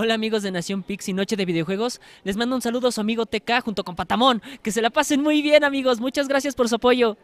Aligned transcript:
Hola 0.00 0.14
amigos 0.14 0.44
de 0.44 0.52
Nación 0.52 0.84
Pix 0.84 1.08
y 1.08 1.12
Noche 1.12 1.34
de 1.34 1.44
Videojuegos. 1.44 2.00
Les 2.22 2.36
mando 2.36 2.54
un 2.54 2.62
saludo 2.62 2.86
a 2.86 2.92
su 2.92 3.00
amigo 3.00 3.26
TK 3.26 3.62
junto 3.64 3.82
con 3.82 3.96
Patamón. 3.96 4.40
Que 4.62 4.70
se 4.70 4.80
la 4.80 4.90
pasen 4.90 5.20
muy 5.20 5.42
bien 5.42 5.64
amigos. 5.64 5.98
Muchas 5.98 6.28
gracias 6.28 6.54
por 6.54 6.68
su 6.68 6.76
apoyo. 6.76 7.16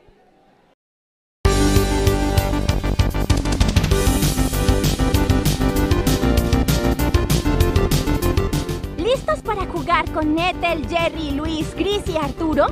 ¿Listos 8.99 9.41
para 9.45 9.67
jugar 9.67 10.11
con 10.11 10.37
Ethel, 10.37 10.85
Jerry, 10.89 11.31
Luis, 11.31 11.69
Chris 11.77 12.03
y 12.09 12.17
Arturo? 12.17 12.67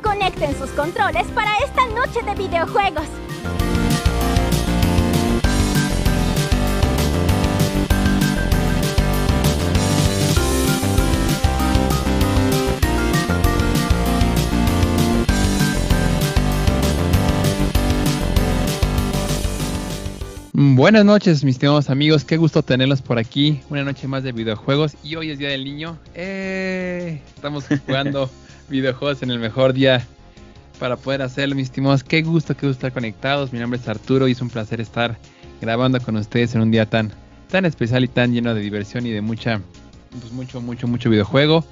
Conecten 0.00 0.56
sus 0.56 0.70
controles 0.70 1.26
para 1.34 1.50
esta 1.58 1.88
noche 1.88 2.22
de 2.22 2.36
videojuegos. 2.36 3.08
Buenas 20.62 21.06
noches, 21.06 21.42
mis 21.42 21.54
estimados 21.54 21.88
amigos. 21.88 22.26
Qué 22.26 22.36
gusto 22.36 22.62
tenerlos 22.62 23.00
por 23.00 23.16
aquí. 23.16 23.62
Una 23.70 23.82
noche 23.82 24.06
más 24.06 24.22
de 24.24 24.32
videojuegos. 24.32 24.94
Y 25.02 25.16
hoy 25.16 25.30
es 25.30 25.38
Día 25.38 25.48
del 25.48 25.64
Niño. 25.64 25.96
¡Eh! 26.14 27.22
Estamos 27.34 27.64
jugando 27.86 28.28
videojuegos 28.68 29.22
en 29.22 29.30
el 29.30 29.38
mejor 29.38 29.72
día 29.72 30.06
para 30.78 30.98
poder 30.98 31.22
hacerlo, 31.22 31.54
mis 31.54 31.68
estimados. 31.68 32.04
Qué 32.04 32.20
gusto, 32.20 32.54
qué 32.54 32.66
gusto 32.66 32.86
estar 32.86 32.92
conectados. 32.92 33.54
Mi 33.54 33.58
nombre 33.58 33.80
es 33.80 33.88
Arturo 33.88 34.28
y 34.28 34.32
es 34.32 34.42
un 34.42 34.50
placer 34.50 34.82
estar 34.82 35.16
grabando 35.62 35.98
con 35.98 36.16
ustedes 36.16 36.54
en 36.54 36.60
un 36.60 36.70
día 36.70 36.84
tan, 36.84 37.10
tan 37.50 37.64
especial 37.64 38.04
y 38.04 38.08
tan 38.08 38.34
lleno 38.34 38.52
de 38.54 38.60
diversión 38.60 39.06
y 39.06 39.12
de 39.12 39.22
mucha, 39.22 39.62
pues 40.10 40.30
mucho, 40.30 40.60
mucho, 40.60 40.86
mucho 40.86 41.08
videojuego. 41.08 41.64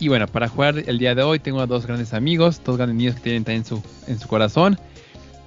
Y 0.00 0.08
bueno, 0.08 0.26
para 0.26 0.48
jugar 0.48 0.82
el 0.86 0.98
día 0.98 1.14
de 1.14 1.22
hoy 1.22 1.38
tengo 1.38 1.60
a 1.60 1.66
dos 1.66 1.84
grandes 1.84 2.14
amigos, 2.14 2.62
dos 2.64 2.78
grandes 2.78 2.96
niños 2.96 3.14
que 3.16 3.20
tienen 3.20 3.44
también 3.44 3.60
en 3.60 3.66
su, 3.66 3.82
en 4.06 4.18
su 4.18 4.26
corazón. 4.26 4.78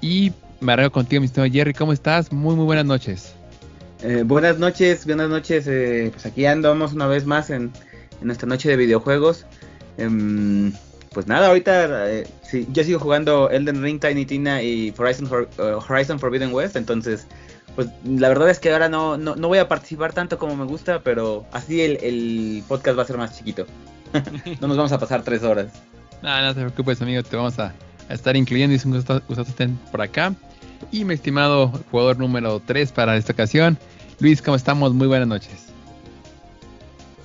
Y 0.01 0.33
me 0.59 0.73
arreglo 0.73 0.91
contigo, 0.91 1.21
mi 1.21 1.25
estimado 1.27 1.51
Jerry. 1.51 1.73
¿Cómo 1.73 1.93
estás? 1.93 2.31
Muy, 2.31 2.55
muy 2.55 2.65
buenas 2.65 2.85
noches. 2.85 3.33
Eh, 4.03 4.23
buenas 4.25 4.57
noches, 4.59 5.05
buenas 5.05 5.29
noches. 5.29 5.65
Eh, 5.67 6.09
pues 6.13 6.25
aquí 6.25 6.45
andamos 6.45 6.93
una 6.93 7.07
vez 7.07 7.25
más 7.25 7.49
en, 7.49 7.71
en 8.21 8.27
nuestra 8.27 8.47
noche 8.47 8.69
de 8.69 8.75
videojuegos. 8.75 9.45
Em, 9.97 10.71
pues 11.11 11.27
nada, 11.27 11.47
ahorita 11.47 12.11
eh, 12.11 12.27
sí, 12.43 12.67
yo 12.71 12.83
sigo 12.83 12.99
jugando 12.99 13.49
Elden 13.49 13.81
Ring, 13.81 13.99
Tiny 13.99 14.25
Tina 14.25 14.61
y 14.61 14.93
Horizon, 14.97 15.27
For- 15.27 15.49
eh, 15.57 15.75
Horizon 15.87 16.19
Forbidden 16.19 16.53
West. 16.53 16.75
Entonces, 16.75 17.25
pues 17.75 17.87
la 18.05 18.27
verdad 18.29 18.49
es 18.49 18.59
que 18.59 18.71
ahora 18.73 18.89
no, 18.89 19.17
no, 19.17 19.35
no 19.35 19.47
voy 19.47 19.57
a 19.59 19.67
participar 19.67 20.13
tanto 20.13 20.37
como 20.37 20.55
me 20.55 20.65
gusta, 20.65 21.01
pero 21.03 21.45
así 21.51 21.81
el, 21.81 21.97
el 22.03 22.63
podcast 22.67 22.97
va 22.97 23.03
a 23.03 23.05
ser 23.07 23.17
más 23.17 23.37
chiquito. 23.37 23.65
no 24.61 24.67
nos 24.67 24.77
vamos 24.77 24.91
a 24.91 24.99
pasar 24.99 25.23
tres 25.23 25.43
horas. 25.43 25.67
No, 26.21 26.41
no 26.41 26.55
te 26.55 26.61
preocupes, 26.61 26.99
amigo. 27.03 27.21
Te 27.21 27.35
vamos 27.35 27.59
a, 27.59 27.71
a 28.09 28.13
estar 28.13 28.35
incluyendo 28.35 28.75
gusto 28.85 29.21
que 29.43 29.49
estén 29.49 29.77
por 29.91 30.01
acá. 30.01 30.33
Y 30.91 31.05
mi 31.05 31.13
estimado 31.13 31.69
jugador 31.91 32.17
número 32.19 32.61
3 32.65 32.91
para 32.91 33.15
esta 33.17 33.33
ocasión, 33.33 33.77
Luis, 34.19 34.41
¿cómo 34.41 34.55
estamos? 34.55 34.93
Muy 34.93 35.07
buenas 35.07 35.27
noches. 35.27 35.65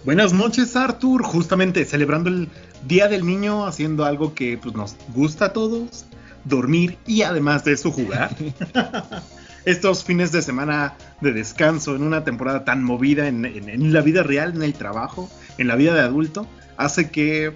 Buenas 0.04 0.32
noches, 0.32 0.76
Arthur. 0.76 1.22
Justamente 1.22 1.84
celebrando 1.84 2.30
el 2.30 2.48
Día 2.86 3.08
del 3.08 3.26
Niño, 3.26 3.66
haciendo 3.66 4.04
algo 4.04 4.34
que 4.34 4.56
pues, 4.56 4.74
nos 4.74 4.96
gusta 5.14 5.46
a 5.46 5.52
todos, 5.52 6.06
dormir 6.44 6.96
y 7.06 7.22
además 7.22 7.64
de 7.64 7.72
eso 7.72 7.90
jugar. 7.90 8.34
Estos 9.66 10.04
fines 10.04 10.32
de 10.32 10.40
semana 10.40 10.94
de 11.20 11.32
descanso 11.32 11.94
en 11.94 12.02
una 12.02 12.24
temporada 12.24 12.64
tan 12.64 12.82
movida 12.82 13.28
en, 13.28 13.44
en- 13.44 13.68
en 13.68 13.92
la 13.92 14.00
vida 14.00 14.22
real, 14.22 14.54
en 14.54 14.62
el 14.62 14.72
trabajo, 14.72 15.28
en 15.58 15.68
la 15.68 15.76
vida 15.76 15.92
de 15.94 16.00
adulto, 16.00 16.46
hace 16.78 17.10
que 17.10 17.52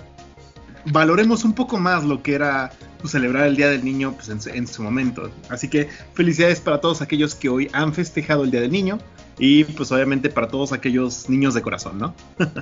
valoremos 0.84 1.44
un 1.44 1.54
poco 1.54 1.78
más 1.78 2.04
lo 2.04 2.22
que 2.22 2.34
era 2.34 2.72
pues, 3.04 3.12
celebrar 3.12 3.46
el 3.46 3.54
Día 3.54 3.68
del 3.68 3.84
Niño 3.84 4.14
pues, 4.14 4.30
en, 4.30 4.40
su- 4.40 4.48
en 4.48 4.66
su 4.66 4.82
momento. 4.82 5.30
Así 5.50 5.68
que 5.68 5.90
felicidades 6.14 6.58
para 6.60 6.80
todos 6.80 7.02
aquellos 7.02 7.34
que 7.34 7.50
hoy 7.50 7.68
han 7.74 7.92
festejado 7.92 8.44
el 8.44 8.50
Día 8.50 8.62
del 8.62 8.72
Niño 8.72 8.98
y 9.38 9.64
pues 9.64 9.92
obviamente 9.92 10.30
para 10.30 10.48
todos 10.48 10.72
aquellos 10.72 11.28
niños 11.28 11.52
de 11.52 11.60
corazón, 11.60 11.98
¿no? 11.98 12.14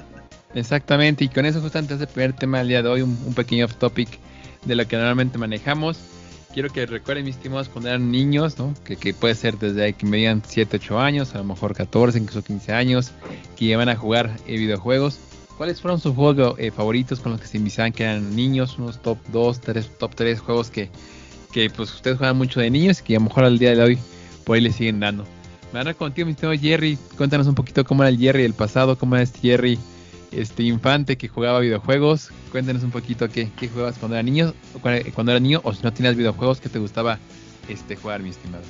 Exactamente, 0.52 1.22
y 1.22 1.28
con 1.28 1.46
eso 1.46 1.60
justamente 1.60 1.94
es 1.94 2.00
el 2.00 2.08
primer 2.08 2.32
tema 2.32 2.58
del 2.58 2.66
día 2.66 2.82
de 2.82 2.88
hoy, 2.88 3.02
un, 3.02 3.16
pequeño 3.36 3.66
off 3.66 3.76
topic 3.76 4.18
de 4.64 4.74
lo 4.74 4.84
que 4.88 4.96
normalmente 4.96 5.38
manejamos. 5.38 6.00
Quiero 6.52 6.70
que 6.70 6.86
recuerden, 6.86 7.24
mis 7.24 7.36
estimados, 7.36 7.68
cuando 7.68 7.90
eran 7.90 8.10
niños, 8.10 8.58
¿no? 8.58 8.74
que, 8.84 9.14
puede 9.14 9.36
ser 9.36 9.58
desde 9.58 9.92
que 9.92 10.06
medían 10.06 10.42
7, 10.44 10.78
8 10.78 10.98
años, 10.98 11.36
a 11.36 11.38
lo 11.38 11.44
mejor 11.44 11.72
14, 11.72 12.18
incluso 12.18 12.42
15 12.42 12.72
años, 12.72 13.12
que 13.56 13.66
iban 13.66 13.88
a 13.88 13.94
jugar 13.94 14.36
eh, 14.48 14.58
videojuegos. 14.58 15.20
¿Cuáles 15.62 15.80
fueron 15.80 16.00
sus 16.00 16.16
juegos 16.16 16.56
eh, 16.58 16.72
favoritos 16.72 17.20
con 17.20 17.30
los 17.30 17.40
que 17.40 17.46
se 17.46 17.56
iniciaban 17.56 17.92
que 17.92 18.02
eran 18.02 18.34
niños? 18.34 18.80
Unos 18.80 19.00
top 19.00 19.16
2, 19.28 19.60
3, 19.60 19.90
top 19.96 20.12
3 20.12 20.40
juegos 20.40 20.70
que, 20.70 20.90
que 21.52 21.70
pues 21.70 21.94
ustedes 21.94 22.18
juegan 22.18 22.36
mucho 22.36 22.58
de 22.58 22.68
niños 22.68 22.98
y 22.98 23.04
que 23.04 23.14
a 23.14 23.20
lo 23.20 23.26
mejor 23.26 23.44
al 23.44 23.60
día 23.60 23.76
de 23.76 23.80
hoy 23.80 23.98
por 24.42 24.56
ahí 24.56 24.60
les 24.60 24.74
siguen 24.74 24.98
dando. 24.98 25.22
Me 25.72 25.78
van 25.78 25.86
a 25.86 25.94
contigo, 25.94 26.26
mi 26.26 26.32
estimado 26.32 26.58
Jerry. 26.58 26.98
Cuéntanos 27.16 27.46
un 27.46 27.54
poquito 27.54 27.84
cómo 27.84 28.02
era 28.02 28.10
el 28.10 28.18
Jerry 28.18 28.42
del 28.42 28.54
pasado, 28.54 28.98
cómo 28.98 29.14
era 29.14 29.22
este 29.22 29.38
Jerry 29.38 29.78
este 30.32 30.64
infante 30.64 31.16
que 31.16 31.28
jugaba 31.28 31.60
videojuegos. 31.60 32.32
Cuéntanos 32.50 32.82
un 32.82 32.90
poquito 32.90 33.28
qué, 33.28 33.48
qué 33.56 33.68
jugabas 33.68 33.98
cuando 33.98 34.16
era 34.16 34.24
niño, 34.24 34.54
cuando 35.14 35.30
era 35.30 35.38
niño, 35.38 35.60
o 35.62 35.72
si 35.72 35.84
no 35.84 35.92
tenías 35.92 36.16
videojuegos 36.16 36.60
que 36.60 36.70
te 36.70 36.80
gustaba 36.80 37.20
este 37.68 37.94
jugar, 37.94 38.20
mi 38.20 38.30
estimado. 38.30 38.64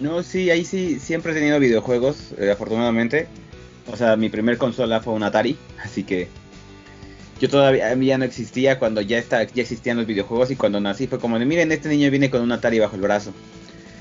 No, 0.00 0.24
sí, 0.24 0.50
ahí 0.50 0.64
sí, 0.64 0.98
siempre 0.98 1.30
he 1.30 1.34
tenido 1.36 1.60
videojuegos, 1.60 2.34
eh, 2.38 2.50
afortunadamente. 2.50 3.28
O 3.90 3.96
sea, 3.96 4.16
mi 4.16 4.28
primer 4.28 4.58
consola 4.58 5.00
fue 5.00 5.14
un 5.14 5.22
Atari, 5.22 5.56
así 5.82 6.04
que 6.04 6.28
yo 7.40 7.48
todavía 7.48 7.90
a 7.90 7.94
mí 7.94 8.06
ya 8.06 8.18
no 8.18 8.24
existía 8.24 8.78
cuando 8.78 9.00
ya 9.00 9.18
está, 9.18 9.44
ya 9.44 9.62
existían 9.62 9.96
los 9.96 10.06
videojuegos 10.06 10.50
y 10.50 10.56
cuando 10.56 10.80
nací 10.80 11.06
fue 11.06 11.18
como 11.18 11.38
de 11.38 11.46
miren 11.46 11.70
este 11.70 11.88
niño 11.88 12.10
viene 12.10 12.30
con 12.30 12.42
un 12.42 12.52
Atari 12.52 12.78
bajo 12.78 12.96
el 12.96 13.02
brazo. 13.02 13.32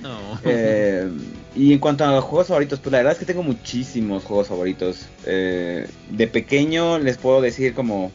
No. 0.01 0.39
Eh, 0.43 1.09
y 1.55 1.73
en 1.73 1.79
cuanto 1.79 2.03
a 2.03 2.21
juegos 2.21 2.47
favoritos, 2.47 2.79
pues 2.79 2.91
la 2.91 2.99
verdad 2.99 3.13
es 3.13 3.19
que 3.19 3.25
tengo 3.25 3.43
muchísimos 3.43 4.23
juegos 4.23 4.47
favoritos. 4.47 5.07
Eh, 5.25 5.87
de 6.09 6.27
pequeño 6.27 6.99
les 6.99 7.17
puedo 7.17 7.41
decir 7.41 7.73
como 7.73 8.11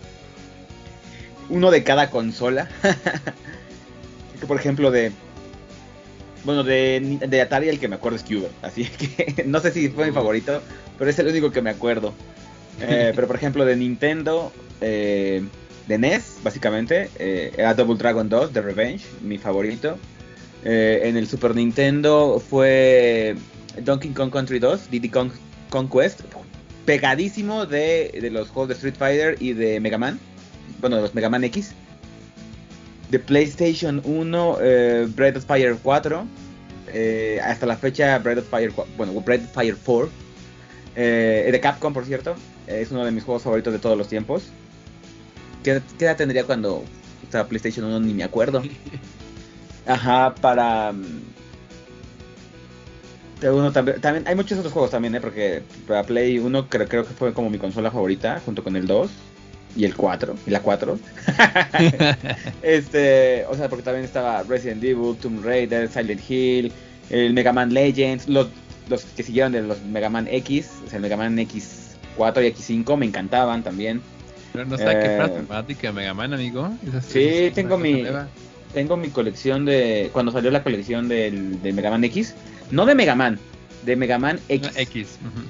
uno 1.48 1.70
de 1.70 1.82
cada 1.84 2.10
consola. 2.10 2.68
que 4.40 4.46
por 4.46 4.58
ejemplo 4.58 4.90
de 4.90 5.12
bueno, 6.44 6.64
de, 6.64 7.18
de 7.28 7.40
Atari 7.40 7.68
el 7.68 7.78
que 7.78 7.88
me 7.88 7.96
acuerdo 7.96 8.16
es 8.16 8.24
Cuba. 8.24 8.48
Así 8.62 8.84
que 8.98 9.44
no 9.46 9.60
sé 9.60 9.70
si 9.72 9.88
fue 9.88 10.06
mi 10.06 10.12
favorito, 10.12 10.60
pero 11.02 11.10
es 11.10 11.18
el 11.18 11.26
único 11.26 11.50
que 11.50 11.62
me 11.62 11.70
acuerdo. 11.70 12.14
Eh, 12.80 13.10
pero 13.16 13.26
por 13.26 13.34
ejemplo 13.34 13.64
de 13.64 13.74
Nintendo, 13.74 14.52
eh, 14.80 15.42
de 15.88 15.98
NES, 15.98 16.36
básicamente, 16.44 17.10
eh, 17.18 17.52
era 17.56 17.74
Double 17.74 17.96
Dragon 17.96 18.28
2, 18.28 18.52
The 18.52 18.62
Revenge, 18.62 19.04
mi 19.20 19.36
favorito. 19.36 19.98
Eh, 20.64 21.00
en 21.02 21.16
el 21.16 21.26
Super 21.26 21.56
Nintendo 21.56 22.38
fue 22.38 23.34
Donkey 23.82 24.12
Kong 24.12 24.30
Country 24.30 24.60
2, 24.60 24.92
Diddy 24.92 25.08
Kong 25.08 25.32
Conquest, 25.70 26.20
pegadísimo 26.86 27.66
de, 27.66 28.16
de 28.22 28.30
los 28.30 28.50
juegos 28.50 28.69
de 28.69 28.74
Street 28.74 28.94
Fighter 28.96 29.36
y 29.40 29.54
de 29.54 29.80
Mega 29.80 29.98
Man, 29.98 30.20
bueno, 30.80 30.94
de 30.94 31.02
los 31.02 31.16
Mega 31.16 31.28
Man 31.28 31.42
X. 31.42 31.72
De 33.10 33.19
PlayStation 33.19 34.00
1, 34.04 34.58
eh, 34.60 35.08
Breath 35.16 35.38
of 35.38 35.46
Fire 35.46 35.76
4, 35.82 36.24
eh, 36.94 37.40
hasta 37.42 37.66
la 37.66 37.76
fecha 37.76 38.16
Breath 38.20 38.38
of 38.38 38.48
Fire, 38.48 38.70
4, 38.70 38.92
bueno, 38.96 39.20
Breath 39.20 39.42
of 39.42 39.52
Fire 39.52 39.76
4, 39.84 40.22
eh, 40.97 41.48
de 41.50 41.60
Capcom, 41.60 41.92
por 41.92 42.04
cierto, 42.04 42.34
es 42.66 42.91
uno 42.91 43.04
de 43.04 43.10
mis 43.10 43.25
juegos 43.25 43.42
favoritos 43.42 43.72
de 43.72 43.78
todos 43.78 43.97
los 43.97 44.08
tiempos. 44.08 44.44
¿Qué, 45.62 45.80
qué 45.98 46.04
edad 46.06 46.16
tendría 46.16 46.44
cuando 46.44 46.82
estaba 47.22 47.48
PlayStation 47.48 47.86
1? 47.86 48.00
Ni 48.00 48.14
me 48.14 48.25
acuerdo. 48.25 48.62
Ajá, 49.86 50.34
para. 50.41 50.92
mm, 50.92 51.22
uno 53.44 53.72
también, 53.72 54.00
también- 54.00 54.26
hay 54.28 54.34
muchos 54.36 54.58
otros 54.58 54.72
juegos 54.72 54.91
también, 54.91 55.14
¿eh? 55.16 55.20
Porque 55.20 55.62
para 55.88 56.04
Play 56.04 56.38
1 56.38 56.69
creo, 56.69 56.88
creo 56.88 57.06
que 57.06 57.12
fue 57.14 57.32
como 57.32 57.50
mi 57.50 57.58
consola 57.58 57.90
favorita, 57.90 58.40
junto 58.44 58.62
con 58.62 58.76
el 58.76 58.87
2 58.87 59.11
y 59.76 59.84
el 59.84 59.96
4, 59.96 60.37
y 60.46 60.50
la 60.50 60.61
4. 60.61 60.99
este, 62.62 63.44
o 63.49 63.55
sea, 63.56 63.69
porque 63.69 63.82
también 63.82 64.05
estaba 64.05 64.43
Resident 64.44 64.82
Evil, 64.84 65.16
Tomb 65.16 65.44
Raider, 65.44 65.88
Silent 65.88 66.20
Hill, 66.28 66.72
el 67.11 67.32
Mega 67.34 67.52
Man 67.52 67.72
Legends, 67.75 68.28
los, 68.28 68.49
los 68.88 69.05
que 69.05 69.23
siguieron 69.23 69.52
de 69.52 69.62
los 69.62 69.82
Mega 69.82 70.08
Man 70.08 70.29
X, 70.31 70.70
o 70.87 70.88
sea, 70.88 70.96
el 70.96 71.02
Mega 71.02 71.17
Man 71.17 71.37
X4 71.37 72.44
y 72.44 72.52
X5 72.52 72.96
me 72.96 73.06
encantaban 73.06 73.62
también. 73.62 74.00
no, 74.55 74.64
no 74.64 74.76
que 74.76 74.82
Eh, 74.84 75.44
fanático 75.49 75.82
de 75.82 75.93
Mega 75.93 76.14
Man, 76.14 76.34
amigo. 76.34 76.70
Sí, 77.06 77.50
tengo 77.55 77.79
mi-. 77.79 78.05
Tengo 78.73 78.96
mi 78.96 79.08
colección 79.08 79.64
de. 79.64 80.11
Cuando 80.12 80.32
salió 80.32 80.50
la 80.50 80.62
colección 80.62 81.06
del, 81.08 81.61
de 81.62 81.73
Mega 81.73 81.90
Man 81.90 82.05
X. 82.05 82.34
No 82.70 82.87
de 82.87 82.94
Mega 82.94 83.14
Man, 83.14 83.38
de 83.84 83.96
Mega 83.96 84.19
Man 84.19 84.40
X. 84.49 84.70
Una 84.70 84.81
X. 84.81 85.19
ujú. 85.20 85.44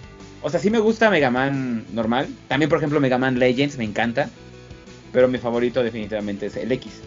O 0.44 0.50
sea, 0.50 0.58
sí 0.58 0.70
me 0.70 0.80
gusta 0.80 1.08
Mega 1.08 1.30
Man 1.30 1.84
normal. 1.92 2.26
También, 2.48 2.68
por 2.68 2.78
ejemplo, 2.78 2.98
Mega 3.00 3.18
Man 3.18 3.38
Legends 3.38 3.78
me 3.78 3.84
encanta. 3.84 4.28
Pero 5.12 5.28
mi 5.28 5.38
favorito 5.38 5.82
definitivamente 5.84 6.46
es 6.46 6.56
el 6.56 6.72
X. 6.72 7.00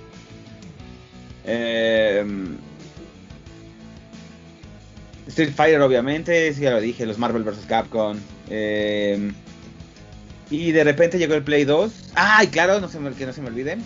Em, 1.43 2.57
Street 5.27 5.51
Fighter, 5.55 5.81
obviamente, 5.81 6.53
sí, 6.53 6.61
ya 6.61 6.71
lo 6.71 6.81
dije. 6.81 7.05
Los 7.05 7.17
Marvel 7.17 7.43
vs. 7.43 7.65
Capcom. 7.67 8.17
em, 8.49 9.33
Y 10.51 10.71
de 10.71 10.83
repente 10.83 11.17
llegó 11.17 11.33
el 11.33 11.43
Play 11.43 11.63
2. 11.65 11.91
¡Ay, 12.15 12.47
claro! 12.47 12.79
No 12.79 12.87
se 12.87 12.99
me, 12.99 13.11
que 13.11 13.25
no 13.25 13.33
se 13.33 13.41
me 13.41 13.47
olvide. 13.47 13.77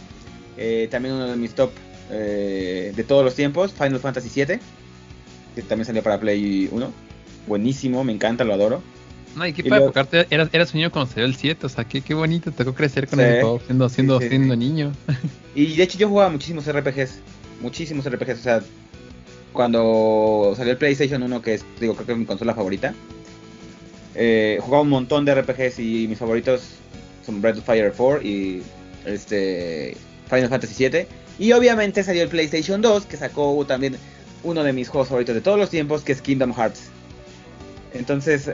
Eh, 0.58 0.88
también 0.92 1.16
uno 1.16 1.28
de 1.28 1.38
mis 1.38 1.54
top 1.56 1.72
eh, 2.12 2.92
de 2.96 3.04
todos 3.06 3.24
los 3.24 3.36
tiempos, 3.36 3.72
Final 3.72 4.00
Fantasy 4.00 4.30
VII. 4.36 4.60
Que 5.56 5.62
también 5.62 5.86
salió 5.86 6.04
para 6.04 6.20
Play 6.20 6.68
1. 6.72 6.94
Buenísimo, 7.48 8.04
me 8.04 8.12
encanta, 8.12 8.44
lo 8.44 8.54
adoro. 8.54 8.84
No, 9.36 9.46
y 9.48 9.54
qué 9.54 9.62
Y 9.62 9.70
porque 9.70 9.86
aparte 9.86 10.28
eras, 10.32 10.50
eras 10.52 10.74
un 10.74 10.80
niño 10.80 10.92
cuando 10.92 11.10
salió 11.12 11.26
el 11.26 11.36
7, 11.36 11.66
o 11.66 11.70
sea, 11.70 11.84
qué, 11.86 12.02
qué 12.02 12.14
bonito, 12.14 12.52
tocó 12.52 12.74
crecer 12.74 13.08
con 13.08 13.20
Sí. 13.20 13.26
el 13.26 13.42
juego 13.42 13.62
siendo, 13.66 13.88
siendo, 13.90 14.18
Sí, 14.20 14.26
sí, 14.26 14.30
siendo 14.32 14.56
niño. 14.56 14.92
Y 15.56 15.76
de 15.76 15.84
hecho 15.84 15.98
yo 15.98 16.10
jugaba 16.10 16.30
muchísimos 16.30 16.66
RPGs. 16.68 17.20
Muchísimos 17.62 18.06
RPGs. 18.10 18.40
O 18.40 18.44
sea, 18.44 18.62
cuando 19.54 20.54
salió 20.56 20.72
el 20.74 20.78
PlayStation 20.78 21.22
1, 21.24 21.42
que 21.42 21.56
es, 21.56 21.66
digo, 21.80 21.94
creo 21.96 22.06
que 22.06 22.12
es 22.14 22.18
mi 22.18 22.26
consola 22.26 22.54
favorita. 22.54 22.94
eh, 24.16 24.60
jugaba 24.62 24.84
un 24.84 24.90
montón 24.90 25.26
de 25.26 25.34
RPGs 25.36 25.80
y 25.80 26.08
mis 26.08 26.18
favoritos 26.18 26.62
son 27.26 27.42
Breath 27.42 27.58
of 27.60 27.66
Fire 27.66 27.94
4 27.96 28.22
y 28.22 28.64
este 29.06 29.96
Final 30.30 30.50
Fantasy 30.50 30.74
7. 30.76 31.08
Y 31.40 31.52
obviamente 31.54 32.04
salió 32.04 32.24
el 32.24 32.30
PlayStation 32.30 32.82
2, 32.82 33.06
que 33.06 33.18
sacó 33.18 33.64
también 33.66 33.96
uno 34.44 34.64
de 34.64 34.74
mis 34.74 34.90
juegos 34.90 35.08
favoritos 35.10 35.36
de 35.36 35.42
todos 35.42 35.58
los 35.58 35.70
tiempos, 35.70 36.02
que 36.04 36.12
es 36.12 36.22
Kingdom 36.22 36.54
Hearts. 36.54 36.90
Entonces, 37.94 38.52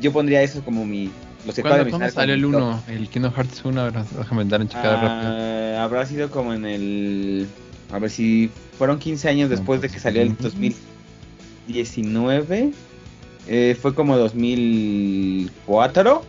yo 0.00 0.12
pondría 0.12 0.42
eso 0.42 0.62
como 0.64 0.84
mi... 0.84 1.10
Los 1.46 1.54
que 1.54 1.62
¿Cuándo, 1.62 1.88
cuándo 1.88 2.10
salió 2.10 2.34
el 2.34 2.40
mi 2.42 2.52
top. 2.52 2.62
1? 2.62 2.82
El 2.88 3.08
Kingdom 3.08 3.32
Hearts 3.32 3.64
1, 3.64 3.80
a 3.80 3.84
ver, 3.90 4.04
déjame 4.04 4.44
dar 4.46 4.60
un 4.60 4.68
checada 4.68 4.96
rápido. 4.96 5.32
Ah, 5.78 5.84
habrá 5.84 6.04
sido 6.06 6.30
como 6.30 6.52
en 6.52 6.66
el. 6.66 7.46
A 7.90 7.98
ver 7.98 8.10
si 8.10 8.50
fueron 8.76 8.98
15 8.98 9.28
años 9.28 9.48
después 9.50 9.80
de 9.80 9.88
que 9.88 9.98
salió 9.98 10.22
el 10.22 10.36
2019. 10.36 12.72
Eh, 13.46 13.76
fue 13.80 13.94
como 13.94 14.16
2004. 14.16 16.22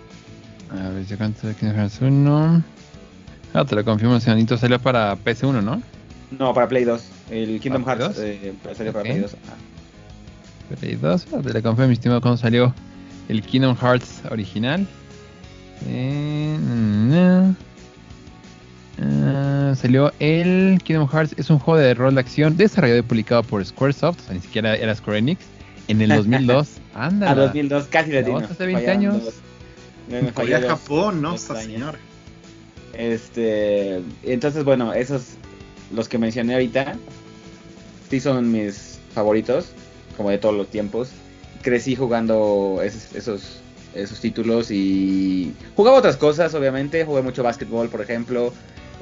A 0.72 0.90
ver, 0.90 1.06
¿ya 1.06 1.18
cuánto 1.18 1.48
de 1.48 1.56
Kingdom 1.56 1.78
Hearts 1.78 2.00
1? 2.02 2.64
Ah, 3.54 3.66
te 3.66 3.76
lo 3.76 3.84
confirmo, 3.84 4.20
señorito, 4.20 4.58
salió 4.58 4.80
para 4.80 5.18
PS1, 5.18 5.62
¿no? 5.62 5.82
No, 6.38 6.54
para 6.54 6.68
Play 6.68 6.86
2. 6.86 7.04
El 7.32 7.60
Kingdom 7.60 7.84
¿Para 7.84 8.06
Hearts 8.06 8.20
eh, 8.20 8.54
salió 8.76 8.94
para. 8.94 9.04
Play 9.04 9.20
2. 9.20 9.34
Ah. 9.34 10.76
Play 10.80 10.96
2, 10.96 11.28
ah, 11.34 11.42
te 11.42 11.54
lo 11.54 11.64
confirmo, 11.64 11.88
mi 11.88 11.94
estimado, 11.94 12.22
cuando 12.22 12.38
salió 12.38 12.74
el 13.28 13.42
Kingdom 13.42 13.76
Hearts 13.76 14.22
original. 14.30 14.86
Eh, 15.88 16.58
no. 16.60 17.56
Ah, 19.02 19.74
salió 19.76 20.12
el 20.20 20.80
Kingdom 20.84 21.08
Hearts, 21.10 21.34
es 21.38 21.50
un 21.50 21.60
juego 21.60 21.80
de 21.80 21.94
rol 21.94 22.16
de 22.16 22.22
acción 22.22 22.58
desarrollado 22.58 23.00
y 23.00 23.04
publicado 23.04 23.44
por 23.44 23.64
Squaresoft, 23.66 24.20
o 24.20 24.24
sea, 24.26 24.34
ni 24.34 24.42
siquiera 24.42 24.76
era 24.76 24.94
Square 24.96 25.20
Enix, 25.20 25.42
en 25.88 26.02
el 26.02 26.10
2002. 26.16 26.68
Anda. 26.94 27.32
A 27.32 27.36
2002, 27.36 27.88
casi 27.88 28.12
le 28.12 28.20
hace 28.20 28.32
20 28.32 28.48
Fallaron 28.58 28.90
años. 28.90 29.24
dos. 29.26 29.34
Me- 30.10 30.32
falló 30.32 30.60
dos- 30.60 30.70
Japón, 30.70 31.22
¿no? 31.22 31.38
señora. 31.38 31.98
Este, 32.94 34.02
entonces 34.24 34.64
bueno, 34.64 34.94
esos 34.94 35.36
los 35.94 36.10
que 36.10 36.18
mencioné 36.18 36.54
ahorita 36.54 36.96
sí 38.10 38.20
son 38.20 38.52
mis 38.52 39.00
favoritos, 39.14 39.68
como 40.18 40.30
de 40.32 40.38
todos 40.40 40.56
los 40.56 40.68
tiempos. 40.70 41.10
Crecí 41.62 41.96
jugando 41.96 42.80
esos 42.84 43.16
esos, 43.16 43.60
esos 43.94 44.20
títulos 44.20 44.72
y 44.72 45.54
jugaba 45.76 45.98
otras 45.98 46.18
cosas, 46.18 46.54
obviamente. 46.56 47.06
Jugué 47.06 47.22
mucho 47.22 47.44
básquetbol, 47.44 47.90
por 47.90 48.02
ejemplo. 48.02 48.52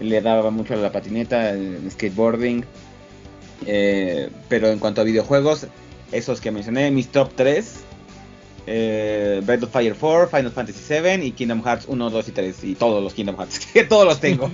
Le 0.01 0.21
daba 0.21 0.51
mucho 0.51 0.73
a 0.73 0.77
la 0.77 0.91
patineta, 0.91 1.49
el 1.51 1.89
skateboarding. 1.91 2.63
Eh, 3.65 4.29
pero 4.49 4.67
en 4.69 4.79
cuanto 4.79 5.01
a 5.01 5.03
videojuegos, 5.03 5.67
esos 6.11 6.39
que 6.41 6.51
mencioné, 6.51 6.91
mis 6.91 7.07
top 7.09 7.31
3. 7.35 7.73
Eh, 8.69 9.41
Breath 9.45 9.63
of 9.63 9.71
Fire 9.71 9.95
4, 9.97 10.27
Final 10.27 10.51
Fantasy 10.51 10.79
7 10.85 11.23
y 11.25 11.31
Kingdom 11.31 11.63
Hearts 11.63 11.85
1, 11.87 12.09
2 12.09 12.27
y 12.27 12.31
3 12.31 12.63
y 12.65 12.75
todos 12.75 13.01
los 13.01 13.13
Kingdom 13.13 13.37
Hearts, 13.37 13.59
que 13.73 13.83
todos 13.85 14.05
los 14.05 14.19
tengo. 14.19 14.51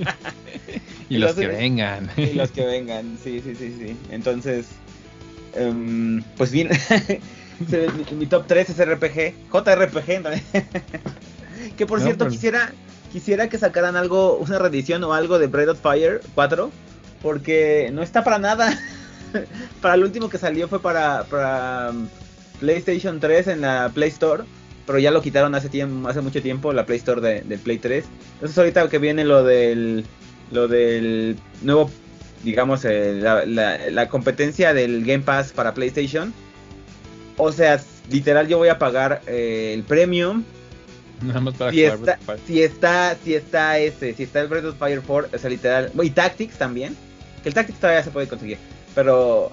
y 1.10 1.18
los 1.18 1.32
los- 1.36 1.40
que 1.40 1.48
vengan. 1.48 2.10
y 2.16 2.34
los 2.34 2.52
que 2.52 2.64
vengan, 2.66 3.18
sí, 3.24 3.42
sí, 3.44 3.56
sí, 3.56 3.76
sí. 3.80 3.98
Entonces, 4.12 4.68
em, 5.56 6.22
pues 6.38 6.52
bien, 6.52 6.70
mi, 8.12 8.16
mi 8.18 8.26
top 8.28 8.46
3 8.48 8.70
es 8.70 8.78
RPG, 8.88 9.34
JRPG, 9.52 10.22
¿no? 10.22 10.30
que 11.76 11.86
por 11.88 11.98
No, 12.00 12.06
cierto 12.06 12.26
pero- 12.26 12.32
quisiera 12.32 12.72
quisiera 13.14 13.48
que 13.48 13.58
sacaran 13.58 13.96
algo, 13.96 14.36
una 14.38 14.60
reedición 14.60 15.04
o 15.06 15.14
algo 15.14 15.40
de 15.40 15.48
Breath 15.48 15.70
of 15.70 15.80
Fire 15.82 16.20
4, 16.36 16.70
porque 17.22 17.90
no 17.94 18.02
está 18.04 18.24
para 18.26 18.40
nada. 18.40 18.78
para 19.82 19.96
el 19.96 20.04
último 20.04 20.28
que 20.30 20.38
salió 20.38 20.68
fue 20.68 20.82
para, 20.82 21.26
um, 21.92 22.08
PlayStation 22.60 23.20
3 23.20 23.48
en 23.48 23.62
la 23.62 23.90
Play 23.94 24.10
Store. 24.10 24.44
Pero 24.86 25.00
ya 25.00 25.12
lo 25.12 25.22
quitaron 25.22 25.56
hace 25.56 25.70
tiempo, 25.70 26.10
hace 26.10 26.20
mucho 26.20 26.42
tiempo, 26.42 26.74
la 26.74 26.86
Play 26.86 26.98
Store 26.98 27.22
de- 27.22 27.42
del 27.42 27.60
Play 27.60 27.78
3. 27.78 28.04
Entonces 28.34 28.58
ahorita 28.58 28.90
que 28.90 28.98
viene 29.00 29.24
lo 29.24 29.44
del 29.44 30.06
lo 30.52 30.68
del 30.68 31.38
nuevo, 31.62 31.90
digamos, 32.44 32.84
eh, 32.86 33.14
la 33.92 34.10
competencia 34.10 34.74
del 34.74 35.06
Game 35.06 35.24
Pass 35.24 35.52
para 35.54 35.74
PlayStation. 35.74 36.34
O 37.38 37.52
sea, 37.52 37.82
literal 38.12 38.48
yo 38.48 38.58
voy 38.58 38.68
a 38.68 38.78
pagar 38.78 39.22
eh, 39.26 39.72
el 39.74 39.84
premium. 39.84 40.44
Nada 41.28 41.40
más 41.40 41.54
para 41.56 41.72
Si 41.72 41.82
jugar 41.84 42.00
está, 42.00 42.38
si 42.46 42.62
está, 42.64 43.18
si 43.24 43.34
está 43.36 43.80
ese, 43.80 44.14
si 44.14 44.24
está 44.24 44.42
el 44.42 44.48
Breath 44.48 44.66
of 44.66 44.78
Fire 44.78 45.02
4, 45.06 45.30
o 45.34 45.38
sea, 45.40 45.50
literal. 45.50 45.92
Y 46.02 46.10
Tactics 46.10 46.58
también. 46.58 46.96
Que 47.42 47.50
el 47.50 47.56
Tactics 47.56 47.80
todavía 47.80 48.04
se 48.04 48.12
puede 48.12 48.28
conseguir. 48.28 48.58
Pero 48.96 49.52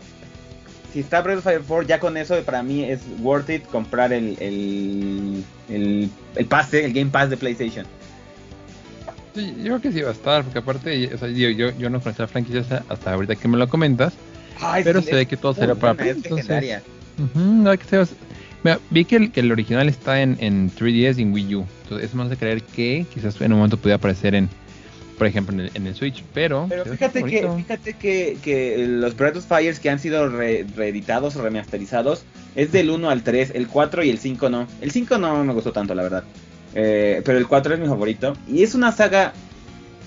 si 0.93 1.01
está 1.01 1.21
Breath 1.23 1.39
of 1.39 1.45
Fire 1.45 1.63
4, 1.67 1.87
ya 1.89 1.99
con 2.01 2.17
eso 2.17 2.41
para 2.43 2.63
mí 2.63 2.85
es 2.85 3.01
worth 3.21 3.51
it 3.51 3.65
comprar 3.67 4.13
el, 4.13 4.37
el, 4.41 5.45
el, 5.69 6.11
el 6.37 6.47
pase, 6.47 6.85
el 6.85 6.93
Game 6.93 7.11
Pass 7.11 7.31
de 7.31 7.37
PlayStation. 7.37 7.87
Sí, 9.35 9.55
yo 9.59 9.65
creo 9.65 9.81
que 9.81 9.93
sí 9.93 10.01
va 10.03 10.09
a 10.11 10.13
estar, 10.13 10.43
porque 10.43 10.59
aparte, 10.59 11.15
o 11.15 11.19
sea, 11.19 11.29
yo, 11.29 11.51
yo, 11.51 11.71
yo 11.79 11.89
no 11.89 12.01
conocía 12.01 12.25
la 12.25 12.29
franquicia 12.29 12.61
hasta- 12.63 12.85
hasta 12.89 13.13
ahorita 13.13 13.37
que 13.37 13.47
me 13.47 13.57
lo 13.57 13.69
comentas, 13.69 14.13
Ay, 14.61 14.83
pero 14.83 15.01
sí, 15.01 15.07
se 15.09 15.15
ve 15.15 15.27
que 15.27 15.37
todo 15.37 15.55
será 15.55 15.75
para 15.77 16.05
es 16.05 16.17
entonces- 16.17 16.83
no, 17.35 17.79
que 17.79 17.85
se- 17.85 18.15
Mira, 18.63 18.79
vi 18.91 19.05
que 19.05 19.17
el, 19.17 19.31
que 19.33 19.41
el 19.41 19.51
original 19.53 19.89
está 19.89 20.21
en, 20.23 20.37
en 20.41 20.71
3DS 20.71 21.19
y 21.19 21.23
en 21.23 21.33
Wii 21.33 21.55
U. 21.57 21.67
Entonces, 21.85 22.09
eso 22.09 22.17
me 22.17 22.25
hace 22.25 22.37
creer 22.37 22.63
que 22.63 23.07
quizás 23.13 23.41
en 23.41 23.53
un 23.53 23.59
momento 23.59 23.77
pudiera 23.79 23.97
aparecer 23.97 24.35
en, 24.35 24.49
por 25.17 25.27
ejemplo, 25.27 25.55
en 25.55 25.61
el, 25.61 25.71
en 25.75 25.87
el 25.87 25.95
Switch. 25.95 26.23
Pero, 26.35 26.67
Pero 26.69 26.85
fíjate 26.85 27.23
que, 27.23 27.49
fíjate 27.57 27.93
que, 27.95 28.37
que 28.43 28.87
los 28.87 29.17
Breath 29.17 29.37
of 29.37 29.47
Fires 29.47 29.81
que 29.81 29.89
han 29.89 29.99
sido 29.99 30.29
re- 30.29 30.67
reeditados 30.77 31.37
o 31.37 31.43
remasterizados 31.43 32.25
es 32.55 32.71
del 32.73 32.91
1 32.91 33.09
al 33.09 33.23
3, 33.23 33.53
el 33.55 33.67
4 33.67 34.05
y 34.05 34.11
el 34.11 34.19
5 34.19 34.51
no. 34.51 34.67
El 34.83 34.91
5 34.91 35.17
no 35.19 35.43
me 35.45 35.53
gustó 35.55 35.73
tanto, 35.73 35.95
la 35.95 36.03
verdad. 36.03 36.25
Eh, 36.75 37.23
pero 37.25 37.39
el 37.39 37.47
4 37.49 37.75
es 37.75 37.81
mi 37.81 37.87
favorito. 37.87 38.35
Y 38.47 38.63
es 38.63 38.75
una 38.75 38.93
saga 38.93 39.33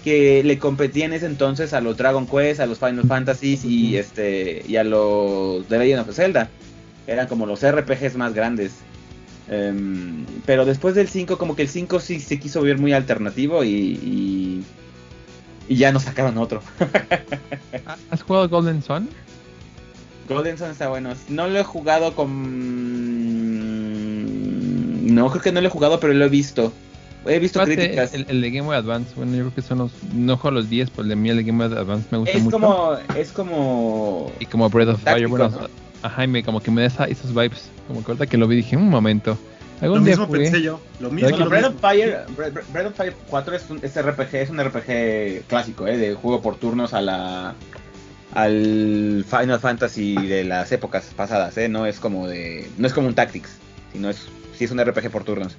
que 0.03 0.43
le 0.43 0.57
competía 0.59 1.05
en 1.05 1.13
ese 1.13 1.25
entonces 1.25 1.73
a 1.73 1.81
los 1.81 1.95
Dragon 1.97 2.27
Quest, 2.27 2.59
a 2.59 2.65
los 2.65 2.77
Final 2.77 3.05
Fantasies 3.07 3.63
y 3.65 3.97
este 3.97 4.61
y 4.67 4.75
a 4.75 4.83
los 4.83 5.65
The 5.67 5.79
Legend 5.79 6.01
of 6.09 6.15
Zelda. 6.15 6.49
Eran 7.07 7.27
como 7.27 7.45
los 7.45 7.61
RPGs 7.65 8.15
más 8.15 8.33
grandes. 8.33 8.73
Em, 9.49 10.25
pero 10.45 10.65
después 10.65 10.95
del 10.95 11.09
5, 11.09 11.37
como 11.37 11.55
que 11.55 11.63
el 11.63 11.67
5 11.69 11.99
sí 11.99 12.19
se 12.19 12.39
quiso 12.39 12.61
ver 12.61 12.77
muy 12.77 12.93
alternativo 12.93 13.63
y, 13.63 13.69
y, 13.69 14.63
y 15.67 15.75
ya 15.75 15.91
nos 15.91 16.03
sacaron 16.03 16.37
otro. 16.37 16.61
¿Ah, 17.85 17.97
¿Has 18.09 18.23
jugado 18.23 18.47
Golden 18.47 18.81
Sun? 18.81 19.09
Golden 20.29 20.57
Sun 20.57 20.71
está 20.71 20.87
bueno. 20.87 21.13
No 21.27 21.47
lo 21.47 21.59
he 21.59 21.63
jugado 21.63 22.15
con. 22.15 22.33
No, 25.13 25.29
creo 25.29 25.41
que 25.41 25.51
no 25.51 25.61
lo 25.61 25.67
he 25.67 25.71
jugado, 25.71 25.99
pero 25.99 26.13
lo 26.13 26.25
he 26.25 26.29
visto. 26.29 26.71
He 27.25 27.39
visto 27.39 27.63
críticas. 27.63 28.13
El, 28.13 28.25
el 28.29 28.41
de 28.41 28.51
Game 28.51 28.67
Boy 28.67 28.75
Advance, 28.75 29.13
bueno, 29.15 29.31
yo 29.33 29.39
creo 29.43 29.55
que 29.55 29.61
son 29.61 29.77
los. 29.79 29.91
No 30.13 30.37
juego 30.37 30.55
los 30.55 30.69
10, 30.69 30.89
pero 30.89 31.03
el 31.03 31.09
de 31.09 31.15
mí, 31.15 31.29
el 31.29 31.37
de 31.37 31.43
Game 31.43 31.65
Boy 31.67 31.77
Advance 31.77 32.07
me 32.11 32.17
gusta 32.17 32.37
Es 32.37 32.43
mucho. 32.43 32.59
como. 32.59 32.97
Es 33.15 33.31
como. 33.31 34.31
Y 34.39 34.45
como 34.45 34.69
Breath 34.69 34.89
of 34.89 35.01
Fire, 35.01 35.13
táctico, 35.15 35.29
bueno, 35.29 35.49
¿no? 35.49 35.82
Ajá, 36.03 36.23
y 36.23 36.27
me, 36.27 36.43
como 36.43 36.61
que 36.61 36.69
me 36.71 36.81
da 36.81 36.87
esa- 36.87 37.05
esos 37.05 37.33
vibes. 37.33 37.69
Como 37.87 38.03
que 38.03 38.11
ahorita 38.11 38.27
que 38.27 38.37
lo 38.37 38.47
vi 38.47 38.57
dije, 38.57 38.77
un 38.77 38.89
momento. 38.89 39.37
Lo 39.81 39.85
Algún 39.87 40.03
día 40.05 40.11
mismo 40.11 40.27
jugué. 40.27 40.39
pensé 40.43 40.61
yo. 40.61 40.79
Lo 40.99 41.09
mismo. 41.09 41.29
Bueno, 41.29 41.45
lo 41.45 41.49
Breath 41.49 41.65
of. 41.65 41.81
Fire, 41.81 42.25
Bre- 42.37 42.53
Bre- 42.53 42.63
Breath 42.71 42.87
of 42.87 42.95
Fire 42.95 43.13
4 43.29 43.55
es 43.55 43.69
un 43.69 43.79
es 43.81 43.95
RPG, 44.01 44.35
es 44.35 44.49
un 44.49 44.59
RPG 44.63 45.43
clásico, 45.47 45.87
¿eh? 45.87 45.97
de 45.97 46.13
juego 46.13 46.41
por 46.41 46.55
turnos 46.55 46.93
a 46.93 47.01
la 47.01 47.55
al 48.33 49.25
Final 49.29 49.59
Fantasy 49.59 50.15
de 50.15 50.43
las 50.43 50.71
épocas 50.71 51.05
pasadas, 51.15 51.57
¿eh? 51.57 51.69
no 51.69 51.85
es 51.85 51.99
como 51.99 52.27
de 52.27 52.67
no 52.77 52.87
es 52.87 52.93
como 52.93 53.07
un 53.07 53.13
Tactics, 53.15 53.57
sino 53.91 54.09
es 54.09 54.27
sí 54.57 54.63
es 54.65 54.71
un 54.71 54.79
RPG 54.83 55.09
por 55.11 55.23
turnos. 55.23 55.55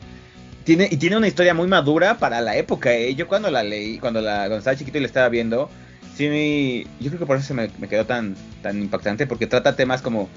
Tiene 0.65 0.89
y 0.91 0.97
tiene 0.97 1.17
una 1.17 1.29
historia 1.29 1.53
muy 1.55 1.69
madura 1.69 2.19
para 2.19 2.41
la 2.41 2.57
época, 2.57 2.93
¿eh? 2.95 3.15
Yo 3.15 3.29
cuando 3.29 3.51
la 3.51 3.63
leí, 3.63 3.99
cuando 3.99 4.21
la 4.23 4.39
cuando 4.39 4.57
estaba 4.59 4.77
chiquito 4.77 4.97
y 4.99 5.03
la 5.03 5.07
estaba 5.07 5.29
viendo, 5.29 5.69
sí 6.17 6.87
yo 7.01 7.09
creo 7.11 7.19
que 7.21 7.27
por 7.27 7.37
eso 7.37 7.47
se 7.47 7.55
me, 7.55 7.69
me 7.79 7.89
quedó 7.89 8.07
tan 8.07 8.35
tan 8.63 8.81
impactante 8.81 9.27
porque 9.27 9.47
trata 9.47 9.77
temas 9.77 10.01
como 10.03 10.29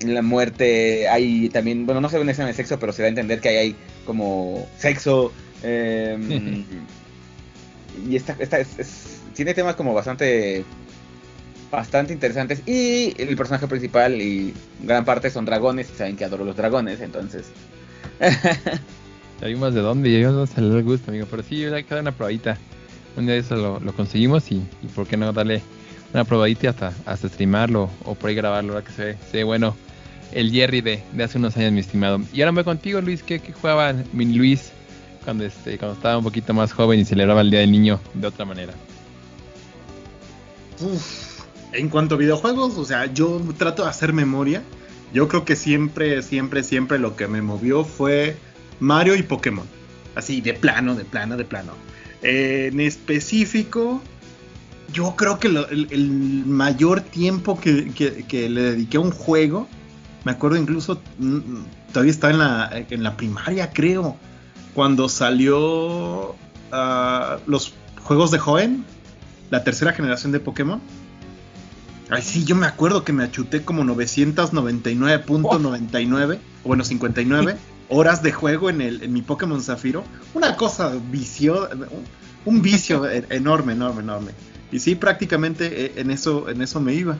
la 0.00 0.22
muerte, 0.22 1.08
hay 1.08 1.48
también, 1.50 1.86
bueno, 1.86 2.00
no 2.00 2.08
se 2.08 2.16
ve 2.16 2.22
una 2.22 2.32
escena 2.32 2.48
de 2.48 2.54
sexo, 2.54 2.78
pero 2.78 2.92
se 2.92 3.02
da 3.02 3.06
a 3.06 3.08
entender 3.10 3.40
que 3.40 3.48
ahí 3.48 3.56
hay 3.56 3.76
como 4.04 4.66
sexo. 4.76 5.32
eh, 5.62 6.18
y 8.08 8.16
esta, 8.16 8.36
esta 8.38 8.58
es, 8.58 8.78
es- 8.78 9.20
tiene 9.34 9.54
temas 9.54 9.76
como 9.76 9.94
bastante 9.94 10.64
bastante 11.70 12.12
interesantes. 12.12 12.62
Y 12.66 13.14
el 13.20 13.36
personaje 13.36 13.66
principal 13.66 14.20
y 14.20 14.54
gran 14.82 15.04
parte 15.04 15.30
son 15.30 15.44
dragones. 15.44 15.90
Y 15.92 15.96
saben 15.96 16.16
que 16.16 16.24
adoro 16.24 16.44
los 16.44 16.56
dragones, 16.56 17.00
entonces. 17.00 17.46
Ya 19.40 19.48
vimos 19.48 19.74
de 19.74 19.80
dónde 19.80 20.08
y 20.10 20.22
no 20.22 20.46
se 20.46 20.60
le 20.60 20.82
gusta, 20.82 21.10
amigo. 21.10 21.26
Pero 21.28 21.42
sí, 21.42 21.64
hay 21.64 21.82
que 21.82 21.90
dar 21.94 22.02
una 22.02 22.12
probadita. 22.12 22.56
Un 23.16 23.26
día 23.26 23.36
eso 23.36 23.56
lo, 23.56 23.80
lo 23.80 23.92
conseguimos 23.94 24.50
y, 24.50 24.56
y 24.56 24.86
por 24.94 25.06
qué 25.06 25.16
no 25.16 25.32
darle 25.32 25.62
una 26.12 26.24
probadita 26.24 26.70
hasta, 26.70 26.92
hasta 27.06 27.28
streamarlo 27.28 27.90
o 28.04 28.14
por 28.14 28.30
ahí 28.30 28.36
grabarlo, 28.36 28.74
ahora 28.74 28.84
que 28.84 28.92
se 28.92 29.04
ve, 29.04 29.16
se 29.30 29.44
bueno 29.44 29.76
el 30.32 30.50
Jerry 30.50 30.80
de, 30.80 31.02
de 31.12 31.24
hace 31.24 31.38
unos 31.38 31.56
años, 31.56 31.72
mi 31.72 31.80
estimado. 31.80 32.20
Y 32.32 32.40
ahora 32.42 32.52
me 32.52 32.62
voy 32.62 32.64
contigo, 32.64 33.00
Luis, 33.00 33.22
¿qué, 33.22 33.40
qué 33.40 33.52
jugaba 33.52 33.94
mi 34.12 34.26
Luis 34.26 34.72
cuando, 35.24 35.44
este, 35.44 35.78
cuando 35.78 35.96
estaba 35.96 36.18
un 36.18 36.24
poquito 36.24 36.52
más 36.54 36.72
joven 36.72 37.00
y 37.00 37.04
celebraba 37.04 37.40
el 37.40 37.50
Día 37.50 37.60
del 37.60 37.70
Niño 37.72 38.00
de 38.14 38.26
otra 38.26 38.44
manera? 38.44 38.72
Uf, 40.80 41.44
en 41.72 41.88
cuanto 41.88 42.16
a 42.16 42.18
videojuegos, 42.18 42.76
o 42.78 42.84
sea, 42.84 43.06
yo 43.12 43.40
trato 43.56 43.84
de 43.84 43.90
hacer 43.90 44.12
memoria. 44.12 44.62
Yo 45.12 45.28
creo 45.28 45.44
que 45.44 45.54
siempre, 45.54 46.22
siempre, 46.22 46.64
siempre 46.64 46.98
lo 46.98 47.14
que 47.14 47.28
me 47.28 47.40
movió 47.40 47.84
fue 47.84 48.36
Mario 48.80 49.14
y 49.14 49.22
Pokémon. 49.22 49.66
Así, 50.16 50.40
de 50.40 50.54
plano, 50.54 50.94
de 50.96 51.04
plano, 51.04 51.36
de 51.36 51.44
plano. 51.44 51.72
En 52.26 52.80
específico, 52.80 54.00
yo 54.94 55.14
creo 55.14 55.38
que 55.38 55.48
el, 55.48 56.44
mayor 56.46 57.02
tiempo 57.02 57.60
que, 57.60 57.92
le 58.30 58.62
dediqué 58.62 58.96
a 58.96 59.00
un 59.00 59.10
juego, 59.10 59.68
me 60.24 60.32
acuerdo 60.32 60.56
incluso, 60.56 61.02
mm, 61.18 61.64
todavía 61.92 62.10
estaba 62.10 62.70
en 62.88 63.02
la, 63.02 63.14
primaria, 63.18 63.74
creo, 63.74 64.16
cuando 64.72 65.10
salió 65.10 66.30
uh, 66.30 66.34
los 67.46 67.74
juegos 68.02 68.30
de 68.30 68.38
Joven, 68.38 68.86
la 69.50 69.62
tercera 69.62 69.92
generación 69.92 70.32
de 70.32 70.40
Pokémon. 70.40 70.80
Ay, 72.08 72.22
sí, 72.22 72.44
yo 72.44 72.56
me 72.56 72.66
acuerdo 72.66 73.04
que 73.04 73.12
me 73.12 73.24
achuté 73.24 73.66
como 73.66 73.84
999.99, 73.84 76.38
o 76.64 76.68
bueno, 76.68 76.84
59 76.84 77.58
horas 77.88 78.22
de 78.22 78.32
juego 78.32 78.70
en, 78.70 78.80
el, 78.80 79.02
en 79.02 79.12
mi 79.12 79.22
Pokémon 79.22 79.62
Zafiro. 79.62 80.04
Una 80.34 80.56
cosa 80.56 80.92
vicio, 81.10 81.68
un 82.44 82.62
vicio 82.62 83.08
enorme, 83.30 83.72
enorme, 83.72 84.02
enorme. 84.02 84.32
Y 84.72 84.80
sí, 84.80 84.94
prácticamente 84.94 85.86
eh, 85.86 85.92
en 85.96 86.10
eso, 86.10 86.48
en 86.48 86.62
eso 86.62 86.80
me 86.80 86.94
iba. 86.94 87.16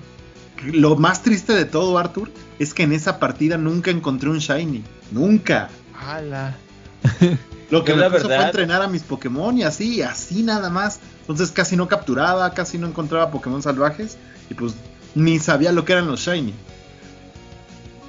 Lo 0.65 0.97
más 0.97 1.23
triste 1.23 1.53
de 1.53 1.65
todo, 1.65 1.99
Arthur, 1.99 2.31
es 2.59 2.75
que 2.75 2.85
en 2.85 2.93
esa 2.93 3.19
partida 3.19 3.59
nunca 3.59 3.91
encontré 3.91 4.31
un 4.31 4.39
Shiny. 4.39 4.83
Nunca. 5.11 5.69
¡Hala! 5.95 6.57
Lo 7.71 7.85
que 7.85 7.95
me 7.95 8.09
puso 8.11 8.27
fue 8.27 8.43
entrenar 8.43 8.83
a 8.83 8.89
mis 8.89 9.03
Pokémon 9.03 9.57
y 9.59 9.63
así, 9.65 10.03
así 10.03 10.43
nada 10.43 10.71
más. 10.71 11.01
Entonces 11.21 11.51
casi 11.51 11.77
no 11.77 11.89
capturaba, 11.89 12.53
casi 12.55 12.79
no 12.79 12.87
encontraba 12.87 13.31
Pokémon 13.31 13.63
salvajes. 13.63 14.17
Y 14.51 14.55
pues 14.55 14.75
ni 15.15 15.39
sabía 15.39 15.73
lo 15.73 15.85
que 15.85 15.93
eran 15.93 16.07
los 16.07 16.21
Shiny. 16.21 16.55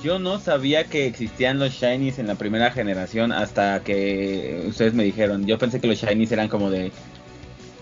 Yo 0.06 0.20
no 0.20 0.40
sabía 0.40 0.84
que 0.84 1.08
existían 1.08 1.58
los 1.58 1.74
Shinies 1.74 2.20
en 2.20 2.28
la 2.28 2.36
primera 2.36 2.70
generación 2.70 3.32
hasta 3.32 3.80
que 3.80 4.64
ustedes 4.68 4.94
me 4.94 5.04
dijeron. 5.04 5.48
Yo 5.48 5.58
pensé 5.58 5.82
que 5.82 5.88
los 5.88 5.98
Shinies 5.98 6.32
eran 6.32 6.48
como 6.48 6.70
de. 6.70 6.92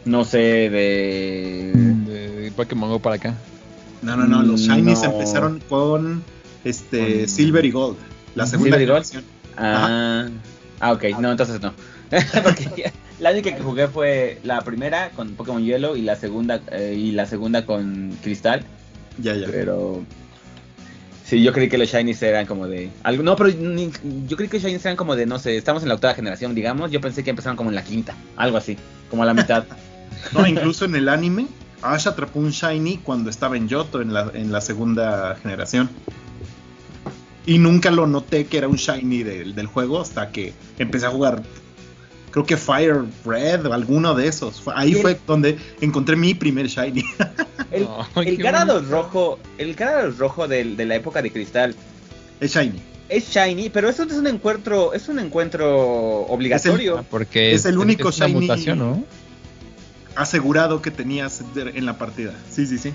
No 0.05 0.23
sé, 0.23 0.37
de. 0.69 1.71
De 1.73 2.53
Pokémon 2.55 2.89
Go 2.89 2.99
para 2.99 3.17
acá. 3.17 3.35
No, 4.01 4.15
no, 4.15 4.25
no. 4.25 4.41
Los 4.41 4.61
Shinies 4.61 5.01
no. 5.03 5.11
empezaron 5.11 5.59
con 5.67 6.23
este 6.63 7.19
con... 7.19 7.27
Silver 7.27 7.65
y 7.65 7.71
Gold. 7.71 7.97
La 8.35 8.45
segunda 8.45 8.77
generación. 8.77 9.25
Ah, 9.57 10.29
ah, 10.79 10.93
ok. 10.93 11.03
No, 11.19 11.29
entonces 11.29 11.59
no. 11.59 11.73
Porque 12.41 12.93
la 13.19 13.31
única 13.31 13.53
que 13.53 13.61
jugué 13.61 13.89
fue 13.89 14.39
la 14.45 14.61
primera 14.61 15.09
con 15.09 15.35
Pokémon 15.35 15.61
Hielo 15.61 15.97
y 15.97 16.03
la 16.03 16.15
segunda 16.15 16.61
eh, 16.71 16.95
y 16.97 17.11
la 17.11 17.25
segunda 17.25 17.65
con 17.65 18.17
Cristal. 18.23 18.63
Ya, 19.21 19.35
ya. 19.35 19.47
Pero 19.51 20.05
Sí, 21.33 21.41
yo 21.41 21.51
creí 21.51 21.67
que 21.67 21.79
los 21.79 21.89
Shinies 21.89 22.21
eran 22.21 22.45
como 22.45 22.67
de. 22.67 22.91
Algo, 23.01 23.23
no, 23.23 23.35
pero 23.35 23.49
ni, 23.49 23.89
yo 24.27 24.37
creí 24.37 24.47
que 24.47 24.57
los 24.57 24.63
Shinies 24.63 24.85
eran 24.85 24.95
como 24.95 25.15
de, 25.15 25.25
no 25.25 25.39
sé, 25.39 25.57
estamos 25.57 25.81
en 25.81 25.89
la 25.89 25.95
octava 25.95 26.13
generación, 26.13 26.53
digamos. 26.53 26.91
Yo 26.91 27.01
pensé 27.01 27.23
que 27.23 27.31
empezaron 27.31 27.57
como 27.57 27.71
en 27.71 27.75
la 27.75 27.83
quinta, 27.83 28.15
algo 28.37 28.55
así, 28.55 28.77
como 29.09 29.23
a 29.23 29.25
la 29.25 29.33
mitad. 29.33 29.65
no, 30.31 30.45
incluso 30.45 30.85
en 30.85 30.95
el 30.95 31.09
anime, 31.09 31.47
Ash 31.81 32.07
atrapó 32.07 32.37
un 32.37 32.51
Shiny 32.51 32.97
cuando 32.97 33.31
estaba 33.31 33.57
en 33.57 33.67
Yoto, 33.67 33.99
en 33.99 34.13
la, 34.13 34.29
en 34.35 34.51
la 34.51 34.61
segunda 34.61 35.35
generación. 35.41 35.89
Y 37.47 37.57
nunca 37.57 37.89
lo 37.89 38.05
noté 38.05 38.45
que 38.45 38.59
era 38.59 38.67
un 38.67 38.75
Shiny 38.75 39.23
del, 39.23 39.55
del 39.55 39.65
juego 39.65 40.01
hasta 40.01 40.29
que 40.29 40.53
empecé 40.77 41.07
a 41.07 41.09
jugar. 41.09 41.41
Creo 42.29 42.45
que 42.45 42.57
Fire 42.57 43.05
Red 43.25 43.65
o 43.65 43.73
alguno 43.73 44.13
de 44.13 44.27
esos. 44.27 44.61
Ahí 44.75 44.93
fue 44.93 45.19
donde 45.25 45.57
encontré 45.81 46.15
mi 46.15 46.35
primer 46.35 46.67
Shiny. 46.67 47.03
El, 47.73 47.83
oh, 47.83 48.05
el 48.21 48.89
rojo, 48.89 49.39
el 49.57 49.75
Gyarados 49.75 50.17
rojo 50.17 50.47
de, 50.47 50.63
de, 50.63 50.85
la 50.85 50.95
época 50.95 51.21
de 51.21 51.31
cristal. 51.31 51.75
Es 52.39 52.53
shiny. 52.53 52.81
Es 53.09 53.29
shiny, 53.29 53.69
pero 53.69 53.89
eso 53.89 54.03
es 54.03 54.13
un 54.13 54.27
encuentro, 54.27 54.93
es 54.93 55.09
un 55.09 55.19
encuentro 55.19 56.21
obligatorio. 56.27 56.95
Es 56.95 56.99
el, 56.99 57.05
porque 57.05 57.53
es 57.53 57.65
el 57.65 57.77
único 57.77 58.09
es 58.09 58.15
shiny 58.15 58.33
mutación, 58.33 58.79
¿no? 58.79 59.03
asegurado 60.15 60.81
que 60.81 60.91
tenías 60.91 61.43
en 61.55 61.85
la 61.85 61.97
partida. 61.97 62.33
Sí, 62.49 62.65
sí, 62.65 62.77
sí. 62.77 62.93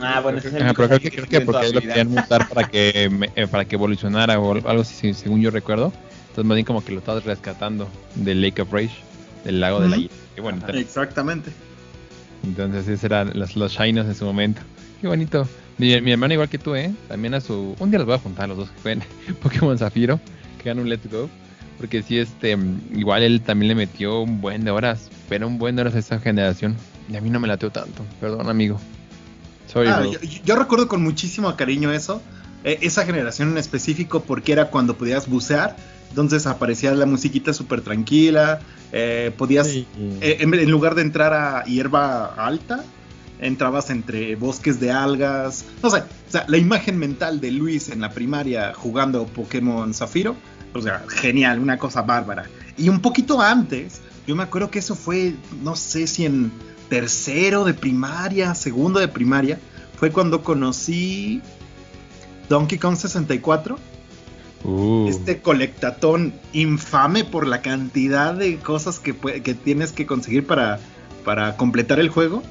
Ah, 0.00 0.20
bueno, 0.20 0.38
ese 0.38 0.48
es 0.48 0.54
el 0.54 0.62
Ajá, 0.62 0.74
pero 0.74 0.88
creo 0.88 1.00
que, 1.00 1.10
creo 1.10 1.26
que 1.26 1.40
porque 1.40 1.70
lo 1.70 1.80
querían 1.80 2.08
mutar 2.08 2.48
para 2.48 2.68
que 2.68 3.10
eh, 3.34 3.46
para 3.46 3.64
que 3.64 3.76
evolucionara 3.76 4.38
o 4.38 4.52
algo 4.52 4.82
así, 4.82 5.14
según 5.14 5.40
yo 5.40 5.50
recuerdo. 5.50 5.92
Entonces 6.28 6.44
más 6.44 6.56
bien 6.56 6.66
como 6.66 6.84
que 6.84 6.92
lo 6.92 6.98
estabas 6.98 7.24
rescatando 7.24 7.88
del 8.14 8.42
Lake 8.42 8.60
of 8.60 8.72
Rage, 8.72 8.90
del 9.44 9.60
lago 9.60 9.78
uh 9.78 9.82
-huh. 9.82 9.90
de 9.90 10.08
la. 10.36 10.42
Bueno, 10.42 10.60
Exactamente. 10.74 11.50
Entonces 12.46 12.88
esos 12.88 13.04
eran 13.04 13.32
los, 13.34 13.56
los 13.56 13.72
Shinos 13.72 14.06
en 14.06 14.14
su 14.14 14.24
momento. 14.24 14.62
Qué 15.00 15.08
bonito. 15.08 15.46
Mi, 15.78 16.00
mi, 16.00 16.12
hermano 16.12 16.32
igual 16.32 16.48
que 16.48 16.58
tú, 16.58 16.74
¿eh? 16.74 16.94
También 17.08 17.34
a 17.34 17.40
su... 17.40 17.74
Un 17.78 17.90
día 17.90 17.98
los 17.98 18.06
voy 18.06 18.14
a 18.14 18.18
juntar 18.18 18.48
los 18.48 18.56
dos 18.56 18.70
que 18.70 18.80
jueguen 18.80 19.04
Pokémon 19.42 19.76
Zafiro, 19.76 20.20
que 20.62 20.70
hagan 20.70 20.82
un 20.82 20.88
Let's 20.88 21.10
Go. 21.10 21.28
Porque 21.76 22.02
sí, 22.02 22.18
este... 22.18 22.56
Igual 22.94 23.22
él 23.22 23.42
también 23.42 23.68
le 23.68 23.74
metió 23.74 24.20
un 24.20 24.40
buen 24.40 24.64
de 24.64 24.70
horas. 24.70 25.10
Pero 25.28 25.46
un 25.46 25.58
buen 25.58 25.76
de 25.76 25.82
horas 25.82 25.94
a 25.94 25.98
esta 25.98 26.18
generación. 26.18 26.76
Y 27.10 27.16
a 27.16 27.20
mí 27.20 27.28
no 27.28 27.40
me 27.40 27.48
lateo 27.48 27.70
tanto. 27.70 28.02
Perdón, 28.20 28.48
amigo. 28.48 28.80
Sorry, 29.66 29.88
ah, 29.88 30.04
yo, 30.04 30.20
yo, 30.22 30.56
recuerdo 30.56 30.88
con 30.88 31.02
muchísimo 31.02 31.54
cariño 31.56 31.92
eso. 31.92 32.22
Eh, 32.64 32.78
esa 32.82 33.04
generación 33.04 33.50
en 33.50 33.58
específico 33.58 34.22
porque 34.22 34.52
era 34.52 34.70
cuando 34.70 34.96
podías 34.96 35.28
bucear. 35.28 35.76
Entonces 36.10 36.46
aparecía 36.46 36.92
la 36.94 37.06
musiquita 37.06 37.52
súper 37.52 37.80
tranquila. 37.80 38.60
Eh, 38.92 39.32
podías, 39.36 39.68
sí. 39.68 39.86
eh, 40.20 40.38
en, 40.40 40.54
en, 40.54 40.70
lugar 40.70 40.94
de 40.94 41.02
entrar 41.02 41.34
a 41.34 41.64
hierba 41.64 42.34
alta, 42.34 42.84
entrabas 43.40 43.90
entre 43.90 44.36
bosques 44.36 44.80
de 44.80 44.90
algas. 44.90 45.64
No 45.82 45.90
sé, 45.90 45.98
o 45.98 46.30
sea, 46.30 46.44
la 46.48 46.56
imagen 46.56 46.98
mental 46.98 47.40
de 47.40 47.50
Luis 47.50 47.88
en 47.88 48.00
la 48.00 48.10
primaria 48.10 48.72
jugando 48.74 49.26
Pokémon 49.26 49.92
Zafiro, 49.92 50.36
o 50.74 50.80
sea, 50.80 51.04
genial, 51.08 51.58
una 51.58 51.78
cosa 51.78 52.02
bárbara. 52.02 52.44
Y 52.78 52.88
un 52.88 53.00
poquito 53.00 53.40
antes, 53.40 54.00
yo 54.26 54.36
me 54.36 54.42
acuerdo 54.42 54.70
que 54.70 54.78
eso 54.78 54.94
fue, 54.94 55.34
no 55.62 55.76
sé 55.76 56.06
si 56.06 56.24
en 56.24 56.52
tercero 56.88 57.64
de 57.64 57.74
primaria, 57.74 58.54
segundo 58.54 59.00
de 59.00 59.08
primaria, 59.08 59.58
fue 59.96 60.10
cuando 60.10 60.42
conocí 60.42 61.40
Donkey 62.48 62.78
Kong 62.78 62.96
64 62.96 63.78
Uh. 64.66 65.06
Este 65.08 65.40
colectatón 65.40 66.34
infame 66.52 67.24
por 67.24 67.46
la 67.46 67.62
cantidad 67.62 68.34
de 68.34 68.58
cosas 68.58 68.98
que, 68.98 69.14
que 69.16 69.54
tienes 69.54 69.92
que 69.92 70.06
conseguir 70.06 70.44
para, 70.44 70.80
para, 71.24 71.56
completar 71.56 72.00
el 72.00 72.08
juego. 72.08 72.42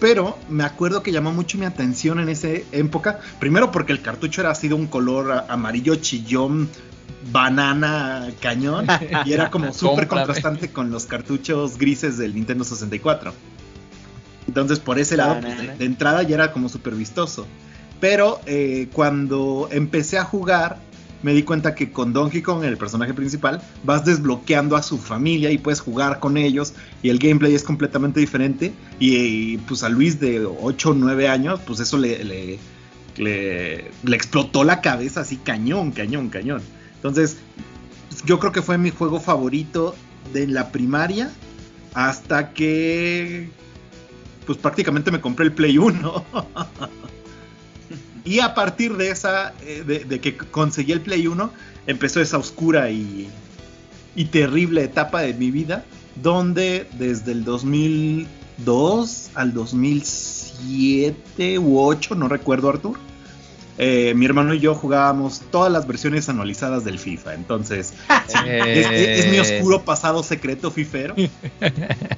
Pero 0.00 0.36
me 0.48 0.64
acuerdo 0.64 1.04
que 1.04 1.12
llamó 1.12 1.32
mucho 1.32 1.56
mi 1.56 1.66
atención 1.66 2.18
en 2.18 2.28
esa 2.28 2.48
época. 2.72 3.20
Primero 3.38 3.70
porque 3.70 3.92
el 3.92 4.02
cartucho 4.02 4.40
era 4.40 4.50
así 4.50 4.66
de 4.66 4.74
un 4.74 4.88
color 4.88 5.44
amarillo 5.48 5.94
chillón, 5.94 6.68
banana 7.30 8.26
cañón. 8.40 8.88
y 9.24 9.32
era 9.32 9.50
como 9.50 9.72
súper 9.72 10.08
contrastante 10.08 10.72
con 10.72 10.90
los 10.90 11.06
cartuchos 11.06 11.78
grises 11.78 12.18
del 12.18 12.34
Nintendo 12.34 12.64
64. 12.64 13.32
Entonces 14.48 14.80
por 14.80 14.98
ese 14.98 15.16
lado, 15.16 15.40
pues, 15.40 15.58
de, 15.58 15.76
de, 15.76 15.84
entrada 15.84 16.24
ya 16.24 16.34
era 16.34 16.52
como 16.52 16.68
súper 16.68 16.94
vistoso. 16.96 17.46
Pero 18.00 18.40
eh, 18.46 18.88
cuando 18.92 19.68
empecé 19.70 20.18
a 20.18 20.24
jugar, 20.24 20.78
me 21.24 21.32
di 21.32 21.42
cuenta 21.42 21.74
que 21.74 21.90
con 21.90 22.12
Donkey 22.12 22.42
Kong, 22.42 22.64
el 22.64 22.76
personaje 22.76 23.14
principal, 23.14 23.62
vas 23.82 24.04
desbloqueando 24.04 24.76
a 24.76 24.82
su 24.82 24.98
familia 24.98 25.50
y 25.50 25.56
puedes 25.56 25.80
jugar 25.80 26.20
con 26.20 26.36
ellos 26.36 26.74
y 27.02 27.08
el 27.08 27.18
gameplay 27.18 27.54
es 27.54 27.64
completamente 27.64 28.20
diferente 28.20 28.74
y, 29.00 29.56
pues 29.58 29.82
a 29.82 29.88
Luis 29.88 30.20
de 30.20 30.44
8 30.44 30.90
o 30.90 30.94
9 30.94 31.28
años, 31.28 31.60
pues 31.66 31.80
eso 31.80 31.96
le, 31.96 32.22
le, 32.24 32.58
le, 33.16 33.90
le, 34.02 34.16
explotó 34.16 34.64
la 34.64 34.82
cabeza 34.82 35.22
así 35.22 35.38
cañón, 35.38 35.92
cañón, 35.92 36.28
cañón. 36.28 36.60
Entonces, 36.96 37.38
yo 38.26 38.38
creo 38.38 38.52
que 38.52 38.60
fue 38.60 38.76
mi 38.76 38.90
juego 38.90 39.18
favorito 39.18 39.94
de 40.34 40.46
la 40.46 40.72
primaria 40.72 41.32
hasta 41.94 42.52
que 42.52 43.48
pues 44.44 44.58
prácticamente 44.58 45.10
me 45.10 45.22
compré 45.22 45.46
el 45.46 45.52
Play 45.52 45.78
1. 45.78 46.24
Y 48.24 48.40
a 48.40 48.54
partir 48.54 48.96
de 48.96 49.10
esa, 49.10 49.52
eh, 49.62 50.04
de, 50.08 50.20
que 50.20 50.36
conseguí 50.36 50.92
el 50.92 51.02
Play 51.02 51.26
1, 51.26 51.52
empezó 51.86 52.20
esa 52.20 52.38
oscura 52.38 52.90
y, 52.90 53.28
y, 54.14 54.24
terrible 54.26 54.84
etapa 54.84 55.20
de 55.20 55.34
mi 55.34 55.50
vida, 55.50 55.84
donde 56.22 56.86
desde 56.98 57.32
el 57.32 57.44
2002 57.44 59.30
al 59.34 59.52
2007 59.52 61.58
u 61.58 61.80
8, 61.80 62.14
no 62.14 62.28
recuerdo 62.28 62.70
Artur, 62.70 62.96
eh, 63.78 64.12
mi 64.14 64.24
hermano 64.26 64.54
y 64.54 64.60
yo 64.60 64.74
jugábamos 64.74 65.42
todas 65.50 65.72
las 65.72 65.86
versiones 65.86 66.28
anualizadas 66.28 66.84
del 66.84 66.98
FIFA. 66.98 67.34
Entonces, 67.34 67.94
es, 68.28 68.86
es- 68.86 69.24
es 69.24 69.30
mi 69.30 69.38
oscuro 69.38 69.82
pasado 69.84 70.22
secreto 70.22 70.70
fifero. 70.70 71.14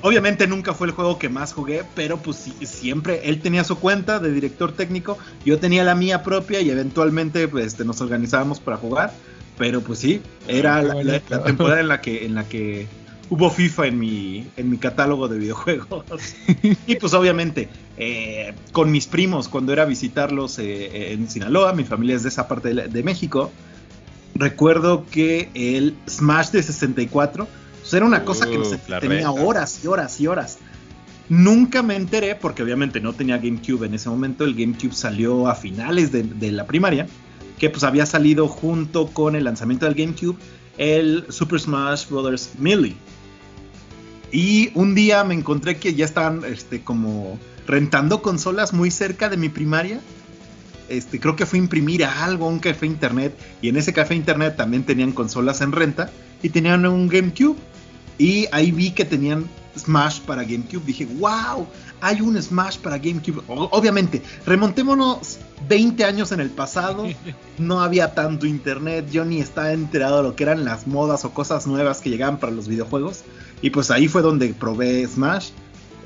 Obviamente 0.02 0.46
nunca 0.46 0.74
fue 0.74 0.86
el 0.88 0.92
juego 0.92 1.18
que 1.18 1.28
más 1.28 1.52
jugué, 1.52 1.82
pero 1.94 2.18
pues 2.18 2.36
sí, 2.36 2.54
siempre 2.66 3.22
él 3.24 3.40
tenía 3.40 3.64
su 3.64 3.78
cuenta 3.78 4.18
de 4.18 4.32
director 4.32 4.72
técnico, 4.72 5.18
yo 5.44 5.58
tenía 5.58 5.84
la 5.84 5.94
mía 5.94 6.22
propia 6.22 6.60
y 6.60 6.70
eventualmente 6.70 7.48
pues, 7.48 7.66
este, 7.66 7.84
nos 7.84 8.00
organizábamos 8.00 8.60
para 8.60 8.76
jugar. 8.76 9.12
Pero 9.58 9.80
pues 9.80 10.00
sí, 10.00 10.20
era 10.48 10.82
la, 10.82 10.94
la- 11.02 11.22
la 11.30 11.44
temporada 11.44 11.80
en 11.80 11.88
la 11.88 12.00
que 12.02 12.26
en 12.26 12.34
la 12.34 12.44
que 12.46 12.86
hubo 13.30 13.50
FIFA 13.50 13.86
en 13.88 13.98
mi 13.98 14.46
en 14.56 14.70
mi 14.70 14.78
catálogo 14.78 15.28
de 15.28 15.38
videojuegos. 15.38 16.04
y 16.86 16.96
pues 16.96 17.12
obviamente 17.14 17.68
eh, 17.96 18.54
con 18.72 18.90
mis 18.90 19.06
primos 19.06 19.48
cuando 19.48 19.72
era 19.72 19.82
a 19.82 19.86
visitarlos 19.86 20.58
eh, 20.58 21.12
en 21.12 21.28
Sinaloa, 21.30 21.72
mi 21.72 21.84
familia 21.84 22.16
es 22.16 22.22
de 22.22 22.28
esa 22.28 22.46
parte 22.48 22.68
de, 22.68 22.74
la- 22.74 22.88
de 22.88 23.02
México. 23.02 23.50
Recuerdo 24.34 25.06
que 25.10 25.48
el 25.54 25.94
Smash 26.08 26.50
de 26.50 26.62
64 26.62 27.48
pues, 27.80 27.94
era 27.94 28.04
una 28.04 28.24
cosa 28.24 28.46
que 28.46 28.58
nos 28.58 28.68
Uh, 28.72 28.76
tenía 29.00 29.30
horas 29.30 29.80
y 29.82 29.86
horas 29.86 30.20
y 30.20 30.26
horas. 30.26 30.58
Nunca 31.28 31.82
me 31.82 31.96
enteré, 31.96 32.34
porque 32.36 32.62
obviamente 32.62 33.00
no 33.00 33.12
tenía 33.12 33.38
GameCube 33.38 33.86
en 33.86 33.94
ese 33.94 34.08
momento. 34.08 34.44
El 34.44 34.54
GameCube 34.54 34.92
salió 34.92 35.48
a 35.48 35.54
finales 35.54 36.12
de, 36.12 36.22
de 36.22 36.52
la 36.52 36.66
primaria, 36.66 37.06
que 37.58 37.70
pues 37.70 37.82
había 37.82 38.06
salido 38.06 38.46
junto 38.46 39.06
con 39.08 39.34
el 39.34 39.44
lanzamiento 39.44 39.86
del 39.86 39.94
GameCube 39.94 40.36
el 40.78 41.24
Super 41.30 41.58
Smash 41.58 42.08
Bros. 42.10 42.50
Melee. 42.58 42.94
Y 44.32 44.70
un 44.74 44.94
día 44.94 45.24
me 45.24 45.34
encontré 45.34 45.76
que 45.76 45.94
ya 45.94 46.04
estaban 46.04 46.44
este, 46.44 46.82
como 46.82 47.38
rentando 47.66 48.22
consolas 48.22 48.72
muy 48.72 48.90
cerca 48.90 49.28
de 49.28 49.36
mi 49.36 49.48
primaria. 49.48 50.00
Este, 50.88 51.18
creo 51.18 51.36
que 51.36 51.46
fue 51.46 51.58
a 51.58 51.62
imprimir 51.62 52.04
algo 52.04 52.46
un 52.46 52.58
café 52.58 52.86
internet. 52.86 53.36
Y 53.62 53.68
en 53.68 53.76
ese 53.76 53.92
café 53.92 54.14
internet 54.14 54.56
también 54.56 54.84
tenían 54.84 55.12
consolas 55.12 55.60
en 55.60 55.72
renta. 55.72 56.10
Y 56.42 56.50
tenían 56.50 56.86
un 56.86 57.08
GameCube. 57.08 57.56
Y 58.18 58.46
ahí 58.52 58.72
vi 58.72 58.90
que 58.90 59.04
tenían 59.04 59.48
Smash 59.76 60.20
para 60.20 60.42
GameCube. 60.42 60.84
Dije, 60.84 61.06
wow, 61.18 61.66
hay 62.00 62.20
un 62.20 62.40
Smash 62.40 62.78
para 62.78 62.98
GameCube. 62.98 63.42
Obviamente, 63.48 64.22
remontémonos 64.44 65.38
20 65.68 66.04
años 66.04 66.32
en 66.32 66.40
el 66.40 66.50
pasado. 66.50 67.06
No 67.58 67.80
había 67.80 68.14
tanto 68.14 68.44
internet. 68.46 69.06
Yo 69.10 69.24
ni 69.24 69.40
estaba 69.40 69.72
enterado 69.72 70.18
de 70.18 70.22
lo 70.24 70.36
que 70.36 70.42
eran 70.44 70.64
las 70.66 70.86
modas 70.86 71.24
o 71.24 71.32
cosas 71.32 71.66
nuevas 71.66 72.00
que 72.02 72.10
llegaban 72.10 72.38
para 72.38 72.52
los 72.52 72.68
videojuegos. 72.68 73.22
Y 73.62 73.70
pues 73.70 73.90
ahí 73.90 74.08
fue 74.08 74.20
donde 74.20 74.48
probé 74.52 75.06
Smash. 75.08 75.48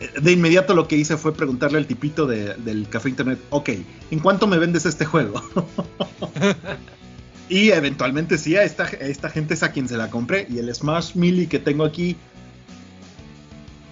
Eh, 0.00 0.20
De 0.22 0.30
inmediato 0.30 0.74
lo 0.74 0.86
que 0.86 0.96
hice 0.96 1.16
fue 1.16 1.34
preguntarle 1.34 1.78
al 1.78 1.86
tipito 1.86 2.26
de- 2.26 2.54
del 2.54 2.88
café 2.88 3.08
internet, 3.08 3.40
ok, 3.50 3.70
¿en 4.12 4.20
cuánto 4.20 4.46
me 4.46 4.58
vendes 4.58 4.86
este 4.86 5.04
juego? 5.04 5.42
y 7.48 7.70
eventualmente 7.70 8.38
sí, 8.38 8.56
a 8.56 8.62
esta, 8.62 8.84
a 8.84 8.88
esta 8.88 9.28
gente 9.28 9.54
es 9.54 9.62
a 9.64 9.72
quien 9.72 9.88
se 9.88 9.96
la 9.96 10.08
compré. 10.08 10.46
Y 10.48 10.58
el 10.58 10.72
Smash 10.72 11.16
Melee 11.16 11.48
que 11.48 11.58
tengo 11.58 11.84
aquí 11.84 12.16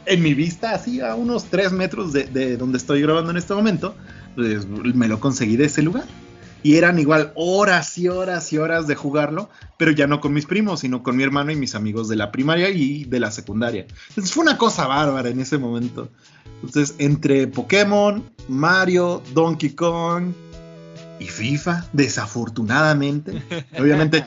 en 0.09 0.23
mi 0.23 0.35
vista, 0.35 0.73
así 0.73 1.01
a 1.01 1.15
unos 1.15 1.45
3 1.45 1.73
metros 1.73 2.13
de, 2.13 2.25
de 2.25 2.57
donde 2.57 2.79
estoy 2.79 3.03
grabando 3.03 3.31
en 3.31 3.37
este 3.37 3.55
momento, 3.55 3.95
pues, 4.35 4.67
me 4.67 5.09
lo 5.09 5.21
conseguí 5.21 5.57
de 5.57 5.67
ese 5.67 5.83
lugar. 5.83 6.05
Y 6.63 6.77
eran 6.77 6.99
igual 6.99 7.33
horas 7.37 7.97
y 7.99 8.09
horas 8.09 8.53
y 8.53 8.59
horas 8.59 8.87
de 8.89 8.97
jugarlo, 8.97 9.49
pero 9.77 9.93
ya 9.93 10.09
no 10.09 10.21
con 10.21 10.33
mis 10.33 10.47
primos, 10.47 10.81
sino 10.81 11.03
con 11.05 11.17
mi 11.17 11.23
hermano 11.23 11.53
y 11.53 11.57
mis 11.57 11.77
amigos 11.77 12.09
de 12.09 12.17
la 12.17 12.33
primaria 12.33 12.69
y 12.71 13.05
de 13.05 13.21
la 13.21 13.31
secundaria. 13.31 13.87
Entonces 14.09 14.33
fue 14.33 14.43
una 14.43 14.59
cosa 14.59 14.87
bárbara 14.87 15.29
en 15.29 15.41
ese 15.41 15.57
momento. 15.57 16.09
Entonces, 16.63 16.97
entre 16.99 17.47
Pokémon, 17.47 18.25
Mario, 18.49 19.23
Donkey 19.35 19.71
Kong 19.71 20.33
y 21.21 21.27
FIFA, 21.27 21.87
desafortunadamente, 21.93 23.43
obviamente 23.79 24.25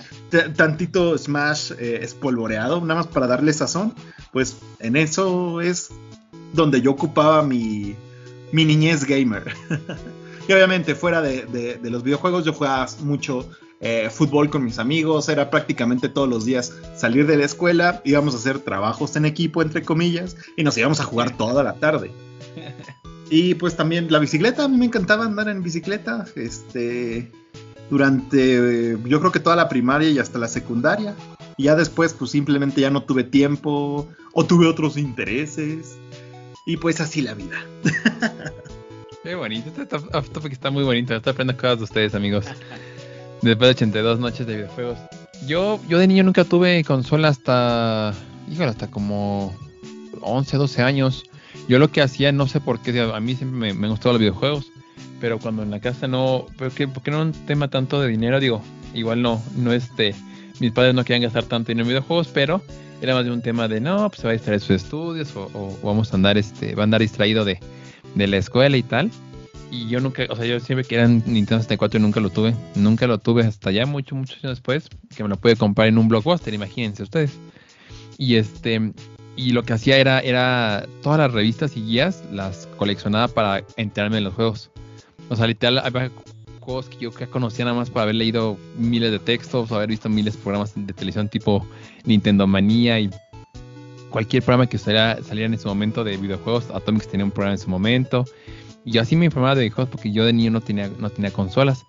tantito 0.55 1.17
Smash 1.17 1.73
eh, 1.77 1.99
espolvoreado, 2.01 2.81
nada 2.81 3.01
más 3.01 3.07
para 3.07 3.27
darle 3.27 3.51
sazón, 3.53 3.93
pues 4.31 4.57
en 4.79 4.95
eso 4.95 5.61
es 5.61 5.89
donde 6.53 6.81
yo 6.81 6.91
ocupaba 6.91 7.41
mi, 7.43 7.95
mi 8.51 8.65
niñez 8.65 9.05
gamer. 9.05 9.53
y 10.47 10.53
obviamente 10.53 10.95
fuera 10.95 11.21
de, 11.21 11.45
de- 11.45 11.75
de 11.77 11.89
los 11.89 12.03
videojuegos 12.03 12.43
yo 12.45 12.53
jugaba 12.53 12.87
mucho 13.01 13.49
eh, 13.79 14.09
fútbol 14.11 14.49
con 14.49 14.63
mis 14.63 14.77
amigos, 14.79 15.27
era 15.29 15.49
prácticamente 15.49 16.07
todos 16.09 16.29
los 16.29 16.45
días 16.45 16.73
salir 16.95 17.25
de 17.25 17.35
la 17.37 17.45
escuela, 17.45 18.01
íbamos 18.05 18.35
a 18.35 18.37
hacer 18.37 18.59
trabajos 18.59 19.15
en 19.15 19.25
equipo, 19.25 19.61
entre 19.63 19.81
comillas, 19.81 20.35
y 20.55 20.63
nos 20.63 20.77
íbamos 20.77 20.99
a 20.99 21.03
jugar 21.03 21.35
toda 21.37 21.63
la 21.63 21.73
tarde. 21.75 22.11
Y 23.33 23.55
pues 23.55 23.77
también 23.77 24.11
la 24.11 24.19
bicicleta, 24.19 24.65
a 24.65 24.67
mí 24.67 24.75
me 24.75 24.83
encantaba 24.87 25.23
andar 25.23 25.47
en 25.47 25.63
bicicleta, 25.63 26.25
este, 26.35 27.31
durante 27.89 28.97
yo 29.05 29.19
creo 29.21 29.31
que 29.31 29.39
toda 29.39 29.55
la 29.55 29.69
primaria 29.69 30.09
y 30.09 30.19
hasta 30.19 30.37
la 30.37 30.49
secundaria. 30.49 31.15
Y 31.61 31.65
ya 31.65 31.75
después 31.75 32.15
pues 32.15 32.31
simplemente 32.31 32.81
ya 32.81 32.89
no 32.89 33.03
tuve 33.03 33.23
tiempo 33.23 34.09
o 34.33 34.45
tuve 34.45 34.65
otros 34.65 34.97
intereses. 34.97 35.95
Y 36.65 36.77
pues 36.77 36.99
así 36.99 37.21
la 37.21 37.35
vida. 37.35 37.63
Qué 39.23 39.35
bonito, 39.35 39.69
este 39.79 39.95
off 39.95 40.29
topic 40.31 40.53
está 40.53 40.71
muy 40.71 40.83
bonito. 40.83 41.13
Estoy 41.13 41.33
aprendiendo 41.33 41.61
cosas 41.61 41.77
de 41.77 41.83
ustedes, 41.83 42.15
amigos. 42.15 42.47
Después 43.43 43.67
de 43.67 43.85
82 43.85 44.19
noches 44.19 44.47
de 44.47 44.55
videojuegos. 44.55 44.97
Yo, 45.45 45.79
yo 45.87 45.99
de 45.99 46.07
niño 46.07 46.23
nunca 46.23 46.45
tuve 46.45 46.83
consola 46.83 47.27
hasta. 47.27 48.15
Híjole, 48.51 48.69
hasta 48.69 48.89
como 48.89 49.55
11, 50.19 50.57
12 50.57 50.81
años. 50.81 51.25
Yo 51.67 51.77
lo 51.77 51.91
que 51.91 52.01
hacía, 52.01 52.31
no 52.31 52.47
sé 52.47 52.59
por 52.59 52.79
qué, 52.79 52.99
a 53.01 53.19
mí 53.19 53.35
siempre 53.35 53.59
me, 53.59 53.73
me 53.75 53.87
gustaban 53.87 54.15
los 54.15 54.21
videojuegos. 54.21 54.71
Pero 55.19 55.37
cuando 55.37 55.61
en 55.61 55.69
la 55.69 55.79
casa 55.79 56.07
no. 56.07 56.47
¿Por 56.57 56.71
qué, 56.71 56.87
por 56.87 57.03
qué 57.03 57.11
no 57.11 57.21
un 57.21 57.33
tema 57.33 57.67
tanto 57.67 58.01
de 58.01 58.07
dinero? 58.07 58.39
Digo, 58.39 58.63
igual 58.95 59.21
no, 59.21 59.39
no 59.55 59.71
este. 59.73 60.15
Mis 60.61 60.71
padres 60.71 60.93
no 60.93 61.03
querían 61.03 61.23
gastar 61.23 61.45
tanto 61.45 61.69
dinero 61.69 61.85
en 61.85 61.89
videojuegos, 61.89 62.27
pero 62.27 62.61
era 63.01 63.15
más 63.15 63.25
de 63.25 63.31
un 63.31 63.41
tema 63.41 63.67
de 63.67 63.81
no, 63.81 64.07
pues 64.09 64.21
se 64.21 64.27
va 64.27 64.29
a 64.29 64.33
distraer 64.33 64.59
sus 64.59 64.83
estudios 64.83 65.35
o, 65.35 65.75
vamos 65.81 66.13
a 66.13 66.17
andar, 66.17 66.37
este, 66.37 66.75
va 66.75 66.83
a 66.83 66.85
andar 66.85 67.01
distraído 67.01 67.43
de, 67.43 67.59
la 68.15 68.37
escuela 68.37 68.77
y 68.77 68.83
tal. 68.83 69.09
Y 69.71 69.87
yo 69.87 69.99
nunca, 69.99 70.27
o 70.29 70.35
sea, 70.35 70.45
yo 70.45 70.59
siempre 70.59 70.85
quería 70.85 71.07
Nintendo 71.07 71.57
64 71.63 71.99
y 71.99 72.03
nunca 72.03 72.19
lo 72.19 72.29
tuve. 72.29 72.53
Nunca 72.75 73.07
lo 73.07 73.17
tuve 73.17 73.43
hasta 73.43 73.71
ya 73.71 73.87
mucho, 73.87 74.15
muchos 74.15 74.35
años 74.43 74.57
después, 74.57 74.87
que 75.15 75.23
me 75.23 75.29
lo 75.29 75.37
pude 75.37 75.55
comprar 75.55 75.87
en 75.87 75.97
un 75.97 76.07
blockbuster, 76.07 76.53
imagínense 76.53 77.01
ustedes. 77.01 77.39
Y 78.19 78.35
este, 78.35 78.93
y 79.35 79.53
lo 79.53 79.63
que 79.63 79.73
hacía 79.73 79.97
era, 79.97 80.19
era 80.19 80.85
todas 81.01 81.17
las 81.17 81.33
revistas 81.33 81.75
y 81.75 81.81
guías 81.81 82.23
las 82.31 82.67
coleccionaba 82.77 83.29
para 83.29 83.63
enterarme 83.77 84.17
de 84.17 84.21
los 84.21 84.35
juegos. 84.35 84.69
O 85.29 85.35
sea, 85.35 85.47
literal, 85.47 85.79
había 85.79 86.11
juegos 86.61 86.87
que 86.87 86.97
yo 86.97 87.11
que 87.11 87.27
conocía 87.27 87.65
nada 87.65 87.75
más 87.75 87.89
por 87.89 88.03
haber 88.03 88.15
leído 88.15 88.57
miles 88.77 89.11
de 89.11 89.19
textos 89.19 89.71
o 89.71 89.75
haber 89.75 89.89
visto 89.89 90.09
miles 90.09 90.35
de 90.35 90.39
programas 90.39 90.73
de 90.75 90.93
televisión 90.93 91.27
tipo 91.27 91.65
Nintendo 92.05 92.47
Manía 92.47 92.99
y 92.99 93.09
cualquier 94.09 94.43
programa 94.43 94.67
que 94.67 94.77
saliera, 94.77 95.21
saliera 95.23 95.47
en 95.47 95.55
ese 95.55 95.67
momento 95.67 96.03
de 96.03 96.17
videojuegos. 96.17 96.69
Atomics 96.71 97.07
tenía 97.07 97.25
un 97.25 97.31
programa 97.31 97.55
en 97.55 97.59
su 97.59 97.69
momento. 97.69 98.25
Y 98.85 98.91
yo 98.91 99.01
así 99.01 99.15
me 99.15 99.25
informaba 99.25 99.55
de 99.55 99.61
videojuegos 99.61 99.91
porque 99.91 100.11
yo 100.11 100.25
de 100.25 100.33
niño 100.33 100.51
no 100.51 100.61
tenía, 100.61 100.89
no 100.99 101.09
tenía 101.09 101.31
consolas. 101.31 101.83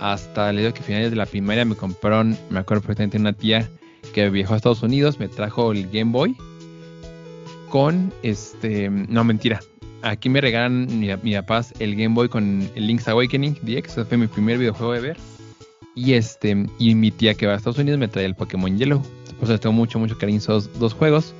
Hasta 0.00 0.50
el 0.50 0.56
día 0.56 0.72
que 0.72 0.80
a 0.80 0.82
finales 0.82 1.10
de 1.10 1.16
la 1.16 1.26
primaria 1.26 1.64
me 1.64 1.76
compraron, 1.76 2.36
me 2.50 2.58
acuerdo 2.58 2.82
perfectamente, 2.82 3.18
una 3.18 3.32
tía 3.32 3.70
que 4.12 4.28
viajó 4.30 4.54
a 4.54 4.56
Estados 4.56 4.82
Unidos, 4.82 5.18
me 5.18 5.28
trajo 5.28 5.72
el 5.72 5.88
Game 5.90 6.12
Boy 6.12 6.36
con 7.70 8.12
este, 8.22 8.88
no 8.90 9.24
mentira. 9.24 9.60
Aquí 10.04 10.28
me 10.28 10.42
regalan 10.42 10.86
mi, 11.00 11.08
mi 11.22 11.34
el 11.34 11.96
Game 11.96 12.14
Boy 12.14 12.28
con 12.28 12.68
el 12.74 12.86
Link's 12.86 13.08
Awakening 13.08 13.54
DX, 13.62 13.88
ese 13.92 14.04
fue 14.04 14.18
mi 14.18 14.26
primer 14.26 14.58
videojuego 14.58 14.92
de 14.92 15.00
ver. 15.00 15.16
Y 15.94 16.12
este, 16.12 16.66
y 16.78 16.94
mi 16.94 17.10
tía 17.10 17.32
que 17.34 17.46
va 17.46 17.54
a 17.54 17.56
Estados 17.56 17.78
Unidos 17.78 17.98
me 17.98 18.06
trae 18.08 18.26
el 18.26 18.34
Pokémon 18.34 18.76
Yellow. 18.76 19.00
Por 19.40 19.48
eso 19.48 19.58
tengo 19.58 19.72
mucho, 19.72 19.98
mucho 19.98 20.18
cariño 20.18 20.38
esos 20.38 20.78
dos 20.78 20.92
juegos. 20.92 21.32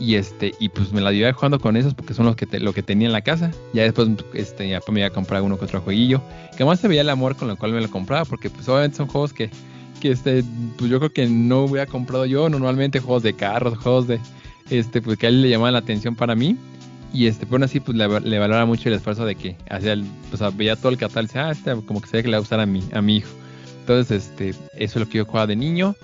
Y 0.00 0.16
este, 0.16 0.52
y 0.58 0.70
pues 0.70 0.92
me 0.92 1.00
la 1.00 1.12
llevé 1.12 1.30
jugando 1.32 1.60
con 1.60 1.76
esos 1.76 1.94
porque 1.94 2.12
son 2.14 2.26
los 2.26 2.34
que 2.34 2.46
te- 2.46 2.58
lo 2.58 2.72
que 2.72 2.82
tenía 2.82 3.06
en 3.06 3.12
la 3.12 3.20
casa. 3.20 3.52
Ya 3.74 3.84
después 3.84 4.08
este, 4.34 4.68
ya 4.68 4.80
me 4.90 5.00
iba 5.00 5.06
a 5.06 5.12
comprar 5.12 5.42
uno 5.42 5.56
que 5.56 5.66
otro 5.66 5.80
jueguillo. 5.80 6.20
Que 6.56 6.64
más 6.64 6.80
se 6.80 6.88
veía 6.88 7.02
el 7.02 7.10
amor 7.10 7.36
con 7.36 7.48
el 7.48 7.56
cual 7.58 7.72
me 7.74 7.80
lo 7.80 7.90
compraba. 7.90 8.24
Porque 8.24 8.50
pues 8.50 8.68
obviamente 8.68 8.96
son 8.96 9.06
juegos 9.06 9.32
que, 9.32 9.50
que 10.00 10.10
este, 10.10 10.42
pues 10.78 10.90
yo 10.90 10.98
creo 10.98 11.12
que 11.12 11.26
no 11.28 11.60
hubiera 11.64 11.86
comprado 11.86 12.26
yo. 12.26 12.48
Normalmente 12.48 12.98
juegos 12.98 13.22
de 13.22 13.34
carros, 13.34 13.78
juegos 13.78 14.08
de 14.08 14.18
este, 14.70 15.00
pues 15.02 15.16
que 15.18 15.26
a 15.26 15.28
él 15.28 15.42
le 15.42 15.50
llamaban 15.50 15.74
la 15.74 15.80
atención 15.80 16.16
para 16.16 16.34
mí. 16.34 16.56
Y 17.12 17.26
este, 17.26 17.44
pero 17.44 17.56
aún 17.56 17.64
así, 17.64 17.80
pues 17.80 17.96
le, 17.96 18.20
le 18.20 18.38
valora 18.38 18.64
mucho 18.66 18.88
el 18.88 18.94
esfuerzo 18.94 19.24
de 19.24 19.34
que 19.34 19.56
hacía 19.68 19.92
el, 19.94 20.04
pues 20.30 20.56
veía 20.56 20.76
todo 20.76 20.90
el 20.90 20.98
catálogo 20.98 21.22
y 21.22 21.26
decía, 21.26 21.48
ah, 21.48 21.50
este 21.50 21.74
como 21.86 22.00
que 22.00 22.08
se 22.08 22.18
ve 22.18 22.22
que 22.22 22.28
le 22.28 22.32
va 22.32 22.38
a 22.38 22.40
gustar 22.40 22.60
a 22.60 22.66
mi, 22.66 22.82
a 22.92 23.02
mi 23.02 23.16
hijo. 23.16 23.30
Entonces, 23.80 24.28
este, 24.28 24.50
eso 24.50 24.60
es 24.76 24.96
lo 24.96 25.08
que 25.08 25.18
yo 25.18 25.24
jugaba 25.24 25.48
de 25.48 25.56
niño. 25.56 25.96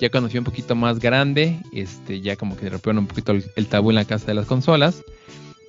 Ya 0.00 0.10
cuando 0.10 0.28
fui 0.28 0.38
un 0.38 0.44
poquito 0.44 0.74
más 0.74 0.98
grande, 0.98 1.60
este, 1.72 2.20
ya 2.20 2.36
como 2.36 2.56
que 2.56 2.68
rompieron 2.70 2.98
un 2.98 3.06
poquito 3.06 3.32
el, 3.32 3.66
tabú 3.66 3.90
en 3.90 3.96
la 3.96 4.04
casa 4.04 4.26
de 4.26 4.34
las 4.34 4.46
consolas. 4.46 5.02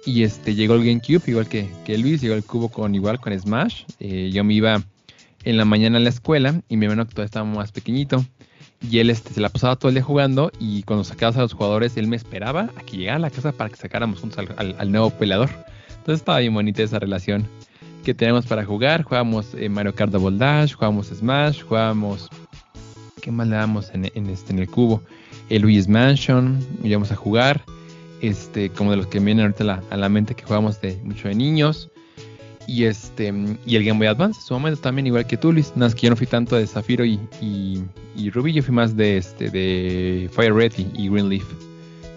Y 0.06 0.24
este, 0.24 0.56
llegó 0.56 0.76
el 0.76 0.84
GameCube, 0.84 1.22
igual 1.28 1.48
que, 1.48 1.70
que 1.86 1.98
Luis, 1.98 2.22
llegó 2.22 2.36
el 2.36 2.44
cubo 2.44 2.70
con 2.70 2.96
igual 2.96 3.20
con 3.20 3.38
Smash. 3.38 3.84
Eh, 4.00 4.30
yo 4.34 4.44
me 4.44 4.54
iba 4.54 4.82
en 5.44 5.58
la 5.58 5.66
mañana 5.66 5.98
a 5.98 6.02
la 6.02 6.10
escuela 6.10 6.62
y 6.70 6.78
mi 6.78 6.86
hermano 6.86 7.06
todavía 7.06 7.26
estaba 7.26 7.46
más 7.46 7.72
pequeñito. 7.72 8.26
Y 8.82 9.00
él 9.00 9.10
este, 9.10 9.34
se 9.34 9.42
la 9.42 9.50
pasaba 9.50 9.76
todo 9.76 9.90
el 9.90 9.96
día 9.96 10.04
jugando 10.04 10.52
y 10.60 10.84
cuando 10.84 11.04
sacabas 11.04 11.36
a 11.38 11.42
los 11.42 11.54
jugadores, 11.54 11.98
él 11.98 12.08
me 12.08 12.16
esperaba 12.16 12.70
a 12.78 12.82
que 12.84 12.98
llegara 12.98 13.18
a 13.18 13.20
la 13.20 13.30
casa 13.30 13.52
para 13.52 13.70
que 13.70 13.76
sacáramos 13.76 14.20
juntos 14.20 14.40
al, 14.58 14.76
al- 14.78 14.92
nuevo 14.92 15.10
peleador. 15.10 15.50
Entonces 15.90 16.22
estaba 16.22 16.40
bien 16.40 16.54
bonita 16.54 16.82
esa 16.84 16.98
relación. 17.00 17.46
que 18.04 18.14
tenemos 18.14 18.46
para 18.46 18.64
jugar. 18.66 19.04
Jugamos 19.04 19.54
eh, 19.56 19.68
Mario 19.70 19.94
Kart 19.94 20.12
Double 20.12 20.38
Dash, 20.38 20.74
jugamos 20.74 21.08
Smash, 21.08 21.62
jugamos... 21.64 22.30
¿Qué 23.22 23.32
más 23.32 23.48
le 23.50 23.58
damos 23.58 23.90
en, 23.94 24.10
en 24.16 24.28
este, 24.30 24.54
en 24.54 24.60
el 24.60 24.70
cubo? 24.70 25.04
El 25.50 25.64
Luigi's 25.64 25.90
Mansion, 25.90 26.66
íbamos 26.84 27.12
a 27.12 27.16
jugar. 27.18 27.62
Este, 28.22 28.70
como 28.70 28.92
de 28.92 28.98
los 28.98 29.08
que 29.08 29.20
vienen 29.20 29.46
ahorita 29.46 29.82
a 29.90 29.98
la 29.98 30.10
mente 30.10 30.36
que 30.36 30.44
jugamos 30.46 30.80
de 30.82 30.98
mucho 31.04 31.28
de 31.28 31.36
niños. 31.36 31.90
Y 32.70 32.84
este 32.84 33.34
y 33.66 33.76
el 33.78 33.84
Game 33.84 33.98
Boy 33.98 34.06
Advance, 34.06 34.40
en 34.40 34.46
su 34.46 34.54
momento 34.54 34.80
también, 34.80 35.08
igual 35.08 35.26
que 35.26 35.38
tú, 35.38 35.52
Luis. 35.52 35.72
Nada 35.76 35.88
más 35.88 35.96
que 35.96 36.02
yo 36.02 36.12
no 36.12 36.16
fui 36.16 36.28
tanto 36.28 36.56
de 36.56 36.68
Zafiro 36.68 37.04
y, 37.04 37.20
y, 37.42 37.82
y 38.16 38.30
Ruby, 38.30 38.54
yo 38.54 38.62
fui 38.62 38.76
más 38.76 38.96
de 38.96 39.18
este 39.18 39.50
de 39.50 40.30
Fire 40.32 40.54
Red 40.54 40.74
y, 40.78 40.88
y 40.94 41.10
Green 41.10 41.30
Leaf. 41.30 41.46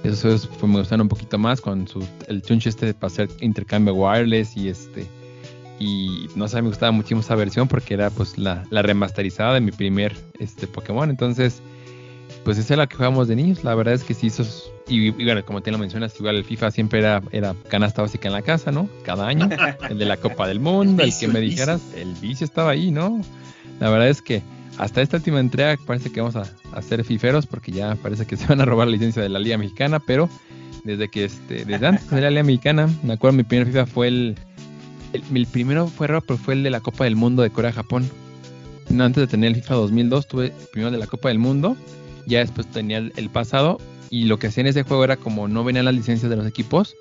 Esos 0.04 0.46
pues, 0.46 0.70
me 0.70 0.78
gustaron 0.78 1.02
un 1.02 1.08
poquito 1.08 1.38
más 1.38 1.62
con 1.62 1.88
su, 1.88 2.06
el 2.28 2.42
chunche 2.42 2.68
este 2.68 2.92
para 2.92 3.06
hacer 3.06 3.30
intercambio 3.40 3.94
wireless 3.94 4.54
y 4.54 4.68
este. 4.68 5.06
Y 5.78 6.28
no 6.36 6.46
sé, 6.48 6.60
me 6.60 6.68
gustaba 6.68 6.92
muchísimo 6.92 7.22
esa 7.22 7.34
versión 7.34 7.66
porque 7.66 7.94
era 7.94 8.10
pues 8.10 8.36
la, 8.36 8.62
la 8.68 8.82
remasterizada 8.82 9.54
de 9.54 9.62
mi 9.62 9.72
primer 9.72 10.14
este, 10.38 10.66
Pokémon. 10.66 11.08
Entonces, 11.08 11.62
pues 12.44 12.58
esa 12.58 12.74
es 12.74 12.78
la 12.78 12.86
que 12.86 12.96
jugábamos 12.96 13.28
de 13.28 13.36
niños. 13.36 13.64
La 13.64 13.74
verdad 13.74 13.94
es 13.94 14.04
que 14.04 14.14
sí, 14.14 14.28
esos. 14.28 14.72
Y, 14.88 15.08
y 15.08 15.24
bueno, 15.24 15.44
como 15.44 15.60
te 15.60 15.70
lo 15.70 15.78
mencionas, 15.78 16.18
igual 16.18 16.36
el 16.36 16.44
FIFA 16.44 16.70
siempre 16.70 16.98
era, 16.98 17.22
era 17.30 17.54
canasta 17.68 18.02
básica 18.02 18.28
en 18.28 18.34
la 18.34 18.42
casa, 18.42 18.72
¿no? 18.72 18.88
Cada 19.04 19.28
año. 19.28 19.48
El 19.88 19.98
de 19.98 20.04
la 20.04 20.16
Copa 20.16 20.48
del 20.48 20.60
Mundo, 20.60 21.02
el, 21.02 21.08
vicio, 21.08 21.28
que 21.28 21.32
me 21.34 21.38
el 21.40 21.44
vicio. 21.46 21.64
dijeras, 21.64 21.82
el 21.96 22.14
vicio 22.14 22.44
estaba 22.44 22.70
ahí, 22.70 22.90
¿no? 22.90 23.20
La 23.80 23.90
verdad 23.90 24.08
es 24.08 24.22
que 24.22 24.42
hasta 24.78 25.02
esta 25.02 25.18
última 25.18 25.40
entrega 25.40 25.76
parece 25.86 26.10
que 26.10 26.20
vamos 26.20 26.36
a, 26.36 26.82
ser 26.82 27.04
fiferos 27.04 27.46
porque 27.46 27.72
ya 27.72 27.94
parece 27.96 28.26
que 28.26 28.36
se 28.38 28.46
van 28.46 28.60
a 28.60 28.64
robar 28.64 28.86
la 28.86 28.92
licencia 28.92 29.22
de 29.22 29.28
la 29.28 29.38
Liga 29.38 29.58
Mexicana, 29.58 30.00
pero 30.00 30.28
desde 30.84 31.08
que 31.08 31.24
este, 31.24 31.64
desde 31.64 31.86
antes 31.86 32.10
de 32.10 32.20
la 32.20 32.30
Liga 32.30 32.42
Mexicana, 32.42 32.88
me 33.02 33.14
acuerdo 33.14 33.36
mi 33.36 33.44
primer 33.44 33.66
FIFA 33.66 33.86
fue 33.86 34.08
el, 34.08 34.36
el, 35.12 35.22
el 35.36 35.46
primero 35.46 35.86
fue 35.86 36.06
raro, 36.06 36.22
pero 36.22 36.38
fue 36.38 36.54
el 36.54 36.62
de 36.62 36.70
la 36.70 36.80
Copa 36.80 37.04
del 37.04 37.16
Mundo 37.16 37.42
de 37.42 37.50
Corea-Japón. 37.50 38.08
No, 38.88 39.04
antes 39.04 39.22
de 39.22 39.26
tener 39.26 39.48
el 39.48 39.56
FIFA 39.56 39.74
2002 39.74 40.26
tuve 40.26 40.46
el 40.46 40.52
primero 40.72 40.90
de 40.90 40.98
la 40.98 41.06
Copa 41.06 41.28
del 41.28 41.38
Mundo, 41.38 41.76
ya 42.26 42.40
después 42.40 42.66
tenía 42.68 42.98
el, 42.98 43.30
pasado 43.30 43.78
y 44.10 44.24
lo 44.24 44.38
que 44.38 44.48
hacía 44.48 44.62
en 44.62 44.66
ese 44.68 44.82
juego 44.82 45.04
era 45.04 45.16
como 45.16 45.48
no 45.48 45.64
venían 45.64 45.84
las 45.86 45.94
licencias 45.94 46.28
de 46.30 46.36
los 46.36 46.46
equipos, 46.46 46.94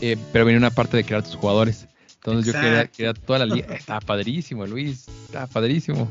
eh, 0.00 0.16
pero 0.32 0.44
venía 0.44 0.58
una 0.58 0.70
parte 0.70 0.96
de 0.96 1.04
crear 1.04 1.22
tus 1.22 1.34
jugadores. 1.36 1.86
Entonces 2.16 2.52
yo 2.54 2.60
quería, 2.60 3.14
toda 3.14 3.40
la 3.40 3.46
liga. 3.46 3.74
Estaba 3.74 4.00
padrísimo, 4.00 4.64
Luis. 4.66 5.06
Estaba 5.26 5.46
padrísimo. 5.48 6.08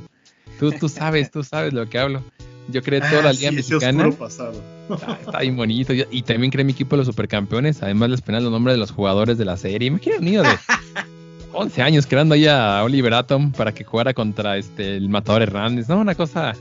Tú, 0.59 0.71
tú 0.73 0.89
sabes, 0.89 1.31
tú 1.31 1.41
sabes 1.43 1.71
lo 1.73 1.89
que 1.89 1.97
hablo. 1.97 2.21
Yo 2.67 2.83
creé 2.83 2.99
toda 3.01 3.21
la 3.23 3.29
Ah, 3.29 3.33
liga 3.33 3.49
sí, 3.49 3.55
mexicana. 3.55 4.11
pasado. 4.11 4.61
Está, 4.89 5.13
está 5.13 5.39
bien 5.39 5.55
bonito. 5.55 5.93
Yo- 5.93 6.03
Y 6.11 6.21
también 6.23 6.51
creé 6.51 6.63
mi 6.65 6.73
equipo 6.73 6.91
de 6.95 6.97
los 6.97 7.07
supercampeones. 7.07 7.81
Además 7.81 8.09
les 8.09 8.21
ponían 8.21 8.43
los 8.43 8.51
nombres 8.51 8.75
de 8.75 8.79
los 8.79 8.91
jugadores 8.91 9.37
de 9.37 9.45
la 9.45 9.55
serie. 9.57 9.91
Quiero 9.99 10.19
un 10.19 10.25
niño 10.25 10.43
de 10.43 10.49
11 11.53 11.81
años 11.81 12.05
creando 12.05 12.35
ahí 12.35 12.45
a 12.47 12.83
Oliver 12.83 13.13
Atom 13.13 13.51
para 13.53 13.73
que 13.73 13.83
jugara 13.85 14.13
contra 14.13 14.57
este 14.57 14.97
el 14.97 15.07
matador 15.09 15.41
Hernández. 15.41 15.87
No, 15.89 15.99
una 15.99 16.15
cosa 16.15 16.53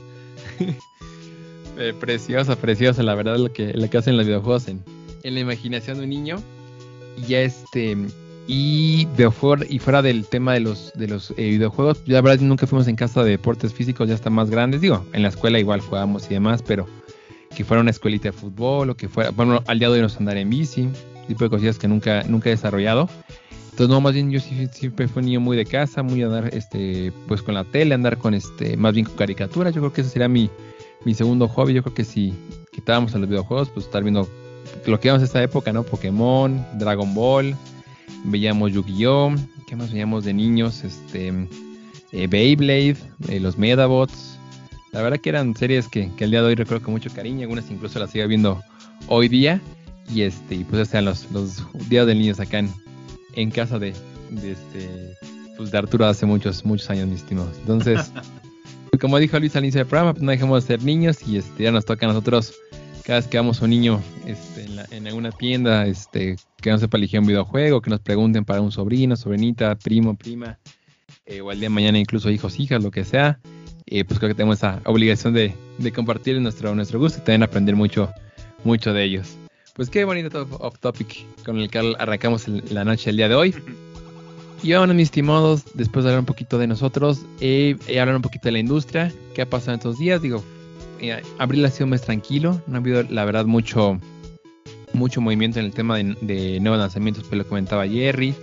eh, 1.77 1.93
preciosa, 1.99 2.55
preciosa. 2.55 3.03
La 3.03 3.15
verdad 3.15 3.37
lo 3.37 3.51
que, 3.51 3.73
lo 3.73 3.89
que 3.89 3.97
hacen 3.97 4.17
los 4.17 4.25
videojuegos 4.25 4.67
en, 4.67 4.83
en 5.23 5.33
la 5.33 5.39
imaginación 5.39 5.97
de 5.97 6.03
un 6.03 6.09
niño. 6.09 6.37
Y 7.17 7.27
ya 7.27 7.41
este... 7.41 7.97
Y 8.47 9.05
de 9.15 9.29
fuera, 9.29 9.63
y 9.69 9.77
fuera 9.79 10.01
del 10.01 10.25
tema 10.25 10.53
de 10.53 10.61
los, 10.61 10.91
de 10.95 11.07
los 11.07 11.31
eh, 11.37 11.51
videojuegos, 11.51 12.01
la 12.07 12.19
verdad 12.21 12.41
nunca 12.41 12.65
fuimos 12.65 12.87
en 12.87 12.95
casa 12.95 13.23
de 13.23 13.29
deportes 13.29 13.71
físicos, 13.71 14.09
ya 14.09 14.15
están 14.15 14.33
más 14.33 14.49
grandes. 14.49 14.81
Digo, 14.81 15.05
en 15.13 15.21
la 15.21 15.29
escuela 15.29 15.59
igual 15.59 15.79
jugábamos 15.79 16.25
y 16.25 16.33
demás, 16.33 16.61
pero 16.61 16.87
que 17.55 17.63
fuera 17.63 17.81
una 17.81 17.91
escuelita 17.91 18.29
de 18.29 18.31
fútbol 18.33 18.89
o 18.89 18.97
que 18.97 19.07
fuera, 19.07 19.29
bueno, 19.29 19.63
al 19.67 19.79
día 19.79 19.89
de 19.89 19.93
hoy 19.95 20.01
nos 20.01 20.17
andar 20.17 20.37
en 20.37 20.49
bici, 20.49 20.89
tipo 21.27 21.43
de 21.43 21.49
cosillas 21.51 21.77
que 21.77 21.87
nunca, 21.87 22.23
nunca 22.23 22.49
he 22.49 22.53
desarrollado. 22.53 23.09
Entonces, 23.65 23.87
no, 23.87 24.01
más 24.01 24.13
bien 24.13 24.31
yo 24.31 24.39
siempre 24.39 25.07
fui 25.07 25.21
un 25.21 25.27
niño 25.27 25.39
muy 25.39 25.55
de 25.55 25.65
casa, 25.65 26.03
muy 26.03 26.19
de 26.19 26.25
andar 26.25 26.49
este, 26.53 27.13
pues 27.27 27.41
con 27.43 27.53
la 27.53 27.63
tele, 27.63 27.93
andar 27.93 28.17
con 28.17 28.33
este, 28.33 28.75
más 28.75 28.93
bien 28.93 29.05
con 29.05 29.15
caricaturas. 29.15 29.73
Yo 29.73 29.81
creo 29.81 29.93
que 29.93 30.01
ese 30.01 30.09
sería 30.09 30.27
mi, 30.27 30.49
mi 31.05 31.13
segundo 31.13 31.47
hobby. 31.47 31.73
Yo 31.73 31.83
creo 31.83 31.93
que 31.93 32.03
si 32.03 32.33
quitábamos 32.71 33.15
a 33.15 33.19
los 33.19 33.29
videojuegos, 33.29 33.69
pues 33.69 33.85
estar 33.85 34.03
viendo 34.03 34.27
lo 34.85 34.99
que 34.99 35.07
íbamos 35.07 35.23
esta 35.23 35.41
época, 35.41 35.73
¿no? 35.73 35.83
Pokémon, 35.83 36.65
Dragon 36.77 37.13
Ball, 37.13 37.55
veíamos 38.25 38.71
Yu-Gi-Oh! 38.71 39.35
¿Qué 39.67 39.75
más 39.75 39.91
veíamos 39.91 40.25
de 40.25 40.33
niños? 40.33 40.83
Este, 40.83 41.47
eh, 42.11 42.27
Beyblade, 42.27 42.97
eh, 43.29 43.39
los 43.39 43.57
Medabots. 43.57 44.37
La 44.91 45.01
verdad 45.01 45.19
que 45.19 45.29
eran 45.29 45.55
series 45.55 45.87
que, 45.87 46.11
que 46.15 46.25
al 46.25 46.31
día 46.31 46.41
de 46.41 46.47
hoy 46.47 46.55
recuerdo 46.55 46.83
con 46.83 46.93
mucho 46.93 47.09
cariño, 47.13 47.41
algunas 47.43 47.69
incluso 47.71 47.97
las 47.99 48.11
sigo 48.11 48.27
viendo 48.27 48.61
hoy 49.07 49.29
día. 49.29 49.61
Y 50.13 50.23
este, 50.23 50.55
y 50.55 50.63
pues 50.65 50.89
sean 50.89 51.05
los, 51.05 51.31
los 51.31 51.63
días 51.87 52.05
de 52.05 52.15
niños 52.15 52.39
acá 52.39 52.59
en, 52.59 52.73
en 53.35 53.49
casa 53.49 53.79
de, 53.79 53.93
de 54.29 54.51
este 54.51 55.17
pues 55.61 55.71
de 55.71 55.77
Arturo 55.77 56.05
hace 56.05 56.25
muchos, 56.25 56.65
muchos 56.65 56.89
años, 56.89 57.07
mis 57.07 57.21
estimados. 57.21 57.55
Entonces, 57.59 58.11
como 59.01 59.17
dijo 59.17 59.37
Luis 59.39 59.55
al 59.55 59.63
inicio 59.63 59.79
del 59.79 59.87
programa, 59.87 60.13
pues 60.13 60.23
no 60.23 60.31
dejemos 60.31 60.63
de 60.63 60.67
ser 60.77 60.83
niños 60.85 61.17
y 61.27 61.37
este 61.37 61.63
ya 61.63 61.71
nos 61.71 61.83
toca 61.85 62.05
a 62.05 62.09
nosotros 62.09 62.53
cada 63.03 63.19
vez 63.19 63.27
que 63.27 63.37
vamos 63.37 63.59
a 63.61 63.65
un 63.65 63.71
niño 63.71 63.99
este, 64.27 64.63
en, 64.63 64.75
la- 64.75 64.85
en 64.91 65.07
alguna 65.07 65.31
tienda, 65.31 65.87
este, 65.87 66.35
que 66.61 66.69
no 66.69 66.77
sepa 66.77 66.97
elegir 66.97 67.19
un 67.19 67.25
videojuego, 67.25 67.81
que 67.81 67.89
nos 67.89 67.99
pregunten 67.99 68.45
para 68.45 68.61
un 68.61 68.71
sobrino, 68.71 69.15
sobrinita, 69.15 69.75
primo, 69.75 70.15
prima, 70.15 70.59
eh, 71.25 71.41
o 71.41 71.49
al 71.49 71.59
día 71.59 71.65
de 71.67 71.73
mañana 71.73 71.97
incluso 71.97 72.29
hijos, 72.29 72.59
hijas, 72.59 72.81
lo 72.83 72.91
que 72.91 73.03
sea, 73.03 73.39
eh, 73.87 74.05
pues 74.05 74.19
creo 74.19 74.29
que 74.29 74.35
tenemos 74.35 74.57
esa 74.59 74.79
obligación 74.85 75.33
de, 75.33 75.53
compartir 75.95 76.39
nuestro, 76.39 76.73
nuestro 76.75 76.99
gusto 76.99 77.17
y 77.17 77.21
también 77.23 77.43
aprender 77.43 77.75
mucho, 77.75 78.11
mucho 78.63 78.93
de 78.93 79.03
ellos. 79.03 79.35
Pues 79.73 79.89
qué 79.89 80.05
bonito 80.05 80.29
top- 80.29 80.61
off 80.61 80.77
topic 80.79 81.25
con 81.43 81.57
el 81.57 81.69
que 81.69 81.95
arrancamos 81.97 82.47
la 82.47 82.85
noche 82.85 83.09
el 83.09 83.17
día 83.17 83.27
de 83.29 83.35
hoy. 83.35 83.55
Y 84.63 84.75
bueno, 84.75 84.93
mis 84.93 85.05
estimados, 85.05 85.63
después 85.73 86.03
de 86.03 86.11
hablar 86.11 86.19
un 86.19 86.27
poquito 86.27 86.59
de 86.59 86.67
nosotros, 86.67 87.25
eh, 87.39 87.75
eh, 87.87 87.99
hablar 87.99 88.15
un 88.15 88.21
poquito 88.21 88.47
de 88.47 88.51
la 88.51 88.59
industria, 88.59 89.11
qué 89.33 89.41
ha 89.41 89.49
pasado 89.49 89.71
en 89.71 89.77
estos 89.79 89.97
días. 89.97 90.21
Digo, 90.21 90.43
eh, 90.99 91.19
abril 91.39 91.65
ha 91.65 91.71
sido 91.71 91.85
un 91.85 91.91
mes 91.91 92.01
tranquilo, 92.01 92.61
no 92.67 92.75
ha 92.75 92.77
habido, 92.77 93.01
la 93.09 93.25
verdad, 93.25 93.45
mucho, 93.45 93.99
mucho 94.93 95.19
movimiento 95.19 95.59
en 95.59 95.65
el 95.65 95.73
tema 95.73 95.97
de, 95.97 96.59
nuevos 96.59 96.79
lanzamientos, 96.79 97.23
pues 97.23 97.39
lo 97.39 97.47
comentaba 97.47 97.87
Jerry. 97.87 98.35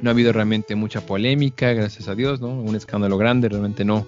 No 0.00 0.08
ha 0.08 0.12
habido 0.12 0.32
realmente 0.32 0.74
mucha 0.74 1.04
polémica, 1.04 1.74
gracias 1.74 2.08
a 2.08 2.14
Dios, 2.14 2.40
¿no? 2.40 2.48
Un 2.48 2.74
escándalo 2.74 3.18
grande, 3.18 3.50
realmente 3.50 3.84
no, 3.84 4.06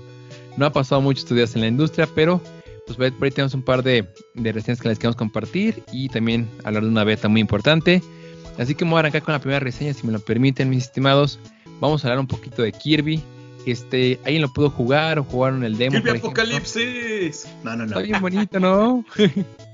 no 0.57 0.64
ha 0.64 0.72
pasado 0.72 1.02
mucho 1.02 1.20
estos 1.20 1.37
días 1.37 1.54
en 1.54 1.61
la 1.61 1.68
industria, 1.68 2.09
pero 2.14 2.40
pues 2.87 3.12
por 3.12 3.24
ahí 3.24 3.31
tenemos 3.31 3.52
un 3.52 3.62
par 3.62 3.83
de, 3.83 4.07
de 4.33 4.52
reseñas 4.52 4.81
que 4.81 4.88
les 4.88 4.98
queremos 4.98 5.16
compartir 5.16 5.83
y 5.92 6.09
también 6.09 6.48
hablar 6.64 6.85
de 6.85 6.88
una 6.88 7.04
beta 7.04 7.28
muy 7.28 7.42
importante. 7.42 8.02
Así 8.59 8.74
que 8.74 8.85
voy 8.85 8.96
a 8.96 8.98
arrancar 9.00 9.22
con 9.22 9.33
la 9.33 9.38
primera 9.38 9.61
reseña, 9.61 9.94
si 9.94 10.07
me 10.07 10.12
lo 10.12 10.18
permiten, 10.18 10.68
mis 10.68 10.85
estimados. 10.85 11.38
Vamos 11.80 12.04
a 12.04 12.08
hablar 12.08 12.20
un 12.20 12.26
poquito 12.26 12.62
de 12.62 12.72
Kirby. 12.72 13.22
Este, 13.66 14.18
¿alguien 14.24 14.42
lo 14.42 14.52
pudo 14.52 14.70
jugar 14.70 15.18
o 15.18 15.24
jugaron 15.24 15.62
el 15.64 15.76
demo? 15.76 16.00
¡Kirby? 16.00 16.18
Apocalipsis! 16.18 17.46
No, 17.62 17.76
no, 17.76 17.84
no. 17.84 17.86
Está 17.86 18.00
bien 18.00 18.20
bonito, 18.20 18.60
¿no? 18.60 19.04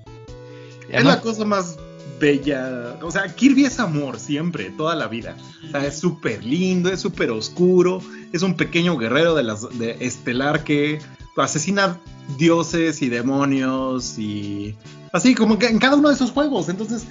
Es 0.89 1.05
la 1.05 1.21
cosa 1.21 1.45
más 1.45 1.79
bella. 2.21 2.99
O 3.03 3.11
sea, 3.11 3.35
Kirby 3.35 3.65
es 3.65 3.81
amor 3.81 4.19
siempre, 4.19 4.71
toda 4.71 4.95
la 4.95 5.09
vida. 5.09 5.37
O 5.67 5.71
sea, 5.71 5.87
es 5.87 5.99
súper 5.99 6.45
lindo, 6.45 6.91
es 6.91 7.01
súper 7.01 7.31
oscuro. 7.31 8.01
Es 8.33 8.43
un 8.43 8.55
pequeño 8.55 8.97
guerrero 8.97 9.35
de 9.35 9.43
las 9.43 9.67
de 9.79 9.97
estelar 10.01 10.63
que 10.63 11.01
asesina 11.37 11.99
dioses 12.39 13.03
y 13.03 13.09
demonios 13.09 14.19
y 14.19 14.77
así 15.13 15.35
como 15.35 15.59
que 15.59 15.67
en 15.67 15.79
cada 15.79 15.97
uno 15.97 16.09
de 16.09 16.15
esos 16.15 16.31
juegos. 16.31 16.69
Entonces, 16.69 17.07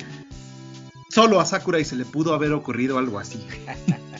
solo 1.09 1.39
a 1.39 1.45
Sakurai 1.45 1.83
se 1.83 1.95
le 1.95 2.05
pudo 2.05 2.33
haber 2.33 2.53
ocurrido 2.53 2.97
algo 2.97 3.19
así. 3.19 3.45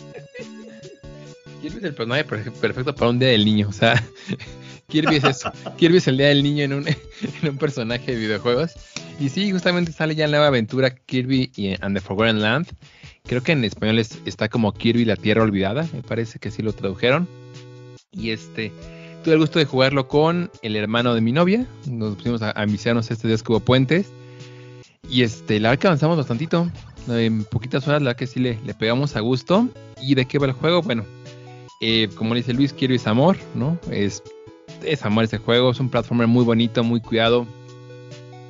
Kirby 1.63 1.77
es 1.77 1.83
el 1.85 1.95
personaje 1.95 2.27
perfe- 2.27 2.51
perfecto 2.51 2.93
para 2.93 3.09
un 3.09 3.19
día 3.19 3.29
del 3.29 3.45
niño. 3.45 3.67
O 3.69 3.73
sea, 3.73 4.03
Kirby 4.89 5.15
es 5.15 5.23
eso. 5.23 5.51
Kirby 5.77 5.97
es 5.97 6.07
el 6.07 6.17
día 6.17 6.27
del 6.27 6.43
niño 6.43 6.63
en 6.65 6.73
un, 6.73 6.87
en 7.41 7.49
un 7.49 7.57
personaje 7.57 8.11
de 8.13 8.17
videojuegos. 8.19 8.73
Y 9.19 9.29
sí, 9.29 9.49
justamente 9.51 9.91
sale 9.93 10.13
ya 10.15 10.25
la 10.27 10.31
nueva 10.37 10.47
aventura 10.47 10.89
Kirby 10.93 11.51
y- 11.55 11.75
and 11.81 11.95
the 11.95 12.01
Forgotten 12.01 12.41
Land. 12.41 12.67
Creo 13.23 13.41
que 13.41 13.53
en 13.53 13.63
español 13.63 13.97
es- 13.99 14.19
está 14.25 14.49
como 14.49 14.73
Kirby 14.73 15.05
la 15.05 15.15
Tierra 15.15 15.41
Olvidada. 15.43 15.87
Me 15.93 16.01
parece 16.03 16.37
que 16.39 16.51
sí 16.51 16.61
lo 16.61 16.73
tradujeron. 16.73 17.27
Y 18.11 18.31
este, 18.31 18.71
tuve 19.23 19.35
el 19.35 19.39
gusto 19.39 19.57
de 19.59 19.65
jugarlo 19.65 20.07
con 20.09 20.51
el 20.61 20.75
hermano 20.75 21.15
de 21.15 21.21
mi 21.21 21.31
novia. 21.31 21.65
Nos 21.87 22.15
pusimos 22.17 22.41
a, 22.41 22.51
a 22.59 22.65
este 22.65 23.27
día 23.27 23.37
que 23.37 23.51
hubo 23.51 23.61
puentes. 23.61 24.07
Y 25.09 25.23
este, 25.23 25.59
la 25.61 25.69
verdad 25.69 25.81
que 25.81 25.87
avanzamos 25.87 26.17
bastantito. 26.17 26.69
En 27.07 27.43
poquitas 27.45 27.87
horas, 27.87 28.01
la 28.01 28.09
verdad 28.09 28.19
que 28.19 28.27
sí 28.27 28.39
le, 28.39 28.59
le 28.65 28.73
pegamos 28.73 29.15
a 29.15 29.21
gusto. 29.21 29.69
¿Y 30.01 30.15
de 30.15 30.25
qué 30.25 30.37
va 30.39 30.45
el 30.47 30.53
juego? 30.53 30.81
Bueno, 30.81 31.05
eh, 31.85 32.09
como 32.15 32.33
dice 32.33 32.53
Luis, 32.53 32.71
Kirby 32.71 32.95
es 32.95 33.07
amor, 33.07 33.35
¿no? 33.55 33.77
Es, 33.91 34.23
es 34.85 35.03
amor 35.03 35.25
ese 35.25 35.37
juego, 35.37 35.71
es 35.71 35.81
un 35.81 35.89
platformer 35.89 36.27
muy 36.27 36.45
bonito, 36.45 36.81
muy 36.81 37.01
cuidado. 37.01 37.45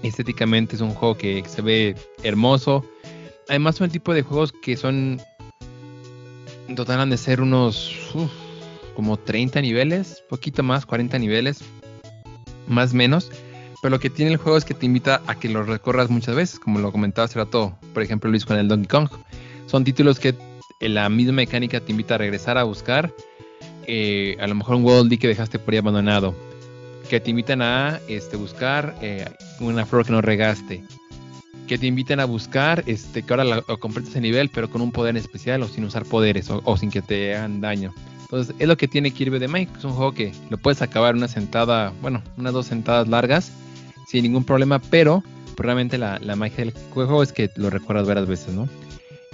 Estéticamente 0.04 0.76
es 0.76 0.82
un 0.82 0.92
juego 0.92 1.18
que, 1.18 1.44
se 1.48 1.64
ve 1.64 1.96
hermoso. 2.22 2.86
Además 3.50 3.78
son 3.78 3.86
el 3.86 3.92
tipo 3.92 4.14
de 4.14 4.22
juegos 4.22 4.52
que 4.52 4.78
son... 4.78 5.20
En 6.68 6.76
total 6.76 7.00
han 7.00 7.10
de 7.10 7.18
ser 7.18 7.42
unos... 7.42 7.96
como 8.96 9.18
30 9.18 9.62
niveles, 9.62 10.24
poquito 10.30 10.62
más, 10.62 10.86
40 10.86 11.18
niveles. 11.18 11.62
Más 12.68 12.94
menos. 12.94 13.32
Pero 13.82 13.96
lo 13.96 14.00
que 14.00 14.12
tiene 14.12 14.34
el 14.34 14.38
juego 14.38 14.60
es 14.60 14.64
que 14.64 14.76
te 14.76 14.86
invita 14.86 15.24
a 15.26 15.40
que 15.40 15.50
lo 15.50 15.64
recorras 15.64 16.12
muchas 16.12 16.36
veces, 16.36 16.60
como 16.60 16.78
lo 16.78 16.92
comentaba 16.92 17.26
hace 17.26 17.40
rato, 17.40 17.76
por 17.96 18.04
ejemplo 18.04 18.30
Luis 18.30 18.46
con 18.46 18.58
el 18.58 18.68
Donkey 18.68 18.88
Kong. 18.88 19.10
Son 19.66 19.84
títulos 19.84 20.20
que 20.20 20.36
la 20.80 21.10
misma 21.10 21.34
mecánica 21.34 21.80
te 21.80 21.92
invita 21.92 22.16
a 22.16 22.18
regresar 22.18 22.58
a 22.58 22.64
buscar 22.64 23.14
eh, 23.88 24.38
a 24.40 24.48
lo 24.48 24.56
mejor 24.56 24.76
un 24.76 24.84
World 24.84 25.18
que 25.20 25.28
dejaste 25.28 25.60
por 25.60 25.74
ahí 25.74 25.80
abandonado. 25.80 26.34
Que 27.10 27.20
te 27.20 27.30
invitan 27.30 27.62
a 27.62 28.00
este, 28.08 28.38
buscar 28.38 28.96
eh, 29.02 29.26
una 29.60 29.86
flor 29.86 30.06
que 30.06 30.12
no 30.12 30.22
regaste. 30.22 30.84
Que 31.68 31.78
te 31.78 31.88
invitan 31.88 32.20
a 32.20 32.26
buscar 32.26 32.84
este, 32.88 33.24
que 33.24 33.34
ahora 33.34 33.44
lo, 33.44 33.80
completes 33.80 34.16
el 34.16 34.24
nivel, 34.24 34.50
pero 34.50 34.70
con 34.70 34.82
un 34.82 34.92
poder 34.92 35.16
especial 35.18 35.62
o 35.64 35.68
sin 35.68 35.84
usar 35.84 36.06
poderes 36.06 36.50
o, 36.50 36.78
sin 36.78 36.92
que 36.92 37.02
te 37.02 37.36
hagan 37.36 37.62
daño. 37.62 37.94
Entonces, 38.22 38.56
es 38.58 38.68
lo 38.68 38.78
que 38.78 38.88
tiene 38.88 39.12
Kirby 39.12 39.40
de 39.40 39.48
Mike. 39.48 39.72
Es 39.78 39.84
un 39.84 39.94
juego 39.94 40.14
que 40.14 40.32
lo 40.50 40.58
puedes 40.58 40.82
acabar 40.82 41.16
una 41.16 41.28
sentada, 41.28 41.94
bueno, 42.02 42.24
unas 42.38 42.54
dos 42.54 42.68
sentadas 42.68 43.08
largas 43.08 43.52
sin 44.08 44.24
ningún 44.24 44.44
problema, 44.44 44.80
pero 44.80 45.24
realmente 45.58 45.98
la, 45.98 46.20
la 46.20 46.36
magia 46.36 46.66
del 46.66 46.74
juego 46.92 47.24
es 47.24 47.32
que 47.32 47.50
lo 47.56 47.70
recuerdas 47.70 48.08
varias 48.08 48.28
veces, 48.28 48.54
¿no? 48.54 48.68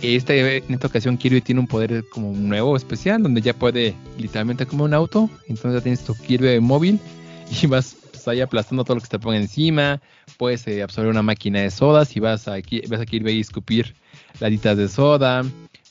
Este, 0.02 0.58
en 0.58 0.74
esta 0.74 0.88
ocasión 0.88 1.18
Kirby 1.18 1.42
tiene 1.42 1.60
un 1.60 1.68
poder 1.68 2.06
como 2.10 2.32
nuevo 2.32 2.78
especial 2.78 3.22
donde 3.22 3.42
ya 3.42 3.54
puede 3.54 3.94
literalmente 4.18 4.66
como 4.66 4.86
un 4.86 4.94
auto. 4.94 5.30
Entonces 5.48 5.74
ya 5.74 5.82
tienes 5.82 6.04
tu 6.04 6.16
Kirby 6.16 6.60
móvil 6.60 7.00
y 7.62 7.68
vas 7.68 7.98
pues, 8.12 8.28
ahí 8.28 8.42
aplastando 8.42 8.84
todo 8.84 8.96
lo 8.96 9.02
que 9.02 9.08
te 9.08 9.20
ponga 9.20 9.38
encima. 9.38 10.02
Puedes 10.38 10.66
eh, 10.68 10.84
absorber 10.84 11.12
una 11.12 11.22
máquina 11.22 11.62
de 11.62 11.72
sodas 11.72 12.16
y 12.16 12.22
vas 12.22 12.48
a, 12.48 12.58
vas 12.90 13.02
a 13.02 13.06
Kirby 13.06 13.34
y 13.34 13.40
escupir 13.42 13.96
laditas 14.40 14.78
de 14.78 14.88
soda. 14.88 15.44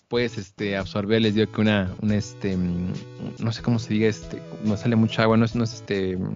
Puedes 0.09 0.39
este, 0.39 0.75
absorber, 0.75 1.21
les 1.21 1.35
digo 1.35 1.53
que 1.53 1.61
una, 1.61 1.95
un 2.01 2.13
este, 2.13 2.57
mm, 2.57 2.95
no 3.41 3.53
sé 3.53 3.61
cómo 3.61 3.79
se 3.79 3.93
diga, 3.93 4.09
este, 4.09 4.41
no 4.65 4.75
sale 4.79 4.97
mucha 4.97 5.25
agua, 5.25 5.37
no 5.37 5.45
es, 5.45 5.55
no 5.55 5.65
es 5.65 5.75
este, 5.75 6.17
mm, 6.17 6.35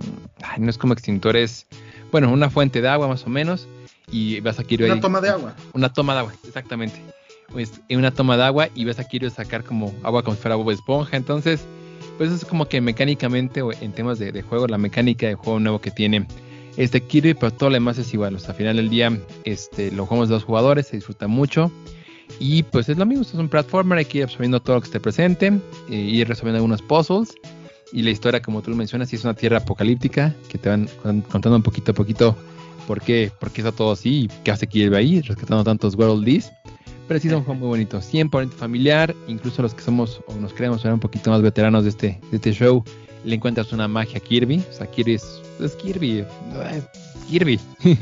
no 0.59 0.69
es 0.69 0.77
como 0.77 0.93
extintores, 0.93 1.67
bueno, 2.11 2.31
una 2.31 2.51
fuente 2.51 2.83
de 2.83 2.89
agua 2.89 3.09
más 3.09 3.27
o 3.27 3.31
menos. 3.31 3.67
Y 4.11 4.41
vas 4.41 4.59
a 4.59 4.65
Kirby. 4.65 4.91
Una 4.91 5.01
toma 5.01 5.23
de 5.23 5.31
agua. 5.31 5.55
Una 5.73 5.91
toma 5.91 6.13
de 6.13 6.19
agua, 6.19 6.35
exactamente 6.47 7.01
pues, 7.53 7.81
en 7.89 7.99
una 7.99 8.11
toma 8.11 8.37
de 8.37 8.45
agua 8.45 8.69
y 8.75 8.85
ves 8.85 8.99
a 8.99 9.05
Kirby 9.05 9.31
sacar 9.31 9.65
como 9.65 9.93
agua 10.03 10.23
como 10.23 10.37
si 10.37 10.43
fuera 10.43 10.57
Bob 10.57 10.71
Esponja. 10.71 11.17
Entonces, 11.17 11.65
pues 12.19 12.31
es 12.31 12.45
como 12.45 12.67
que 12.67 12.81
mecánicamente 12.81 13.63
o 13.63 13.73
en 13.73 13.93
temas 13.93 14.19
de, 14.19 14.43
juego, 14.43 14.67
la 14.67 14.79
mecánica 14.79 15.27
de 15.27 15.35
juego 15.35 15.61
nuevo 15.61 15.81
que 15.81 15.91
tiene 15.91 16.27
este 16.77 17.01
Kirby, 17.03 17.35
pero 17.35 17.53
todo 17.53 17.71
lo 17.71 17.75
demás 17.75 17.99
es 17.99 18.13
igual. 18.15 18.35
O 18.35 18.39
al 18.39 18.55
final 18.55 18.77
del 18.77 18.89
día 18.89 19.17
este, 19.45 19.91
lo 19.93 20.07
jugamos 20.07 20.29
dos 20.29 20.45
jugadores, 20.45 20.87
se 20.87 20.97
disfruta 20.97 21.29
mucho. 21.29 21.71
Y 22.39 22.63
pues 22.63 22.89
es 22.89 22.97
lo 22.97 23.05
mismo, 23.05 23.23
es 23.23 23.35
un 23.35 23.49
platformer, 23.49 23.99
hay 23.99 24.05
que 24.05 24.19
ir 24.19 24.25
absorbiendo 24.25 24.61
todo 24.61 24.77
lo 24.77 24.81
que 24.81 24.87
esté 24.87 25.01
presente, 25.01 25.53
eh, 25.91 25.95
ir 25.95 26.29
resolviendo 26.29 26.57
algunos 26.57 26.81
puzzles. 26.83 27.35
Y 27.93 28.03
la 28.03 28.11
historia, 28.11 28.41
como 28.41 28.63
tú 28.63 28.71
lo 28.71 28.77
mencionas, 28.77 29.13
es 29.13 29.23
una 29.23 29.35
tierra 29.35 29.59
apocalíptica, 29.59 30.35
que 30.49 30.57
te 30.57 30.71
van 30.71 30.89
contando 31.03 31.57
un 31.57 31.63
poquito 31.63 31.93
a 31.93 31.95
poquito 31.95 32.37
por 32.87 33.03
qué, 33.03 33.31
por 33.39 33.51
qué 33.51 33.61
está 33.61 33.73
todo 33.73 33.93
así 33.93 34.23
y 34.23 34.29
qué 34.45 34.51
hace 34.51 34.67
Kirby 34.67 34.97
ahí, 34.97 35.21
rescatando 35.21 35.63
tantos 35.63 35.95
World 35.95 36.25
Dees. 36.25 36.51
Pero 37.09 37.21
sí 37.21 37.29
es 37.29 37.35
un 37.35 37.45
juego 37.45 37.59
muy 37.59 37.69
bonito, 37.69 38.01
100% 38.01 38.51
familiar, 38.51 39.15
incluso 39.27 39.63
los 39.63 39.75
que 39.75 39.83
somos 39.83 40.21
o 40.27 40.35
nos 40.37 40.53
creemos 40.53 40.83
ser 40.83 40.93
un 40.93 41.01
poquito 41.01 41.31
más 41.31 41.43
veteranos 41.43 41.85
de 41.85 41.91
este, 41.91 42.21
de 42.31 42.37
este 42.37 42.53
show, 42.53 42.85
le 43.25 43.35
encuentras 43.35 43.73
una 43.73 43.89
magia 43.89 44.19
a 44.19 44.21
Kirby, 44.21 44.63
o 44.71 44.73
sea, 44.73 44.87
Kirby 44.87 45.15
es, 45.15 45.43
Kirby, 45.81 46.25
Kirby, 47.29 47.61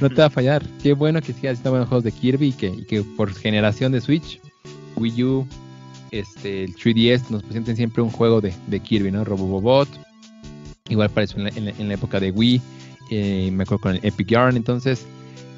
no 0.00 0.08
te 0.08 0.14
va 0.14 0.26
a 0.26 0.30
fallar, 0.30 0.62
qué 0.82 0.92
bueno 0.92 1.20
que 1.20 1.32
sigas 1.32 1.54
haciendo 1.54 1.70
buenos 1.70 1.88
juegos 1.88 2.04
de 2.04 2.12
Kirby 2.12 2.48
y 2.48 2.52
que, 2.52 2.66
y 2.68 2.84
que 2.84 3.02
por 3.02 3.32
generación 3.34 3.92
de 3.92 4.00
Switch, 4.00 4.40
Wii 4.96 5.24
U, 5.24 5.46
este, 6.10 6.64
el 6.64 6.74
3DS 6.76 7.30
nos 7.30 7.42
presenten 7.42 7.76
siempre 7.76 8.02
un 8.02 8.10
juego 8.10 8.40
de, 8.40 8.52
de 8.66 8.80
Kirby, 8.80 9.10
¿no? 9.10 9.24
Robobot, 9.24 9.88
igual 10.88 11.08
apareció 11.08 11.38
en 11.38 11.44
la, 11.64 11.70
en 11.70 11.88
la, 11.88 11.94
época 11.94 12.20
de 12.20 12.30
Wii, 12.30 12.60
eh, 13.10 13.50
me 13.52 13.64
acuerdo 13.64 13.82
con 13.82 13.96
el 13.96 14.00
Epic 14.04 14.28
Yarn, 14.28 14.56
entonces 14.56 15.06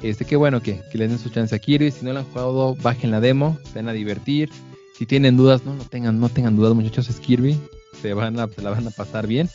este, 0.09 0.25
qué 0.25 0.35
bueno 0.35 0.61
que, 0.61 0.81
que 0.91 0.97
les 0.97 1.09
den 1.09 1.19
su 1.19 1.29
chance 1.29 1.55
a 1.55 1.59
Kirby. 1.59 1.91
Si 1.91 2.05
no 2.05 2.13
lo 2.13 2.19
han 2.19 2.25
jugado, 2.25 2.75
bajen 2.75 3.11
la 3.11 3.19
demo, 3.19 3.57
se 3.65 3.79
van 3.79 3.89
a 3.89 3.93
divertir. 3.93 4.49
Si 4.97 5.05
tienen 5.05 5.35
dudas, 5.35 5.65
no, 5.65 5.73
no 5.73 5.83
tengan, 5.83 6.19
no 6.19 6.29
tengan 6.29 6.55
dudas, 6.55 6.73
muchachos, 6.73 7.09
es 7.09 7.19
Kirby. 7.19 7.57
Se, 8.01 8.13
van 8.13 8.39
a, 8.39 8.47
la 8.61 8.69
van 8.69 8.87
a 8.87 8.91
pasar 8.91 9.27
bien. 9.27 9.49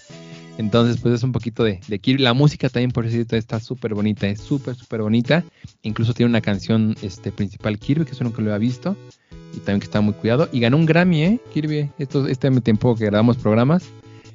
Entonces, 0.58 1.00
pues 1.00 1.14
es 1.14 1.22
un 1.22 1.32
poquito 1.32 1.64
de, 1.64 1.78
Kirby. 1.78 2.22
La 2.22 2.34
música 2.34 2.68
también, 2.68 2.90
por 2.90 3.08
cierto, 3.08 3.36
está 3.36 3.60
súper 3.60 3.94
bonita, 3.94 4.26
es 4.26 4.40
súper, 4.40 4.74
súper 4.74 5.02
bonita. 5.02 5.44
Incluso 5.82 6.12
tiene 6.12 6.28
una 6.28 6.40
canción 6.40 6.94
este, 7.00 7.32
principal 7.32 7.78
Kirby, 7.78 8.04
que 8.04 8.12
es 8.12 8.20
uno 8.20 8.32
que 8.32 8.42
lo 8.42 8.54
he 8.54 8.58
visto. 8.58 8.96
Y 9.54 9.58
también 9.58 9.80
que 9.80 9.86
está 9.86 10.00
muy 10.00 10.14
cuidado. 10.14 10.48
Y 10.52 10.60
ganó 10.60 10.76
un 10.76 10.86
Grammy, 10.86 11.22
¿eh? 11.22 11.40
Kirby, 11.54 11.90
esto, 11.98 12.26
este 12.26 12.50
tiempo 12.60 12.94
que 12.94 13.06
grabamos 13.06 13.36
programas. 13.36 13.84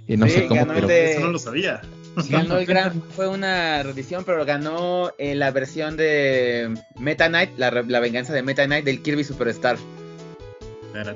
Eh, 0.07 0.17
no 0.17 0.27
sé 0.27 0.47
cómo, 0.47 0.65
pero... 0.67 0.89
Eso 0.89 1.19
no 1.19 1.31
lo 1.31 1.39
sabía. 1.39 1.81
Ganó 2.29 2.57
el 2.57 2.65
gran, 2.65 3.01
fue 3.01 3.27
una 3.27 3.83
reedición, 3.83 4.23
pero 4.23 4.45
ganó 4.45 5.11
en 5.17 5.39
la 5.39 5.51
versión 5.51 5.97
de 5.97 6.73
Meta 6.97 7.27
Knight, 7.27 7.57
la, 7.57 7.69
venganza 7.99 8.33
de 8.33 8.41
Meta 8.41 8.65
Knight 8.65 8.85
del 8.85 9.01
Kirby 9.01 9.23
Superstar. 9.23 9.77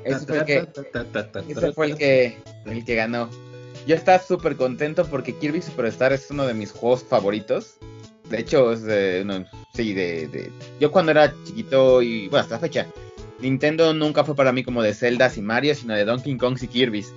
Ese 0.04 0.26
fue 0.26 0.38
el 0.38 0.44
que, 0.44 1.72
fue 1.74 1.86
el 1.86 1.96
que, 1.96 2.38
el 2.66 2.84
que 2.84 2.94
ganó. 2.94 3.30
Yo 3.86 3.96
estaba 3.96 4.18
súper 4.18 4.56
contento 4.56 5.06
porque 5.06 5.34
Kirby 5.34 5.62
Superstar 5.62 6.12
es 6.12 6.30
uno 6.30 6.46
de 6.46 6.52
mis 6.52 6.72
juegos 6.72 7.02
favoritos. 7.02 7.76
De 8.28 8.38
hecho, 8.38 8.72
es 8.72 8.82
de, 8.82 9.46
sí, 9.74 9.94
de, 9.94 10.28
de, 10.28 10.52
Yo 10.78 10.92
cuando 10.92 11.10
era 11.10 11.34
chiquito 11.44 12.02
y, 12.02 12.28
bueno, 12.28 12.42
hasta 12.42 12.56
la 12.56 12.60
fecha, 12.60 12.86
Nintendo 13.40 13.94
nunca 13.94 14.22
fue 14.22 14.36
para 14.36 14.52
mí 14.52 14.62
como 14.62 14.82
de 14.82 14.94
Zelda 14.94 15.32
y 15.34 15.40
Mario, 15.40 15.74
sino 15.74 15.94
de 15.94 16.04
Donkey 16.04 16.36
Kong 16.36 16.58
y 16.60 16.66
Kirby's. 16.66 17.12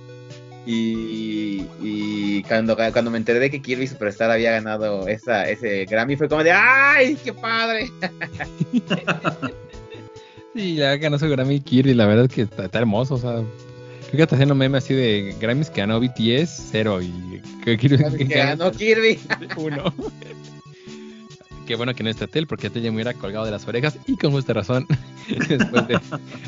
Y, 0.66 2.42
cuando, 2.44 2.76
cuando 2.76 3.10
me 3.10 3.18
enteré 3.18 3.38
de 3.38 3.50
que 3.50 3.60
Kirby 3.60 3.86
Superstar 3.86 4.30
había 4.30 4.52
ganado 4.52 5.06
esa, 5.08 5.48
ese 5.48 5.84
Grammy 5.84 6.16
fue 6.16 6.28
como 6.28 6.42
de 6.42 6.52
¡Ay, 6.52 7.16
qué 7.22 7.32
padre! 7.32 7.90
sí, 10.54 10.76
ya 10.76 10.96
ganó 10.96 11.18
su 11.18 11.28
Grammy 11.28 11.60
Kirby, 11.60 11.94
la 11.94 12.06
verdad 12.06 12.26
es 12.26 12.32
que 12.32 12.42
está, 12.42 12.78
hermoso, 12.78 13.14
o 13.14 13.18
sea, 13.18 13.32
creo 13.32 14.12
que 14.12 14.22
está 14.22 14.36
haciendo 14.36 14.54
meme 14.54 14.78
así 14.78 14.94
de 14.94 15.34
Grammys 15.40 15.70
que 15.70 15.80
ganó 15.80 16.00
BTS, 16.00 16.68
cero, 16.70 17.00
y 17.02 17.42
que, 17.62 17.76
Kirby, 17.78 18.26
que 18.26 18.34
ganó 18.34 18.72
Kirby, 18.72 19.18
uno. 19.56 19.92
Qué 21.66 21.76
bueno 21.76 21.94
que 21.94 22.02
no 22.02 22.10
está 22.10 22.26
Tel, 22.26 22.46
porque 22.46 22.68
Tel 22.68 22.82
ya 22.82 22.90
me 22.90 22.96
hubiera 22.96 23.14
colgado 23.14 23.46
de 23.46 23.50
las 23.50 23.66
orejas 23.66 23.98
y 24.06 24.16
con 24.16 24.32
justa 24.32 24.52
razón, 24.52 24.86
después 25.48 25.88
de 25.88 25.98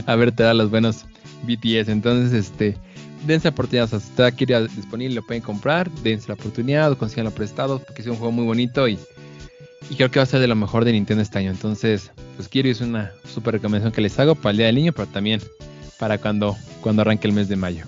haberte 0.05 0.43
dado 0.43 0.57
los 0.57 0.71
buenos 0.71 1.07
BTS. 1.45 1.89
Entonces, 1.89 2.35
este, 2.35 2.77
dense 3.25 3.49
la 3.49 3.51
oportunidad, 3.51 3.85
o 3.85 3.89
sea, 3.89 4.01
si 4.01 4.11
está 4.11 4.27
aquí 4.27 4.47
disponible, 4.47 5.15
lo 5.15 5.27
pueden 5.27 5.43
comprar, 5.43 5.91
dense 6.03 6.29
la 6.29 6.35
oportunidad 6.35 6.97
consiganlo 6.97 7.31
prestado, 7.31 7.79
porque 7.79 8.03
es 8.03 8.09
un 8.09 8.17
juego 8.17 8.33
muy 8.33 8.45
bonito 8.45 8.89
y, 8.89 8.99
creo 9.97 10.11
que 10.11 10.19
va 10.19 10.25
a 10.25 10.27
ser 10.27 10.41
de 10.41 10.49
lo 10.49 10.57
mejor 10.57 10.85
de 10.85 10.93
Nintendo 10.93 11.23
este 11.23 11.39
año. 11.39 11.51
Entonces, 11.51 12.11
pues 12.37 12.49
quiero 12.49 12.69
es 12.69 12.81
una 12.81 13.13
super 13.25 13.55
recomendación 13.55 13.93
que 13.93 14.01
les 14.01 14.19
hago 14.19 14.35
para 14.35 14.51
el 14.51 14.57
Día 14.57 14.67
del 14.67 14.77
Niño, 14.77 14.93
pero 14.93 15.07
también 15.09 15.41
para 15.99 16.19
cuando, 16.19 16.57
cuando 16.81 17.03
arranque 17.03 17.29
el 17.29 17.35
mes 17.35 17.49
de 17.49 17.57
mayo. 17.57 17.85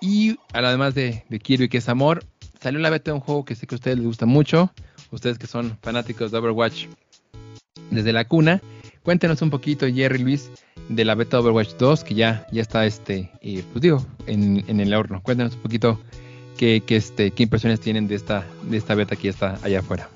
Y 0.00 0.36
además 0.52 0.94
de, 0.94 1.24
de 1.28 1.38
Kirby, 1.38 1.68
que 1.68 1.78
es 1.78 1.88
amor, 1.88 2.24
salió 2.60 2.80
la 2.80 2.90
beta 2.90 3.10
de 3.10 3.16
un 3.16 3.20
juego 3.20 3.44
que 3.44 3.54
sé 3.54 3.66
que 3.66 3.74
a 3.74 3.76
ustedes 3.76 3.98
les 3.98 4.06
gusta 4.06 4.26
mucho, 4.26 4.72
ustedes 5.10 5.38
que 5.38 5.46
son 5.46 5.78
fanáticos 5.82 6.30
de 6.30 6.38
Overwatch 6.38 6.86
desde 7.90 8.12
la 8.12 8.26
cuna. 8.26 8.60
Cuéntenos 9.02 9.40
un 9.42 9.50
poquito, 9.50 9.86
Jerry 9.86 10.18
Luis, 10.18 10.50
de 10.90 11.04
la 11.04 11.14
beta 11.14 11.38
Overwatch 11.38 11.76
2, 11.78 12.02
que 12.02 12.14
ya, 12.14 12.46
ya 12.50 12.60
está 12.60 12.84
este, 12.84 13.30
eh, 13.40 13.62
pues 13.72 13.80
digo, 13.80 14.04
en, 14.26 14.64
en, 14.66 14.80
el 14.80 14.92
horno. 14.92 15.22
Cuéntanos 15.22 15.54
un 15.54 15.62
poquito 15.62 16.00
qué, 16.58 16.82
qué, 16.84 16.96
este, 16.96 17.30
qué 17.30 17.44
impresiones 17.44 17.78
tienen 17.80 18.08
de 18.08 18.16
esta, 18.16 18.44
de 18.64 18.76
esta 18.76 18.96
beta 18.96 19.14
que 19.14 19.24
ya 19.24 19.30
está 19.30 19.58
allá 19.62 19.78
afuera. 19.78 20.08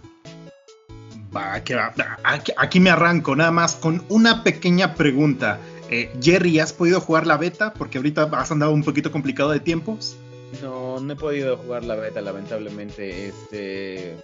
Va, 1.34 1.62
que 1.62 1.76
va. 1.76 1.94
Aquí, 2.24 2.52
aquí, 2.56 2.80
me 2.80 2.90
arranco 2.90 3.36
nada 3.36 3.52
más 3.52 3.76
con 3.76 4.04
una 4.08 4.42
pequeña 4.42 4.94
pregunta. 4.94 5.60
Eh, 5.90 6.12
Jerry, 6.20 6.58
¿has 6.58 6.72
podido 6.72 7.00
jugar 7.00 7.26
la 7.26 7.36
beta? 7.36 7.72
Porque 7.72 7.98
ahorita 7.98 8.24
has 8.32 8.50
andado 8.50 8.72
un 8.72 8.82
poquito 8.82 9.12
complicado 9.12 9.50
de 9.50 9.60
tiempos. 9.60 10.16
No, 10.60 10.98
no 10.98 11.12
he 11.12 11.16
podido 11.16 11.56
jugar 11.56 11.84
la 11.84 11.94
beta, 11.94 12.20
lamentablemente. 12.20 13.28
Este. 13.28 14.16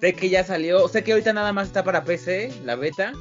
Sé 0.00 0.14
que 0.14 0.30
ya 0.30 0.44
salió. 0.44 0.88
Sé 0.88 1.04
que 1.04 1.12
ahorita 1.12 1.32
nada 1.34 1.52
más 1.52 1.68
está 1.68 1.84
para 1.84 2.04
PC, 2.04 2.52
la 2.64 2.76
beta. 2.76 3.12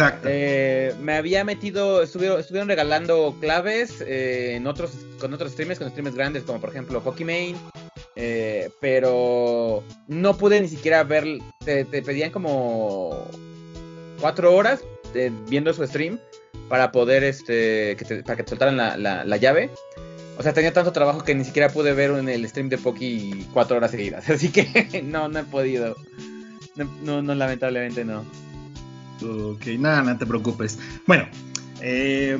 Exacto. 0.00 0.28
Eh, 0.30 0.94
me 0.98 1.14
había 1.14 1.44
metido, 1.44 2.02
estuvieron, 2.02 2.40
estuvieron 2.40 2.68
regalando 2.68 3.36
claves 3.38 4.00
eh, 4.00 4.54
en 4.54 4.66
otros, 4.66 4.92
con 5.18 5.34
otros 5.34 5.52
streamers, 5.52 5.78
con 5.78 5.90
streamers 5.90 6.16
grandes, 6.16 6.42
como 6.44 6.58
por 6.58 6.70
ejemplo 6.70 7.02
Pokimane. 7.02 7.56
Eh, 8.16 8.70
pero 8.80 9.84
no 10.08 10.38
pude 10.38 10.58
ni 10.58 10.68
siquiera 10.68 11.04
ver, 11.04 11.26
te, 11.62 11.84
pedían 11.84 12.30
como 12.30 13.28
cuatro 14.20 14.54
horas 14.54 14.82
viendo 15.48 15.74
su 15.74 15.86
stream 15.86 16.18
para 16.70 16.92
poder, 16.92 17.22
este, 17.22 17.94
que 17.96 18.22
para 18.24 18.36
que 18.36 18.44
te 18.44 18.50
soltaran 18.50 18.78
la, 18.78 18.96
la, 18.96 19.36
llave. 19.36 19.68
O 20.38 20.42
sea, 20.42 20.54
tenía 20.54 20.72
tanto 20.72 20.92
trabajo 20.92 21.24
que 21.24 21.34
ni 21.34 21.44
siquiera 21.44 21.68
pude 21.68 21.92
ver 21.92 22.12
en 22.12 22.26
el 22.30 22.48
stream 22.48 22.70
de 22.70 22.78
Poki 22.78 23.46
cuatro 23.52 23.76
horas 23.76 23.90
seguidas. 23.90 24.30
Así 24.30 24.48
que 24.48 25.02
no, 25.04 25.28
no 25.28 25.40
he 25.40 25.44
podido. 25.44 25.94
no, 27.02 27.20
no 27.20 27.34
lamentablemente 27.34 28.02
no. 28.02 28.24
Ok, 29.22 29.66
nada, 29.78 30.02
no 30.02 30.18
te 30.18 30.26
preocupes. 30.26 30.78
Bueno, 31.06 31.26
eh, 31.80 32.38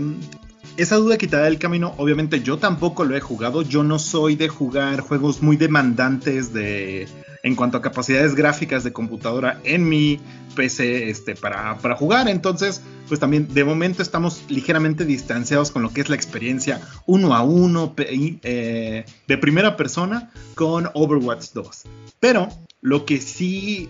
esa 0.77 0.97
duda 0.97 1.19
quitada 1.19 1.45
del 1.45 1.59
camino, 1.59 1.95
obviamente 1.99 2.41
yo 2.43 2.59
tampoco 2.59 3.05
lo 3.05 3.17
he 3.17 3.21
jugado. 3.21 3.63
Yo 3.63 3.85
no 3.85 3.99
soy 3.99 4.37
de 4.37 4.49
jugar 4.49 5.01
juegos 5.01 5.43
muy 5.43 5.57
demandantes 5.57 6.53
de 6.53 7.09
en 7.43 7.57
cuanto 7.57 7.79
a 7.79 7.83
capacidades 7.83 8.35
gráficas 8.35 8.85
de 8.85 8.93
computadora 8.93 9.61
en 9.65 9.89
mi 9.89 10.21
PC 10.55 11.09
este, 11.09 11.35
para, 11.35 11.79
para 11.79 11.97
jugar. 11.97 12.29
Entonces, 12.29 12.83
pues 13.09 13.21
también 13.21 13.53
de 13.53 13.65
momento 13.65 14.03
estamos 14.03 14.45
ligeramente 14.49 15.05
distanciados 15.05 15.71
con 15.71 15.83
lo 15.83 15.91
que 15.91 16.01
es 16.01 16.09
la 16.09 16.17
experiencia 16.17 16.81
uno 17.07 17.35
a 17.35 17.43
uno 17.43 17.95
eh, 17.99 19.05
de 19.27 19.39
primera 19.39 19.77
persona 19.77 20.31
con 20.55 20.91
Overwatch 20.95 21.53
2. 21.53 21.83
Pero 22.21 22.49
lo 22.83 23.05
que 23.05 23.21
sí 23.21 23.89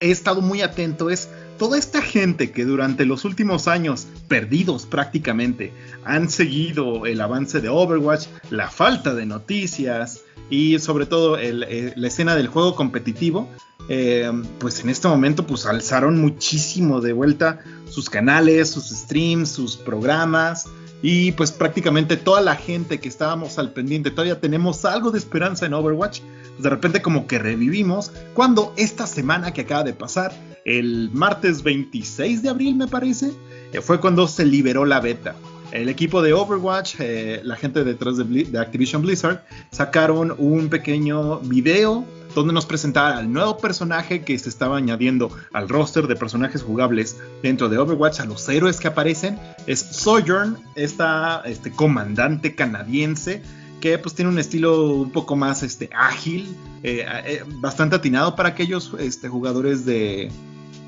he 0.00 0.10
estado 0.10 0.40
muy 0.40 0.62
atento 0.62 1.10
es 1.10 1.28
toda 1.58 1.78
esta 1.78 2.00
gente 2.00 2.52
que 2.52 2.64
durante 2.64 3.04
los 3.04 3.26
últimos 3.26 3.68
años, 3.68 4.06
perdidos 4.28 4.86
prácticamente, 4.86 5.74
han 6.04 6.30
seguido 6.30 7.04
el 7.04 7.20
avance 7.20 7.60
de 7.60 7.68
Overwatch, 7.68 8.26
la 8.48 8.70
falta 8.70 9.14
de 9.14 9.26
noticias 9.26 10.22
y 10.48 10.78
sobre 10.78 11.04
todo 11.04 11.38
eh, 11.38 11.92
la 11.94 12.08
escena 12.08 12.34
del 12.34 12.48
juego 12.48 12.74
competitivo, 12.74 13.46
eh, 13.90 14.32
pues 14.58 14.80
en 14.80 14.88
este 14.88 15.06
momento 15.06 15.46
pues 15.46 15.66
alzaron 15.66 16.18
muchísimo 16.18 17.02
de 17.02 17.12
vuelta 17.12 17.60
sus 17.90 18.08
canales, 18.08 18.70
sus 18.70 18.88
streams, 18.88 19.50
sus 19.50 19.76
programas 19.76 20.66
y 21.02 21.32
pues 21.32 21.52
prácticamente 21.52 22.16
toda 22.16 22.40
la 22.40 22.56
gente 22.56 23.00
que 23.00 23.08
estábamos 23.08 23.58
al 23.58 23.72
pendiente, 23.72 24.10
todavía 24.10 24.40
tenemos 24.40 24.84
algo 24.84 25.10
de 25.10 25.18
esperanza 25.18 25.66
en 25.66 25.74
Overwatch, 25.74 26.20
pues 26.20 26.62
de 26.62 26.70
repente 26.70 27.02
como 27.02 27.26
que 27.26 27.38
revivimos 27.38 28.12
cuando 28.34 28.74
esta 28.76 29.06
semana 29.06 29.52
que 29.52 29.62
acaba 29.62 29.84
de 29.84 29.94
pasar 29.94 30.32
el 30.64 31.10
martes 31.12 31.62
26 31.62 32.42
de 32.42 32.48
abril, 32.48 32.76
me 32.76 32.86
parece, 32.86 33.32
eh, 33.72 33.80
fue 33.80 34.00
cuando 34.00 34.28
se 34.28 34.44
liberó 34.44 34.84
la 34.84 35.00
beta. 35.00 35.34
El 35.72 35.88
equipo 35.88 36.20
de 36.20 36.32
Overwatch, 36.32 36.96
eh, 36.98 37.40
la 37.44 37.56
gente 37.56 37.84
detrás 37.84 38.16
de, 38.16 38.58
Activision 38.58 39.02
Blizzard, 39.02 39.44
sacaron 39.70 40.34
un 40.36 40.68
pequeño 40.68 41.38
video 41.40 42.04
donde 42.34 42.52
nos 42.52 42.66
presentaban 42.66 43.18
al 43.18 43.32
nuevo 43.32 43.58
personaje 43.58 44.22
que 44.22 44.38
se 44.38 44.48
estaba 44.48 44.76
añadiendo 44.76 45.30
al 45.52 45.68
roster 45.68 46.06
de 46.06 46.16
personajes 46.16 46.62
jugables 46.62 47.16
dentro 47.42 47.68
de 47.68 47.78
Overwatch, 47.78 48.20
a 48.20 48.24
los 48.24 48.48
héroes 48.48 48.80
que 48.80 48.88
aparecen. 48.88 49.38
Es 49.66 49.80
Sojourn, 49.80 50.58
esta 50.74 51.42
este 51.44 51.70
comandante 51.70 52.54
canadiense 52.54 53.42
que 53.80 53.98
pues 53.98 54.14
tiene 54.14 54.30
un 54.30 54.38
estilo 54.38 54.92
un 54.92 55.10
poco 55.10 55.36
más 55.36 55.62
este, 55.62 55.88
ágil, 55.94 56.54
eh, 56.82 57.42
bastante 57.60 57.96
atinado 57.96 58.36
para 58.36 58.50
aquellos 58.50 58.94
este, 58.98 59.28
jugadores 59.28 59.86
de, 59.86 60.30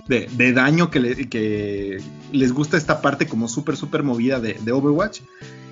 de, 0.07 0.52
daño 0.52 0.90
que, 0.90 2.02
les 2.33 2.52
gusta 2.52 2.76
esta 2.76 3.00
parte 3.00 3.26
como 3.26 3.48
súper, 3.48 3.76
súper 3.76 4.02
movida 4.02 4.40
de, 4.40 4.72
Overwatch. 4.72 5.20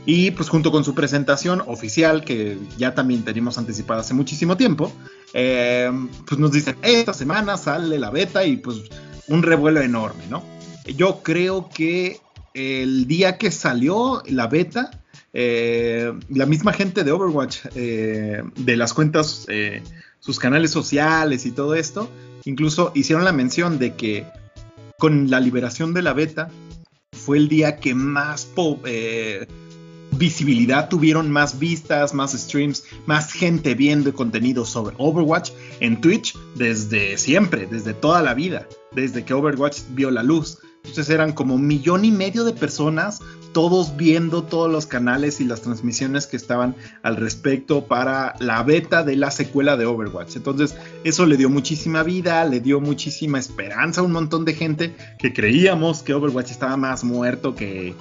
Y 0.07 0.31
pues 0.31 0.49
junto 0.49 0.73
con 0.73 0.85
su 0.85 0.95
presentación 0.95 1.63
oficial, 1.67 2.25
que 2.25 2.59
ya 2.79 2.95
también 2.95 3.23
tenemos 3.23 3.59
anticipada 3.59 4.01
hace 4.01 4.15
muchísimo 4.15 4.57
tiempo, 4.57 4.93
eh, 5.35 5.91
pues 6.27 6.41
nos 6.41 6.53
dicen, 6.53 6.77
esta 6.83 7.13
semana 7.13 7.57
sale 7.57 7.99
la 7.99 8.11
beta 8.11 8.45
y 8.45 8.57
pues 8.57 8.79
un 9.29 9.43
revuelo 9.43 9.81
enorme, 9.81 10.25
¿no? 10.29 10.43
Yo 10.97 11.23
creo 11.23 11.69
que 11.69 12.21
el 12.55 13.07
día 13.07 13.37
que 13.39 13.51
salió 13.51 14.23
la 14.27 14.47
beta, 14.47 14.91
eh, 15.33 16.13
la 16.31 16.47
misma 16.47 16.73
gente 16.73 17.05
de 17.05 17.13
Overwatch, 17.13 17.59
eh, 17.75 18.43
de 18.57 18.77
las 18.77 18.95
cuentas, 18.95 19.47
sus 20.19 20.39
canales 20.39 20.71
sociales 20.71 21.47
y 21.47 21.53
todo 21.53 21.75
esto, 21.75 22.11
Incluso 22.45 22.93
hicieron 22.95 23.25
la 23.25 23.33
mención 23.33 23.79
de 23.79 23.95
que 23.95 24.27
con 24.99 25.31
la 25.31 25.41
liberación 25.41 25.95
de 25.95 26.03
la 26.03 26.13
beta 26.13 26.49
fue 27.13 27.39
el 27.39 27.49
día 27.49 27.77
que 27.77 27.95
más 27.95 28.49
eh, 28.85 29.47
visibilidad 30.21 30.91
tuvieron, 30.91 31.31
más 31.31 31.59
vistas, 31.59 32.13
más 32.13 32.33
streams, 32.33 32.85
más 33.07 33.33
gente 33.33 33.75
viendo 33.75 34.15
contenido 34.15 34.67
sobre 34.67 34.95
Overwatch 34.99 35.51
en 35.81 36.01
Twitch 36.01 36.37
desde 36.55 37.17
siempre, 37.17 37.67
desde 37.67 37.95
toda 37.95 38.23
la 38.23 38.35
vida, 38.35 38.69
desde 38.93 39.25
que 39.25 39.33
Overwatch 39.33 39.81
vio 39.95 40.11
la 40.11 40.23
luz. 40.23 40.59
Entonces 40.85 41.11
eran 41.11 41.33
como 41.33 41.55
un 41.55 41.67
millón 41.67 42.05
y 42.05 42.11
medio 42.11 42.45
de 42.45 42.53
personas 42.53 43.21
todos 43.53 43.97
viendo 43.97 44.45
todos 44.45 44.71
los 44.71 44.87
canales 44.87 45.41
y 45.41 45.45
las 45.45 45.63
transmisiones 45.63 46.27
que 46.27 46.37
estaban 46.37 46.77
al 47.03 47.17
respecto 47.17 47.87
para 47.87 48.35
la 48.39 48.63
beta 48.63 49.03
de 49.03 49.17
la 49.17 49.31
secuela 49.31 49.77
de 49.77 49.87
Overwatch. 49.87 50.37
Entonces, 50.37 50.77
eso 51.03 51.27
le 51.27 51.37
dio 51.37 51.49
muchísima 51.49 52.03
vida, 52.03 52.45
le 52.45 52.61
dio 52.61 52.81
muchísima 52.81 53.39
esperanza 53.39 54.03
a 54.03 54.05
un 54.05 54.13
montón 54.13 54.45
de 54.45 54.55
gente 54.55 54.95
que 55.19 55.33
creíamos 55.33 56.03
que 56.03 56.15
Overwatch 56.15 56.51
estaba 56.51 56.77
más 56.77 57.05
muerto 57.05 57.55
que, 57.55 57.95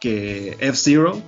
que 0.00 0.56
F-Zero. 0.60 1.22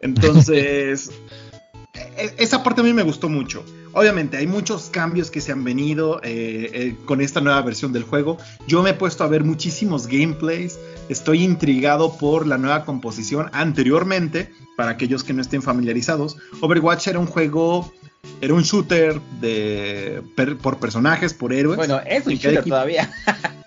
Entonces, 0.00 1.10
e-, 1.94 2.34
esa 2.38 2.62
parte 2.62 2.80
a 2.80 2.84
mí 2.84 2.92
me 2.92 3.02
gustó 3.02 3.28
mucho. 3.28 3.64
Obviamente 3.92 4.36
hay 4.36 4.46
muchos 4.46 4.90
cambios 4.90 5.30
que 5.30 5.40
se 5.40 5.52
han 5.52 5.64
venido 5.64 6.20
eh, 6.22 6.70
eh, 6.72 6.96
con 7.04 7.20
esta 7.20 7.40
nueva 7.40 7.60
versión 7.62 7.92
del 7.92 8.04
juego. 8.04 8.38
Yo 8.66 8.82
me 8.82 8.90
he 8.90 8.94
puesto 8.94 9.24
a 9.24 9.28
ver 9.28 9.44
muchísimos 9.44 10.06
gameplays. 10.06 10.78
Estoy 11.08 11.42
intrigado 11.42 12.16
por 12.16 12.46
la 12.46 12.58
nueva 12.58 12.84
composición. 12.84 13.48
Anteriormente, 13.52 14.52
para 14.76 14.92
aquellos 14.92 15.24
que 15.24 15.32
no 15.32 15.42
estén 15.42 15.62
familiarizados, 15.62 16.36
Overwatch 16.60 17.08
era 17.08 17.18
un 17.18 17.26
juego, 17.26 17.92
era 18.40 18.54
un 18.54 18.62
shooter 18.62 19.20
de 19.40 20.22
por 20.62 20.78
personajes, 20.78 21.34
por 21.34 21.52
héroes. 21.52 21.76
Bueno, 21.78 22.00
es 22.06 22.26
un 22.26 22.34
shooter 22.34 22.64
todavía. 22.64 23.10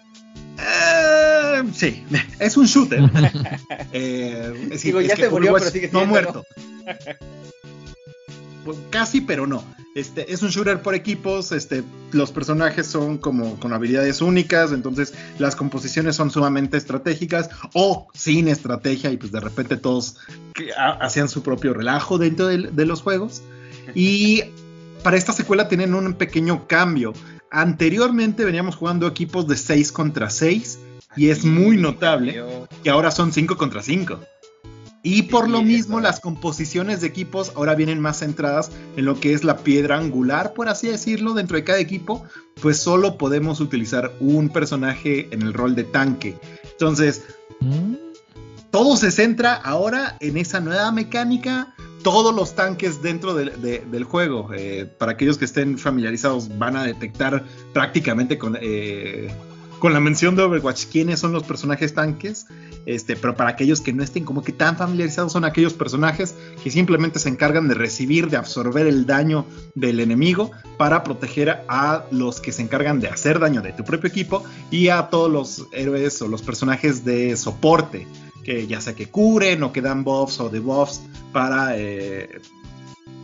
Eh, 1.70 1.74
sí, 1.74 2.04
es 2.40 2.58
un 2.58 2.66
shooter. 2.66 3.02
ya 3.92 5.16
se 5.16 5.30
murió, 5.30 5.54
pero 5.54 5.70
sigue 5.70 5.90
siendo. 5.90 6.02
No 6.02 6.06
muerto. 6.06 6.46
Pues, 8.66 8.78
casi, 8.90 9.22
pero 9.22 9.48
no. 9.48 9.64
Este, 9.94 10.32
es 10.32 10.42
un 10.42 10.50
shooter 10.50 10.82
por 10.82 10.96
equipos, 10.96 11.52
este, 11.52 11.84
los 12.14 12.32
personajes 12.32 12.88
son 12.88 13.18
como 13.18 13.60
con 13.60 13.74
habilidades 13.74 14.22
únicas, 14.22 14.72
entonces 14.72 15.14
las 15.38 15.58
composiciones 15.58 16.16
son 16.16 16.32
sumamente 16.32 16.78
estratégicas 16.78 17.50
o 17.74 18.08
sin 18.14 18.48
estrategia 18.48 19.12
y 19.12 19.18
pues 19.18 19.34
de 19.34 19.42
repente 19.42 19.76
todos 19.76 20.16
hacían 20.78 21.28
su 21.28 21.44
propio 21.44 21.74
relajo 21.74 22.18
dentro 22.18 22.48
de, 22.48 22.86
los 22.86 23.02
juegos. 23.02 23.42
Y 23.94 24.44
para 25.04 25.18
esta 25.18 25.34
secuela 25.34 25.68
tienen 25.68 25.94
un 25.94 26.14
pequeño 26.14 26.68
cambio. 26.68 27.12
Anteriormente 27.50 28.46
veníamos 28.46 28.78
jugando 28.78 29.08
equipos 29.08 29.46
de 29.48 29.58
6 29.58 29.92
contra 29.92 30.30
6 30.30 30.80
y 31.16 31.30
es 31.30 31.46
muy 31.46 31.78
notable 31.78 32.44
que 32.84 32.90
ahora 32.90 33.12
son 33.12 33.32
5 33.32 33.58
contra 33.58 33.82
5. 33.82 34.20
Y 35.04 35.24
por 35.24 35.50
lo 35.50 35.64
mismo 35.64 36.00
las 36.00 36.20
composiciones 36.20 37.02
de 37.02 37.08
equipos 37.08 37.54
ahora 37.56 37.74
vienen 37.74 38.00
más 38.00 38.20
centradas 38.20 38.72
en 38.96 39.06
lo 39.06 39.20
que 39.20 39.34
es 39.34 39.44
la 39.44 39.58
piedra 39.58 39.98
angular, 39.98 40.54
por 40.54 40.70
así 40.70 40.88
decirlo, 40.88 41.34
dentro 41.34 41.58
de 41.58 41.64
cada 41.64 41.80
equipo, 41.80 42.24
pues 42.62 42.78
solo 42.78 43.18
podemos 43.18 43.60
utilizar 43.62 44.12
un 44.20 44.50
personaje 44.50 45.28
en 45.32 45.42
el 45.42 45.54
rol 45.54 45.74
de 45.74 45.86
tanque. 45.86 46.38
Entonces, 46.72 47.24
mm. 47.62 47.96
todo 48.70 48.96
se 48.96 49.10
centra 49.10 49.56
ahora 49.56 50.18
en 50.20 50.38
esa 50.38 50.60
nueva 50.60 50.92
mecánica, 50.92 51.74
todos 52.04 52.34
los 52.36 52.54
tanques 52.54 53.02
dentro 53.02 53.34
del 53.34 54.04
juego. 54.04 54.52
Eh, 54.54 54.88
para 55.00 55.14
aquellos 55.14 55.40
que 55.40 55.46
estén 55.46 55.80
familiarizados 55.80 56.60
van 56.60 56.76
a 56.76 56.84
detectar 56.84 57.44
prácticamente 57.74 58.38
con... 58.38 58.56
Eh, 58.62 59.34
con 59.82 59.94
la 59.94 60.00
mención 60.00 60.36
de 60.36 60.44
Overwatch 60.44 60.86
quiénes 60.86 61.20
son 61.20 61.32
los 61.32 61.42
personajes 61.42 61.96
tanques, 61.96 62.46
este, 62.86 63.16
pero 63.16 63.36
para 63.36 63.50
aquellos 63.50 63.82
que 63.82 63.92
no 63.92 64.04
estén 64.04 64.24
como 64.24 64.44
que 64.44 64.52
tan 64.52 64.78
familiarizados 64.78 65.34
son 65.34 65.44
aquellos 65.44 65.74
personajes 65.74 66.36
que 66.64 66.70
simplemente 66.70 67.18
se 67.18 67.30
encargan 67.30 67.68
de 67.68 67.74
recibir, 67.74 68.30
de 68.30 68.38
absorber 68.38 68.86
el 68.86 69.08
daño 69.08 69.48
del 69.74 70.00
enemigo 70.00 70.52
para 70.78 71.04
proteger 71.04 71.64
a 71.68 72.06
los 72.12 72.40
que 72.40 72.52
se 72.52 72.62
encargan 72.62 73.00
de 73.00 73.08
hacer 73.08 73.40
daño 73.40 73.64
de 73.64 73.74
tu 73.74 73.84
propio 73.84 74.08
equipo 74.08 74.44
y 74.70 74.90
a 74.90 75.10
todos 75.10 75.32
los 75.32 75.68
héroes 75.72 76.22
o 76.22 76.28
los 76.28 76.44
personajes 76.44 77.04
de 77.04 77.36
soporte, 77.36 78.08
que 78.44 78.68
ya 78.68 78.82
sea 78.82 78.94
que 78.94 79.08
curen 79.08 79.64
o 79.64 79.74
que 79.74 79.82
dan 79.82 80.04
buffs 80.04 80.40
o 80.42 80.50
debuffs 80.50 81.02
para 81.34 81.76
eh, 81.76 82.40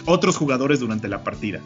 otros 0.06 0.36
jugadores 0.36 0.80
durante 0.80 1.08
la 1.08 1.24
partida. 1.24 1.62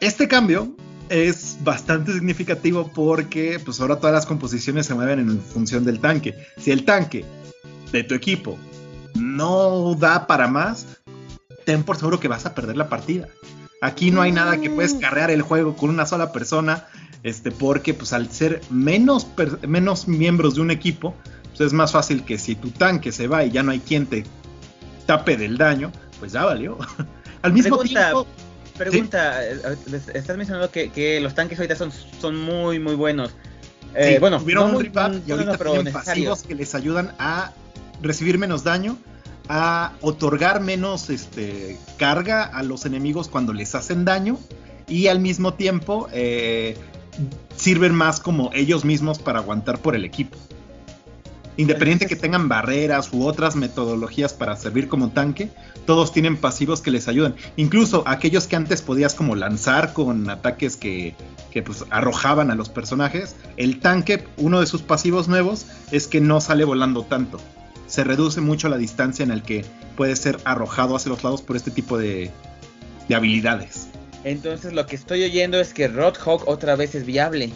Este 0.00 0.26
cambio 0.26 0.74
es 1.10 1.58
bastante 1.62 2.12
significativo 2.12 2.90
porque 2.94 3.60
pues 3.62 3.80
ahora 3.80 3.96
todas 3.96 4.14
las 4.14 4.26
composiciones 4.26 4.86
se 4.86 4.94
mueven 4.94 5.18
en 5.18 5.40
función 5.42 5.84
del 5.84 5.98
tanque. 5.98 6.34
Si 6.56 6.70
el 6.70 6.84
tanque 6.84 7.24
de 7.92 8.04
tu 8.04 8.14
equipo 8.14 8.56
no 9.16 9.96
da 9.96 10.28
para 10.28 10.46
más, 10.46 10.86
ten 11.66 11.82
por 11.82 11.96
seguro 11.96 12.20
que 12.20 12.28
vas 12.28 12.46
a 12.46 12.54
perder 12.54 12.76
la 12.76 12.88
partida. 12.88 13.26
Aquí 13.82 14.12
no 14.12 14.22
hay 14.22 14.30
nada 14.30 14.60
que 14.60 14.70
puedes 14.70 14.94
mm. 14.94 15.00
carrear 15.00 15.30
el 15.30 15.42
juego 15.42 15.76
con 15.76 15.90
una 15.90 16.06
sola 16.06 16.30
persona, 16.32 16.86
este, 17.24 17.50
porque 17.50 17.92
pues 17.92 18.12
al 18.12 18.30
ser 18.30 18.60
menos, 18.70 19.26
menos 19.66 20.06
miembros 20.06 20.54
de 20.54 20.60
un 20.60 20.70
equipo, 20.70 21.16
pues 21.48 21.60
es 21.60 21.72
más 21.72 21.90
fácil 21.90 22.24
que 22.24 22.38
si 22.38 22.54
tu 22.54 22.70
tanque 22.70 23.10
se 23.10 23.26
va 23.26 23.44
y 23.44 23.50
ya 23.50 23.64
no 23.64 23.72
hay 23.72 23.80
quien 23.80 24.06
te 24.06 24.24
tape 25.06 25.36
del 25.36 25.58
daño, 25.58 25.90
pues 26.20 26.30
ya 26.30 26.44
valió. 26.44 26.78
al 27.42 27.52
mismo 27.52 27.78
tiempo 27.78 28.28
pregunta, 28.84 29.44
eh, 29.46 29.56
estás 30.14 30.36
mencionando 30.36 30.70
que, 30.70 31.20
los 31.20 31.34
tanques 31.34 31.58
ahorita 31.58 31.76
son, 31.76 31.92
son 32.20 32.36
muy, 32.36 32.78
muy 32.78 32.94
buenos. 32.94 33.32
Eh, 33.94 34.18
bueno, 34.20 34.38
tuvieron 34.38 34.74
un 34.74 34.84
y 35.26 35.32
ahorita 35.32 35.58
tienen 35.58 35.92
pasivos 35.92 36.42
que 36.42 36.54
les 36.54 36.74
ayudan 36.74 37.12
a 37.18 37.52
recibir 38.00 38.38
menos 38.38 38.64
daño, 38.64 38.96
a 39.48 39.92
otorgar 40.00 40.60
menos 40.60 41.10
este, 41.10 41.76
carga 41.98 42.44
a 42.44 42.62
los 42.62 42.86
enemigos 42.86 43.28
cuando 43.28 43.52
les 43.52 43.74
hacen 43.74 44.04
daño 44.04 44.38
y 44.88 45.08
al 45.08 45.18
mismo 45.18 45.54
tiempo 45.54 46.08
eh, 46.12 46.76
sirven 47.56 47.94
más 47.94 48.20
como 48.20 48.50
ellos 48.54 48.84
mismos 48.84 49.18
para 49.18 49.40
aguantar 49.40 49.78
por 49.80 49.94
el 49.94 50.04
equipo. 50.04 50.38
Independiente 51.60 52.06
que 52.06 52.16
tengan 52.16 52.48
barreras 52.48 53.10
u 53.12 53.26
otras 53.26 53.54
metodologías 53.54 54.32
para 54.32 54.56
servir 54.56 54.88
como 54.88 55.10
tanque, 55.10 55.50
todos 55.84 56.10
tienen 56.10 56.38
pasivos 56.38 56.80
que 56.80 56.90
les 56.90 57.06
ayudan. 57.06 57.34
Incluso 57.56 58.02
aquellos 58.06 58.46
que 58.46 58.56
antes 58.56 58.80
podías 58.80 59.14
como 59.14 59.36
lanzar 59.36 59.92
con 59.92 60.30
ataques 60.30 60.78
que, 60.78 61.14
que 61.50 61.62
pues 61.62 61.84
arrojaban 61.90 62.50
a 62.50 62.54
los 62.54 62.70
personajes, 62.70 63.36
el 63.58 63.78
tanque, 63.78 64.24
uno 64.38 64.58
de 64.60 64.66
sus 64.66 64.80
pasivos 64.80 65.28
nuevos 65.28 65.66
es 65.90 66.06
que 66.06 66.22
no 66.22 66.40
sale 66.40 66.64
volando 66.64 67.02
tanto. 67.02 67.38
Se 67.86 68.04
reduce 68.04 68.40
mucho 68.40 68.70
la 68.70 68.78
distancia 68.78 69.22
en 69.22 69.30
el 69.30 69.42
que 69.42 69.66
puede 69.98 70.16
ser 70.16 70.38
arrojado 70.44 70.96
hacia 70.96 71.10
los 71.10 71.22
lados 71.22 71.42
por 71.42 71.56
este 71.56 71.70
tipo 71.70 71.98
de, 71.98 72.30
de 73.06 73.14
habilidades. 73.14 73.88
Entonces 74.24 74.72
lo 74.72 74.86
que 74.86 74.96
estoy 74.96 75.24
oyendo 75.24 75.60
es 75.60 75.74
que 75.74 75.88
Roadhog 75.88 76.48
otra 76.48 76.74
vez 76.74 76.94
es 76.94 77.04
viable. 77.04 77.52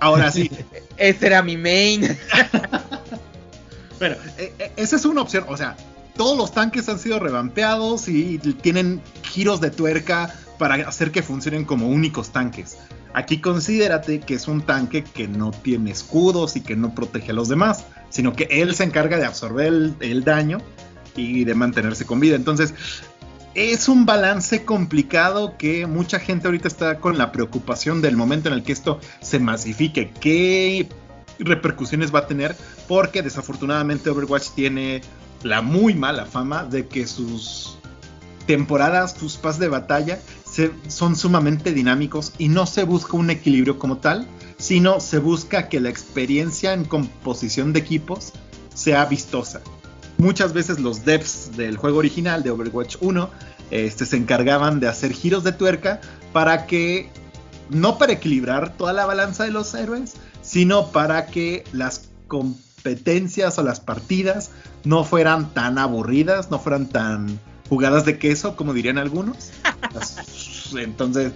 Ahora 0.00 0.32
sí. 0.32 0.50
Ese 0.96 1.26
era 1.26 1.42
mi 1.42 1.56
main. 1.56 2.02
bueno, 3.98 4.16
e, 4.38 4.52
e, 4.58 4.72
esa 4.76 4.96
es 4.96 5.04
una 5.04 5.22
opción. 5.22 5.44
O 5.48 5.56
sea, 5.56 5.76
todos 6.16 6.36
los 6.36 6.52
tanques 6.52 6.88
han 6.88 6.98
sido 6.98 7.18
revampeados 7.18 8.08
y 8.08 8.38
tienen 8.38 9.00
giros 9.22 9.60
de 9.60 9.70
tuerca 9.70 10.34
para 10.58 10.74
hacer 10.86 11.10
que 11.10 11.22
funcionen 11.22 11.64
como 11.64 11.88
únicos 11.88 12.30
tanques. 12.30 12.76
Aquí 13.14 13.40
considérate 13.40 14.20
que 14.20 14.34
es 14.34 14.46
un 14.46 14.62
tanque 14.62 15.02
que 15.02 15.26
no 15.26 15.50
tiene 15.50 15.90
escudos 15.90 16.56
y 16.56 16.60
que 16.60 16.76
no 16.76 16.94
protege 16.94 17.32
a 17.32 17.34
los 17.34 17.48
demás, 17.48 17.86
sino 18.08 18.34
que 18.34 18.46
él 18.50 18.74
se 18.74 18.84
encarga 18.84 19.16
de 19.16 19.24
absorber 19.24 19.66
el, 19.66 19.96
el 20.00 20.22
daño 20.22 20.58
y 21.16 21.44
de 21.44 21.54
mantenerse 21.54 22.06
con 22.06 22.20
vida. 22.20 22.36
Entonces, 22.36 22.74
es 23.54 23.88
un 23.88 24.06
balance 24.06 24.64
complicado 24.64 25.56
que 25.58 25.86
mucha 25.86 26.20
gente 26.20 26.46
ahorita 26.46 26.68
está 26.68 26.98
con 26.98 27.18
la 27.18 27.32
preocupación 27.32 28.00
del 28.00 28.16
momento 28.16 28.48
en 28.48 28.54
el 28.54 28.62
que 28.62 28.72
esto 28.72 29.00
se 29.20 29.40
masifique. 29.40 30.12
¿Qué 30.20 30.88
repercusiones 31.38 32.14
va 32.14 32.20
a 32.20 32.26
tener? 32.26 32.56
Porque 32.86 33.22
desafortunadamente 33.22 34.10
Overwatch 34.10 34.50
tiene 34.50 35.00
la 35.42 35.62
muy 35.62 35.94
mala 35.94 36.26
fama 36.26 36.64
de 36.64 36.86
que 36.86 37.06
sus 37.06 37.76
temporadas, 38.46 39.16
sus 39.18 39.36
pas 39.36 39.58
de 39.58 39.68
batalla 39.68 40.20
son 40.88 41.16
sumamente 41.16 41.72
dinámicos 41.72 42.32
y 42.38 42.48
no 42.48 42.66
se 42.66 42.84
busca 42.84 43.16
un 43.16 43.30
equilibrio 43.30 43.78
como 43.78 43.98
tal, 43.98 44.26
sino 44.58 45.00
se 45.00 45.18
busca 45.18 45.68
que 45.68 45.80
la 45.80 45.88
experiencia 45.88 46.72
en 46.72 46.84
composición 46.84 47.72
de 47.72 47.80
equipos 47.80 48.32
sea 48.74 49.04
vistosa 49.06 49.60
muchas 50.20 50.52
veces 50.52 50.78
los 50.78 51.04
devs 51.04 51.56
del 51.56 51.76
juego 51.76 51.98
original 51.98 52.42
de 52.42 52.50
Overwatch 52.50 52.96
1 53.00 53.30
este, 53.70 54.04
se 54.06 54.16
encargaban 54.16 54.78
de 54.78 54.88
hacer 54.88 55.12
giros 55.12 55.44
de 55.44 55.52
tuerca 55.52 56.00
para 56.32 56.66
que, 56.66 57.08
no 57.70 57.98
para 57.98 58.12
equilibrar 58.12 58.76
toda 58.76 58.92
la 58.92 59.06
balanza 59.06 59.44
de 59.44 59.50
los 59.50 59.74
héroes, 59.74 60.14
sino 60.42 60.88
para 60.88 61.26
que 61.26 61.64
las 61.72 62.08
competencias 62.28 63.58
o 63.58 63.62
las 63.62 63.80
partidas 63.80 64.50
no 64.84 65.04
fueran 65.04 65.52
tan 65.54 65.78
aburridas, 65.78 66.50
no 66.50 66.58
fueran 66.58 66.86
tan 66.86 67.40
jugadas 67.68 68.04
de 68.04 68.18
queso, 68.18 68.56
como 68.56 68.74
dirían 68.74 68.98
algunos. 68.98 69.50
Entonces, 70.76 71.32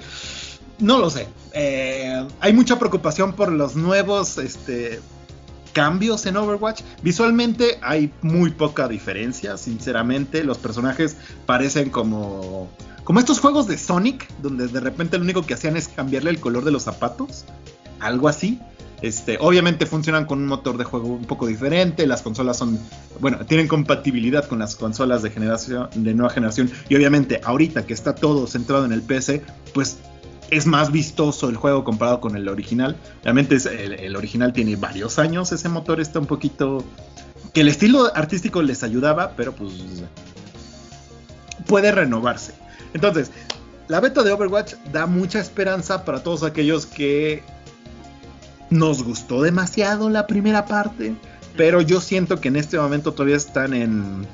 no 0.78 0.99
lo 0.99 1.11
sé. 1.11 1.28
Eh, 1.53 2.26
hay 2.41 2.53
mucha 2.53 2.78
preocupación 2.78 3.35
por 3.35 3.53
los 3.53 3.76
nuevos 3.76 4.39
este, 4.39 5.01
cambios 5.75 6.25
en 6.25 6.39
Overwatch. 6.39 6.81
Visualmente 7.03 7.79
hay 7.83 8.11
muy 8.22 8.51
poca 8.53 8.89
diferencia, 8.89 9.59
sinceramente. 9.59 10.43
Los 10.43 10.57
personajes 10.57 11.18
parecen 11.45 11.91
como. 11.91 12.70
Como 13.03 13.20
estos 13.20 13.39
juegos 13.39 13.66
de 13.66 13.77
Sonic, 13.77 14.27
donde 14.41 14.66
de 14.66 14.81
repente 14.81 15.18
lo 15.18 15.25
único 15.25 15.45
que 15.45 15.53
hacían 15.53 15.77
es 15.77 15.89
cambiarle 15.89 16.31
el 16.31 16.41
color 16.41 16.64
de 16.64 16.70
los 16.70 16.85
zapatos. 16.85 17.45
Algo 18.01 18.29
así. 18.29 18.59
Este, 19.03 19.37
obviamente 19.39 19.85
funcionan 19.85 20.25
con 20.25 20.39
un 20.39 20.47
motor 20.47 20.79
de 20.79 20.85
juego 20.85 21.09
un 21.09 21.27
poco 21.27 21.47
diferente. 21.47 22.07
Las 22.07 22.22
consolas 22.22 22.57
son. 22.57 22.79
Bueno, 23.20 23.45
tienen 23.45 23.68
compatibilidad 23.68 24.47
con 24.47 24.61
las 24.61 24.77
consolas 24.77 25.22
de 25.22 25.31
generación. 25.31 25.91
de 25.95 26.14
nueva 26.14 26.33
generación. 26.33 26.70
Y 26.89 26.95
obviamente, 26.95 27.43
ahorita 27.45 27.85
que 27.85 27.93
está 27.93 28.14
todo 28.14 28.47
centrado 28.47 28.87
en 28.87 28.93
el 28.93 29.03
PC, 29.03 29.43
pues 29.75 29.99
es 30.57 30.66
más 30.66 30.92
vistoso 30.92 31.48
el 31.48 31.57
juego 31.57 31.82
comparado 31.82 32.20
con 32.20 32.36
el 32.36 32.48
original. 32.48 32.96
Realmente 33.24 33.57
el, 33.57 34.14
original 34.14 34.52
tiene 34.52 34.76
varios 34.76 35.18
años, 35.18 35.50
ese 35.52 35.68
motor 35.68 36.00
está 36.00 36.20
un 36.20 36.26
poquito... 36.26 36.84
Que 37.52 37.61
el 37.61 37.68
estilo 37.68 38.11
artístico 38.16 38.62
les 38.62 38.82
ayudaba, 38.82 39.32
pero 39.36 39.52
pues 39.52 39.72
puede 41.66 41.92
renovarse. 41.92 42.52
Entonces, 42.94 43.30
la 43.88 44.00
beta 44.00 44.22
de 44.22 44.32
Overwatch 44.32 44.74
da 44.92 45.07
mucha 45.07 45.40
esperanza 45.40 46.05
para 46.05 46.22
todos 46.22 46.42
aquellos 46.42 46.86
que 46.86 47.42
nos 48.70 49.05
gustó 49.05 49.42
demasiado 49.42 50.11
la 50.11 50.26
primera 50.26 50.66
parte, 50.66 51.14
pero 51.57 51.80
yo 51.80 52.00
siento 52.00 52.40
que 52.40 52.48
en 52.48 52.57
este 52.57 52.76
momento 52.76 53.12
todavía 53.12 53.36
están 53.36 53.72
en 53.72 54.26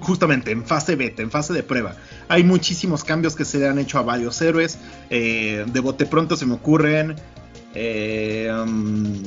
justamente 0.00 0.50
en 0.50 0.64
fase 0.64 0.96
beta, 0.96 1.22
en 1.22 1.30
fase 1.30 1.52
de 1.52 1.62
prueba. 1.62 1.94
Hay 2.32 2.44
muchísimos 2.44 3.04
cambios 3.04 3.36
que 3.36 3.44
se 3.44 3.58
le 3.58 3.68
han 3.68 3.78
hecho 3.78 3.98
a 3.98 4.02
varios 4.02 4.40
héroes. 4.40 4.78
Eh, 5.10 5.66
de 5.66 5.80
bote 5.80 6.06
pronto 6.06 6.34
se 6.34 6.46
me 6.46 6.54
ocurren. 6.54 7.14
Eh, 7.74 8.50
um, 8.50 9.22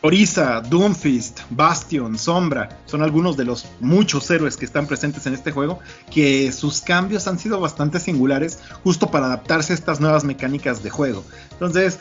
Orisa, 0.00 0.60
Doomfist, 0.60 1.40
Bastion, 1.50 2.16
Sombra, 2.16 2.68
son 2.84 3.02
algunos 3.02 3.36
de 3.36 3.46
los 3.46 3.66
muchos 3.80 4.30
héroes 4.30 4.56
que 4.56 4.64
están 4.64 4.86
presentes 4.86 5.26
en 5.26 5.34
este 5.34 5.50
juego, 5.50 5.80
que 6.08 6.52
sus 6.52 6.80
cambios 6.80 7.26
han 7.26 7.36
sido 7.36 7.58
bastante 7.58 7.98
singulares 7.98 8.60
justo 8.84 9.10
para 9.10 9.26
adaptarse 9.26 9.72
a 9.72 9.74
estas 9.74 9.98
nuevas 9.98 10.22
mecánicas 10.22 10.84
de 10.84 10.90
juego. 10.90 11.24
Entonces, 11.50 11.98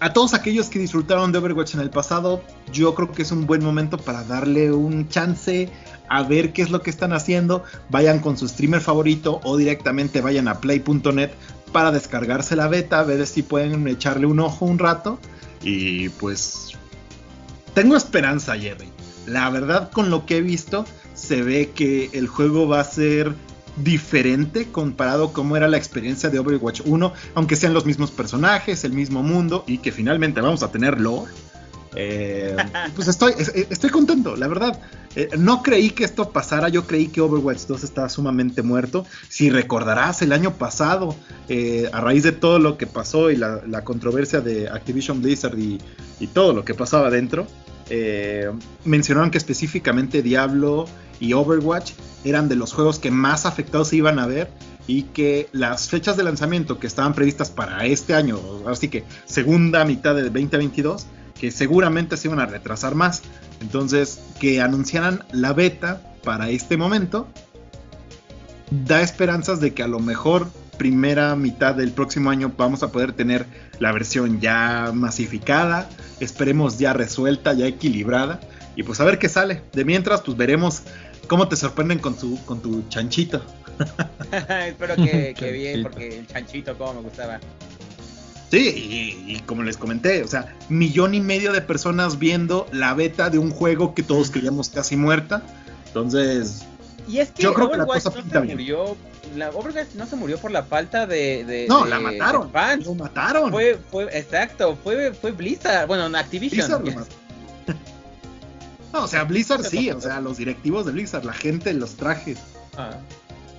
a 0.00 0.14
todos 0.14 0.32
aquellos 0.32 0.68
que 0.70 0.78
disfrutaron 0.78 1.30
de 1.30 1.38
Overwatch 1.38 1.74
en 1.74 1.80
el 1.80 1.90
pasado, 1.90 2.42
yo 2.72 2.94
creo 2.94 3.12
que 3.12 3.20
es 3.20 3.32
un 3.32 3.46
buen 3.46 3.62
momento 3.62 3.98
para 3.98 4.24
darle 4.24 4.72
un 4.72 5.08
chance 5.08 5.68
a 6.08 6.22
ver 6.22 6.52
qué 6.52 6.62
es 6.62 6.70
lo 6.70 6.82
que 6.82 6.90
están 6.90 7.12
haciendo. 7.12 7.64
Vayan 7.90 8.20
con 8.20 8.36
su 8.36 8.48
streamer 8.48 8.80
favorito 8.80 9.40
o 9.44 9.56
directamente 9.56 10.20
vayan 10.20 10.48
a 10.48 10.60
play.net 10.60 11.30
para 11.72 11.92
descargarse 11.92 12.56
la 12.56 12.68
beta, 12.68 13.02
ver 13.02 13.26
si 13.26 13.42
pueden 13.42 13.86
echarle 13.88 14.26
un 14.26 14.40
ojo 14.40 14.64
un 14.64 14.78
rato. 14.78 15.18
Y 15.62 16.08
pues 16.10 16.72
tengo 17.74 17.96
esperanza, 17.96 18.56
Jerry. 18.56 18.88
La 19.26 19.50
verdad, 19.50 19.90
con 19.90 20.10
lo 20.10 20.24
que 20.24 20.38
he 20.38 20.40
visto, 20.40 20.86
se 21.14 21.42
ve 21.42 21.70
que 21.74 22.10
el 22.12 22.26
juego 22.26 22.66
va 22.66 22.80
a 22.80 22.84
ser 22.84 23.34
diferente 23.76 24.66
comparado 24.70 25.32
como 25.32 25.56
era 25.56 25.68
la 25.68 25.76
experiencia 25.76 26.30
de 26.30 26.38
Overwatch 26.38 26.82
1, 26.84 27.12
aunque 27.34 27.56
sean 27.56 27.74
los 27.74 27.86
mismos 27.86 28.10
personajes, 28.10 28.84
el 28.84 28.92
mismo 28.92 29.22
mundo 29.22 29.64
y 29.66 29.78
que 29.78 29.92
finalmente 29.92 30.40
vamos 30.40 30.62
a 30.62 30.72
tener 30.72 31.00
lore. 31.00 31.30
Eh, 32.00 32.56
pues 32.94 33.08
estoy, 33.08 33.34
estoy 33.36 33.90
contento, 33.90 34.36
la 34.36 34.46
verdad. 34.46 34.80
Eh, 35.16 35.30
no 35.36 35.62
creí 35.62 35.90
que 35.90 36.04
esto 36.04 36.30
pasara, 36.30 36.68
yo 36.68 36.86
creí 36.86 37.08
que 37.08 37.20
Overwatch 37.20 37.66
2 37.66 37.82
estaba 37.82 38.08
sumamente 38.08 38.62
muerto. 38.62 39.04
Si 39.28 39.50
recordarás, 39.50 40.22
el 40.22 40.32
año 40.32 40.54
pasado, 40.54 41.16
eh, 41.48 41.90
a 41.92 42.00
raíz 42.00 42.22
de 42.22 42.32
todo 42.32 42.60
lo 42.60 42.78
que 42.78 42.86
pasó 42.86 43.30
y 43.30 43.36
la, 43.36 43.82
controversia 43.84 44.40
de 44.40 44.68
Activision 44.68 45.20
Blizzard 45.20 45.58
y, 45.58 45.80
y, 46.20 46.28
todo 46.28 46.52
lo 46.52 46.64
que 46.64 46.74
pasaba 46.74 47.10
dentro, 47.10 47.46
mencionaron 48.84 49.30
que 49.30 49.38
específicamente 49.38 50.22
Diablo 50.22 50.84
y 51.20 51.32
Overwatch 51.32 51.92
eran 52.24 52.48
de 52.48 52.54
los 52.54 52.74
juegos 52.74 52.98
que 52.98 53.10
más 53.10 53.46
afectados 53.46 53.88
se 53.88 53.96
iban 53.96 54.18
a 54.18 54.26
ver 54.26 54.50
y 54.86 55.04
que 55.04 55.48
las 55.52 55.88
fechas 55.88 56.16
de 56.16 56.22
lanzamiento 56.22 56.78
que 56.78 56.86
estaban 56.86 57.14
previstas 57.14 57.50
para 57.50 57.84
este 57.86 58.14
año, 58.14 58.38
así 58.66 58.88
que 58.88 59.04
segunda 59.24 59.84
mitad 59.84 60.14
de 60.14 60.24
2022, 60.24 61.06
que 61.38 61.50
seguramente 61.50 62.16
se 62.16 62.28
iban 62.28 62.40
a 62.40 62.46
retrasar 62.46 62.94
más. 62.94 63.22
Entonces, 63.60 64.20
que 64.40 64.60
anunciaran 64.60 65.24
la 65.32 65.52
beta 65.52 66.02
para 66.24 66.50
este 66.50 66.76
momento, 66.76 67.28
da 68.70 69.00
esperanzas 69.00 69.60
de 69.60 69.74
que 69.74 69.82
a 69.82 69.88
lo 69.88 70.00
mejor 70.00 70.48
primera 70.78 71.34
mitad 71.34 71.74
del 71.74 71.90
próximo 71.90 72.30
año 72.30 72.52
vamos 72.56 72.82
a 72.82 72.92
poder 72.92 73.12
tener 73.12 73.46
la 73.80 73.92
versión 73.92 74.40
ya 74.40 74.92
masificada, 74.94 75.88
esperemos 76.20 76.78
ya 76.78 76.92
resuelta, 76.92 77.52
ya 77.52 77.66
equilibrada, 77.66 78.40
y 78.76 78.84
pues 78.84 79.00
a 79.00 79.04
ver 79.04 79.18
qué 79.18 79.28
sale. 79.28 79.62
De 79.72 79.84
mientras, 79.84 80.22
pues 80.22 80.36
veremos 80.36 80.82
cómo 81.26 81.48
te 81.48 81.56
sorprenden 81.56 81.98
con 81.98 82.16
tu, 82.16 82.42
con 82.44 82.62
tu 82.62 82.88
chanchito. 82.88 83.42
Espero 84.66 84.96
que, 84.96 85.34
bien, 85.52 85.82
porque 85.82 86.20
el 86.20 86.26
chanchito 86.26 86.76
como 86.78 86.94
me 86.94 87.00
gustaba. 87.02 87.40
Sí, 88.50 89.24
y, 89.26 89.40
como 89.40 89.62
les 89.62 89.76
comenté, 89.76 90.22
o 90.22 90.28
sea, 90.28 90.54
millón 90.70 91.14
y 91.14 91.20
medio 91.20 91.52
de 91.52 91.60
personas 91.60 92.18
viendo 92.18 92.66
la 92.72 92.94
beta 92.94 93.28
de 93.28 93.38
un 93.38 93.50
juego 93.50 93.94
que 93.94 94.02
todos 94.02 94.30
creíamos 94.30 94.70
casi 94.70 94.96
muerta. 94.96 95.42
Entonces, 95.86 96.64
y 97.08 97.18
es 97.18 97.30
que 97.30 97.42
yo 97.42 97.54
creo 97.54 97.70
que 97.70 97.78
la 97.78 97.86
cosa 97.86 98.10
no 98.10 98.30
se 98.30 98.40
murió, 98.40 98.96
la 99.36 99.50
Overwatch 99.50 99.94
no 99.94 100.06
se 100.06 100.16
murió 100.16 100.38
por 100.38 100.50
la 100.50 100.62
falta 100.62 101.06
de, 101.06 101.66
no, 101.68 101.84
la 101.86 102.00
mataron, 102.00 102.50
lo 102.84 102.94
mataron. 102.94 103.50
Fue, 103.50 103.78
fue, 103.90 104.04
exacto, 104.16 104.78
fue, 104.82 105.12
fue 105.12 105.32
Blizzard, 105.32 105.86
bueno, 105.86 106.16
Activision. 106.16 106.84
No, 108.90 109.04
o 109.04 109.06
sea, 109.06 109.24
Blizzard 109.24 109.64
sí, 109.64 109.90
o 109.90 110.00
sea, 110.00 110.18
los 110.18 110.38
directivos 110.38 110.86
de 110.86 110.92
Blizzard, 110.92 111.22
la 111.22 111.34
gente, 111.34 111.74
los 111.74 111.96
trajes. 111.96 112.38
Ah. 112.78 112.92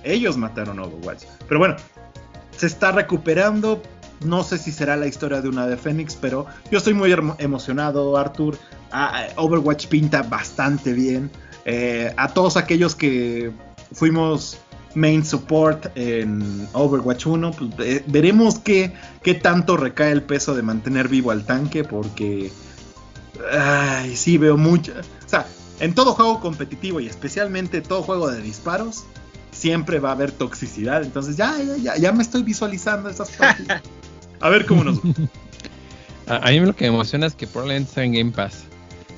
Ellos 0.02 0.36
mataron 0.36 0.80
Overwatch. 0.80 1.22
Pero 1.46 1.60
bueno, 1.60 1.76
se 2.56 2.66
está 2.66 2.90
recuperando. 2.90 3.80
No 4.20 4.44
sé 4.44 4.58
si 4.58 4.72
será 4.72 4.96
la 4.96 5.06
historia 5.06 5.40
de 5.40 5.48
una 5.48 5.66
de 5.66 5.76
Phoenix, 5.76 6.16
pero 6.20 6.46
yo 6.70 6.78
estoy 6.78 6.94
muy 6.94 7.14
emocionado, 7.38 8.16
Arthur. 8.16 8.58
Ah, 8.92 9.26
eh, 9.26 9.32
Overwatch 9.36 9.86
pinta 9.86 10.22
bastante 10.22 10.92
bien. 10.92 11.30
Eh, 11.64 12.12
a 12.16 12.28
todos 12.28 12.56
aquellos 12.56 12.94
que 12.94 13.50
fuimos 13.92 14.58
main 14.94 15.24
support 15.24 15.86
en 15.94 16.68
Overwatch 16.72 17.26
1, 17.26 17.50
pues, 17.52 18.02
veremos 18.06 18.58
qué, 18.58 18.92
qué 19.22 19.34
tanto 19.34 19.76
recae 19.76 20.12
el 20.12 20.22
peso 20.22 20.54
de 20.54 20.62
mantener 20.62 21.08
vivo 21.08 21.30
al 21.30 21.44
tanque, 21.44 21.84
porque 21.84 22.50
ay, 23.52 24.16
sí 24.16 24.38
veo 24.38 24.56
mucho. 24.56 24.92
O 25.24 25.28
sea, 25.28 25.46
en 25.80 25.94
todo 25.94 26.12
juego 26.12 26.40
competitivo 26.40 27.00
y 27.00 27.06
especialmente 27.06 27.80
todo 27.80 28.02
juego 28.02 28.30
de 28.30 28.40
disparos, 28.40 29.04
siempre 29.50 29.98
va 29.98 30.10
a 30.10 30.12
haber 30.12 30.32
toxicidad. 30.32 31.02
Entonces 31.02 31.36
ya, 31.36 31.56
ya, 31.82 31.96
ya, 31.96 32.12
me 32.12 32.22
estoy 32.22 32.42
visualizando 32.42 33.08
esas 33.08 33.30
partidas. 33.38 33.82
A 34.40 34.48
ver 34.48 34.66
cómo 34.66 34.84
nos 34.84 34.98
a, 36.26 36.36
a 36.36 36.50
mí 36.50 36.60
lo 36.60 36.74
que 36.74 36.84
me 36.84 36.94
emociona 36.94 37.26
es 37.26 37.34
que 37.34 37.46
probablemente 37.46 37.92
sea 37.92 38.04
en 38.04 38.12
Game 38.12 38.32
Pass. 38.32 38.64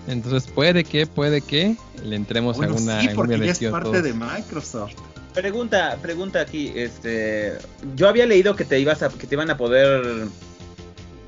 Entonces 0.08 0.50
puede 0.50 0.84
que, 0.84 1.06
puede 1.06 1.40
que 1.40 1.76
le 2.04 2.16
entremos 2.16 2.60
a 2.60 2.64
alguna, 2.64 3.00
sí, 3.00 3.08
porque 3.14 3.38
ya 3.38 3.52
es 3.52 3.60
parte 3.70 4.02
de 4.02 4.12
Microsoft. 4.12 4.94
Pregunta, 5.32 5.96
pregunta 6.02 6.40
aquí, 6.40 6.72
este, 6.74 7.56
yo 7.94 8.08
había 8.08 8.26
leído 8.26 8.54
que 8.54 8.64
te 8.64 8.78
ibas 8.78 9.02
a, 9.02 9.08
que 9.08 9.26
te 9.26 9.34
iban 9.34 9.50
a 9.50 9.56
poder 9.56 10.26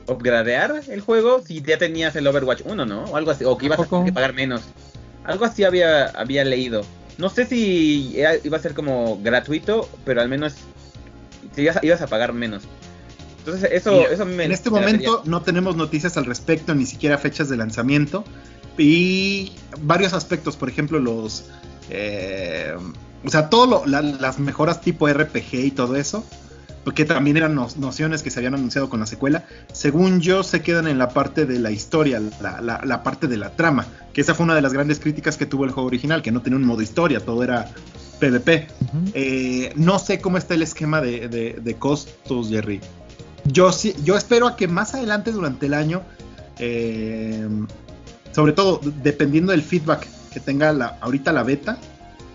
upgradear 0.06 0.82
el 0.88 1.00
juego 1.00 1.40
si 1.42 1.62
ya 1.62 1.78
tenías 1.78 2.14
el 2.16 2.26
Overwatch 2.26 2.62
1, 2.64 2.84
¿no? 2.84 3.04
O 3.04 3.16
algo 3.16 3.30
así, 3.30 3.44
o 3.44 3.56
que 3.56 3.66
ibas 3.66 3.80
a 3.80 3.86
tener 3.86 4.04
que 4.04 4.12
pagar 4.12 4.34
menos. 4.34 4.62
Algo 5.24 5.46
así 5.46 5.64
había, 5.64 6.06
había 6.06 6.44
leído. 6.44 6.82
No 7.16 7.30
sé 7.30 7.46
si 7.46 8.14
iba 8.44 8.56
a 8.56 8.60
ser 8.60 8.74
como 8.74 9.18
gratuito, 9.22 9.88
pero 10.04 10.20
al 10.20 10.28
menos 10.28 10.54
ibas, 11.56 11.78
ibas 11.82 12.02
a 12.02 12.06
pagar 12.06 12.32
menos. 12.34 12.64
Entonces 13.44 13.70
eso, 13.72 14.08
eso 14.08 14.24
me 14.24 14.44
En 14.44 14.52
este 14.52 14.70
momento 14.70 15.22
no 15.26 15.42
tenemos 15.42 15.76
noticias 15.76 16.16
al 16.16 16.24
respecto, 16.24 16.74
ni 16.74 16.86
siquiera 16.86 17.18
fechas 17.18 17.50
de 17.50 17.56
lanzamiento. 17.56 18.24
Y 18.78 19.52
varios 19.80 20.14
aspectos, 20.14 20.56
por 20.56 20.68
ejemplo, 20.68 20.98
los... 20.98 21.44
Eh, 21.90 22.74
o 23.24 23.30
sea, 23.30 23.48
todo 23.48 23.84
las 23.86 24.38
mejoras 24.38 24.80
tipo 24.80 25.08
RPG 25.08 25.54
y 25.54 25.70
todo 25.70 25.96
eso, 25.96 26.24
porque 26.84 27.04
también 27.06 27.38
eran 27.38 27.54
nociones 27.54 28.22
que 28.22 28.30
se 28.30 28.38
habían 28.38 28.54
anunciado 28.54 28.90
con 28.90 29.00
la 29.00 29.06
secuela, 29.06 29.44
según 29.72 30.20
yo 30.20 30.42
se 30.42 30.60
quedan 30.60 30.86
en 30.86 30.98
la 30.98 31.08
parte 31.08 31.46
de 31.46 31.58
la 31.58 31.70
historia, 31.70 32.20
la, 32.40 33.02
parte 33.02 33.26
de 33.26 33.38
la 33.38 33.56
trama, 33.56 33.86
que 34.12 34.20
esa 34.20 34.34
fue 34.34 34.44
una 34.44 34.54
de 34.54 34.60
las 34.60 34.74
grandes 34.74 35.00
críticas 35.00 35.38
que 35.38 35.46
tuvo 35.46 35.64
el 35.64 35.70
juego 35.70 35.86
original, 35.86 36.20
que 36.20 36.32
no 36.32 36.42
tenía 36.42 36.58
un 36.58 36.64
modo 36.64 36.82
historia, 36.82 37.20
todo 37.20 37.42
era 37.42 37.70
PvP. 38.20 38.66
Eh, 39.14 39.72
no 39.76 39.98
sé 39.98 40.20
cómo 40.20 40.36
está 40.36 40.52
el 40.54 40.62
esquema 40.62 41.00
de, 41.00 41.76
costos, 41.78 42.50
Jerry. 42.50 42.80
Yo, 43.46 43.70
yo 44.02 44.16
espero 44.16 44.46
a 44.46 44.56
que 44.56 44.68
más 44.68 44.94
adelante 44.94 45.32
durante 45.32 45.66
el 45.66 45.74
año, 45.74 46.02
eh, 46.58 47.46
sobre 48.32 48.52
todo 48.52 48.80
dependiendo 49.02 49.52
del 49.52 49.62
feedback 49.62 50.06
que 50.32 50.40
tenga 50.40 50.98
ahorita 51.00 51.32
la 51.32 51.42
beta, 51.42 51.78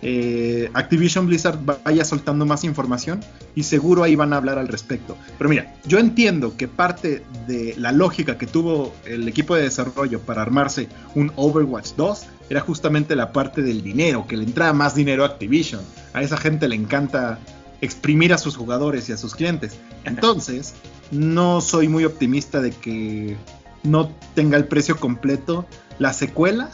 eh, 0.01 0.69
Activision 0.73 1.27
Blizzard 1.27 1.59
vaya 1.83 2.05
soltando 2.05 2.45
más 2.45 2.63
información 2.63 3.19
y 3.53 3.63
seguro 3.63 4.03
ahí 4.03 4.15
van 4.15 4.31
a 4.31 4.37
hablar 4.37 4.57
al 4.57 4.67
respecto. 4.67 5.17
Pero 5.37 5.49
mira, 5.49 5.75
yo 5.85 5.99
entiendo 5.99 6.55
que 6.55 6.67
parte 6.67 7.23
de 7.47 7.75
la 7.77 7.91
lógica 7.91 8.37
que 8.37 8.47
tuvo 8.47 8.93
el 9.05 9.27
equipo 9.27 9.55
de 9.55 9.63
desarrollo 9.63 10.21
para 10.21 10.41
armarse 10.41 10.87
un 11.15 11.31
Overwatch 11.35 11.95
2 11.97 12.25
era 12.49 12.61
justamente 12.61 13.15
la 13.15 13.33
parte 13.33 13.61
del 13.61 13.83
dinero, 13.83 14.25
que 14.27 14.37
le 14.37 14.45
entraba 14.45 14.73
más 14.73 14.95
dinero 14.95 15.23
a 15.23 15.27
Activision. 15.27 15.81
A 16.13 16.21
esa 16.21 16.37
gente 16.37 16.67
le 16.67 16.75
encanta 16.75 17.39
exprimir 17.81 18.33
a 18.33 18.37
sus 18.37 18.55
jugadores 18.55 19.09
y 19.09 19.11
a 19.11 19.17
sus 19.17 19.35
clientes. 19.35 19.77
Entonces, 20.05 20.73
no 21.11 21.61
soy 21.61 21.87
muy 21.87 22.05
optimista 22.05 22.61
de 22.61 22.71
que 22.71 23.37
no 23.83 24.11
tenga 24.35 24.57
el 24.57 24.65
precio 24.65 24.97
completo 24.97 25.65
la 25.97 26.13
secuela 26.13 26.71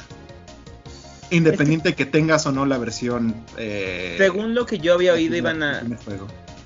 Independiente 1.32 1.90
de 1.90 1.96
que 1.96 2.06
tengas 2.06 2.46
o 2.46 2.52
no 2.52 2.66
la 2.66 2.78
versión. 2.78 3.36
Eh, 3.58 4.16
según 4.18 4.54
lo 4.54 4.66
que 4.66 4.78
yo 4.78 4.94
había 4.94 5.14
oído, 5.14 5.36
iban 5.36 5.64
a. 5.64 5.82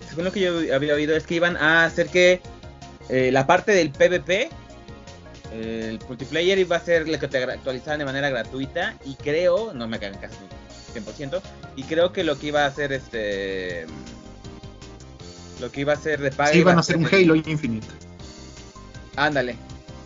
Según 0.07 0.25
lo 0.25 0.31
que 0.31 0.41
yo 0.41 0.75
había 0.75 0.93
oído, 0.93 1.15
es 1.15 1.25
que 1.25 1.35
iban 1.35 1.55
a 1.55 1.85
hacer 1.85 2.09
que 2.09 2.41
eh, 3.07 3.31
la 3.31 3.47
parte 3.47 3.71
del 3.71 3.91
PvP, 3.91 4.49
el 5.53 5.99
multiplayer, 6.07 6.59
iba 6.59 6.75
a 6.75 6.79
ser 6.81 7.07
la 7.07 7.19
que 7.19 7.29
te 7.29 7.41
actualizaban 7.41 7.99
de 7.99 8.05
manera 8.05 8.29
gratuita. 8.29 8.95
Y 9.05 9.15
creo, 9.15 9.73
no 9.73 9.87
me 9.87 9.95
hagan 9.95 10.15
caso 10.15 10.35
100%, 10.93 11.41
y 11.77 11.83
creo 11.83 12.11
que 12.11 12.25
lo 12.25 12.37
que 12.37 12.47
iba 12.47 12.63
a 12.63 12.67
hacer 12.67 12.91
este. 12.91 13.85
Lo 15.59 15.71
que 15.71 15.81
iba 15.81 15.93
a 15.93 15.95
hacer 15.95 16.19
de 16.19 16.31
paga. 16.31 16.51
Sí, 16.51 16.59
iban 16.59 16.77
a 16.77 16.79
hacer 16.79 16.97
un 16.97 17.05
Halo 17.05 17.35
Infinite. 17.35 17.87
Ándale, 19.15 19.55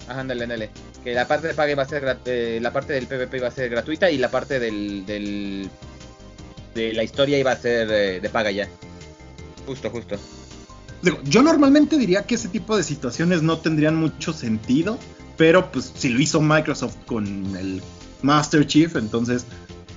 ándale, 0.08 0.44
ándale 0.44 0.70
que 1.04 1.14
la 1.14 1.28
parte 1.28 1.48
de 1.48 1.54
paga 1.54 1.72
iba 1.72 1.84
a 1.84 1.88
ser 1.88 2.18
eh, 2.26 2.60
la 2.62 2.72
parte 2.72 2.94
del 2.94 3.08
PvP 3.08 3.38
iba 3.38 3.48
a 3.48 3.52
ser 3.52 3.70
gratuita 3.70 4.10
y 4.10 4.18
la 4.18 4.32
parte 4.32 4.60
del, 4.60 5.06
del 5.06 5.70
de 6.74 6.94
la 6.94 7.04
historia 7.04 7.38
iba 7.38 7.52
a 7.52 7.58
ser 7.58 7.92
eh, 7.92 8.20
de 8.20 8.30
paga 8.30 8.52
ya. 8.52 8.68
Justo, 9.66 9.90
justo. 9.90 10.16
Yo 11.26 11.44
normalmente 11.44 11.98
diría 11.98 12.24
que 12.24 12.36
ese 12.36 12.48
tipo 12.48 12.78
de 12.78 12.84
situaciones 12.84 13.42
no 13.42 13.58
tendrían 13.58 13.96
mucho 13.96 14.32
sentido, 14.32 14.98
pero 15.36 15.70
pues 15.72 15.92
si 15.96 16.10
lo 16.10 16.22
hizo 16.22 16.42
Microsoft 16.42 16.96
con 17.06 17.56
el 17.58 17.82
Master 18.22 18.66
Chief, 18.66 18.96
entonces 18.96 19.46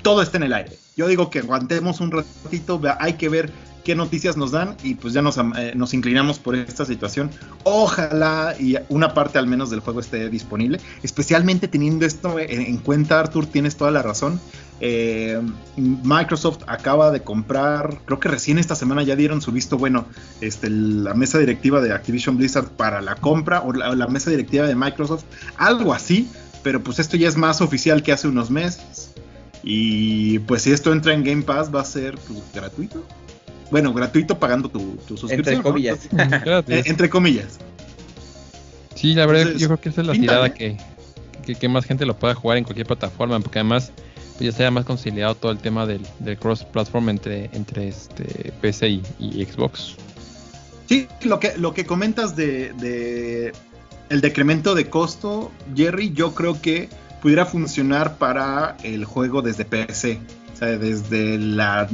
todo 0.02 0.20
está 0.20 0.38
en 0.38 0.44
el 0.44 0.52
aire. 0.52 0.76
Yo 0.96 1.06
digo 1.06 1.30
que 1.30 1.40
aguantemos 1.40 2.00
un 2.00 2.10
ratito, 2.10 2.80
hay 2.98 3.12
que 3.12 3.28
ver 3.28 3.52
qué 3.86 3.94
noticias 3.94 4.36
nos 4.36 4.50
dan 4.50 4.76
y 4.82 4.96
pues 4.96 5.14
ya 5.14 5.22
nos, 5.22 5.38
eh, 5.38 5.72
nos, 5.76 5.94
inclinamos 5.94 6.40
por 6.40 6.56
esta 6.56 6.84
situación. 6.84 7.30
Ojalá 7.62 8.56
y 8.58 8.74
una 8.88 9.14
parte 9.14 9.38
al 9.38 9.46
menos 9.46 9.70
del 9.70 9.78
juego 9.78 10.00
esté 10.00 10.28
disponible, 10.28 10.80
especialmente 11.04 11.68
teniendo 11.68 12.04
esto 12.04 12.36
en, 12.40 12.78
cuenta, 12.78 13.20
Arthur, 13.20 13.46
tienes 13.46 13.76
toda 13.76 13.92
la 13.92 14.02
razón. 14.02 14.40
Eh, 14.80 15.40
Microsoft 15.76 16.64
acaba 16.66 17.12
de 17.12 17.20
comprar, 17.22 18.00
creo 18.06 18.18
que 18.18 18.28
recién 18.28 18.58
esta 18.58 18.74
semana 18.74 19.04
ya 19.04 19.14
dieron 19.14 19.40
su 19.40 19.52
visto 19.52 19.78
bueno, 19.78 20.06
este, 20.40 20.68
la 20.68 21.14
mesa 21.14 21.38
directiva 21.38 21.80
de 21.80 21.92
Activision 21.92 22.36
Blizzard 22.38 22.70
para 22.70 23.00
la 23.00 23.14
compra 23.14 23.60
o 23.60 23.72
la, 23.72 24.08
mesa 24.08 24.30
directiva 24.30 24.66
de 24.66 24.74
Microsoft, 24.74 25.22
algo 25.58 25.94
así, 25.94 26.28
pero 26.64 26.82
pues 26.82 26.98
esto 26.98 27.16
ya 27.16 27.28
es 27.28 27.36
más 27.36 27.60
oficial 27.60 28.02
que 28.02 28.10
hace 28.10 28.26
unos 28.26 28.50
meses. 28.50 29.12
Y 29.62 30.40
pues 30.40 30.62
si 30.62 30.72
esto 30.72 30.92
entra 30.92 31.14
en 31.14 31.22
Game 31.22 31.42
Pass 31.42 31.72
va 31.72 31.82
a 31.82 31.84
ser 31.84 32.16
pues, 32.26 32.42
gratuito. 32.52 33.04
Bueno, 33.70 33.92
gratuito 33.92 34.38
pagando 34.38 34.68
tu, 34.68 34.98
suscripción. 35.08 35.38
Entre 35.38 35.62
comillas. 35.62 36.08
Eh, 36.68 36.82
entre 36.86 37.10
comillas. 37.10 37.58
Sí, 38.94 39.14
la 39.14 39.26
verdad, 39.26 39.52
yo 39.56 39.66
creo 39.68 39.80
que 39.80 39.88
esa 39.90 40.00
es 40.00 40.06
la 40.06 40.12
tirada 40.14 40.54
que, 40.54 40.76
que, 41.44 41.68
más 41.68 41.84
gente 41.84 42.06
lo 42.06 42.16
pueda 42.16 42.34
jugar 42.34 42.58
en 42.58 42.64
cualquier 42.64 42.86
plataforma, 42.86 43.38
porque 43.40 43.58
además 43.58 43.92
pues, 44.38 44.50
ya 44.50 44.52
sea 44.52 44.70
más 44.70 44.84
conciliado 44.84 45.34
todo 45.34 45.52
el 45.52 45.58
tema 45.58 45.86
del, 45.86 46.02
cross-platform 46.38 47.10
entre, 47.10 47.50
entre 47.52 47.88
este 47.88 48.52
PC 48.60 49.00
y, 49.18 49.44
Xbox. 49.44 49.96
Sí, 50.88 51.08
lo 51.24 51.40
que, 51.40 51.56
lo 51.58 51.74
que 51.74 51.84
comentas 51.84 52.36
de, 52.36 52.72
de 52.74 53.52
el 54.08 54.20
decremento 54.20 54.74
de 54.74 54.88
costo, 54.88 55.50
Jerry, 55.74 56.12
yo 56.12 56.34
creo 56.34 56.60
que 56.60 56.88
pudiera 57.20 57.44
funcionar 57.44 58.18
para 58.18 58.76
el 58.82 59.04
juego 59.04 59.42
desde 59.42 59.64
PC. 59.64 60.20
O 60.54 60.56
sea, 60.56 60.68
desde 60.78 61.38
la 61.38 61.88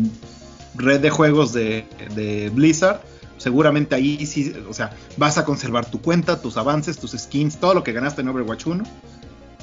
red 0.74 1.00
de 1.00 1.10
juegos 1.10 1.52
de, 1.52 2.50
Blizzard, 2.54 3.00
seguramente 3.38 3.94
ahí 3.94 4.24
sí, 4.26 4.54
o 4.68 4.72
sea, 4.72 4.96
vas 5.16 5.38
a 5.38 5.44
conservar 5.44 5.86
tu 5.90 6.00
cuenta, 6.00 6.40
tus 6.40 6.56
avances, 6.56 6.98
tus 6.98 7.12
skins, 7.12 7.58
todo 7.58 7.74
lo 7.74 7.82
que 7.82 7.92
ganaste 7.92 8.20
en 8.20 8.28
Overwatch 8.28 8.66
1 8.66 8.84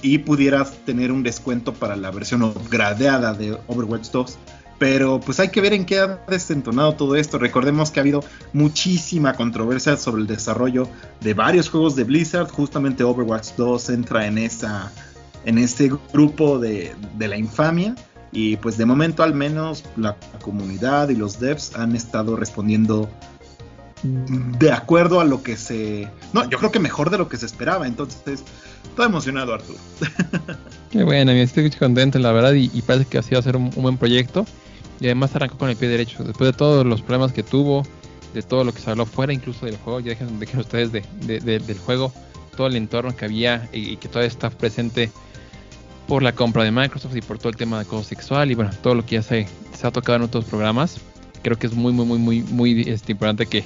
y 0.02 0.20
pudieras 0.20 0.74
tener 0.86 1.12
un 1.12 1.24
descuento 1.24 1.74
para 1.74 1.96
la 1.96 2.12
versión 2.12 2.44
upgradeada 2.44 3.34
de 3.34 3.58
Overwatch 3.68 4.10
2. 4.12 4.38
Pero 4.78 5.20
pues 5.20 5.42
hay 5.42 5.50
que 5.50 5.60
ver 5.60 5.74
en 5.74 5.86
qué 5.86 6.00
ha 6.00 6.22
desentonado 6.30 6.94
todo 6.94 7.18
esto. 7.18 7.38
Recordemos 7.38 7.92
que 7.92 8.00
ha 8.00 8.02
habido 8.02 8.24
muchísima 8.54 9.34
controversia 9.34 9.98
sobre 9.98 10.22
el 10.22 10.28
desarrollo 10.28 10.88
de 11.20 11.34
varios 11.34 11.70
juegos 11.70 11.98
de 11.98 12.06
Blizzard. 12.06 12.48
Justamente 12.48 13.04
Overwatch 13.04 13.56
2 13.58 13.90
entra 13.90 14.26
en 14.26 14.38
esa 14.38 14.90
en 15.46 15.58
ese 15.58 15.92
grupo 16.14 16.60
de 16.60 16.94
la 17.18 17.36
infamia. 17.36 17.96
Y 18.32 18.58
pues 18.58 18.78
de 18.78 18.86
momento 18.86 19.24
al 19.24 19.34
menos 19.34 19.84
la 19.96 20.16
comunidad 20.42 21.10
y 21.10 21.16
los 21.16 21.40
devs 21.40 21.76
han 21.76 21.96
estado 21.96 22.36
respondiendo 22.36 23.10
de 24.04 24.72
acuerdo 24.72 25.20
a 25.20 25.26
lo 25.26 25.44
que 25.44 25.58
se... 25.58 26.08
No, 26.34 26.50
yo 26.50 26.58
creo 26.58 26.72
que 26.72 26.80
mejor 26.80 27.10
de 27.10 27.18
lo 27.18 27.28
que 27.28 27.38
se 27.38 27.46
esperaba. 27.46 27.88
Entonces, 27.88 28.44
estoy 28.84 29.06
emocionado, 29.06 29.54
Arturo. 29.54 29.80
Qué 30.92 31.04
bueno, 31.04 31.32
estoy 31.32 31.70
contento, 31.72 32.20
la 32.20 32.32
verdad, 32.32 32.54
y, 32.54 32.70
parece 32.82 33.06
que 33.06 33.18
así 33.18 33.34
va 33.34 33.40
a 33.40 33.44
ser 33.44 33.58
un, 33.58 33.70
buen 33.72 33.98
proyecto. 33.98 34.46
Y 35.00 35.06
además 35.06 35.36
arrancó 35.36 35.58
con 35.58 35.70
el 35.70 35.76
pie 35.76 35.90
derecho. 35.90 36.24
Después 36.24 36.52
de 36.52 36.58
todos 36.58 36.86
los 36.86 37.02
problemas 37.02 37.32
que 37.32 37.44
tuvo, 37.44 37.86
de 38.34 38.42
todo 38.42 38.64
lo 38.64 38.74
que 38.74 38.82
se 38.82 38.90
habló 38.90 39.06
fuera 39.06 39.34
incluso 39.34 39.66
del 39.66 39.78
juego, 39.78 40.00
ya 40.00 40.10
dejen, 40.10 40.40
dejen 40.40 40.60
ustedes 40.60 40.92
de, 40.92 41.04
del 41.40 41.80
juego, 41.80 42.14
todo 42.56 42.68
el 42.68 42.76
entorno 42.76 43.16
que 43.16 43.26
había 43.26 43.70
y, 43.74 43.92
y 43.92 43.98
que 43.98 44.08
todavía 44.08 44.28
está 44.28 44.50
presente 44.50 45.12
por 46.10 46.24
la 46.24 46.34
compra 46.34 46.64
de 46.64 46.72
Microsoft 46.72 47.16
y 47.16 47.22
por 47.22 47.38
todo 47.38 47.50
el 47.50 47.56
tema 47.56 47.78
de 47.78 47.84
acoso 47.84 48.04
sexual 48.04 48.50
y 48.50 48.56
bueno, 48.56 48.72
todo 48.82 48.96
lo 48.96 49.06
que 49.06 49.16
ya 49.16 49.22
se, 49.22 49.48
ha 49.84 49.92
tocado 49.92 50.16
en 50.16 50.24
otros 50.24 50.44
programas. 50.44 51.00
creo 51.44 51.58
que 51.58 51.68
es 51.68 51.74
muy, 51.74 51.94
muy, 51.94 52.04
muy, 52.04 52.18
muy, 52.18 52.42
muy 52.42 52.82
este, 52.82 53.12
importante 53.12 53.46
que, 53.46 53.64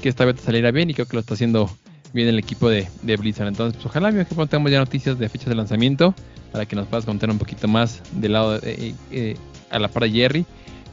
que 0.00 0.08
esta 0.08 0.24
beta 0.24 0.40
saliera 0.42 0.70
bien 0.70 0.88
y 0.88 0.94
creo 0.94 1.06
que 1.06 1.16
lo 1.16 1.20
está 1.20 1.34
haciendo 1.34 1.70
bien 2.14 2.28
el 2.28 2.38
equipo 2.38 2.70
de, 2.70 2.88
Blizzard. 3.02 3.48
Entonces, 3.48 3.74
pues, 3.74 3.84
ojalá 3.84 4.10
que 4.10 4.24
tengamos 4.24 4.72
ya 4.72 4.78
noticias 4.78 5.18
de 5.18 5.28
fechas 5.28 5.50
de 5.50 5.54
lanzamiento 5.54 6.14
para 6.50 6.64
que 6.64 6.74
nos 6.76 6.86
puedas 6.86 7.04
contar 7.04 7.30
un 7.30 7.38
poquito 7.38 7.68
más 7.68 8.00
del 8.12 8.32
lado 8.32 8.58
de, 8.58 8.94
eh, 9.10 9.36
a 9.70 9.78
la 9.78 9.88
par 9.88 10.04
de 10.04 10.12
Jerry 10.12 10.46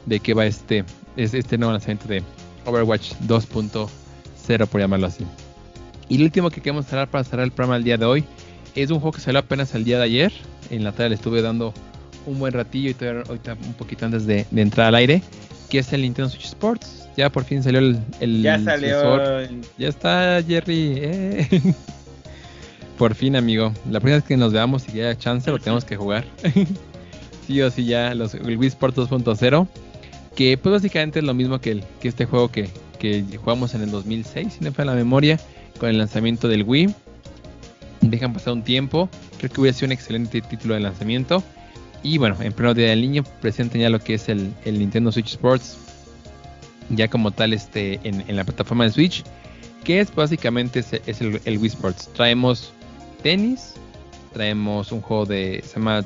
de 0.04 0.20
qué 0.20 0.34
va 0.34 0.44
este, 0.44 0.84
este 1.16 1.56
nuevo 1.56 1.72
lanzamiento 1.72 2.08
de 2.08 2.22
Overwatch 2.66 3.14
2.0 3.26 4.66
por 4.66 4.80
llamarlo 4.80 5.06
así. 5.06 5.24
Y 6.10 6.16
el 6.16 6.24
último 6.24 6.50
que 6.50 6.60
queremos 6.60 6.84
cerrar 6.84 7.08
para 7.08 7.24
cerrar 7.24 7.44
el 7.44 7.52
programa 7.52 7.76
del 7.76 7.84
día 7.84 7.96
de 7.96 8.04
hoy 8.04 8.24
es 8.74 8.90
un 8.90 9.00
juego 9.00 9.12
que 9.12 9.20
salió 9.20 9.40
apenas 9.40 9.74
el 9.74 9.84
día 9.84 9.98
de 9.98 10.04
ayer. 10.04 10.32
En 10.70 10.84
la 10.84 10.92
tarde 10.92 11.10
le 11.10 11.14
estuve 11.16 11.42
dando 11.42 11.74
un 12.26 12.38
buen 12.38 12.52
ratillo 12.52 12.90
y 12.90 12.94
todavía 12.94 13.22
ahorita 13.26 13.56
un 13.66 13.74
poquito 13.74 14.06
antes 14.06 14.26
de, 14.26 14.46
entrar 14.54 14.88
al 14.88 14.94
aire, 14.94 15.22
que 15.68 15.78
es 15.78 15.92
el 15.92 16.02
Nintendo 16.02 16.28
Switch 16.28 16.46
Sports. 16.46 17.08
Ya 17.16 17.30
por 17.30 17.44
fin 17.44 17.62
salió 17.62 17.80
el... 17.80 18.42
ya 18.42 18.58
salió. 18.62 19.42
Ya 19.78 19.88
está 19.88 20.42
Jerry. 20.46 20.94
Eh. 20.96 21.74
por 22.98 23.14
fin, 23.14 23.36
amigo. 23.36 23.72
La 23.90 24.00
primera 24.00 24.18
vez 24.18 24.24
que 24.24 24.36
nos 24.36 24.52
veamos 24.52 24.88
y 24.88 24.92
que 24.92 25.04
haya 25.04 25.18
chance, 25.18 25.50
lo 25.50 25.58
tenemos 25.58 25.84
que 25.84 25.96
jugar. 25.96 26.24
sí 27.46 27.60
o 27.60 27.70
sí, 27.70 27.84
ya 27.84 28.14
los, 28.14 28.34
el 28.34 28.56
Wii 28.56 28.68
Sports 28.68 28.96
2.0. 28.96 29.66
Que 30.36 30.56
pues 30.56 30.72
básicamente 30.72 31.18
es 31.18 31.24
lo 31.24 31.34
mismo 31.34 31.60
que, 31.60 31.72
el, 31.72 31.84
que 32.00 32.08
este 32.08 32.24
juego 32.24 32.50
que, 32.50 32.70
que 32.98 33.24
jugamos 33.36 33.74
en 33.74 33.82
el 33.82 33.90
2006, 33.90 34.54
si 34.58 34.64
no 34.64 34.72
fue 34.72 34.84
la 34.84 34.94
memoria, 34.94 35.38
con 35.78 35.90
el 35.90 35.98
lanzamiento 35.98 36.46
del 36.46 36.62
Wii. 36.62 36.94
Dejan 38.00 38.32
pasar 38.32 38.54
un 38.54 38.62
tiempo. 38.62 39.08
Creo 39.38 39.50
que 39.50 39.60
hubiera 39.60 39.76
sido 39.76 39.86
un 39.86 39.92
excelente 39.92 40.40
título 40.40 40.74
de 40.74 40.80
lanzamiento. 40.80 41.42
Y 42.02 42.16
bueno, 42.18 42.36
en 42.40 42.52
primer 42.52 42.74
día 42.74 42.88
del 42.88 43.02
niño 43.02 43.24
presentan 43.40 43.82
ya 43.82 43.90
lo 43.90 43.98
que 43.98 44.14
es 44.14 44.28
el, 44.28 44.54
Nintendo 44.64 45.12
Switch 45.12 45.32
Sports. 45.32 45.76
Ya 46.88 47.08
como 47.08 47.30
tal 47.30 47.52
este, 47.52 48.00
en, 48.02 48.24
la 48.34 48.44
plataforma 48.44 48.84
de 48.84 48.90
Switch. 48.90 49.22
Que 49.84 50.00
es 50.00 50.14
básicamente 50.14 50.80
es, 50.80 51.20
el, 51.20 51.58
Wii 51.58 51.68
Sports. 51.68 52.08
Traemos 52.14 52.72
tenis. 53.22 53.74
Traemos 54.32 54.92
un 54.92 55.02
juego 55.02 55.26
de... 55.26 55.62
Se 55.66 55.74
llama... 55.74 56.04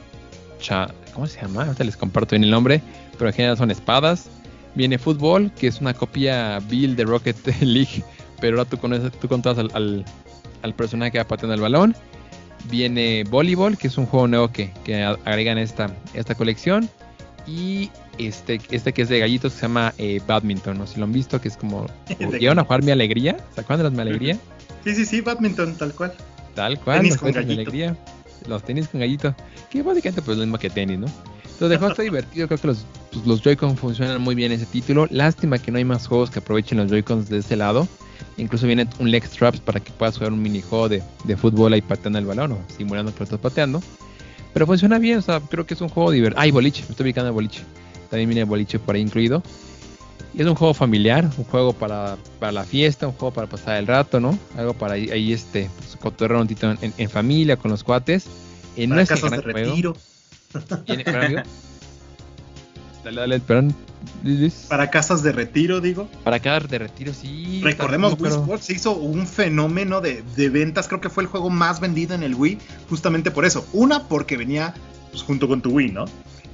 ¿Cómo 1.12 1.26
se 1.26 1.40
llama? 1.40 1.64
Ahorita 1.64 1.84
les 1.84 1.96
comparto 1.96 2.30
bien 2.30 2.44
el 2.44 2.50
nombre. 2.50 2.82
Pero 3.12 3.28
en 3.28 3.34
general 3.34 3.56
son 3.56 3.70
espadas. 3.70 4.28
Viene 4.74 4.98
fútbol, 4.98 5.52
que 5.52 5.68
es 5.68 5.80
una 5.80 5.94
copia 5.94 6.58
Bill 6.68 6.96
de 6.96 7.04
Rocket 7.04 7.36
League. 7.60 8.02
Pero 8.40 8.58
ahora 8.58 8.68
tú, 8.68 8.78
conoces, 8.78 9.12
tú 9.12 9.28
controlas 9.28 9.72
al 9.72 10.04
personaje 10.72 11.12
que 11.12 11.18
va 11.18 11.24
pateando 11.24 11.54
el 11.54 11.60
balón 11.60 11.94
viene 12.70 13.24
Volleyball, 13.24 13.76
que 13.76 13.88
es 13.88 13.98
un 13.98 14.06
juego 14.06 14.28
nuevo 14.28 14.48
que, 14.48 14.72
que 14.84 15.02
agregan 15.02 15.58
esta, 15.58 15.94
esta 16.14 16.34
colección. 16.34 16.88
Y 17.46 17.90
este, 18.18 18.60
este 18.70 18.92
que 18.92 19.02
es 19.02 19.08
de 19.08 19.18
gallitos 19.18 19.52
que 19.52 19.58
se 19.58 19.66
llama 19.66 19.92
eh, 19.98 20.20
Badminton, 20.26 20.78
no 20.78 20.86
sé 20.86 20.94
si 20.94 21.00
lo 21.00 21.04
han 21.04 21.12
visto, 21.12 21.40
que 21.40 21.48
es 21.48 21.56
como... 21.56 21.86
¿Llegaron 22.18 22.58
a 22.58 22.64
jugar 22.64 22.82
Mi 22.82 22.90
Alegría? 22.90 23.36
¿Se 23.54 23.60
acuerdan 23.60 23.78
de 23.78 23.84
las 23.84 23.92
Mi 23.92 24.00
Alegría? 24.00 24.38
Sí, 24.84 24.94
sí, 24.94 25.04
sí, 25.04 25.20
Badminton, 25.20 25.76
tal 25.76 25.92
cual. 25.92 26.14
Tal 26.54 26.78
cual, 26.80 27.00
tenis 27.00 27.16
con 27.16 27.32
gallito. 27.32 27.52
Alegría. 27.52 27.96
Los 28.46 28.62
tenis 28.62 28.88
con 28.88 29.00
gallito. 29.00 29.34
Que 29.70 29.82
básicamente 29.82 30.22
pues 30.22 30.38
lo 30.38 30.44
mismo 30.44 30.58
que 30.58 30.70
tenis, 30.70 30.98
¿no? 30.98 31.06
Entonces 31.42 31.70
de 31.70 31.76
juego 31.76 31.92
está 31.92 32.02
divertido, 32.02 32.46
creo 32.46 32.58
que 32.58 32.66
los, 32.66 32.86
pues, 33.12 33.26
los 33.26 33.42
Joy-Con 33.42 33.76
funcionan 33.76 34.22
muy 34.22 34.34
bien 34.34 34.52
en 34.52 34.60
ese 34.60 34.66
título. 34.66 35.06
Lástima 35.10 35.58
que 35.58 35.70
no 35.70 35.78
hay 35.78 35.84
más 35.84 36.06
juegos 36.06 36.30
que 36.30 36.38
aprovechen 36.38 36.78
los 36.78 36.90
Joy-Cons 36.90 37.28
de 37.28 37.38
este 37.38 37.56
lado. 37.56 37.88
Incluso 38.36 38.66
viene 38.66 38.86
un 38.98 39.10
leg 39.10 39.24
straps 39.24 39.60
para 39.60 39.80
que 39.80 39.92
puedas 39.92 40.16
jugar 40.16 40.32
un 40.32 40.42
minijuego 40.42 40.88
de, 40.88 41.02
de 41.24 41.36
fútbol 41.36 41.72
ahí 41.72 41.82
pateando 41.82 42.18
el 42.18 42.26
balón 42.26 42.52
o 42.52 42.58
simulando 42.76 43.12
que 43.12 43.20
lo 43.20 43.24
estás 43.24 43.40
pateando. 43.40 43.82
Pero 44.52 44.66
funciona 44.66 44.98
bien, 44.98 45.18
o 45.18 45.22
sea, 45.22 45.40
creo 45.40 45.66
que 45.66 45.74
es 45.74 45.80
un 45.80 45.88
juego 45.88 46.10
divertido. 46.10 46.42
Ah, 46.42 46.50
boliche, 46.52 46.82
me 46.84 46.90
estoy 46.90 47.04
ubicando 47.04 47.28
en 47.28 47.34
boliche. 47.34 47.62
También 48.10 48.28
viene 48.28 48.44
boliche 48.44 48.78
por 48.78 48.94
ahí 48.94 49.00
incluido. 49.02 49.42
Y 50.32 50.40
es 50.42 50.46
un 50.46 50.54
juego 50.54 50.74
familiar, 50.74 51.30
un 51.36 51.44
juego 51.44 51.72
para, 51.72 52.16
para 52.40 52.52
la 52.52 52.64
fiesta, 52.64 53.06
un 53.06 53.14
juego 53.14 53.32
para 53.32 53.46
pasar 53.46 53.76
el 53.76 53.86
rato, 53.86 54.18
¿no? 54.18 54.36
Algo 54.56 54.74
para 54.74 54.94
ahí, 54.94 55.08
ahí 55.10 55.32
este, 55.32 55.70
pues, 55.76 55.96
cotorrear 55.96 56.40
un 56.40 56.48
ratito 56.48 56.70
en, 56.70 56.92
en, 56.96 57.10
familia, 57.10 57.56
con 57.56 57.70
los 57.70 57.84
cuates. 57.84 58.26
En 58.76 58.90
para 58.90 59.06
casas 59.06 59.30
de 59.30 59.40
retiro. 59.40 59.96
¿Tiene, 60.86 61.04
Dale, 63.04 63.20
dale, 63.20 63.40
perdón. 63.40 63.74
Para 64.68 64.90
casas 64.90 65.22
de 65.22 65.32
retiro, 65.32 65.80
digo. 65.80 66.08
Para 66.22 66.40
casas 66.40 66.70
de 66.70 66.78
retiro, 66.78 67.12
sí. 67.12 67.60
Recordemos, 67.62 68.16
Wii 68.18 68.32
Sports 68.32 68.70
hizo 68.70 68.92
un 68.92 69.26
fenómeno 69.26 70.00
de, 70.00 70.22
ventas. 70.48 70.88
Creo 70.88 71.00
que 71.00 71.10
fue 71.10 71.22
el 71.22 71.28
juego 71.28 71.50
más 71.50 71.80
vendido 71.80 72.14
en 72.14 72.22
el 72.22 72.34
Wii, 72.34 72.58
justamente 72.88 73.30
por 73.30 73.44
eso. 73.44 73.66
Una, 73.72 74.04
porque 74.04 74.36
venía 74.36 74.74
pues, 75.10 75.22
junto 75.22 75.48
con 75.48 75.60
tu 75.60 75.70
Wii, 75.70 75.92
¿no? 75.92 76.04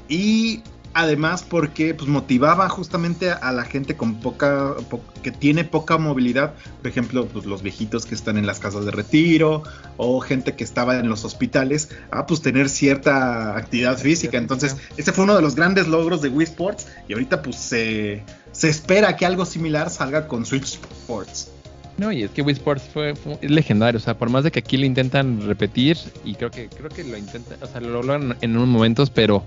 Y 0.08 0.62
además 0.94 1.44
porque 1.48 1.94
pues, 1.94 2.08
motivaba 2.08 2.68
justamente 2.68 3.30
a 3.30 3.52
la 3.52 3.64
gente 3.64 3.96
con 3.96 4.16
poca 4.16 4.74
que 5.22 5.30
tiene 5.30 5.64
poca 5.64 5.98
movilidad, 5.98 6.54
por 6.78 6.88
ejemplo, 6.88 7.26
pues, 7.26 7.44
los 7.46 7.62
viejitos 7.62 8.06
que 8.06 8.14
están 8.14 8.38
en 8.38 8.46
las 8.46 8.58
casas 8.58 8.84
de 8.84 8.90
retiro 8.90 9.62
o 9.96 10.20
gente 10.20 10.54
que 10.54 10.64
estaba 10.64 10.98
en 10.98 11.08
los 11.08 11.24
hospitales 11.24 11.90
a 12.10 12.26
pues 12.26 12.40
tener 12.42 12.68
cierta 12.68 13.56
actividad 13.56 13.98
física. 13.98 14.38
Entonces, 14.38 14.76
ese 14.96 15.12
fue 15.12 15.24
uno 15.24 15.36
de 15.36 15.42
los 15.42 15.54
grandes 15.54 15.88
logros 15.88 16.22
de 16.22 16.28
Wii 16.28 16.44
Sports 16.46 16.88
y 17.08 17.12
ahorita 17.12 17.42
pues 17.42 17.56
se, 17.56 18.24
se 18.52 18.68
espera 18.68 19.16
que 19.16 19.26
algo 19.26 19.44
similar 19.44 19.90
salga 19.90 20.26
con 20.26 20.44
Switch 20.46 20.78
Sports. 21.02 21.50
No, 21.98 22.10
y 22.10 22.22
es 22.22 22.30
que 22.30 22.40
Wii 22.40 22.54
Sports 22.54 22.82
fue, 22.94 23.14
es 23.42 23.50
legendario, 23.50 23.98
o 23.98 24.00
sea, 24.02 24.16
por 24.16 24.30
más 24.30 24.42
de 24.42 24.50
que 24.50 24.60
aquí 24.60 24.78
lo 24.78 24.86
intentan 24.86 25.46
repetir 25.46 25.98
y 26.24 26.34
creo 26.34 26.50
que 26.50 26.68
creo 26.68 26.88
que 26.88 27.04
lo 27.04 27.18
intentan, 27.18 27.58
o 27.60 27.66
sea, 27.66 27.78
lo 27.82 27.90
logran 27.90 28.38
en 28.40 28.56
unos 28.56 28.68
momentos, 28.68 29.10
pero 29.10 29.44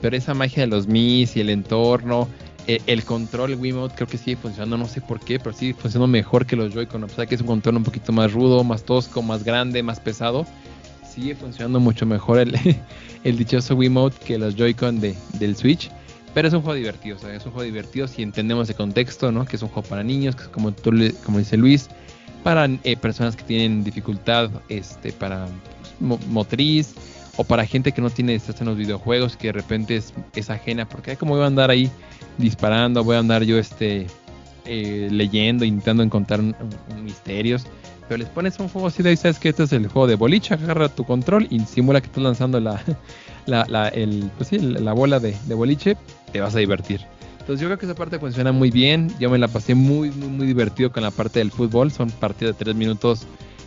pero 0.00 0.16
esa 0.16 0.34
magia 0.34 0.62
de 0.62 0.68
los 0.68 0.86
Mis 0.86 1.36
y 1.36 1.40
el 1.40 1.50
entorno, 1.50 2.28
eh, 2.66 2.80
el 2.86 3.04
control 3.04 3.54
Wiimote 3.54 3.94
creo 3.94 4.08
que 4.08 4.18
sigue 4.18 4.36
funcionando, 4.36 4.76
no 4.76 4.86
sé 4.86 5.00
por 5.00 5.20
qué, 5.20 5.38
pero 5.38 5.54
sigue 5.54 5.74
funcionando 5.74 6.08
mejor 6.08 6.46
que 6.46 6.56
los 6.56 6.72
Joy-Con, 6.72 7.04
a 7.04 7.06
pesar 7.06 7.28
que 7.28 7.36
es 7.36 7.40
un 7.40 7.46
control 7.46 7.76
un 7.76 7.84
poquito 7.84 8.12
más 8.12 8.32
rudo, 8.32 8.64
más 8.64 8.82
tosco, 8.82 9.22
más 9.22 9.44
grande, 9.44 9.82
más 9.82 10.00
pesado, 10.00 10.46
sigue 11.08 11.34
funcionando 11.34 11.78
mucho 11.80 12.06
mejor 12.06 12.38
el, 12.38 12.58
el 13.24 13.38
dichoso 13.38 13.76
Wiimote 13.76 14.16
que 14.24 14.38
los 14.38 14.56
Joy-Con 14.56 15.00
de, 15.00 15.14
del 15.34 15.56
Switch. 15.56 15.90
Pero 16.34 16.48
es 16.48 16.54
un 16.54 16.60
juego 16.60 16.74
divertido, 16.74 17.16
o 17.16 17.18
sea, 17.18 17.34
es 17.34 17.46
un 17.46 17.52
juego 17.52 17.64
divertido 17.64 18.06
si 18.06 18.22
entendemos 18.22 18.68
el 18.68 18.74
contexto, 18.74 19.32
¿no? 19.32 19.46
Que 19.46 19.56
es 19.56 19.62
un 19.62 19.68
juego 19.70 19.88
para 19.88 20.02
niños, 20.02 20.36
que 20.36 20.42
es 20.42 20.48
como, 20.48 20.70
como 21.24 21.38
dice 21.38 21.56
Luis, 21.56 21.88
para 22.42 22.68
eh, 22.84 22.96
personas 22.96 23.36
que 23.36 23.42
tienen 23.42 23.82
dificultad 23.82 24.50
este, 24.68 25.12
para 25.12 25.46
pues, 25.98 26.26
motriz, 26.28 26.94
o 27.36 27.44
para 27.44 27.66
gente 27.66 27.92
que 27.92 28.00
no 28.00 28.10
tiene 28.10 28.34
estas 28.34 28.60
en 28.60 28.66
los 28.66 28.76
videojuegos, 28.76 29.36
que 29.36 29.48
de 29.48 29.52
repente 29.52 29.96
es, 29.96 30.50
ajena, 30.50 30.88
porque 30.88 31.16
como 31.16 31.34
voy 31.34 31.44
a 31.44 31.46
andar 31.46 31.70
ahí 31.70 31.90
disparando, 32.38 33.04
voy 33.04 33.16
a 33.16 33.20
andar 33.20 33.42
yo 33.42 33.58
este 33.58 34.06
eh, 34.64 35.08
leyendo, 35.10 35.64
intentando 35.64 36.02
encontrar 36.02 36.40
misterios. 37.02 37.66
Pero 38.08 38.18
les 38.18 38.28
pones 38.28 38.58
un 38.60 38.68
juego 38.68 38.86
así 38.86 39.02
de 39.02 39.10
ahí, 39.10 39.16
sabes 39.16 39.38
que 39.38 39.48
este 39.48 39.64
es 39.64 39.72
el 39.72 39.88
juego 39.88 40.06
de 40.06 40.14
boliche, 40.14 40.54
agarra 40.54 40.88
tu 40.88 41.04
control 41.04 41.48
y 41.50 41.60
simula 41.60 42.00
que 42.00 42.06
estás 42.06 42.22
lanzando 42.22 42.60
la, 42.60 42.80
la, 43.46 43.88
el, 43.88 44.30
pues 44.36 44.48
sí, 44.48 44.58
la 44.58 44.92
bola 44.92 45.18
de, 45.18 45.36
de, 45.46 45.54
boliche, 45.54 45.96
te 46.32 46.40
vas 46.40 46.54
a 46.54 46.58
divertir. 46.58 47.00
Entonces 47.40 47.60
yo 47.60 47.68
creo 47.68 47.78
que 47.78 47.86
esa 47.86 47.94
parte 47.94 48.18
funciona 48.18 48.52
muy 48.52 48.70
bien, 48.70 49.12
yo 49.20 49.28
me 49.30 49.38
la 49.38 49.48
pasé 49.48 49.74
muy, 49.74 50.10
muy, 50.10 50.28
muy 50.28 50.46
divertido 50.46 50.90
con 50.90 51.02
la 51.02 51.10
parte 51.10 51.40
del 51.40 51.50
fútbol, 51.50 51.92
son 51.92 52.10
partidas 52.10 52.58
de 52.58 52.64
3 52.64 52.76
minutos 52.76 53.26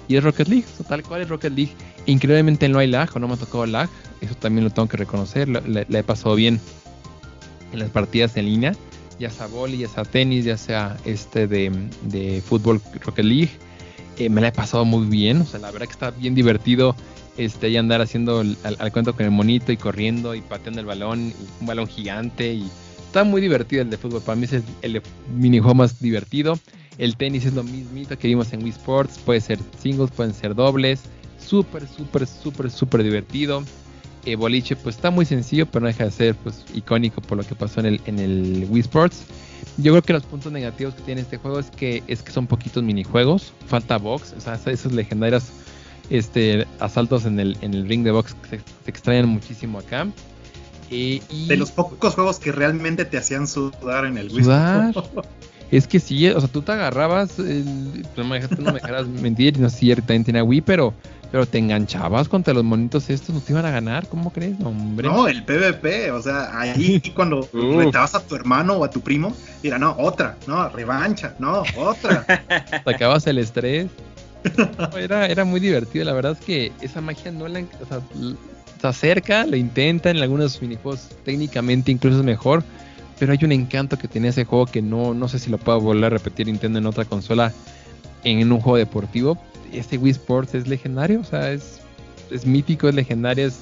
y 0.10 0.18
es 0.18 0.24
Rocket 0.24 0.48
League, 0.48 0.66
tal 0.88 1.04
cual 1.04 1.22
es 1.22 1.30
Rocket 1.30 1.54
League. 1.54 1.72
Increíblemente 2.08 2.68
no 2.68 2.80
hay 2.80 2.88
lag 2.88 3.10
o 3.16 3.20
no 3.20 3.28
me 3.28 3.36
ha 3.36 3.38
tocado 3.38 3.66
lag, 3.68 3.88
eso 4.20 4.34
también 4.36 4.66
lo 4.66 4.72
tengo 4.72 4.90
que 4.90 4.98
reconocer, 4.98 5.48
le, 5.48 5.86
he 5.88 6.04
pasado 6.04 6.36
bien 6.36 6.60
en 7.72 7.80
las 7.80 7.92
partidas 7.92 8.36
en 8.36 8.46
línea, 8.46 8.74
ya 9.20 9.30
sea 9.30 9.46
boli, 9.46 9.78
ya 9.78 9.88
sea 9.88 10.04
tenis, 10.04 10.46
ya 10.46 10.58
sea 10.58 10.98
este 11.06 11.48
de, 11.48 12.44
fútbol 12.46 12.82
Rocket 13.06 13.24
League. 13.24 13.52
Eh, 14.18 14.30
me 14.30 14.42
la 14.42 14.48
he 14.48 14.52
pasado 14.52 14.84
muy 14.84 15.06
bien, 15.06 15.42
o 15.42 15.46
sea, 15.46 15.60
la 15.60 15.72
verdad 15.72 15.86
que 15.86 15.94
está 15.94 16.12
bien 16.12 16.34
divertido 16.34 16.96
este, 17.38 17.70
y 17.70 17.78
andar 17.78 18.02
haciendo 18.02 18.40
al, 18.40 18.92
cuento 18.92 19.14
con 19.14 19.26
el 19.26 19.32
monito 19.32 19.72
y 19.72 19.78
corriendo 19.78 20.34
y 20.34 20.42
pateando 20.42 20.82
el 20.82 20.88
balón, 20.88 21.32
un 21.62 21.68
balón 21.68 21.88
gigante 21.88 22.52
y 22.52 22.68
está 23.06 23.24
muy 23.24 23.42
divertido 23.42 23.84
el 23.84 23.92
de 23.92 23.98
fútbol. 23.98 24.22
Para 24.24 24.36
mí 24.36 24.46
es 24.46 24.54
el, 24.54 24.64
el 24.82 25.02
minijuego 25.38 25.76
más 25.76 26.02
divertido. 26.02 26.60
El 27.00 27.16
tenis 27.16 27.46
es 27.46 27.54
lo 27.54 27.64
mismito 27.64 28.18
que 28.18 28.28
vimos 28.28 28.52
en 28.52 28.62
Wii 28.62 28.72
Sports. 28.72 29.20
Puede 29.26 29.40
ser 29.40 29.58
singles, 29.82 30.12
pueden 30.12 30.34
ser 30.34 30.54
dobles. 30.54 31.00
Súper, 31.40 31.88
súper, 31.88 32.28
súper, 32.28 32.70
súper 32.70 33.04
divertido. 33.04 33.64
El 34.26 34.36
boliche 34.36 34.76
pues 34.76 34.98
está 34.98 35.10
muy 35.10 35.26
sencillo, 35.26 35.66
pero 35.66 35.82
no 35.82 35.88
deja 35.88 36.04
de 36.04 36.12
ser 36.12 36.36
pues 36.36 36.66
icónico 36.74 37.22
por 37.22 37.38
lo 37.38 37.44
que 37.46 37.56
pasó 37.56 37.80
en 37.80 37.86
el, 37.86 38.02
en 38.06 38.20
el 38.20 38.68
Wii 38.70 38.82
Sports. 38.82 39.24
Yo 39.78 39.94
creo 39.94 40.02
que 40.02 40.12
los 40.12 40.24
puntos 40.24 40.52
negativos 40.52 40.94
que 40.94 41.02
tiene 41.04 41.22
este 41.22 41.38
juego 41.38 41.60
es 41.60 41.72
que 41.72 42.04
es 42.08 42.22
que 42.22 42.34
son 42.34 42.48
poquitos 42.48 42.84
minijuegos. 42.84 43.54
Falta 43.68 43.98
box, 43.98 44.36
o 44.38 44.42
sea, 44.42 44.60
esos 44.66 44.92
legendarios 44.92 45.46
este, 46.10 46.68
asaltos 46.82 47.26
en 47.26 47.40
el, 47.40 47.58
en 47.62 47.74
el 47.76 47.88
ring 47.88 48.04
de 48.04 48.12
box 48.12 48.36
se, 48.50 48.58
se 48.58 48.92
extrañan 48.92 49.30
muchísimo 49.30 49.80
acá. 49.80 50.06
Eh, 50.92 51.22
de 51.48 51.56
los 51.56 51.72
pocos 51.72 52.16
juegos 52.16 52.40
que 52.40 52.52
realmente 52.52 53.06
te 53.06 53.18
hacían 53.18 53.48
sudar 53.48 54.06
en 54.06 54.18
el 54.18 54.30
Wii 54.30 54.42
Sports. 54.42 55.10
Es 55.72 55.88
que 55.88 56.00
sí, 56.00 56.28
o 56.30 56.40
sea, 56.40 56.50
tú 56.50 56.62
te 56.62 56.72
agarrabas, 56.72 57.38
no 57.38 58.24
me, 58.26 58.40
dejarás 58.40 59.08
mentir, 59.22 59.60
no 59.60 59.70
sé 59.70 59.78
si 59.78 59.96
también 59.96 60.24
tiene 60.24 60.42
Wii, 60.42 60.62
pero 60.62 60.94
Pero 61.32 61.46
te 61.46 61.60
enganchabas 61.60 62.28
contra 62.28 62.56
los 62.56 62.64
monitos 62.64 63.08
estos, 63.10 63.36
no 63.36 63.42
te 63.42 63.52
iban 63.52 63.66
a 63.66 63.70
ganar, 63.70 64.08
¿cómo 64.08 64.34
crees, 64.34 64.56
hombre? 64.64 65.08
No, 65.08 65.28
el 65.28 65.44
PvP, 65.44 66.12
o 66.12 66.22
sea, 66.22 66.60
ahí 66.60 67.00
cuando 67.16 67.42
Uf. 67.54 67.86
retabas 67.86 68.16
a 68.16 68.20
tu 68.20 68.36
hermano 68.36 68.74
o 68.78 68.84
a 68.84 68.90
tu 68.90 69.00
primo, 69.02 69.36
era, 69.62 69.78
no, 69.78 69.96
otra, 70.00 70.36
no, 70.48 70.68
revancha, 70.70 71.36
no, 71.38 71.64
otra. 71.78 72.26
Sacabas 72.86 73.28
el 73.28 73.38
estrés. 73.38 73.88
No, 74.58 74.98
Era, 74.98 75.28
era 75.28 75.46
muy 75.46 75.60
divertido, 75.60 76.04
la 76.06 76.14
verdad 76.14 76.32
es 76.32 76.44
que 76.44 76.72
esa 76.82 77.00
magia 77.02 77.32
no 77.32 77.48
la... 77.48 77.60
O 77.60 77.86
sea, 77.86 78.02
se 78.82 78.88
acerca, 78.88 79.46
lo 79.46 79.58
intenta 79.58 80.10
en 80.10 80.18
algunos 80.18 80.62
minijuegos, 80.62 81.10
técnicamente 81.26 81.92
incluso 81.92 82.20
es 82.20 82.24
mejor, 82.24 82.64
pero 83.20 83.34
hay 83.34 83.40
un 83.44 83.52
encanto 83.52 83.98
que 83.98 84.08
tiene 84.08 84.30
ese 84.30 84.46
juego 84.46 84.66
que 84.66 84.82
no, 84.82 85.14
no 85.14 85.28
sé 85.28 85.40
si 85.40 85.50
lo 85.50 85.58
puedo 85.58 85.80
volver 85.82 86.06
a 86.06 86.10
repetir 86.10 86.48
Nintendo 86.48 86.80
en 86.80 86.86
otra 86.86 87.06
consola 87.06 87.54
en 88.24 88.52
un 88.52 88.62
juego 88.62 88.78
deportivo. 88.78 89.38
Este 89.74 89.98
Wii 89.98 90.12
Sports 90.12 90.56
es 90.56 90.68
legendario, 90.68 91.20
o 91.20 91.24
sea, 91.24 91.52
es, 91.52 91.82
es 92.32 92.46
mítico, 92.46 92.88
es 92.88 92.96
legendario, 92.96 93.48
es, 93.48 93.60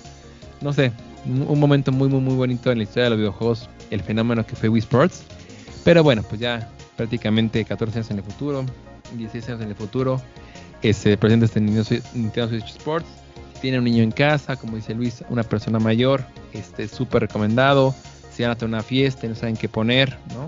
no 0.61 0.71
sé, 0.71 0.91
un, 1.25 1.59
momento 1.59 1.91
muy, 1.91 2.07
muy, 2.07 2.21
muy 2.21 2.35
bonito 2.35 2.71
en 2.71 2.77
la 2.77 2.83
historia 2.83 3.05
de 3.05 3.09
los 3.11 3.19
videojuegos, 3.19 3.69
el 3.89 4.01
fenómeno 4.01 4.45
que 4.45 4.55
fue 4.55 4.69
Wii 4.69 4.79
Sports. 4.79 5.23
Pero 5.83 6.03
bueno, 6.03 6.23
pues 6.23 6.39
ya 6.39 6.69
prácticamente 6.95 7.65
14 7.65 7.99
años 7.99 8.11
en 8.11 8.17
el 8.17 8.23
futuro, 8.23 8.65
16 9.15 9.49
años 9.49 9.61
en 9.61 9.69
el 9.69 9.75
futuro, 9.75 10.21
que 10.81 10.93
se 10.93 11.17
presenta 11.17 11.45
este 11.45 11.59
Nintendo 11.59 11.83
Switch, 12.49 12.77
Sports. 12.77 13.07
Tiene 13.61 13.79
un 13.79 13.85
niño 13.85 14.03
en 14.03 14.11
casa, 14.11 14.55
como 14.55 14.75
dice 14.75 14.93
Luis, 14.93 15.23
una 15.29 15.41
persona 15.41 15.79
mayor, 15.79 16.23
este 16.53 16.87
súper 16.87 17.23
recomendado. 17.23 17.95
Si 18.37 18.43
van 18.43 18.51
a 18.51 18.55
tener 18.55 18.69
una 18.75 18.83
fiesta 18.83 19.25
y 19.25 19.29
no 19.29 19.35
saben 19.35 19.57
qué 19.57 19.67
poner, 19.67 20.15
¿no? 20.29 20.47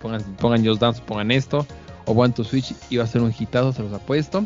Pongan, 0.00 0.20
pongan 0.40 0.66
Just 0.66 0.80
Dance, 0.80 1.00
pongan 1.06 1.30
esto. 1.30 1.64
O 2.06 2.14
van 2.14 2.34
tu 2.34 2.42
Switch 2.42 2.74
y 2.90 2.96
va 2.96 3.04
a 3.04 3.06
ser 3.06 3.22
un 3.22 3.32
hitazo, 3.38 3.72
se 3.72 3.82
los 3.82 3.92
apuesto. 3.92 4.44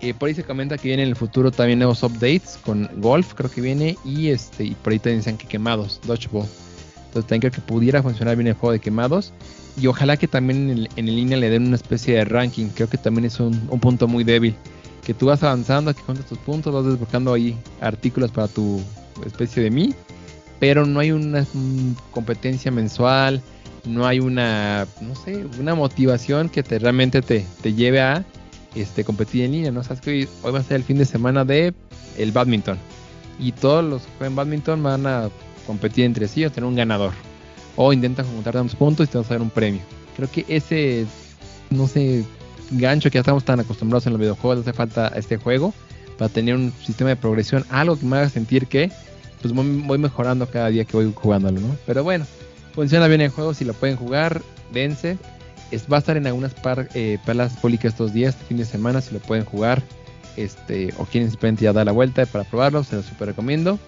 Eh, 0.00 0.12
por 0.12 0.28
ahí 0.28 0.34
se 0.34 0.42
comenta 0.42 0.76
que 0.76 0.88
viene 0.88 1.02
en 1.04 1.08
el 1.10 1.14
futuro 1.16 1.50
también 1.52 1.78
nuevos 1.78 2.02
updates 2.02 2.58
con 2.64 2.90
Golf, 2.96 3.34
creo 3.34 3.48
que 3.50 3.60
viene. 3.60 3.96
Y 4.04 4.28
este 4.28 4.64
y 4.64 4.74
por 4.74 4.92
ahí 4.92 4.98
también 4.98 5.20
dicen 5.20 5.36
que 5.38 5.46
quemados, 5.46 6.00
Dodgeball. 6.04 6.48
Entonces 7.06 7.28
también 7.28 7.40
creo 7.42 7.52
que 7.52 7.60
pudiera 7.60 8.02
funcionar 8.02 8.34
bien 8.36 8.48
el 8.48 8.54
juego 8.54 8.72
de 8.72 8.80
quemados. 8.80 9.32
Y 9.80 9.86
ojalá 9.86 10.16
que 10.16 10.26
también 10.26 10.68
en, 10.68 10.78
el- 10.78 10.88
en 10.96 11.06
línea 11.06 11.36
le 11.38 11.48
den 11.48 11.68
una 11.68 11.76
especie 11.76 12.16
de 12.16 12.24
ranking. 12.24 12.66
Creo 12.74 12.88
que 12.88 12.98
también 12.98 13.26
es 13.26 13.38
un, 13.40 13.68
un 13.70 13.78
punto 13.80 14.08
muy 14.08 14.24
débil. 14.24 14.56
Que 15.04 15.14
tú 15.14 15.26
vas 15.26 15.42
avanzando, 15.42 15.94
que 15.94 16.02
cuentas 16.02 16.26
tus 16.26 16.38
puntos, 16.38 16.74
vas 16.74 16.84
desbloqueando 16.84 17.32
ahí 17.32 17.56
artículos 17.80 18.30
para 18.32 18.48
tu 18.48 18.82
especie 19.24 19.62
de 19.62 19.70
mí. 19.70 19.94
Pero 20.60 20.86
no 20.86 21.00
hay 21.00 21.10
una 21.10 21.44
competencia 22.12 22.70
mensual. 22.70 23.42
No 23.84 24.06
hay 24.06 24.20
una, 24.20 24.86
no 25.00 25.14
sé, 25.14 25.46
una 25.58 25.74
motivación 25.74 26.50
que 26.50 26.62
te 26.62 26.78
realmente 26.78 27.22
te, 27.22 27.46
te 27.62 27.72
lleve 27.72 28.00
a 28.00 28.24
este, 28.74 29.04
competir 29.04 29.44
en 29.44 29.52
línea. 29.52 29.70
¿no? 29.72 29.82
Sabes 29.82 30.00
que 30.00 30.28
hoy, 30.42 30.52
va 30.52 30.58
a 30.58 30.62
ser 30.62 30.76
el 30.76 30.84
fin 30.84 30.98
de 30.98 31.06
semana 31.06 31.44
de 31.44 31.74
el 32.18 32.30
badminton. 32.30 32.78
Y 33.38 33.52
todos 33.52 33.82
los 33.82 34.02
que 34.02 34.08
juegan 34.18 34.36
badminton 34.36 34.82
van 34.82 35.06
a 35.06 35.30
competir 35.66 36.04
entre 36.04 36.28
sí 36.28 36.44
o 36.44 36.52
tener 36.52 36.68
un 36.68 36.76
ganador 36.76 37.12
o 37.76 37.92
intentan 37.92 38.26
juntar 38.26 38.52
tantos 38.52 38.76
puntos 38.76 39.08
y 39.08 39.10
te 39.10 39.18
vas 39.18 39.30
a 39.30 39.34
dar 39.34 39.42
un 39.42 39.50
premio. 39.50 39.80
Creo 40.16 40.30
que 40.30 40.44
ese, 40.48 41.06
no 41.70 41.88
sé, 41.88 42.24
gancho 42.72 43.10
que 43.10 43.14
ya 43.14 43.20
estamos 43.20 43.44
tan 43.44 43.60
acostumbrados 43.60 44.06
en 44.06 44.12
los 44.12 44.20
videojuegos, 44.20 44.60
hace 44.60 44.72
falta 44.72 45.08
este 45.16 45.36
juego 45.36 45.72
para 46.18 46.28
tener 46.28 46.54
un 46.54 46.72
sistema 46.84 47.10
de 47.10 47.16
progresión, 47.16 47.64
algo 47.70 47.98
que 47.98 48.04
me 48.04 48.18
haga 48.18 48.28
sentir 48.28 48.66
que 48.66 48.90
pues 49.40 49.54
voy, 49.54 49.98
mejorando 49.98 50.46
cada 50.48 50.68
día 50.68 50.84
que 50.84 50.96
voy 50.96 51.12
jugándolo, 51.14 51.60
¿no? 51.60 51.76
Pero 51.86 52.04
bueno, 52.04 52.26
funciona 52.74 53.06
bien 53.08 53.20
el 53.20 53.30
juego, 53.30 53.54
si 53.54 53.64
lo 53.64 53.72
pueden 53.72 53.96
jugar, 53.96 54.42
dense. 54.72 55.18
Es, 55.70 55.84
va 55.90 55.96
a 55.96 56.00
estar 56.00 56.16
en 56.16 56.26
algunas 56.26 56.52
par, 56.54 56.88
eh, 56.94 57.18
perlas 57.24 57.56
públicas 57.56 57.92
estos 57.92 58.12
días, 58.12 58.34
este 58.34 58.46
fin 58.46 58.56
de 58.56 58.64
semana, 58.64 59.00
si 59.00 59.14
lo 59.14 59.20
pueden 59.20 59.44
jugar. 59.44 59.82
Este, 60.36 60.94
o 60.96 61.04
quieren 61.04 61.28
simplemente 61.28 61.64
ya 61.64 61.72
dar 61.72 61.86
la 61.86 61.92
vuelta 61.92 62.24
para 62.24 62.44
probarlo, 62.44 62.84
se 62.84 62.96
lo 62.96 63.02
super 63.02 63.28
recomiendo 63.28 63.78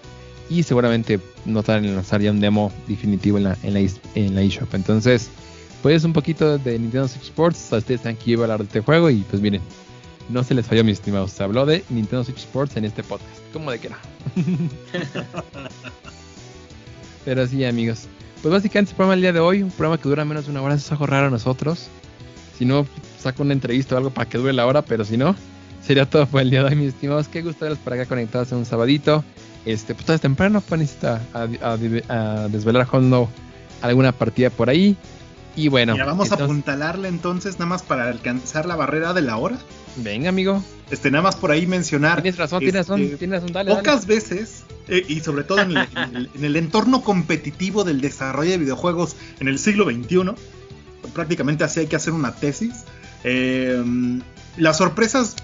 y 0.49 0.63
seguramente 0.63 1.19
no 1.45 1.63
tardan 1.63 1.85
en 1.85 1.95
lanzar 1.95 2.21
ya 2.21 2.31
un 2.31 2.39
demo 2.39 2.71
definitivo 2.87 3.37
en 3.37 3.45
la, 3.45 3.57
en 3.63 4.35
la, 4.35 4.41
eShop. 4.41 4.73
Entonces, 4.73 5.29
pues 5.81 6.03
un 6.03 6.13
poquito 6.13 6.57
de 6.57 6.79
Nintendo 6.79 7.07
Switch 7.07 7.23
Sports. 7.23 7.71
Ustedes 7.71 8.01
saben 8.01 8.17
que 8.17 8.35
a 8.35 8.41
hablar 8.41 8.59
de 8.59 8.65
este 8.65 8.81
juego 8.81 9.09
y 9.09 9.17
pues 9.29 9.41
miren, 9.41 9.61
no 10.29 10.43
se 10.43 10.53
les 10.53 10.65
falló, 10.65 10.83
mis 10.83 10.97
estimados. 10.99 11.31
Se 11.31 11.43
habló 11.43 11.65
de 11.65 11.83
Nintendo 11.89 12.23
Switch 12.23 12.37
Sports 12.39 12.75
en 12.77 12.85
este 12.85 13.03
podcast. 13.03 13.29
¿Cómo 13.51 13.71
de 13.71 13.79
que 13.79 13.89
no? 13.89 13.95
Pero 17.25 17.47
sí, 17.47 17.63
amigos. 17.65 18.01
Pues 18.41 18.51
básicamente 18.53 18.91
el 18.91 18.95
programa 18.97 19.13
del 19.13 19.21
día 19.21 19.33
de 19.33 19.39
hoy, 19.39 19.63
un 19.63 19.71
programa 19.71 19.97
que 20.01 20.09
dura 20.09 20.25
menos 20.25 20.45
de 20.45 20.51
una 20.51 20.61
hora, 20.61 20.75
eso 20.75 20.85
es 20.85 20.91
algo 20.91 21.05
raro 21.07 21.27
a 21.27 21.29
nosotros. 21.29 21.87
Si 22.57 22.65
no, 22.65 22.85
saco 23.21 23.43
una 23.43 23.53
entrevista 23.53 23.95
o 23.95 23.97
algo 23.97 24.09
para 24.09 24.27
que 24.29 24.37
dure 24.37 24.51
la 24.53 24.65
hora, 24.65 24.81
pero 24.81 25.05
si 25.05 25.15
no, 25.17 25.35
sería 25.85 26.09
todo 26.09 26.25
por 26.27 26.41
el 26.41 26.49
día 26.49 26.61
de 26.63 26.69
hoy, 26.69 26.75
mis 26.75 26.89
estimados. 26.89 27.27
Qué 27.29 27.41
gusto 27.41 27.63
verlos 27.65 27.79
por 27.79 27.93
acá 27.93 28.05
conectados 28.05 28.51
en 28.51 28.57
un 28.59 28.65
sabadito. 28.65 29.23
Este, 29.65 29.93
pues 29.93 30.05
todavía 30.05 30.15
es 30.17 30.21
temprano, 30.21 30.61
pues 30.67 30.81
necesita 30.81 31.21
a, 31.33 31.47
a- 31.61 31.73
a 32.43 32.47
desvelar 32.49 32.85
cuando 32.87 33.29
alguna 33.81 34.11
partida 34.11 34.49
por 34.49 34.69
ahí. 34.69 34.97
Y 35.55 35.69
bueno, 35.69 35.93
Mira, 35.93 36.05
vamos 36.05 36.31
a 36.31 36.35
apuntalarle 36.35 37.07
entonces 37.07 37.53
nada 37.59 37.67
más 37.67 37.83
para 37.83 38.09
alcanzar 38.09 38.65
la 38.65 38.75
barrera 38.75 39.13
de 39.13 39.21
la 39.21 39.37
hora. 39.37 39.57
Venga, 39.97 40.29
amigo. 40.29 40.63
Este, 40.91 41.09
nada 41.11 41.23
más 41.23 41.35
por 41.35 41.51
ahí 41.51 41.65
mencionar. 41.67 42.21
Tienes 42.21 42.37
razón, 42.39 42.59
tienes 42.59 42.75
razón, 42.87 43.01
este, 43.01 43.17
tienes 43.17 43.41
razón, 43.41 43.53
dale, 43.53 43.69
dale. 43.71 43.81
Pocas 43.83 44.05
veces, 44.05 44.63
eh, 44.87 45.03
y 45.07 45.19
sobre 45.21 45.43
todo 45.43 45.59
en 45.59 45.71
el, 45.71 45.87
en 45.95 46.15
el- 46.15 46.29
en 46.35 46.43
el 46.45 46.55
entorno 46.55 47.01
competitivo 47.03 47.83
del 47.83 48.01
desarrollo 48.01 48.51
de 48.51 48.57
videojuegos 48.57 49.15
en 49.39 49.47
el 49.47 49.59
siglo 49.59 49.85
XXI, 49.85 50.33
prácticamente 51.13 51.63
así 51.63 51.81
hay 51.81 51.87
que 51.87 51.95
hacer 51.95 52.13
una 52.13 52.33
tesis, 52.35 52.83
eh, 53.23 53.83
las 54.57 54.77
sorpresas 54.77 55.35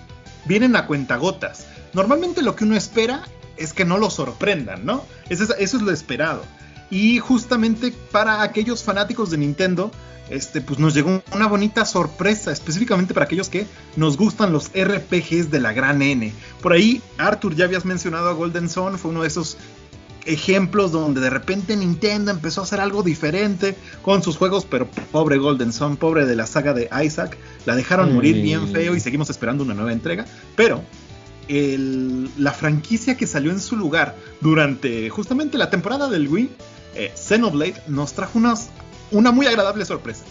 vienen 0.46 0.76
a 0.76 0.86
cuentagotas. 0.88 1.66
Normalmente 1.94 2.42
lo 2.42 2.56
que 2.56 2.64
uno 2.66 2.76
espera 2.76 3.24
es 3.58 3.74
que 3.74 3.86
no 3.86 3.98
lo 3.98 4.10
sorprendan, 4.10 4.86
¿no? 4.86 5.04
Eso 5.30 5.44
es, 5.44 5.54
eso 5.60 5.78
es 5.78 5.84
lo 5.84 5.92
esperado. 5.92 6.44
Y 6.92 7.20
justamente 7.20 7.94
para 8.12 8.42
aquellos 8.42 8.84
fanáticos 8.84 9.30
de 9.32 9.38
Nintendo, 9.38 9.92
este, 10.30 10.62
pues 10.62 10.80
nos 10.80 10.94
llegó 10.94 11.22
una 11.34 11.48
bonita 11.48 11.86
sorpresa, 11.86 12.52
específicamente 12.52 13.14
para 13.14 13.26
aquellos 13.26 13.50
que 13.50 13.66
nos 13.96 14.18
gustan 14.18 14.52
los 14.54 14.70
RPGs 14.74 15.50
de 15.52 15.60
la 15.60 15.74
gran 15.74 16.02
N. 16.02 16.32
Por 16.62 16.74
ahí, 16.74 17.02
Arthur, 17.18 17.56
ya 17.56 17.66
habías 17.66 17.86
mencionado 17.86 18.30
a 18.30 18.34
Golden 18.34 18.70
Sun, 18.70 18.98
fue 19.00 19.12
uno 19.12 19.22
de 19.24 19.28
esos 19.28 19.58
ejemplos 20.26 20.92
donde 20.92 21.22
de 21.22 21.30
repente 21.30 21.76
Nintendo 21.76 22.30
empezó 22.32 22.62
a 22.62 22.64
hacer 22.66 22.80
algo 22.80 23.02
diferente 23.04 23.76
con 24.04 24.22
sus 24.22 24.38
juegos, 24.38 24.66
pero 24.70 24.88
pobre 25.12 25.38
Golden 25.38 25.74
Sun, 25.74 25.98
pobre 25.98 26.26
de 26.26 26.36
la 26.36 26.46
saga 26.46 26.74
de 26.74 26.90
Isaac, 27.04 27.38
la 27.66 27.76
dejaron 27.76 28.14
morir 28.14 28.36
bien 28.42 28.68
feo 28.72 28.96
y 28.96 29.00
seguimos 29.00 29.30
esperando 29.30 29.64
una 29.64 29.74
nueva 29.74 29.94
entrega, 29.94 30.26
pero 30.56 30.84
el- 31.48 32.30
la 32.38 32.52
franquicia 32.52 33.18
que 33.18 33.26
salió 33.26 33.52
en 33.52 33.60
su 33.60 33.76
lugar 33.76 34.16
durante 34.42 35.10
justamente 35.10 35.58
la 35.58 35.70
temporada 35.70 36.10
del 36.10 36.28
Wii, 36.28 36.50
eh, 36.96 37.12
Xenoblade, 37.16 37.82
nos 37.88 38.14
trajo 38.14 38.38
unas- 38.38 38.70
una 39.12 39.32
muy 39.32 39.48
agradable 39.48 39.86
sorpresa. 39.86 40.24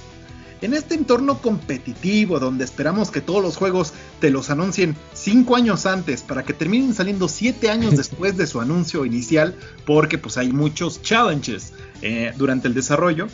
En 0.61 0.75
este 0.75 0.97
entorno 0.97 1.41
competitivo 1.41 2.41
donde 2.41 2.65
esperamos 2.65 3.13
que 3.13 3.21
todos 3.21 3.43
los 3.43 3.57
juegos 3.57 3.93
te 4.21 4.31
los 4.31 4.51
anuncien 4.51 4.97
5 5.15 5.55
años 5.55 5.87
antes 5.87 6.23
para 6.23 6.43
que 6.43 6.53
terminen 6.53 6.95
saliendo 6.95 7.29
7 7.29 7.71
años 7.71 7.97
después 7.97 8.37
de 8.37 8.47
su 8.47 8.61
anuncio 8.61 9.05
inicial, 9.05 9.55
porque 9.87 10.19
pues 10.19 10.37
hay 10.37 10.53
muchos 10.53 11.01
challenges 11.03 11.73
eh, 12.03 12.33
durante 12.37 12.67
el 12.67 12.75
desarrollo, 12.75 13.29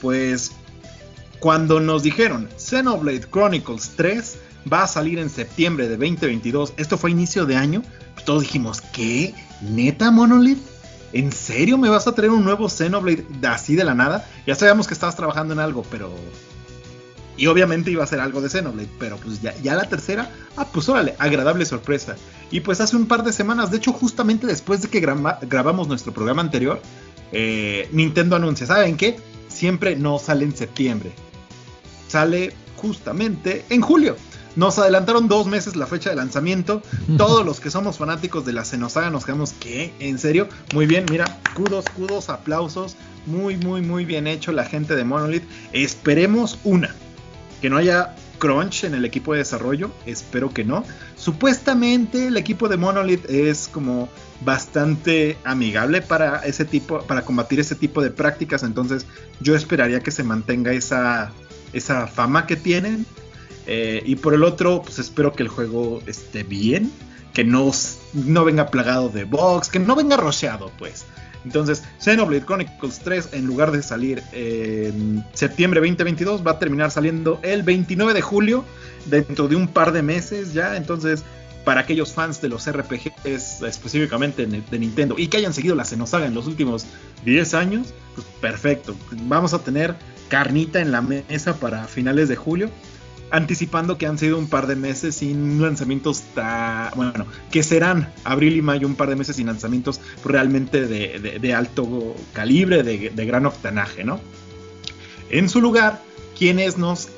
pues 0.00 0.52
cuando 1.38 1.80
nos 1.80 2.02
dijeron 2.02 2.48
Xenoblade 2.56 3.26
Chronicles 3.30 3.92
3 3.96 4.38
va 4.72 4.84
a 4.84 4.86
salir 4.86 5.18
en 5.18 5.28
septiembre 5.28 5.88
de 5.88 5.96
2022, 5.96 6.74
esto 6.78 6.96
fue 6.96 7.10
inicio 7.10 7.44
de 7.44 7.56
año, 7.56 7.82
pues 8.14 8.24
todos 8.24 8.42
dijimos, 8.42 8.80
¿qué? 8.80 9.34
¿Neta 9.60 10.10
Monolith? 10.10 10.58
¿En 11.12 11.32
serio 11.32 11.76
me 11.76 11.88
vas 11.88 12.06
a 12.06 12.14
traer 12.14 12.30
un 12.30 12.44
nuevo 12.44 12.68
Xenoblade 12.68 13.24
así 13.48 13.74
de 13.74 13.84
la 13.84 13.94
nada? 13.94 14.28
Ya 14.46 14.54
sabíamos 14.54 14.86
que 14.86 14.94
estabas 14.94 15.16
trabajando 15.16 15.52
en 15.54 15.60
algo, 15.60 15.84
pero... 15.90 16.10
Y 17.36 17.46
obviamente 17.46 17.90
iba 17.90 18.04
a 18.04 18.06
ser 18.06 18.20
algo 18.20 18.40
de 18.40 18.50
Xenoblade, 18.50 18.88
pero 18.98 19.16
pues 19.16 19.40
ya, 19.40 19.74
la 19.74 19.88
tercera, 19.88 20.30
ah, 20.56 20.66
pues 20.72 20.88
órale, 20.88 21.14
agradable 21.18 21.64
sorpresa. 21.64 22.16
Y 22.50 22.60
pues 22.60 22.80
hace 22.80 22.96
un 22.96 23.06
par 23.06 23.24
de 23.24 23.32
semanas, 23.32 23.70
de 23.70 23.78
hecho 23.78 23.92
justamente 23.92 24.46
después 24.46 24.82
de 24.82 24.88
que 24.88 25.00
graba- 25.00 25.38
grabamos 25.42 25.88
nuestro 25.88 26.12
programa 26.12 26.42
anterior, 26.42 26.80
eh, 27.32 27.88
Nintendo 27.92 28.36
anuncia, 28.36 28.66
¿saben 28.66 28.96
qué? 28.96 29.18
Siempre 29.48 29.96
no 29.96 30.18
sale 30.18 30.44
en 30.44 30.54
septiembre. 30.54 31.12
Sale 32.08 32.52
justamente 32.76 33.64
en 33.70 33.80
julio. 33.80 34.16
Nos 34.56 34.78
adelantaron 34.78 35.28
dos 35.28 35.46
meses 35.46 35.76
la 35.76 35.86
fecha 35.86 36.10
de 36.10 36.16
lanzamiento. 36.16 36.82
Todos 37.16 37.44
los 37.44 37.60
que 37.60 37.70
somos 37.70 37.98
fanáticos 37.98 38.44
de 38.44 38.52
la 38.52 38.64
Xenosaga 38.64 39.10
nos 39.10 39.24
quedamos, 39.24 39.52
¿qué? 39.52 39.92
¿En 40.00 40.18
serio? 40.18 40.48
Muy 40.74 40.86
bien, 40.86 41.06
mira, 41.10 41.38
kudos, 41.54 41.84
kudos, 41.96 42.28
aplausos. 42.28 42.96
Muy, 43.26 43.56
muy, 43.56 43.82
muy 43.82 44.04
bien 44.04 44.26
hecho 44.26 44.50
la 44.52 44.64
gente 44.64 44.96
de 44.96 45.04
Monolith. 45.04 45.44
Esperemos 45.72 46.58
una, 46.64 46.94
que 47.60 47.70
no 47.70 47.76
haya 47.76 48.16
crunch 48.40 48.84
en 48.84 48.94
el 48.94 49.04
equipo 49.04 49.32
de 49.32 49.38
desarrollo. 49.38 49.92
Espero 50.06 50.52
que 50.52 50.64
no. 50.64 50.84
Supuestamente 51.16 52.26
el 52.26 52.36
equipo 52.36 52.68
de 52.68 52.76
Monolith 52.76 53.30
es 53.30 53.68
como 53.68 54.08
bastante 54.44 55.38
amigable 55.44 56.02
para 56.02 56.40
ese 56.40 56.64
tipo, 56.64 57.02
para 57.02 57.22
combatir 57.22 57.60
ese 57.60 57.76
tipo 57.76 58.02
de 58.02 58.10
prácticas. 58.10 58.64
Entonces 58.64 59.06
yo 59.40 59.54
esperaría 59.54 60.00
que 60.00 60.10
se 60.10 60.24
mantenga 60.24 60.72
esa, 60.72 61.30
esa 61.72 62.08
fama 62.08 62.46
que 62.46 62.56
tienen. 62.56 63.06
Eh, 63.72 64.02
y 64.04 64.16
por 64.16 64.34
el 64.34 64.42
otro, 64.42 64.82
pues 64.82 64.98
espero 64.98 65.32
que 65.32 65.44
el 65.44 65.48
juego 65.48 66.02
esté 66.06 66.42
bien. 66.42 66.92
que 67.32 67.44
no, 67.44 67.70
no 68.12 68.44
venga 68.44 68.66
plagado 68.72 69.08
de 69.08 69.22
box, 69.22 69.68
que 69.68 69.78
no 69.78 69.94
venga 69.94 70.16
rocheado, 70.16 70.72
pues. 70.80 71.06
Entonces, 71.44 71.84
Xenoblade 72.00 72.44
Chronicles 72.44 72.98
3, 72.98 73.28
en 73.32 73.46
lugar 73.46 73.70
de 73.70 73.84
salir 73.84 74.20
en 74.32 75.24
septiembre 75.32 75.78
2022, 75.78 76.44
va 76.44 76.52
a 76.52 76.58
terminar 76.58 76.90
saliendo 76.90 77.38
el 77.42 77.62
29 77.62 78.12
de 78.12 78.20
julio, 78.20 78.64
dentro 79.06 79.46
de 79.46 79.54
un 79.54 79.68
par 79.68 79.92
de 79.92 80.02
meses 80.02 80.52
ya. 80.52 80.76
Entonces, 80.76 81.22
para 81.64 81.82
aquellos 81.82 82.12
fans 82.12 82.42
de 82.42 82.48
los 82.48 82.68
RPGs 82.68 83.62
específicamente 83.62 84.44
de 84.46 84.78
Nintendo 84.80 85.14
y 85.16 85.28
que 85.28 85.36
hayan 85.36 85.54
seguido 85.54 85.76
la 85.76 85.84
Xenosaga 85.84 86.26
en 86.26 86.34
los 86.34 86.48
últimos 86.48 86.84
10 87.24 87.54
años, 87.54 87.94
pues 88.16 88.26
perfecto. 88.40 88.96
Vamos 89.28 89.54
a 89.54 89.60
tener 89.60 89.94
carnita 90.28 90.80
en 90.80 90.90
la 90.90 91.00
mesa 91.00 91.54
para 91.54 91.84
finales 91.84 92.28
de 92.28 92.34
julio 92.34 92.70
anticipando 93.30 93.98
que 93.98 94.06
han 94.06 94.18
sido 94.18 94.38
un 94.38 94.48
par 94.48 94.66
de 94.66 94.76
meses 94.76 95.16
sin 95.16 95.60
lanzamientos, 95.60 96.22
bueno, 96.94 97.26
que 97.50 97.62
serán 97.62 98.12
abril 98.24 98.56
y 98.56 98.62
mayo 98.62 98.86
un 98.86 98.96
par 98.96 99.08
de 99.08 99.16
meses 99.16 99.36
sin 99.36 99.46
lanzamientos 99.46 100.00
realmente 100.24 100.86
de, 100.86 101.54
alto 101.54 102.14
calibre, 102.32 102.82
de, 102.82 103.26
gran 103.26 103.46
octanaje, 103.46 104.04
¿no? 104.04 104.20
En 105.30 105.48
su 105.48 105.60
lugar, 105.60 106.02
quienes 106.36 106.76
nos 106.76 107.08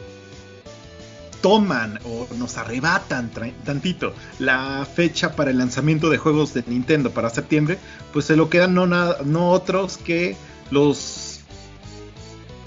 toman 1.41 1.99
o 2.05 2.29
nos 2.39 2.57
arrebatan 2.57 3.31
tantito 3.65 4.15
la 4.39 4.87
fecha 4.87 5.35
para 5.35 5.51
el 5.51 5.59
lanzamiento 5.59 6.09
de 6.09 6.19
juegos 6.19 6.55
de 6.55 6.63
Nintendo 6.67 7.11
para 7.11 7.31
septiembre, 7.31 7.79
pues 8.13 8.27
se 8.27 8.37
lo 8.37 8.49
quedan 8.49 8.75
no, 8.75 8.87
no 8.87 9.51
otros 9.51 9.97
que 9.97 10.37
los 10.71 11.41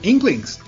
Inklings, 0.02 0.60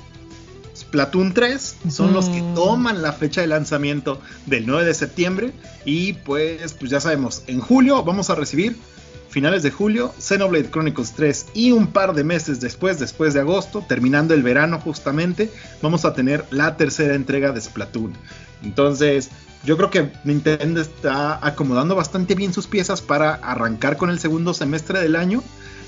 Platoon 0.97 1.31
3 1.31 1.75
son 1.91 2.11
los 2.11 2.27
que 2.27 2.41
toman 2.55 3.03
la 3.03 3.13
fecha 3.13 3.41
de 3.41 3.45
lanzamiento 3.45 4.19
del 4.47 4.65
9 4.65 4.83
de 4.83 4.95
septiembre. 4.95 5.53
Y 5.85 6.13
pues, 6.13 6.73
pues 6.73 6.89
ya 6.89 6.99
sabemos, 6.99 7.43
en 7.45 7.59
julio 7.59 8.03
vamos 8.03 8.31
a 8.31 8.35
recibir 8.35 8.75
finales 9.29 9.61
de 9.61 9.69
julio 9.69 10.11
Xenoblade 10.19 10.71
Chronicles 10.71 11.11
3 11.11 11.49
y 11.53 11.71
un 11.71 11.85
par 11.85 12.15
de 12.15 12.23
meses 12.23 12.61
después, 12.61 12.97
después 12.97 13.35
de 13.35 13.41
agosto, 13.41 13.85
terminando 13.87 14.33
el 14.33 14.41
verano 14.41 14.79
justamente, 14.79 15.51
vamos 15.83 16.03
a 16.03 16.15
tener 16.15 16.45
la 16.49 16.77
tercera 16.77 17.13
entrega 17.13 17.51
de 17.51 17.61
Splatoon. 17.61 18.13
Entonces, 18.63 19.29
yo 19.65 19.77
creo 19.77 19.91
que 19.91 20.11
Nintendo 20.23 20.81
está 20.81 21.45
acomodando 21.45 21.93
bastante 21.93 22.33
bien 22.33 22.53
sus 22.53 22.65
piezas 22.65 23.03
para 23.03 23.35
arrancar 23.35 23.97
con 23.97 24.09
el 24.09 24.17
segundo 24.17 24.55
semestre 24.55 24.99
del 24.99 25.15
año 25.15 25.43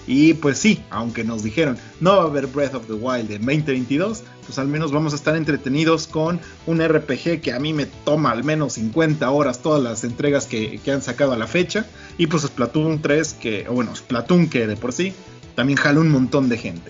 y 0.08 0.34
pues 0.34 0.58
sí, 0.58 0.84
aunque 0.90 1.24
nos 1.24 1.44
dijeron 1.44 1.78
no 2.00 2.18
va 2.18 2.24
a 2.24 2.26
haber 2.26 2.48
Breath 2.48 2.76
of 2.76 2.88
the 2.88 2.94
Wild 2.94 3.32
en 3.32 3.46
2022, 3.46 4.24
pues 4.46 4.58
al 4.58 4.68
menos 4.68 4.92
vamos 4.92 5.14
a 5.14 5.16
estar 5.16 5.36
entretenidos 5.36 6.08
con 6.08 6.40
un 6.66 6.84
RPG 6.84 7.42
que 7.42 7.54
a 7.54 7.60
mí 7.60 7.72
me 7.72 7.86
toma 7.86 8.32
al 8.32 8.44
menos 8.44 8.74
50 8.74 9.30
horas 9.30 9.62
todas 9.62 9.84
las 9.84 10.04
entregas 10.04 10.48
que, 10.48 10.82
han 10.92 11.04
sacado 11.04 11.34
a 11.34 11.38
la 11.38 11.46
fecha. 11.46 11.86
Y 12.18 12.26
pues 12.26 12.42
Splatoon 12.42 13.00
3, 13.00 13.34
que, 13.36 13.68
bueno, 13.70 13.96
Splatoon 13.96 14.50
que 14.50 14.66
de 14.66 14.76
por 14.76 14.92
sí 14.92 15.14
también 15.54 15.78
jala 15.78 16.00
un 16.00 16.10
montón 16.10 16.50
de 16.50 16.58
gente. 16.58 16.90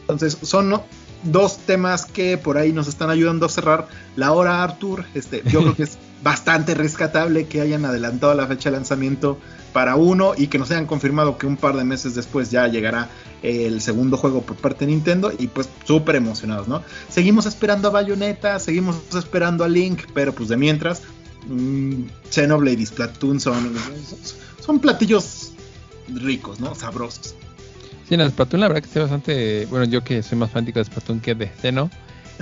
Entonces 0.00 0.36
son 0.42 0.80
dos 1.22 1.58
temas 1.58 2.04
que 2.04 2.36
por 2.36 2.58
ahí 2.58 2.72
nos 2.72 2.88
están 2.88 3.10
ayudando 3.10 3.46
a 3.46 3.48
cerrar 3.48 3.86
la 4.16 4.32
hora, 4.32 4.64
Arthur. 4.64 5.04
Este, 5.14 5.42
yo 5.46 5.60
creo 5.60 5.76
que 5.76 5.84
es 5.84 5.98
bastante 6.22 6.74
rescatable 6.74 7.46
que 7.46 7.60
hayan 7.60 7.84
adelantado 7.84 8.34
la 8.34 8.46
fecha 8.46 8.70
de 8.70 8.76
lanzamiento 8.76 9.38
para 9.72 9.96
uno 9.96 10.32
y 10.36 10.48
que 10.48 10.58
nos 10.58 10.70
hayan 10.70 10.86
confirmado 10.86 11.38
que 11.38 11.46
un 11.46 11.56
par 11.56 11.76
de 11.76 11.84
meses 11.84 12.14
después 12.14 12.50
ya 12.50 12.66
llegará 12.66 13.08
el 13.42 13.80
segundo 13.80 14.16
juego 14.16 14.42
por 14.42 14.56
parte 14.56 14.84
de 14.84 14.92
Nintendo 14.92 15.32
y 15.38 15.46
pues 15.46 15.68
súper 15.84 16.16
emocionados, 16.16 16.66
¿no? 16.66 16.82
Seguimos 17.08 17.46
esperando 17.46 17.88
a 17.88 17.90
Bayonetta, 17.92 18.58
seguimos 18.58 18.96
esperando 19.16 19.64
a 19.64 19.68
Link, 19.68 20.06
pero 20.14 20.32
pues 20.32 20.48
de 20.48 20.56
mientras 20.56 21.02
mmm, 21.46 22.04
Xenoblade 22.30 22.82
y 22.82 22.86
Splatoon 22.86 23.38
son, 23.38 23.74
son 24.60 24.80
platillos 24.80 25.52
ricos, 26.08 26.58
¿no? 26.58 26.74
Sabrosos. 26.74 27.34
Sí, 28.08 28.14
en 28.14 28.28
Splatoon 28.28 28.60
la 28.60 28.68
verdad 28.68 28.82
que 28.82 28.86
estoy 28.86 29.02
bastante, 29.02 29.66
bueno, 29.66 29.84
yo 29.84 30.02
que 30.02 30.22
soy 30.22 30.38
más 30.38 30.50
fanático 30.50 30.78
de 30.78 30.86
Splatoon 30.86 31.20
que 31.20 31.34
de 31.34 31.48
Xeno, 31.48 31.90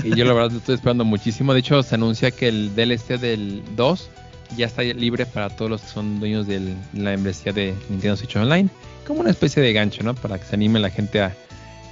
y 0.05 0.15
yo 0.15 0.25
la 0.25 0.33
verdad 0.33 0.53
lo 0.53 0.59
estoy 0.59 0.75
esperando 0.75 1.05
muchísimo, 1.05 1.53
de 1.53 1.61
hecho 1.61 1.83
se 1.83 1.95
anuncia 1.95 2.31
que 2.31 2.49
el 2.49 2.75
DLC 2.75 3.19
del 3.19 3.63
2 3.77 4.11
ya 4.57 4.67
está 4.67 4.83
libre 4.83 5.27
para 5.27 5.51
todos 5.51 5.71
los 5.71 5.81
que 5.83 5.89
son 5.89 6.21
dueños 6.21 6.47
de 6.47 6.61
la 6.93 7.11
membresía 7.11 7.53
de 7.53 7.75
Nintendo 7.89 8.17
Switch 8.17 8.37
Online, 8.37 8.69
como 9.07 9.21
una 9.21 9.31
especie 9.31 9.63
de 9.63 9.73
gancho, 9.73 10.03
¿no? 10.03 10.15
Para 10.15 10.39
que 10.39 10.45
se 10.45 10.55
anime 10.55 10.79
la 10.79 10.91
gente 10.91 11.21
a, 11.21 11.37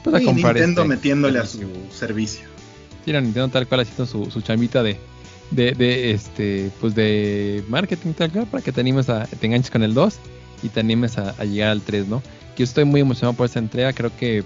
pues, 0.03 0.17
a 0.17 0.21
comprar. 0.21 0.55
Nintendo 0.55 0.83
este 0.83 0.95
metiéndole 0.95 1.39
a 1.39 1.47
su 1.47 1.67
servicio. 1.91 2.47
Sí, 3.05 3.13
Nintendo 3.13 3.49
tal 3.49 3.67
cual 3.67 3.81
haciendo 3.81 4.07
su, 4.07 4.31
su 4.31 4.41
chambita 4.41 4.83
de, 4.83 4.99
de, 5.51 6.11
este, 6.13 6.71
pues 6.81 6.95
de 6.95 7.65
marketing 7.69 8.13
tal 8.13 8.31
cual, 8.31 8.47
para 8.47 8.63
que 8.63 8.73
te 8.73 8.81
animes 8.81 9.09
a, 9.09 9.27
te 9.27 9.47
enganches 9.47 9.71
con 9.71 9.83
el 9.83 9.95
2 9.95 10.15
y 10.63 10.69
te 10.69 10.81
animes 10.81 11.19
a, 11.19 11.33
llegar 11.45 11.71
al 11.71 11.83
3, 11.83 12.09
¿no? 12.09 12.23
Yo 12.57 12.65
estoy 12.65 12.85
muy 12.85 13.01
emocionado 13.01 13.37
por 13.37 13.47
esta 13.47 13.59
entrega, 13.59 13.93
creo 13.93 14.11
que 14.17 14.45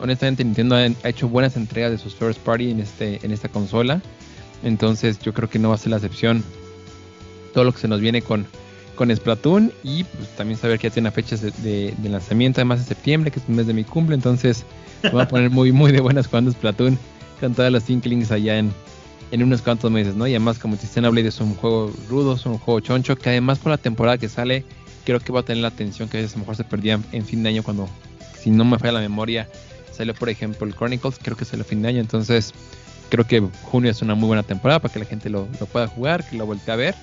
honestamente 0.00 0.44
Nintendo 0.44 0.76
ha, 0.76 1.08
hecho 1.08 1.28
buenas 1.28 1.56
entregas 1.56 1.90
de 1.90 1.98
sus 1.98 2.14
first 2.14 2.40
party 2.40 2.70
en 2.70 2.80
este 2.80 3.20
en 3.22 3.32
esta 3.32 3.48
consola. 3.48 4.00
Entonces 4.62 5.18
yo 5.20 5.32
creo 5.32 5.48
que 5.48 5.58
no 5.58 5.70
va 5.70 5.74
a 5.74 5.78
ser 5.78 5.90
la 5.90 5.96
excepción 5.96 6.44
todo 7.52 7.64
lo 7.64 7.72
que 7.72 7.80
se 7.80 7.88
nos 7.88 8.00
viene 8.00 8.22
con, 8.22 8.46
con 8.94 9.14
Splatoon 9.14 9.72
y 9.82 10.04
pues, 10.04 10.28
también 10.36 10.58
saber 10.58 10.78
que 10.78 10.88
ya 10.88 10.94
tiene 10.94 11.10
fechas 11.10 11.40
de, 11.40 11.94
lanzamiento, 12.02 12.60
además 12.60 12.80
de 12.80 12.86
septiembre, 12.86 13.30
que 13.30 13.40
es 13.40 13.44
un 13.48 13.56
mes 13.56 13.66
de 13.66 13.74
mi 13.74 13.84
cumple, 13.84 14.14
entonces 14.14 14.64
me 15.02 15.10
voy 15.10 15.22
a 15.22 15.28
poner 15.28 15.50
muy, 15.50 15.72
muy 15.72 15.92
de 15.92 16.00
buenas 16.00 16.26
jugando 16.26 16.52
Splatoon 16.52 16.98
con 17.40 17.54
todas 17.54 17.72
las 17.72 17.88
Inklings 17.88 18.30
allá 18.30 18.58
en, 18.58 18.72
en 19.30 19.42
unos 19.42 19.62
cuantos 19.62 19.90
meses, 19.90 20.14
¿no? 20.14 20.26
Y 20.26 20.32
además, 20.32 20.58
como 20.58 20.76
Blade 20.76 21.28
es 21.28 21.40
un 21.40 21.54
juego 21.54 21.92
rudo, 22.08 22.34
es 22.34 22.44
un 22.44 22.58
juego 22.58 22.80
choncho, 22.80 23.16
que 23.16 23.30
además 23.30 23.58
por 23.58 23.70
la 23.70 23.78
temporada 23.78 24.18
que 24.18 24.28
sale, 24.28 24.64
creo 25.04 25.20
que 25.20 25.32
va 25.32 25.40
a 25.40 25.42
tener 25.42 25.62
la 25.62 25.68
atención 25.68 26.08
que 26.08 26.18
a 26.18 26.20
veces 26.20 26.34
a 26.34 26.36
lo 26.36 26.40
mejor 26.40 26.56
se 26.56 26.64
perdía 26.64 27.00
en 27.12 27.24
fin 27.24 27.42
de 27.42 27.48
año 27.48 27.62
cuando, 27.62 27.88
si 28.38 28.50
no 28.50 28.64
me 28.64 28.78
falla 28.78 28.92
la 28.92 29.00
memoria, 29.00 29.48
salió 30.00 30.14
por 30.14 30.30
ejemplo 30.30 30.66
el 30.66 30.74
Chronicles, 30.74 31.18
creo 31.22 31.36
que 31.36 31.44
salió 31.44 31.62
a 31.62 31.66
fin 31.66 31.82
de 31.82 31.88
año, 31.88 32.00
entonces 32.00 32.54
creo 33.10 33.26
que 33.26 33.46
junio 33.64 33.90
es 33.90 34.00
una 34.00 34.14
muy 34.14 34.28
buena 34.28 34.42
temporada 34.42 34.80
para 34.80 34.94
que 34.94 34.98
la 34.98 35.04
gente 35.04 35.28
lo, 35.28 35.46
lo 35.60 35.66
pueda 35.66 35.88
jugar, 35.88 36.26
que 36.26 36.36
lo 36.36 36.46
voltee 36.46 36.72
a 36.72 36.76
ver 36.76 36.94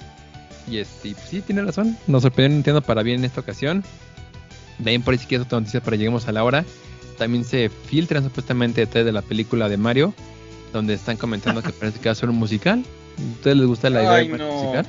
y 0.67 0.79
este, 0.79 1.11
pues 1.11 1.29
sí, 1.29 1.41
tiene 1.41 1.61
razón. 1.61 1.95
Nos 2.07 2.23
sorprendió 2.23 2.55
Nintendo 2.55 2.81
para 2.81 3.03
bien 3.03 3.19
en 3.19 3.25
esta 3.25 3.41
ocasión. 3.41 3.83
De 4.79 4.89
ahí 4.89 4.97
por 4.97 5.13
ahí 5.13 5.19
si 5.19 5.27
quieres 5.27 5.45
otra 5.45 5.59
noticia 5.59 5.79
para 5.79 5.95
lleguemos 5.95 6.27
a 6.27 6.31
la 6.31 6.43
hora. 6.43 6.65
También 7.19 7.45
se 7.45 7.69
filtran 7.69 8.23
supuestamente 8.23 8.81
detrás 8.81 9.05
de 9.05 9.11
la 9.11 9.21
película 9.21 9.69
de 9.69 9.77
Mario, 9.77 10.15
donde 10.73 10.95
están 10.95 11.17
comentando 11.17 11.61
que 11.61 11.69
parece 11.79 11.99
que 11.99 12.09
va 12.09 12.13
a 12.13 12.15
ser 12.15 12.29
un 12.29 12.37
musical. 12.37 12.83
¿A 13.17 13.33
ustedes 13.33 13.57
les 13.57 13.67
gusta 13.67 13.89
la 13.91 14.01
idea 14.01 14.13
de 14.13 14.37
no. 14.37 14.51
musical? 14.51 14.87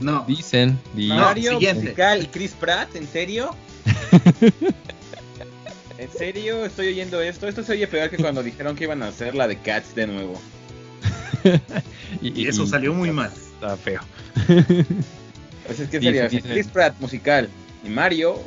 No. 0.00 0.24
Dicen, 0.28 0.78
Mario 0.94 1.54
musical 1.54 2.22
y 2.22 2.26
Chris 2.26 2.52
Pratt, 2.52 2.94
¿en 2.94 3.08
serio? 3.08 3.54
¿En 5.98 6.10
serio 6.10 6.64
estoy 6.64 6.88
oyendo 6.88 7.20
esto? 7.20 7.48
Esto 7.48 7.64
se 7.64 7.72
oye 7.72 7.88
peor 7.88 8.08
que 8.08 8.18
cuando 8.18 8.42
dijeron 8.42 8.76
que 8.76 8.84
iban 8.84 9.02
a 9.02 9.08
hacer 9.08 9.34
la 9.34 9.48
de 9.48 9.56
Cats 9.56 9.96
de 9.96 10.06
nuevo. 10.06 10.40
y, 12.22 12.46
eso 12.46 12.66
salió 12.66 12.94
muy 12.94 13.10
mal. 13.10 13.32
Está 13.54 13.76
feo. 13.76 14.00
Pues 15.66 15.80
es 15.80 15.90
que 15.90 16.00
sería 16.00 16.28
Chris 16.28 16.68
Pratt 16.68 16.98
musical 17.00 17.48
y 17.84 17.88
Mario. 17.88 18.38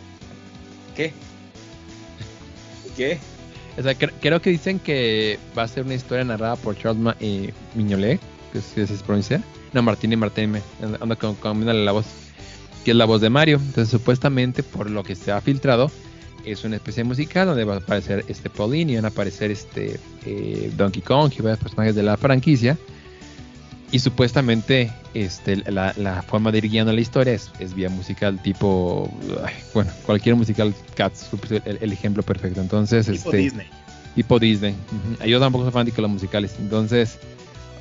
¿Qué? 0.96 1.14
¿Qué? 2.96 3.20
O 3.78 3.84
sea, 3.84 3.96
creo 3.96 4.42
que 4.42 4.50
dicen 4.50 4.80
que 4.80 5.38
va 5.58 5.64
a 5.64 5.68
ser 5.68 5.84
una 5.84 5.94
historia 5.94 6.24
narrada 6.24 6.56
por 6.56 6.78
Charles 6.78 7.02
Ma 7.02 7.16
eh, 7.20 7.54
Mignolet, 7.76 8.20
que 8.52 8.62
si 8.62 8.88
se 8.88 9.04
pronuncia. 9.04 9.44
No, 9.74 9.82
Martín 9.82 10.12
y 10.12 10.16
Martín, 10.16 10.58
anda 11.00 11.16
con, 11.16 11.36
con, 11.36 11.86
la 11.86 11.92
voz, 11.92 12.06
que 12.84 12.92
es 12.92 12.98
la 12.98 13.06
voz 13.06 13.22
de 13.22 13.30
Mario. 13.30 13.58
Entonces, 13.58 13.90
supuestamente, 13.90 14.64
por 14.64 14.90
lo 14.90 15.04
que 15.04 15.16
se 15.16 15.32
ha 15.32 15.40
filtrado, 15.42 15.92
es 16.46 16.64
una 16.64 16.78
especie 16.78 17.04
musical 17.04 17.48
donde 17.48 17.64
va 17.64 17.76
a 17.76 17.78
aparecer 17.78 18.26
este 18.28 18.50
Pauline 18.50 18.94
y 18.94 18.96
van 18.96 19.06
a 19.06 19.10
aparecer 19.10 19.52
este 19.52 20.00
eh, 20.26 20.72
Donkey 20.76 21.02
Kong 21.02 21.32
y 21.38 21.42
varios 21.42 21.60
personajes 21.60 21.96
de 21.96 22.04
la 22.04 22.18
franquicia. 22.18 22.78
Y 23.92 24.00
supuestamente 24.00 24.92
este, 25.14 25.58
la, 25.70 26.24
forma 26.28 26.52
de 26.52 26.60
ir 26.60 26.70
guiando 26.70 26.94
la 26.94 27.02
historia 27.02 27.34
es, 27.34 27.74
vía 27.76 27.90
musical 27.90 28.42
tipo, 28.42 29.12
bueno, 29.74 29.92
cualquier 30.06 30.36
musical 30.36 30.74
Cats, 30.96 31.30
el, 31.66 31.78
el 31.82 31.92
ejemplo 31.92 32.24
perfecto. 32.24 32.62
Entonces, 32.62 33.08
tipo 33.08 33.30
este, 33.30 33.38
Disney. 33.38 33.68
Tipo 34.16 34.40
Disney. 34.40 34.76
Yo 35.26 35.40
tampoco 35.42 35.66
soy 35.66 35.74
fanático 35.74 35.98
de 35.98 36.02
los 36.04 36.12
musicales. 36.12 36.56
Entonces, 36.60 37.20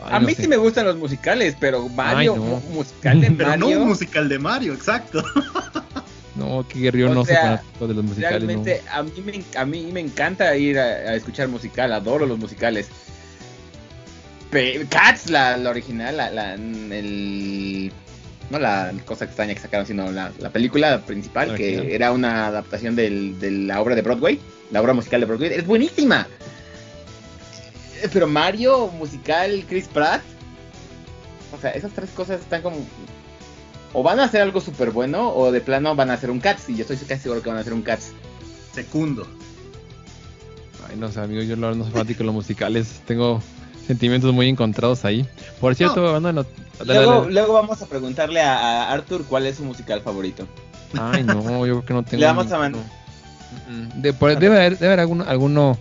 a 0.05 0.21
mí 0.21 0.35
sí 0.35 0.49
me 0.49 0.57
gustan 0.57 0.87
los 0.87 0.97
musicales, 0.97 1.57
pero 1.61 1.89
Mario, 1.89 2.37
musical 2.73 3.21
de 3.21 3.31
pero 3.37 3.57
no 3.57 3.69
un 3.69 3.89
musical 3.89 4.29
de 4.29 4.39
Mario, 4.39 4.75
exacto. 4.75 5.23
No, 6.37 6.67
que 6.67 6.79
guerrero 6.79 7.13
no 7.13 7.25
sea, 7.25 7.63
de 7.81 7.95
los 7.95 8.05
musicales. 8.05 8.43
Realmente 8.43 8.83
a, 8.91 9.03
mí 9.03 9.13
me, 9.25 9.59
a 9.59 9.65
mí 9.65 9.91
me 9.93 10.01
encanta 10.01 10.57
ir 10.57 10.79
a, 10.79 11.15
escuchar 11.15 11.49
musical, 11.49 11.93
adoro 11.93 12.27
los 12.27 12.39
musicales. 12.39 12.89
Cats, 14.89 15.31
la, 15.31 15.57
original, 15.69 16.17
la, 16.17 16.55
el, 16.55 17.93
no 18.51 18.59
la 18.59 18.93
cosa 19.05 19.25
extraña 19.25 19.55
que 19.55 19.61
sacaron, 19.61 19.87
sino 19.87 20.11
la, 20.11 20.33
película 20.53 21.01
principal, 21.03 21.55
que 21.55 21.95
era 21.95 22.13
una 22.13 22.47
adaptación 22.49 22.97
del, 22.97 23.39
de 23.39 23.51
la 23.51 23.81
obra 23.81 23.95
de 23.95 24.03
Broadway, 24.03 24.41
la 24.71 24.81
obra 24.81 24.93
musical 24.93 25.21
de 25.21 25.27
Broadway, 25.27 25.53
es 25.53 25.67
buenísima. 25.67 26.27
Eh, 28.03 28.09
pero 28.13 28.27
Mario, 28.27 28.89
musical, 28.89 29.65
Chris 29.69 29.87
Pratt, 29.87 30.23
o 31.57 31.61
sea, 31.61 31.71
esas 31.71 31.93
tres 31.93 32.11
cosas 32.11 32.41
están 32.41 32.63
como... 32.63 32.77
o 33.93 34.03
van 34.03 34.21
a 34.21 34.25
hacer 34.25 34.41
algo 34.43 34.61
súper 34.61 34.91
bueno 34.91 35.33
o 35.35 35.51
de 35.53 35.61
plano 35.61 35.95
van 35.95 36.11
a 36.11 36.15
hacer 36.15 36.31
un 36.31 36.41
Cats. 36.41 36.69
Y 36.69 36.77
yo 36.77 36.83
estoy 36.83 36.97
casi 36.99 37.23
seguro 37.23 37.43
que 37.43 37.49
van 37.49 37.59
a 37.59 37.61
hacer 37.63 37.73
un 37.73 37.83
Cats. 37.83 38.13
Secundo. 38.73 39.27
Ay, 40.89 40.97
no 40.97 41.11
sé, 41.11 41.21
amigo, 41.21 41.43
yo 41.43 41.57
la 41.57 41.69
verdad 41.69 41.79
no 41.79 41.85
soy 41.85 41.93
fanático 41.93 42.19
de 42.21 42.25
los 42.25 42.35
musicales. 42.35 43.01
Tengo 43.07 43.43
sentimientos 43.87 44.33
muy 44.33 44.49
encontrados 44.49 45.05
ahí. 45.05 45.27
Por 45.61 45.75
cierto, 45.75 46.07
hablando 46.07 46.29
de 46.29 46.33
not- 46.35 46.49
dale, 46.79 46.95
Luego, 46.95 47.21
dale. 47.23 47.33
luego 47.33 47.53
vamos 47.55 47.83
a 47.83 47.87
preguntarle 47.87 48.41
a, 48.41 48.57
a 48.85 48.93
Arthur 48.93 49.25
cuál 49.25 49.47
es 49.47 49.57
su 49.57 49.65
musical 49.65 50.01
favorito. 50.01 50.47
Ay, 50.99 51.23
no, 51.23 51.67
yo 51.67 51.83
creo 51.83 51.85
que 51.85 51.95
no 51.95 52.03
tengo. 52.05 52.21
Le 52.21 52.27
vamos 52.27 52.51
a 52.53 52.59
mandar. 52.59 52.83
ninguno. 53.69 53.95
De- 54.03 54.13
por- 54.13 54.39
debe 54.39 54.57
haber, 54.57 54.73
debe 54.79 54.87
haber 54.87 55.01
alguno, 55.01 55.25
alguno 55.27 55.79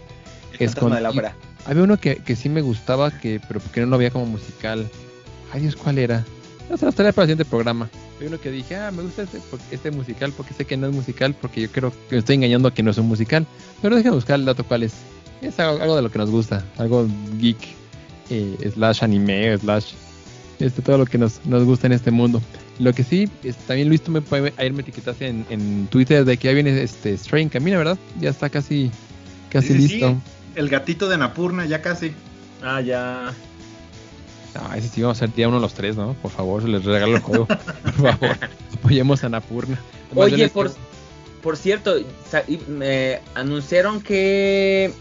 fantasma 0.57 0.95
de 0.95 1.01
la 1.01 1.09
escondido. 1.09 1.09
ópera. 1.11 1.35
Había 1.65 1.83
uno 1.83 1.97
que, 1.97 2.17
que 2.17 2.35
sí 2.35 2.49
me 2.49 2.61
gustaba, 2.61 3.11
que 3.11 3.39
pero 3.47 3.59
porque 3.59 3.81
no 3.81 3.87
lo 3.87 3.97
veía 3.97 4.11
como 4.11 4.25
musical. 4.25 4.87
Ay, 5.53 5.61
Dios, 5.61 5.75
¿cuál 5.75 5.97
era? 5.99 6.25
No 6.69 6.77
sé, 6.77 6.85
hasta 6.85 7.11
para 7.11 7.23
el 7.23 7.29
siguiente 7.29 7.45
programa. 7.45 7.89
Hay 8.21 8.27
uno 8.27 8.39
que 8.39 8.51
dije, 8.51 8.75
ah, 8.75 8.91
me 8.91 9.01
gusta 9.01 9.23
este, 9.23 9.39
este 9.71 9.91
musical 9.91 10.31
porque 10.35 10.53
sé 10.53 10.65
que 10.65 10.77
no 10.77 10.87
es 10.87 10.93
musical, 10.93 11.33
porque 11.39 11.61
yo 11.61 11.71
creo 11.71 11.91
que 11.91 12.15
me 12.15 12.19
estoy 12.19 12.35
engañando 12.35 12.67
a 12.67 12.73
que 12.73 12.83
no 12.83 12.91
es 12.91 12.97
un 12.97 13.07
musical. 13.07 13.47
Pero 13.81 13.95
déjame 13.95 14.15
buscar 14.15 14.39
el 14.39 14.45
dato 14.45 14.63
cuál 14.63 14.83
es. 14.83 14.93
Es 15.41 15.59
algo, 15.59 15.81
algo 15.81 15.95
de 15.95 16.01
lo 16.03 16.11
que 16.11 16.19
nos 16.19 16.29
gusta, 16.29 16.63
algo 16.77 17.07
geek, 17.39 17.57
eh, 18.29 18.71
slash 18.73 19.03
anime, 19.03 19.57
slash 19.57 19.93
este, 20.59 20.81
todo 20.81 20.97
lo 20.97 21.05
que 21.05 21.17
nos, 21.17 21.43
nos 21.45 21.63
gusta 21.63 21.87
en 21.87 21.93
este 21.93 22.11
mundo. 22.11 22.41
Lo 22.77 22.93
que 22.93 23.03
sí, 23.03 23.29
es, 23.43 23.55
también 23.57 23.87
Luis, 23.87 24.01
tú 24.01 24.11
me, 24.11 24.21
ayer 24.57 24.73
me 24.73 24.81
etiquetaste 24.81 25.27
en, 25.27 25.45
en 25.49 25.87
Twitter 25.87 26.23
de 26.23 26.37
que 26.37 26.49
ya 26.49 26.53
viene 26.53 26.81
este 26.81 27.17
Stray 27.17 27.43
en 27.43 27.49
camino, 27.49 27.77
¿verdad? 27.77 27.97
Ya 28.19 28.29
está 28.29 28.49
casi, 28.49 28.91
casi 29.49 29.69
Sí, 29.69 29.73
sí, 29.73 29.87
sí. 29.87 29.93
listo. 29.93 30.15
El 30.55 30.69
gatito 30.69 31.09
de 31.09 31.17
Napurna, 31.17 31.65
ya 31.65 31.81
casi. 31.81 32.13
Ah, 32.61 32.81
ya. 32.81 33.33
Ah, 34.55 34.75
ese 34.77 34.87
sí 34.89 35.01
vamos 35.01 35.17
a 35.17 35.19
ser 35.27 35.33
día 35.35 35.47
uno 35.47 35.57
de 35.57 35.61
los 35.61 35.73
tres, 35.73 35.95
¿no? 35.95 36.13
Por 36.21 36.31
favor, 36.31 36.61
se 36.61 36.67
les 36.67 36.83
regalo 36.83 37.15
el 37.15 37.21
juego. 37.21 37.45
Por 37.83 37.93
favor, 37.93 38.37
apoyemos 38.75 39.23
a 39.23 39.29
Napurna. 39.29 39.79
Oye, 40.15 40.49
por, 40.49 40.71
por 41.43 41.55
cierto, 41.57 41.95
me 42.67 43.19
anunciaron 43.35 44.01
que 44.01 44.91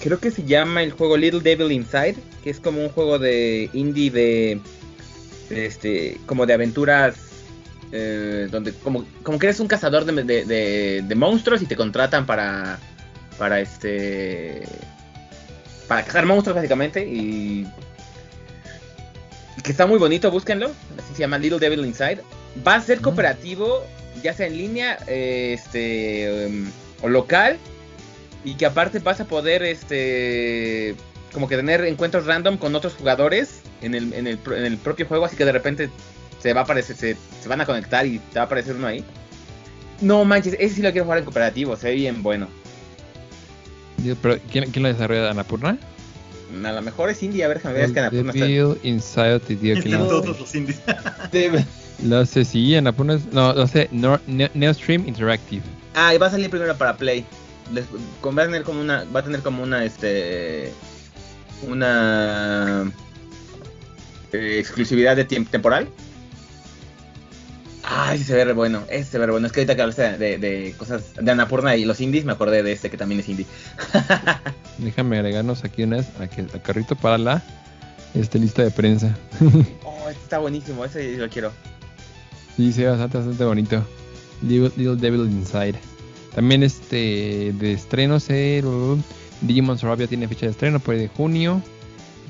creo 0.00 0.18
que 0.18 0.30
se 0.30 0.44
llama 0.44 0.82
el 0.82 0.92
juego 0.92 1.16
Little 1.16 1.40
Devil 1.40 1.70
Inside, 1.72 2.16
que 2.42 2.50
es 2.50 2.60
como 2.60 2.80
un 2.82 2.88
juego 2.88 3.18
de 3.18 3.68
indie 3.74 4.10
de, 4.10 4.60
de 5.50 5.66
este, 5.66 6.18
como 6.26 6.46
de 6.46 6.54
aventuras, 6.54 7.16
eh, 7.92 8.48
donde 8.50 8.72
como, 8.72 9.04
como 9.22 9.38
que 9.38 9.46
eres 9.46 9.60
un 9.60 9.68
cazador 9.68 10.04
de, 10.06 10.22
de- 10.22 10.44
de- 10.44 11.04
de 11.06 11.14
monstruos 11.14 11.60
y 11.62 11.66
te 11.66 11.76
contratan 11.76 12.24
para, 12.26 12.78
para 13.38 13.60
este, 13.60 14.62
para 15.86 16.04
cazar 16.04 16.24
monstruos 16.26 16.56
básicamente 16.56 17.06
y 17.06 17.66
que 19.62 19.70
está 19.70 19.86
muy 19.86 19.98
bonito, 19.98 20.30
búsquenlo. 20.30 20.70
Así 20.98 21.14
se 21.14 21.20
llama 21.20 21.38
Little 21.38 21.58
Devil 21.58 21.84
Inside. 21.84 22.20
Va 22.66 22.76
a 22.76 22.80
ser 22.80 23.00
cooperativo, 23.00 23.84
ya 24.22 24.32
sea 24.32 24.46
en 24.46 24.56
línea, 24.56 24.98
eh, 25.06 25.54
este, 25.54 26.46
em, 26.46 26.70
o 27.02 27.08
local, 27.08 27.58
y 28.44 28.54
que 28.54 28.66
aparte 28.66 28.98
vas 29.00 29.20
a 29.20 29.24
poder, 29.24 29.62
este, 29.62 30.94
como 31.32 31.48
que 31.48 31.56
tener 31.56 31.84
encuentros 31.84 32.26
random 32.26 32.56
con 32.56 32.74
otros 32.74 32.94
jugadores 32.94 33.60
en 33.82 33.94
el, 33.94 34.12
en 34.12 34.26
el, 34.26 34.38
en 34.46 34.64
el 34.64 34.78
propio 34.78 35.06
juego, 35.06 35.24
así 35.24 35.36
que 35.36 35.44
de 35.44 35.52
repente 35.52 35.90
se 36.40 36.52
va 36.52 36.60
a 36.60 36.64
aparecer, 36.64 36.96
se, 36.96 37.16
se 37.40 37.48
van 37.48 37.60
a 37.60 37.66
conectar 37.66 38.06
y 38.06 38.18
te 38.18 38.36
va 38.36 38.42
a 38.42 38.44
aparecer 38.46 38.76
uno 38.76 38.86
ahí. 38.86 39.04
No 40.00 40.24
manches, 40.24 40.54
ese 40.58 40.76
sí 40.76 40.82
lo 40.82 40.90
quiero 40.92 41.04
jugar 41.04 41.18
en 41.18 41.24
cooperativo, 41.24 41.76
se 41.76 41.88
ve 41.88 41.94
bien 41.94 42.22
bueno. 42.22 42.48
Pero, 44.22 44.38
¿quién, 44.50 44.70
quién 44.70 44.84
lo 44.84 44.88
desarrolla? 44.88 45.30
¿Anapurna? 45.30 45.78
A 46.64 46.72
lo 46.72 46.82
mejor 46.82 47.10
es 47.10 47.22
indie, 47.22 47.44
a 47.44 47.48
ver, 47.48 47.58
déjame 47.58 47.74
ver, 47.74 47.84
es 47.84 47.92
que 47.92 48.00
Annapurna 48.00 48.32
está- 48.32 48.44
Devil 48.46 48.78
Inside 48.82 49.40
lo, 49.98 50.08
todos 50.08 50.40
los 50.40 50.54
indies. 50.54 50.80
Debe- 51.32 51.64
lo 52.04 52.18
hace, 52.18 52.44
sí, 52.44 52.74
Anapurna 52.74 53.14
es, 53.14 53.26
no, 53.32 53.54
Nor- 53.92 54.20
Ne- 54.26 54.50
Neostream 54.54 55.06
Interactive. 55.06 55.62
Ah, 55.94 56.14
y 56.14 56.18
va 56.18 56.26
a 56.28 56.30
salir 56.30 56.48
primero 56.48 56.76
para 56.76 56.96
Play. 56.96 57.24
Les- 57.72 57.84
con- 58.20 58.36
va 58.36 58.42
a 58.42 58.46
tener 58.46 58.62
como 58.62 58.80
una, 58.80 59.04
va 59.14 59.20
a 59.20 59.24
tener 59.24 59.40
como 59.40 59.62
una, 59.62 59.84
este, 59.84 60.72
una 61.66 62.90
eh, 64.32 64.56
exclusividad 64.58 65.16
de 65.16 65.24
tiempo 65.24 65.50
temporal. 65.50 65.88
Ay, 68.08 68.24
se 68.24 68.34
ve 68.34 68.44
re 68.44 68.52
bueno, 68.54 68.84
ese 68.88 69.10
se 69.10 69.18
ve 69.18 69.26
re 69.26 69.32
bueno. 69.32 69.46
Es 69.46 69.52
que 69.52 69.60
ahorita 69.60 69.76
que 69.76 69.82
hablaste 69.82 70.16
de, 70.16 70.38
de 70.38 70.74
cosas 70.78 71.14
de 71.14 71.30
Annapurna 71.30 71.76
y 71.76 71.84
los 71.84 72.00
indies, 72.00 72.24
me 72.24 72.32
acordé 72.32 72.62
de 72.62 72.72
este 72.72 72.90
que 72.90 72.96
también 72.96 73.20
es 73.20 73.28
indie. 73.28 73.46
Déjame 74.78 75.18
agregarnos 75.18 75.64
aquí 75.64 75.82
una 75.82 75.98
vez 75.98 76.06
a 76.20 76.26
que 76.26 76.40
al 76.40 76.62
carrito 76.62 76.96
para 76.96 77.18
la 77.18 77.42
este, 78.14 78.38
lista 78.38 78.62
de 78.62 78.70
prensa. 78.70 79.16
Oh, 79.84 80.10
este 80.10 80.22
está 80.22 80.38
buenísimo, 80.38 80.84
ese 80.84 81.16
lo 81.18 81.28
quiero. 81.28 81.52
Sí, 82.56 82.72
sí, 82.72 82.82
bastante, 82.84 83.18
bastante 83.18 83.44
bonito. 83.44 83.84
Little, 84.40 84.72
Little 84.76 84.96
Devil 84.96 85.30
Inside. 85.30 85.74
También 86.34 86.62
este 86.62 87.52
de 87.58 87.72
estrenos, 87.72 88.30
eh, 88.30 88.62
Digimon 89.42 89.76
Surabia 89.78 90.06
tiene 90.06 90.28
fecha 90.28 90.46
de 90.46 90.52
estreno 90.52 90.80
por 90.80 90.94
ahí 90.94 91.00
de 91.02 91.08
junio. 91.08 91.60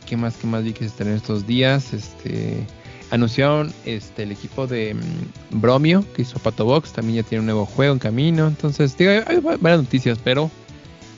¿Qué 0.06 0.16
más, 0.16 0.36
qué 0.36 0.46
más 0.46 0.64
vi 0.64 0.72
que 0.72 0.80
se 0.80 0.86
estrenó 0.86 1.14
estos 1.14 1.46
días? 1.46 1.92
Este 1.92 2.66
anunciaron 3.10 3.72
este 3.84 4.22
el 4.24 4.32
equipo 4.32 4.66
de 4.66 4.94
mm, 4.94 5.60
Bromio 5.60 6.04
que 6.14 6.22
hizo 6.22 6.38
Pato 6.38 6.64
Box, 6.64 6.92
también 6.92 7.22
ya 7.22 7.28
tiene 7.28 7.40
un 7.40 7.46
nuevo 7.46 7.66
juego 7.66 7.92
en 7.92 7.98
camino. 7.98 8.46
Entonces, 8.46 8.96
digo, 8.96 9.10
hay, 9.10 9.22
hay 9.26 9.40
varias 9.40 9.82
noticias, 9.82 10.18
pero 10.22 10.50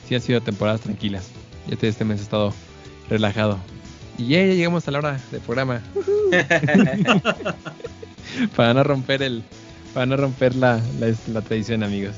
sí 0.07 0.15
han 0.15 0.21
sido 0.21 0.41
temporadas 0.41 0.81
tranquilas. 0.81 1.27
Ya 1.67 1.75
te- 1.75 1.87
este 1.87 2.05
mes 2.05 2.19
he 2.19 2.23
estado 2.23 2.53
relajado. 3.09 3.57
Y 4.17 4.27
ya, 4.27 4.39
ya 4.45 4.53
llegamos 4.53 4.87
a 4.87 4.91
la 4.91 4.99
hora 4.99 5.19
del 5.31 5.41
programa. 5.41 5.81
para 8.55 8.73
no 8.73 8.83
romper 8.83 9.21
el 9.23 9.43
para 9.93 10.05
no 10.05 10.15
romper 10.17 10.55
la, 10.55 10.79
la, 10.99 11.07
este, 11.07 11.31
la 11.31 11.41
tradición 11.41 11.83
amigos 11.83 12.15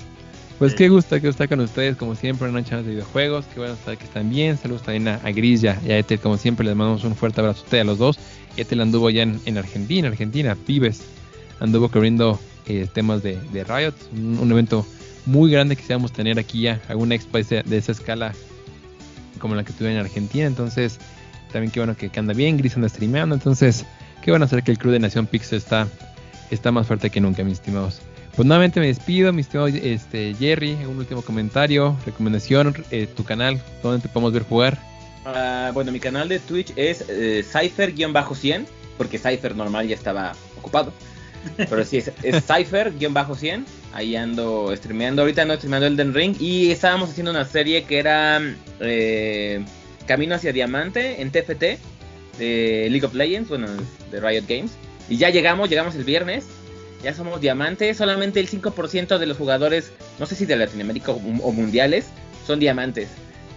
pues 0.59 0.71
Sí. 0.73 0.77
qué 0.77 0.89
gusto 0.89 1.19
que 1.19 1.27
estar 1.27 1.49
con 1.49 1.59
ustedes 1.59 1.97
como 1.97 2.13
siempre 2.15 2.47
en 2.47 2.53
noche 2.53 2.75
de 2.75 2.83
videojuegos 2.83 3.45
qué 3.53 3.59
bueno 3.59 3.75
saber 3.83 3.97
que 3.97 4.05
están 4.05 4.29
bien 4.29 4.57
saludos 4.57 4.83
también 4.83 5.07
a, 5.07 5.15
a 5.23 5.31
Gris 5.31 5.63
y 5.63 5.67
a 5.67 5.79
Ethel 5.97 6.19
como 6.19 6.37
siempre 6.37 6.65
les 6.65 6.75
mandamos 6.75 7.03
un 7.03 7.15
fuerte 7.15 7.41
abrazo 7.41 7.63
a 7.71 7.83
los 7.83 7.97
dos 7.97 8.19
Ethel 8.57 8.81
anduvo 8.81 9.09
ya 9.09 9.23
en, 9.23 9.39
en 9.45 9.57
Argentina 9.57 10.07
Argentina 10.07 10.55
Pibes 10.55 11.01
anduvo 11.59 11.89
cubriendo 11.89 12.39
eh, 12.65 12.87
temas 12.93 13.23
de, 13.23 13.39
de 13.51 13.63
Riot 13.63 13.93
un, 14.13 14.39
un 14.39 14.51
evento 14.51 14.85
muy 15.25 15.51
grande 15.51 15.75
que 15.75 15.81
quisiéramos 15.81 16.11
tener 16.11 16.39
aquí 16.39 16.61
ya 16.61 16.81
alguna 16.87 17.15
expo 17.15 17.37
de, 17.37 17.63
de 17.63 17.77
esa 17.77 17.91
escala 17.91 18.33
como 19.39 19.55
la 19.55 19.63
que 19.63 19.73
tuve 19.73 19.91
en 19.91 19.97
Argentina 19.97 20.45
entonces 20.45 20.99
también 21.51 21.71
qué 21.71 21.79
bueno 21.79 21.95
que, 21.95 22.09
que 22.09 22.19
anda 22.19 22.33
bien 22.33 22.57
Gris 22.57 22.75
anda 22.75 22.89
streameando 22.89 23.35
entonces 23.35 23.85
qué 24.21 24.31
bueno 24.31 24.47
saber 24.47 24.63
que 24.63 24.71
el 24.71 24.77
crew 24.77 24.91
de 24.91 24.99
Nación 24.99 25.27
Pixel 25.27 25.57
está 25.57 25.87
está 26.53 26.71
más 26.71 26.87
fuerte 26.87 27.09
que 27.09 27.19
nunca, 27.19 27.43
mis 27.43 27.53
estimados. 27.53 28.01
Pues 28.35 28.47
nuevamente 28.47 28.79
me 28.79 28.87
despido, 28.87 29.31
mi 29.31 29.41
estimado 29.41 29.67
este, 29.67 30.33
Jerry. 30.35 30.73
Un 30.89 30.97
último 30.97 31.21
comentario, 31.21 31.95
recomendación, 32.05 32.73
eh, 32.91 33.07
tu 33.07 33.23
canal, 33.23 33.61
donde 33.81 34.01
te 34.01 34.07
podemos 34.07 34.33
ver 34.33 34.43
jugar. 34.43 34.79
Ah, 35.25 35.71
bueno, 35.73 35.91
mi 35.91 35.99
canal 35.99 36.27
de 36.29 36.39
Twitch 36.39 36.73
es 36.75 37.05
eh, 37.07 37.43
Cypher-100, 37.43 38.65
porque 38.97 39.17
Cypher 39.17 39.55
normal 39.55 39.87
ya 39.87 39.95
estaba 39.95 40.33
ocupado. 40.57 40.91
Pero 41.57 41.83
sí, 41.85 41.97
es, 41.97 42.11
es 42.21 42.43
Cypher-100. 42.47 43.63
Ahí 43.93 44.15
ando 44.15 44.73
streameando. 44.75 45.21
Ahorita 45.21 45.43
ando 45.43 45.55
streameando 45.55 45.87
Elden 45.87 46.13
Ring. 46.13 46.35
Y 46.39 46.71
estábamos 46.71 47.09
haciendo 47.09 47.31
una 47.31 47.45
serie 47.45 47.83
que 47.83 47.99
era 47.99 48.41
eh, 48.79 49.63
Camino 50.07 50.35
hacia 50.35 50.51
Diamante 50.51 51.21
en 51.21 51.31
TFT 51.31 51.79
de 52.37 52.87
League 52.89 53.05
of 53.05 53.13
Legends, 53.13 53.49
bueno, 53.49 53.67
de 54.11 54.19
Riot 54.19 54.45
Games. 54.47 54.71
Y 55.09 55.17
ya 55.17 55.29
llegamos, 55.29 55.69
llegamos 55.69 55.95
el 55.95 56.03
viernes. 56.03 56.45
Ya 57.03 57.13
somos 57.13 57.39
diamantes. 57.39 57.97
Solamente 57.97 58.39
el 58.39 58.49
5% 58.49 59.17
de 59.17 59.25
los 59.25 59.37
jugadores, 59.37 59.91
no 60.19 60.25
sé 60.25 60.35
si 60.35 60.45
de 60.45 60.55
Latinoamérica 60.55 61.11
o, 61.11 61.15
o 61.17 61.51
mundiales, 61.51 62.07
son 62.47 62.59
diamantes. 62.59 63.09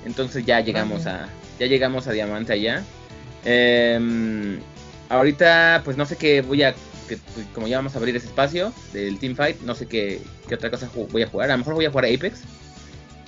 Entonces 0.05 0.45
ya 0.45 0.61
llegamos 0.61 1.07
a 1.07 1.29
ya 1.59 1.67
llegamos 1.67 2.07
a 2.07 2.13
diamante 2.13 2.53
allá. 2.53 2.83
Em, 3.45 4.59
ahorita 5.09 5.83
pues 5.85 5.97
no 5.97 6.05
sé 6.07 6.17
qué 6.17 6.43
voy 6.43 6.63
a 6.63 6.75
que, 7.09 7.17
pues, 7.35 7.47
como 7.55 7.69
ya 7.69 7.77
vamos 7.79 7.95
a 7.95 7.99
abrir 7.99 8.17
ese 8.17 8.27
espacio 8.27 8.73
del 8.93 9.19
Team 9.21 9.37
Fight, 9.37 9.61
no 9.63 9.75
sé 9.77 9.87
qué, 9.87 10.21
qué 10.49 10.57
otra 10.57 10.71
cosa 10.71 10.91
voy 11.11 11.23
a 11.23 11.29
jugar. 11.29 11.51
A 11.51 11.55
lo 11.55 11.59
mejor 11.59 11.75
voy 11.75 11.85
a 11.85 11.91
jugar 11.91 12.07
Apex 12.07 12.41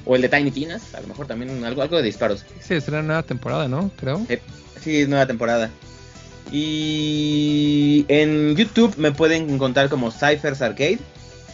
o 0.05 0.17
el 0.17 0.23
de 0.23 0.29
Tiny 0.29 0.51
Tinas, 0.51 0.95
a 0.95 1.01
lo 1.01 1.07
mejor 1.09 1.27
también 1.27 1.65
algo 1.65 1.83
algo 1.83 1.97
de 1.97 2.03
disparos. 2.03 2.45
Se 2.61 2.77
estrena 2.77 3.03
nueva 3.03 3.23
temporada, 3.23 3.69
¿no? 3.69 3.91
Creo. 3.97 4.27
Sí, 4.83 4.97
es 5.03 5.09
nueva 5.09 5.27
temporada. 5.27 5.71
Y 6.51 8.05
en 8.09 8.57
YouTube 8.57 8.95
me 8.97 9.13
pueden 9.13 9.49
encontrar 9.51 9.89
como 9.89 10.11
Cyphers 10.11 10.63
Arcade. 10.63 10.99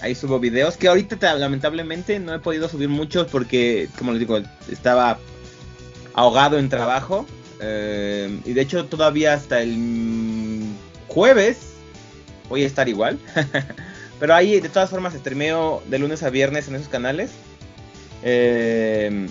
Ahí 0.01 0.15
subo 0.15 0.39
videos 0.39 0.77
que 0.77 0.89
ahorita 0.89 1.17
ta- 1.19 1.35
lamentablemente 1.35 2.19
no 2.21 2.35
he 2.35 2.39
podido 2.39 2.69
subir 2.69 2.89
muchos 2.89 3.27
porque, 3.31 3.89
como 3.99 4.13
les 4.13 4.21
digo, 4.21 4.39
estaba 4.71 5.19
ahogado 6.15 6.59
en 6.59 6.69
trabajo. 6.69 7.27
Eh, 7.61 8.41
y 8.45 8.53
de 8.53 8.61
hecho 8.61 8.87
todavía 8.87 9.35
hasta 9.35 9.63
el 9.63 10.63
jueves 11.09 11.75
voy 12.49 12.63
a 12.63 12.67
estar 12.67 12.89
igual. 12.89 13.19
Pero 14.21 14.35
ahí 14.35 14.61
de 14.61 14.69
todas 14.69 14.91
formas 14.91 15.15
streameo 15.15 15.83
de 15.89 15.99
lunes 15.99 16.23
a 16.23 16.31
viernes 16.31 16.69
en 16.69 16.77
esos 16.77 16.89
canales. 16.89 17.33
Eh, 18.23 19.29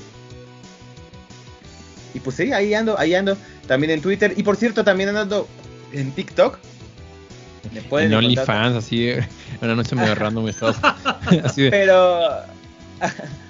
y 2.13 2.19
pues 2.19 2.35
sí, 2.35 2.51
ahí 2.53 2.73
ando, 2.73 2.97
ahí 2.99 3.15
ando. 3.15 3.37
También 3.67 3.91
en 3.91 4.01
Twitter. 4.01 4.33
Y 4.35 4.43
por 4.43 4.55
cierto, 4.55 4.83
también 4.83 5.15
ando 5.15 5.47
en 5.91 6.11
TikTok. 6.11 6.59
Me 7.73 7.81
pueden 7.81 8.11
en 8.11 8.17
OnlyFans, 8.17 8.75
así, 8.75 9.13
un 9.61 9.69
anuncio 9.69 9.95
medio 9.95 10.15
random, 10.15 10.47
estados, 10.49 10.77
así 11.43 11.63
de, 11.63 11.71
Pero, 11.71 12.41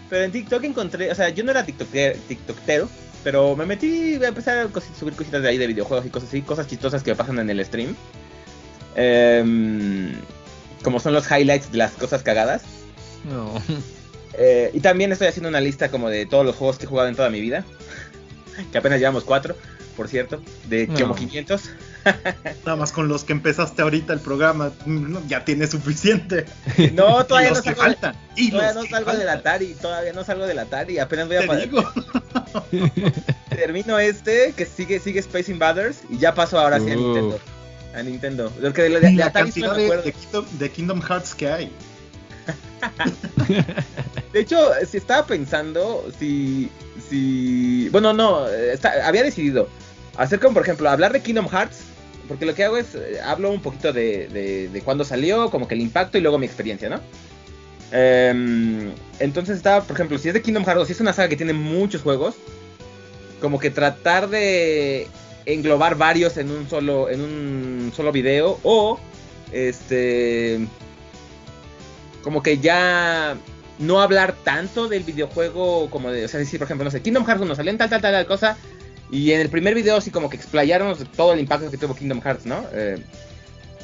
pero 0.09 0.23
en 0.23 0.31
TikTok 0.31 0.63
encontré, 0.63 1.11
o 1.11 1.15
sea, 1.15 1.29
yo 1.29 1.43
no 1.43 1.51
era 1.51 1.65
tiktoker, 1.65 2.17
tiktokero, 2.27 2.87
pero 3.23 3.55
me 3.55 3.65
metí 3.65 4.15
a 4.23 4.27
empezar 4.27 4.57
a 4.57 4.67
cosi- 4.69 4.93
subir 4.97 5.13
cositas 5.15 5.41
de 5.41 5.49
ahí 5.49 5.57
de 5.57 5.67
videojuegos 5.67 6.05
y 6.05 6.09
cosas 6.09 6.29
así, 6.29 6.41
cosas 6.41 6.67
chistosas 6.67 7.03
que 7.03 7.15
pasan 7.15 7.39
en 7.39 7.49
el 7.49 7.65
stream. 7.65 7.95
Em, 8.95 10.13
como 10.83 10.99
son 10.99 11.13
los 11.13 11.29
highlights 11.31 11.71
de 11.71 11.77
las 11.77 11.91
cosas 11.93 12.23
cagadas. 12.23 12.63
no. 13.29 13.53
Eh, 14.35 14.71
y 14.73 14.79
también 14.79 15.11
estoy 15.11 15.27
haciendo 15.27 15.47
una 15.49 15.61
lista 15.61 15.89
como 15.91 16.09
de 16.09 16.25
todos 16.25 16.43
los 16.43 16.55
juegos 16.55 16.79
que 16.79 16.85
he 16.85 16.87
jugado 16.87 17.07
en 17.07 17.15
toda 17.15 17.29
mi 17.29 17.39
vida. 17.39 17.63
Que 18.71 18.77
apenas 18.79 18.99
llevamos 18.99 19.23
cuatro, 19.23 19.55
por 19.95 20.07
cierto, 20.07 20.41
de 20.69 20.87
No. 20.87 20.99
como 20.99 21.15
500. 21.15 21.69
Nada 22.65 22.75
más 22.75 22.91
con 22.91 23.07
los 23.07 23.23
que 23.23 23.33
empezaste 23.33 23.81
ahorita 23.81 24.13
el 24.13 24.19
programa, 24.19 24.71
ya 25.27 25.43
tienes 25.45 25.71
suficiente. 25.71 26.45
No, 26.93 27.25
todavía 27.25 27.49
no 27.51 27.55
que 27.61 27.69
salgo, 27.69 27.81
faltan. 27.81 28.15
Y 28.35 28.51
todavía 28.51 28.73
no 28.73 28.81
que 28.83 28.89
salgo 28.89 29.11
del. 29.13 29.29
Atari, 29.29 29.73
todavía 29.75 30.13
no 30.13 30.23
salgo 30.23 30.45
del 30.45 30.59
Atari, 30.59 30.99
apenas 30.99 31.27
voy 31.27 31.37
a 31.37 31.41
Te 31.41 31.47
pa- 31.47 31.55
digo. 31.57 31.83
termino 33.49 33.99
este, 33.99 34.53
que 34.55 34.65
sigue, 34.65 34.99
sigue 34.99 35.19
Space 35.19 35.51
Invaders, 35.51 36.01
y 36.09 36.17
ya 36.17 36.33
paso 36.33 36.59
ahora 36.59 36.79
sí 36.79 36.91
a. 36.91 36.95
Nintendo. 36.95 37.39
A 37.95 38.01
Nintendo. 38.03 38.51
Porque 38.61 38.83
de, 38.83 38.89
de- 38.89 38.99
de 39.01 39.11
la 39.13 39.25
Atari 39.27 39.45
cantidad 39.51 39.75
me 39.75 39.83
de, 39.83 39.97
de 40.01 40.11
Kingdom, 40.13 40.45
de 40.59 40.71
Kingdom 40.71 41.01
Hearts 41.01 41.35
que 41.35 41.49
hay. 41.51 41.71
De 44.33 44.39
hecho, 44.39 44.57
si 44.89 44.97
estaba 44.97 45.25
pensando 45.25 46.05
si. 46.19 46.69
si 47.09 47.89
bueno, 47.89 48.13
no, 48.13 48.47
está- 48.49 49.07
había 49.07 49.23
decidido 49.23 49.69
hacer 50.17 50.39
como, 50.39 50.55
por 50.55 50.63
ejemplo, 50.63 50.89
hablar 50.89 51.13
de 51.13 51.21
Kingdom 51.21 51.47
Hearts. 51.49 51.77
Porque 52.27 52.45
lo 52.45 52.55
que 52.55 52.63
hago 52.63 52.77
es, 52.77 52.95
eh, 52.95 53.19
hablo 53.23 53.51
un 53.51 53.61
poquito 53.61 53.91
de, 53.91 54.27
de, 54.27 54.69
de 54.69 54.81
cuándo 54.81 55.03
salió, 55.03 55.49
como 55.49 55.67
que 55.67 55.75
el 55.75 55.81
impacto 55.81 56.17
y 56.17 56.21
luego 56.21 56.37
mi 56.37 56.45
experiencia, 56.45 56.89
¿no? 56.89 56.99
Em, 57.95 58.91
entonces 59.19 59.57
estaba, 59.57 59.83
por 59.83 59.95
ejemplo, 59.95 60.17
si 60.17 60.27
es 60.27 60.33
de 60.33 60.41
Kingdom 60.41 60.65
Hearts, 60.65 60.87
si 60.87 60.93
es 60.93 60.99
una 60.99 61.13
saga 61.13 61.29
que 61.29 61.37
tiene 61.37 61.53
muchos 61.53 62.01
juegos, 62.01 62.35
como 63.39 63.59
que 63.59 63.69
tratar 63.69 64.29
de 64.29 65.07
englobar 65.45 65.95
varios 65.95 66.37
en 66.37 66.49
un 66.49 66.67
solo, 66.67 67.09
en 67.09 67.21
un 67.21 67.91
solo 67.95 68.11
video, 68.11 68.59
o 68.63 68.99
este 69.51 70.67
como 72.23 72.41
que 72.41 72.57
ya 72.57 73.37
no 73.77 74.01
hablar 74.01 74.33
tanto 74.43 74.87
del 74.87 75.03
videojuego 75.03 75.89
como 75.91 76.09
de, 76.09 76.25
o 76.25 76.27
sea, 76.27 76.39
decir, 76.39 76.57
por 76.57 76.65
ejemplo, 76.65 76.85
no 76.85 76.91
sé, 76.91 77.01
Kingdom 77.01 77.25
Hearts 77.25 77.41
1 77.43 77.55
salió 77.55 77.71
en 77.71 77.77
tal, 77.77 77.89
tal, 77.89 78.01
tal, 78.01 78.13
tal 78.13 78.25
cosa, 78.25 78.57
y 79.15 79.31
en 79.31 79.41
el 79.41 79.49
primer 79.49 79.75
video 79.75 80.01
sí 80.01 80.09
como 80.11 80.29
que 80.29 80.37
explayaron 80.37 80.95
todo 81.15 81.33
el 81.33 81.39
impacto 81.39 81.69
que 81.69 81.77
tuvo 81.77 81.95
Kingdom 81.95 82.21
Hearts, 82.21 82.45
¿no? 82.45 82.65
Eh, 82.73 82.97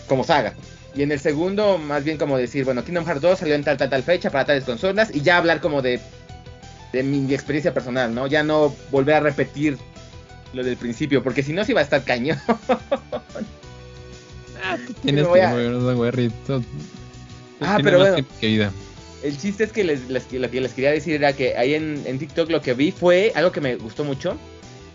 como 0.07 0.23
saga. 0.23 0.53
Y 0.95 1.03
en 1.03 1.11
el 1.11 1.19
segundo, 1.19 1.77
más 1.77 2.03
bien 2.03 2.17
como 2.17 2.38
decir, 2.38 2.65
bueno, 2.65 2.84
Kingdom 2.84 3.05
Hearts 3.05 3.21
2 3.21 3.39
salió 3.39 3.53
en 3.55 3.63
tal, 3.63 3.77
tal, 3.77 3.89
tal 3.91 4.01
fecha 4.03 4.32
para 4.32 4.45
tales 4.45 4.63
consolas, 4.63 5.09
y 5.13 5.21
ya 5.21 5.38
hablar 5.38 5.61
como 5.61 5.82
de, 5.84 5.99
de 6.91 7.03
mi 7.03 7.32
experiencia 7.34 7.73
personal, 7.73 8.13
¿no? 8.15 8.25
Ya 8.27 8.41
no 8.43 8.75
volver 8.89 9.15
a 9.15 9.19
repetir 9.19 9.77
lo 10.53 10.63
del 10.63 10.77
principio, 10.77 11.21
porque 11.23 11.43
si 11.43 11.53
no, 11.53 11.63
sí 11.63 11.73
va 11.73 11.82
a 11.82 11.84
estar 11.84 12.03
cañón. 12.03 12.39
Tienes 15.03 15.23
me 15.23 15.30
voy 15.30 15.39
a- 15.39 15.51
tiempo, 15.55 15.80
no, 15.80 15.95
güey, 15.95 16.30
tú- 16.45 16.63
Ah, 17.61 17.75
tienes 17.75 17.84
pero 17.84 17.99
bueno. 17.99 18.27
que 18.39 18.47
vida. 18.47 18.71
El 19.23 19.38
chiste 19.38 19.65
es 19.65 19.71
que 19.71 19.84
les, 19.84 20.09
les- 20.09 20.32
lo 20.32 20.49
que 20.49 20.61
les 20.61 20.73
quería 20.73 20.91
decir 20.91 21.15
era 21.15 21.34
que 21.34 21.55
ahí 21.57 21.73
en, 21.73 22.01
en 22.05 22.19
TikTok 22.19 22.49
lo 22.49 22.61
que 22.61 22.73
vi 22.73 22.91
fue 22.91 23.32
algo 23.36 23.51
que 23.51 23.61
me 23.61 23.75
gustó 23.75 24.03
mucho. 24.03 24.38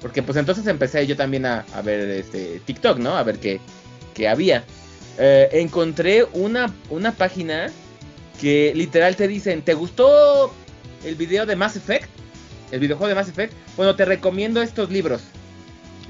Porque 0.05 0.23
pues 0.23 0.37
entonces 0.37 0.67
empecé 0.67 1.07
yo 1.07 1.17
también 1.17 1.47
a, 1.47 1.65
a 1.73 1.81
ver 1.81 2.07
este 2.11 2.61
TikTok, 2.67 2.99
¿no? 2.99 3.17
A 3.17 3.23
ver 3.23 3.39
qué, 3.39 3.59
qué 4.13 4.29
había. 4.29 4.63
Eh, 5.17 5.49
encontré 5.53 6.25
una, 6.35 6.71
una 6.91 7.13
página 7.13 7.71
que 8.39 8.73
literal 8.75 9.17
te 9.17 9.27
dicen, 9.27 9.63
¿te 9.63 9.73
gustó 9.73 10.53
el 11.07 11.15
video 11.15 11.47
de 11.47 11.57
Mass 11.57 11.77
Effect? 11.77 12.07
El 12.71 12.81
videojuego 12.81 13.09
de 13.09 13.15
Mass 13.15 13.31
Effect. 13.31 13.55
Bueno, 13.79 13.97
te 13.97 14.05
recomiendo 14.05 14.61
estos 14.61 14.91
libros. 14.91 15.23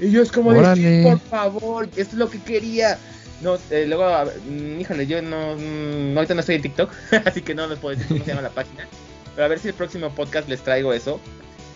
Y 0.01 0.11
yo 0.11 0.21
es 0.21 0.29
como 0.29 0.51
de, 0.51 0.59
Órale. 0.59 1.03
"Sí, 1.03 1.09
por 1.09 1.19
favor, 1.21 1.85
esto 1.85 2.01
es 2.01 2.13
lo 2.15 2.29
que 2.29 2.41
quería. 2.41 2.99
No, 3.39 3.57
eh, 3.71 3.85
luego, 3.87 4.03
a 4.03 4.25
ver, 4.25 4.37
mm, 4.41 4.81
híjole, 4.81 5.07
yo 5.07 5.21
no, 5.21 5.55
mm, 5.55 6.17
ahorita 6.17 6.33
no 6.33 6.41
estoy 6.41 6.55
en 6.55 6.63
TikTok, 6.63 6.91
así 7.25 7.41
que 7.41 7.55
no 7.55 7.65
les 7.65 7.79
puedo 7.79 7.95
decir 7.95 8.09
cómo 8.09 8.25
se 8.25 8.31
llama 8.31 8.41
la 8.41 8.49
página. 8.49 8.89
Pero 9.35 9.45
a 9.45 9.47
ver 9.47 9.59
si 9.59 9.69
el 9.69 9.73
próximo 9.73 10.09
podcast 10.13 10.49
les 10.49 10.59
traigo 10.61 10.91
eso. 10.91 11.21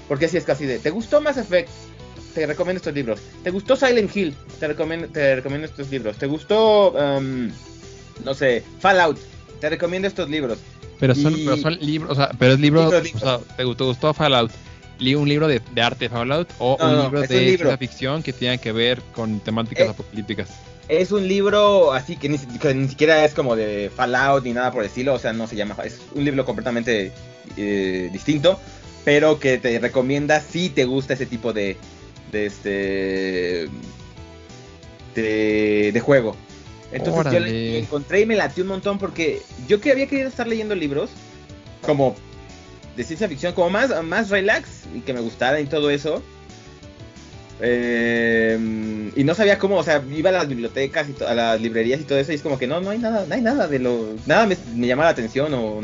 Porque 0.09 0.25
así 0.25 0.35
es 0.35 0.43
casi 0.43 0.65
de, 0.65 0.79
¿te 0.79 0.89
gustó 0.89 1.21
Mass 1.21 1.37
Effect? 1.37 1.69
Te 2.33 2.45
recomiendo 2.45 2.77
estos 2.77 2.93
libros. 2.93 3.19
¿Te 3.43 3.49
gustó 3.51 3.75
Silent 3.75 4.15
Hill? 4.15 4.35
Te 4.59 4.67
recomiendo, 4.67 5.07
te 5.07 5.35
recomiendo 5.35 5.65
estos 5.67 5.89
libros. 5.89 6.17
¿Te 6.17 6.27
gustó, 6.27 6.91
um, 6.91 7.49
no 8.23 8.33
sé, 8.33 8.63
Fallout? 8.79 9.17
Te 9.59 9.69
recomiendo 9.69 10.07
estos 10.07 10.29
libros. 10.29 10.59
Pero 10.99 11.15
son, 11.15 11.33
Y- 11.37 11.45
pero 11.45 11.57
son 11.57 11.77
libros, 11.79 12.11
o 12.11 12.15
sea, 12.15 12.29
pero 12.37 12.53
es 12.53 12.59
libro, 12.59 12.87
o 12.87 12.89
sea, 12.91 13.39
¿te 13.55 13.63
gustó, 13.63 13.85
gustó 13.85 14.13
Fallout? 14.13 14.51
¿Un 15.01 15.29
libro 15.29 15.47
de, 15.47 15.61
de 15.73 15.81
arte 15.81 16.09
Fallout 16.09 16.49
o 16.59 16.75
No, 16.77 16.85
un 16.89 16.95
no, 16.97 17.03
libro 17.03 17.21
es 17.23 17.29
de 17.29 17.39
ciencia 17.39 17.77
ficción 17.77 18.21
que 18.21 18.33
tenga 18.33 18.57
que 18.57 18.73
ver 18.73 19.01
con 19.15 19.39
temáticas 19.39 19.87
Eh, 19.87 19.89
apocalípticas? 19.91 20.49
Es 20.89 21.11
un 21.13 21.25
libro 21.27 21.93
así 21.93 22.17
que 22.17 22.27
ni, 22.27 22.37
que 22.37 22.73
ni 22.73 22.89
siquiera 22.89 23.23
es 23.23 23.33
como 23.33 23.55
de 23.55 23.89
Fallout 23.95 24.43
ni 24.43 24.51
nada 24.51 24.71
por 24.73 24.81
el 24.83 24.87
estilo, 24.89 25.13
o 25.13 25.19
sea, 25.19 25.31
no 25.31 25.47
se 25.47 25.55
llama. 25.55 25.77
Es 25.85 26.01
un 26.15 26.25
libro 26.25 26.43
completamente 26.43 27.13
eh, 27.55 28.09
distinto, 28.11 28.59
pero 29.05 29.39
que 29.39 29.57
te 29.57 29.79
recomienda 29.79 30.41
si 30.41 30.69
te 30.69 30.83
gusta 30.83 31.13
ese 31.13 31.25
tipo 31.27 31.53
de, 31.53 31.77
de 32.31 32.45
este 32.45 33.69
de, 35.15 35.91
de 35.93 35.99
juego. 35.99 36.35
Entonces 36.91 37.33
yo 37.33 37.39
le 37.39 37.79
encontré 37.79 38.21
y 38.21 38.25
me 38.25 38.35
latió 38.35 38.63
un 38.63 38.69
montón 38.69 38.97
porque 38.97 39.41
yo 39.67 39.79
que 39.79 39.91
había 39.91 40.07
querido 40.07 40.27
estar 40.27 40.47
leyendo 40.47 40.73
libros 40.75 41.11
como 41.85 42.15
de 42.95 43.03
ciencia 43.03 43.27
ficción, 43.27 43.53
como 43.53 43.69
más, 43.69 44.03
más 44.03 44.29
relax 44.29 44.83
y 44.93 45.01
que 45.01 45.13
me 45.13 45.21
gustara 45.21 45.59
y 45.59 45.65
todo 45.65 45.89
eso. 45.89 46.21
Eh, 47.61 49.11
y 49.15 49.23
no 49.23 49.35
sabía 49.35 49.57
cómo, 49.57 49.75
o 49.75 49.83
sea, 49.83 50.01
iba 50.15 50.29
a 50.29 50.33
las 50.33 50.47
bibliotecas 50.47 51.07
y 51.09 51.23
a 51.23 51.33
las 51.33 51.61
librerías 51.61 51.99
y 51.99 52.05
todo 52.05 52.17
eso 52.17 52.31
y 52.31 52.35
es 52.35 52.41
como 52.41 52.57
que 52.57 52.67
no, 52.67 52.79
no 52.79 52.89
hay 52.89 52.99
nada, 52.99 53.25
no 53.27 53.35
hay 53.35 53.41
nada 53.41 53.67
de 53.67 53.79
lo, 53.79 54.15
nada 54.25 54.45
me, 54.45 54.57
me 54.75 54.87
llama 54.87 55.03
la 55.03 55.09
atención 55.09 55.53
o 55.53 55.81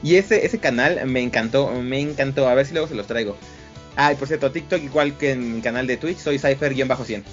y 0.00 0.14
ese 0.14 0.46
ese 0.46 0.58
canal 0.58 1.04
me 1.06 1.20
encantó, 1.20 1.72
me 1.72 2.00
encantó, 2.00 2.48
a 2.48 2.54
ver 2.54 2.66
si 2.66 2.72
luego 2.72 2.86
se 2.86 2.94
los 2.94 3.08
traigo. 3.08 3.36
Ah, 4.00 4.12
y 4.12 4.14
por 4.14 4.28
cierto, 4.28 4.52
TikTok 4.52 4.80
igual 4.80 5.18
que 5.18 5.32
en 5.32 5.56
mi 5.56 5.60
canal 5.60 5.86
de 5.88 5.96
Twitch, 5.96 6.18
soy 6.18 6.38
Cypher-100. 6.38 7.24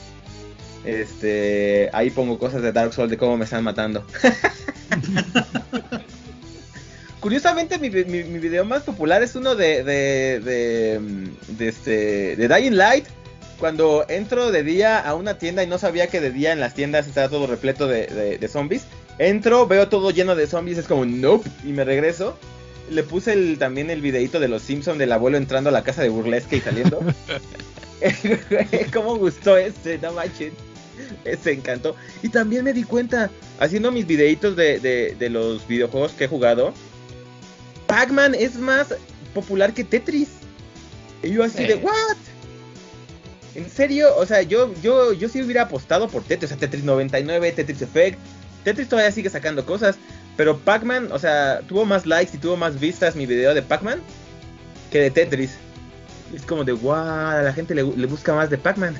Este, 0.83 1.89
ahí 1.93 2.09
pongo 2.09 2.39
cosas 2.39 2.63
de 2.63 2.71
Dark 2.71 2.91
Souls 2.91 3.11
de 3.11 3.17
cómo 3.17 3.37
me 3.37 3.45
están 3.45 3.63
matando. 3.63 4.03
Curiosamente, 7.19 7.77
mi, 7.79 7.89
mi, 7.89 8.23
mi 8.23 8.39
video 8.39 8.65
más 8.65 8.83
popular 8.83 9.23
es 9.23 9.35
uno 9.35 9.55
de, 9.55 9.83
de, 9.83 10.39
de, 10.39 10.99
mm, 10.99 11.57
de 11.57 11.67
este, 11.67 12.35
de 12.35 12.47
Dying 12.47 12.75
Light. 12.77 13.05
Cuando 13.59 14.05
entro 14.09 14.51
de 14.51 14.63
día 14.63 14.99
a 14.99 15.15
una 15.15 15.37
tienda 15.37 15.63
y 15.63 15.67
no 15.67 15.77
sabía 15.77 16.07
que 16.07 16.19
de 16.19 16.29
día 16.31 16.51
en 16.51 16.59
las 16.59 16.73
tiendas 16.73 17.07
estaba 17.07 17.29
todo 17.29 17.47
repleto 17.47 17.87
de, 17.87 18.07
de- 18.07 18.37
de 18.37 18.47
zombies. 18.47 18.83
Entro, 19.17 19.65
veo 19.65 19.87
todo 19.87 20.11
lleno 20.11 20.35
de 20.35 20.45
zombies, 20.45 20.77
es 20.79 20.87
como 20.87 21.05
nope, 21.05 21.49
y 21.63 21.71
me 21.73 21.83
regreso. 21.85 22.37
Le 22.89 23.03
puse 23.03 23.33
el, 23.33 23.57
también 23.57 23.89
el 23.89 24.01
videito 24.01 24.39
de 24.39 24.47
los 24.47 24.61
Simpsons 24.61 24.97
del 24.99 25.11
abuelo 25.11 25.37
entrando 25.37 25.69
a 25.69 25.73
la 25.73 25.83
casa 25.83 26.01
de 26.03 26.09
burlesque 26.09 26.57
y 26.57 26.61
saliendo. 26.61 26.99
¿Cómo 28.93 29.17
gustó 29.17 29.57
ese? 29.57 29.97
No 29.99 30.13
manches. 30.13 30.53
Ese 31.23 31.51
encantó. 31.53 31.95
Y 32.23 32.29
también 32.29 32.63
me 32.63 32.73
di 32.73 32.83
cuenta, 32.83 33.29
haciendo 33.59 33.91
mis 33.91 34.05
videitos 34.07 34.55
de, 34.55 34.79
de, 34.79 35.15
de 35.17 35.29
los 35.29 35.67
videojuegos 35.67 36.13
que 36.13 36.25
he 36.25 36.27
jugado, 36.27 36.73
Pac-Man 37.87 38.35
es 38.35 38.55
más 38.57 38.93
popular 39.33 39.73
que 39.73 39.83
Tetris. 39.83 40.29
Y 41.23 41.31
yo 41.31 41.43
así 41.43 41.57
Sí. 41.57 41.67
de, 41.67 41.75
¿what? 41.75 42.17
¿En 43.55 43.69
serio? 43.69 44.15
O 44.17 44.25
sea, 44.25 44.41
yo, 44.41 44.73
yo, 44.81 45.13
yo 45.13 45.27
sí 45.29 45.41
hubiera 45.41 45.63
apostado 45.63 46.07
por 46.07 46.23
Tetris, 46.23 46.51
o 46.51 46.53
sea, 46.53 46.57
Tetris 46.57 46.83
99, 46.83 47.51
Tetris 47.51 47.81
Effect. 47.81 48.19
Tetris 48.63 48.87
todavía 48.89 49.11
sigue 49.11 49.29
sacando 49.29 49.65
cosas, 49.65 49.95
pero 50.37 50.57
Pac-Man, 50.57 51.09
o 51.11 51.19
sea, 51.19 51.61
tuvo 51.67 51.85
más 51.85 52.05
likes 52.05 52.35
y 52.35 52.39
tuvo 52.39 52.57
más 52.57 52.79
vistas 52.79 53.15
mi 53.15 53.25
video 53.25 53.53
de 53.53 53.61
Pac-Man 53.61 53.99
que 54.91 54.99
de 54.99 55.11
Tetris. 55.11 55.57
Es 56.33 56.41
como 56.43 56.63
de, 56.63 56.71
wow, 56.73 56.93
a 56.93 57.41
la 57.43 57.53
gente 57.53 57.73
le, 57.75 57.83
le 57.83 58.07
busca 58.07 58.33
más 58.33 58.49
de 58.49 58.57
Pac-Man. 58.57 58.97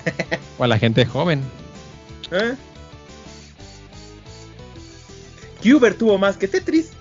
O 0.58 0.64
a 0.64 0.68
la 0.68 0.78
gente 0.80 1.06
joven. 1.06 1.42
¿Eh? 2.32 2.56
Cuber 5.62 5.96
tuvo 5.96 6.18
más 6.18 6.38
que 6.38 6.48
Tetris. 6.48 6.92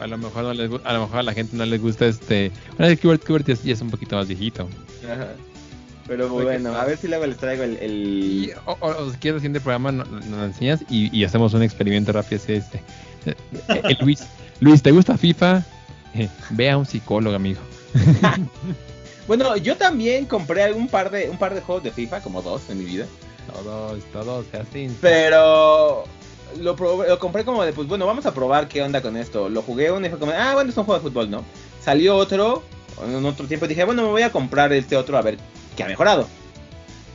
A 0.00 0.06
lo 0.06 0.18
mejor 0.18 0.44
no 0.44 0.54
les, 0.54 0.70
a 0.84 0.92
lo 0.92 1.00
mejor 1.00 1.18
a 1.18 1.22
la 1.22 1.32
gente 1.32 1.56
no 1.56 1.64
les 1.66 1.80
gusta 1.80 2.06
este. 2.06 2.52
Bueno, 2.76 2.92
es 2.92 2.98
que 2.98 3.02
Kubert, 3.02 3.26
Kubert 3.26 3.46
ya 3.46 3.54
es- 3.54 3.62
ya 3.64 3.72
es 3.72 3.80
un 3.80 3.90
poquito 3.90 4.16
más 4.16 4.28
viejito. 4.28 4.68
Ajá. 5.04 5.28
Pero 6.08 6.28
bueno, 6.30 6.72
¿qué 6.72 6.76
a 6.78 6.84
ver 6.84 6.96
si 6.98 7.06
luego 7.06 7.26
les 7.26 7.36
traigo 7.36 7.62
el... 7.62 7.76
el- 7.76 7.92
Y, 7.92 8.52
o, 8.64 9.10
si 9.10 9.18
quieres 9.18 9.36
el 9.36 9.40
siguiente 9.42 9.60
programa 9.60 9.92
no- 9.92 10.04
no- 10.04 10.20
nos, 10.20 10.46
enseñas 10.46 10.80
y, 10.90 11.16
y 11.16 11.24
hacemos 11.24 11.54
un 11.54 11.62
experimento 11.62 12.10
rápido 12.12 12.40
así 12.42 12.54
este. 12.54 12.78
Eh, 13.26 13.34
eh, 13.68 13.96
Luis, 14.00 14.24
Luis, 14.60 14.82
¿te 14.82 14.90
gusta 14.90 15.16
FIFA? 15.16 15.62
Eh, 16.14 16.28
ve 16.50 16.70
a 16.70 16.78
un 16.78 16.86
psicólogo, 16.86 17.36
amigo. 17.36 17.60
Bueno, 19.26 19.56
yo 19.58 19.76
también 19.76 20.24
compré 20.24 20.72
un 20.72 20.88
par 20.88 21.10
de 21.10 21.28
un 21.28 21.36
par 21.36 21.54
de 21.54 21.60
juegos 21.60 21.84
de 21.84 21.90
FIFA, 21.90 22.20
como 22.22 22.40
dos 22.40 22.62
en 22.70 22.78
mi 22.78 22.84
vida. 22.86 23.04
Todos, 23.52 24.02
todos, 24.10 24.46
así. 24.54 24.90
Pero 25.02 26.04
lo, 26.58 26.74
probé- 26.76 27.08
lo 27.08 27.18
compré 27.18 27.44
como 27.44 27.62
de, 27.62 27.74
pues 27.74 27.86
bueno, 27.86 28.06
vamos 28.06 28.24
a 28.24 28.32
probar 28.32 28.68
qué 28.68 28.80
onda 28.82 29.02
con 29.02 29.18
esto. 29.18 29.50
Lo 29.50 29.60
jugué 29.60 29.90
uno 29.92 30.06
y 30.06 30.08
fue 30.08 30.18
como, 30.18 30.32
ah, 30.32 30.54
bueno, 30.54 30.70
es 30.70 30.76
un 30.78 30.84
juego 30.84 30.98
de 31.02 31.06
fútbol, 31.10 31.30
¿no? 31.30 31.44
Salió 31.84 32.16
otro, 32.16 32.62
en 33.06 33.22
otro 33.26 33.46
tiempo 33.46 33.66
dije, 33.66 33.84
bueno, 33.84 34.02
me 34.04 34.08
voy 34.08 34.22
a 34.22 34.32
comprar 34.32 34.72
este 34.72 34.96
otro 34.96 35.18
a 35.18 35.22
ver 35.22 35.36
qué 35.78 35.84
ha 35.84 35.86
mejorado. 35.86 36.28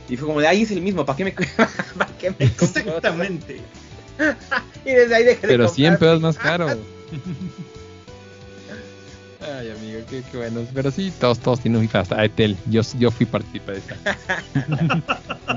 Y 0.08 0.16
fue 0.16 0.26
como 0.26 0.40
de, 0.40 0.48
ahí 0.48 0.62
es 0.62 0.70
el 0.72 0.80
mismo, 0.80 1.04
¿para 1.06 1.16
qué 1.16 1.24
me, 1.24 1.32
¿para 1.98 2.10
qué 2.18 2.30
me 2.30 2.50
compro 2.52 2.66
otro?" 2.66 2.80
Exactamente. 2.96 3.60
Y 4.84 4.90
desde 4.90 5.14
ahí 5.14 5.24
dejé 5.24 5.40
de 5.46 5.48
Pero 5.48 5.68
100 5.68 5.92
comprar. 5.94 6.10
pesos 6.10 6.20
más 6.22 6.36
caro. 6.38 6.66
Ay, 9.40 9.70
amigo, 9.70 10.00
qué, 10.08 10.22
qué 10.30 10.36
bueno. 10.38 10.66
Pero 10.72 10.90
sí, 10.90 11.12
todos, 11.20 11.38
todos 11.38 11.60
tienen 11.60 11.80
un 11.80 11.86
FIFA, 11.86 12.00
hasta 12.00 12.24
Etel. 12.24 12.56
Yo, 12.66 12.80
yo 12.98 13.10
fui 13.10 13.26
partícipe 13.26 13.72
de 13.72 13.78
esa. 13.78 13.94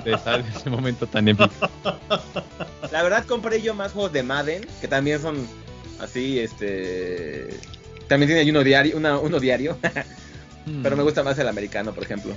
de, 0.03 0.13
esa- 0.13 0.37
de 0.39 0.49
ese 0.49 0.69
momento 0.69 1.07
tan 1.07 1.27
épico. 1.27 1.49
La 2.91 3.03
verdad 3.03 3.25
compré 3.25 3.61
yo 3.61 3.73
más 3.73 3.93
juegos 3.93 4.11
de 4.11 4.23
Madden, 4.23 4.65
que 4.81 4.87
también 4.87 5.21
son 5.21 5.47
así, 6.01 6.39
este... 6.39 7.49
También 8.09 8.27
tiene 8.27 8.41
ahí 8.41 8.49
uno 8.49 8.63
diario, 8.63 8.97
una- 8.97 9.19
uno 9.19 9.39
diario, 9.39 9.77
pero 10.83 10.95
me 10.97 11.03
gusta 11.03 11.23
más 11.23 11.37
el 11.39 11.47
americano, 11.47 11.93
por 11.93 12.03
ejemplo. 12.03 12.33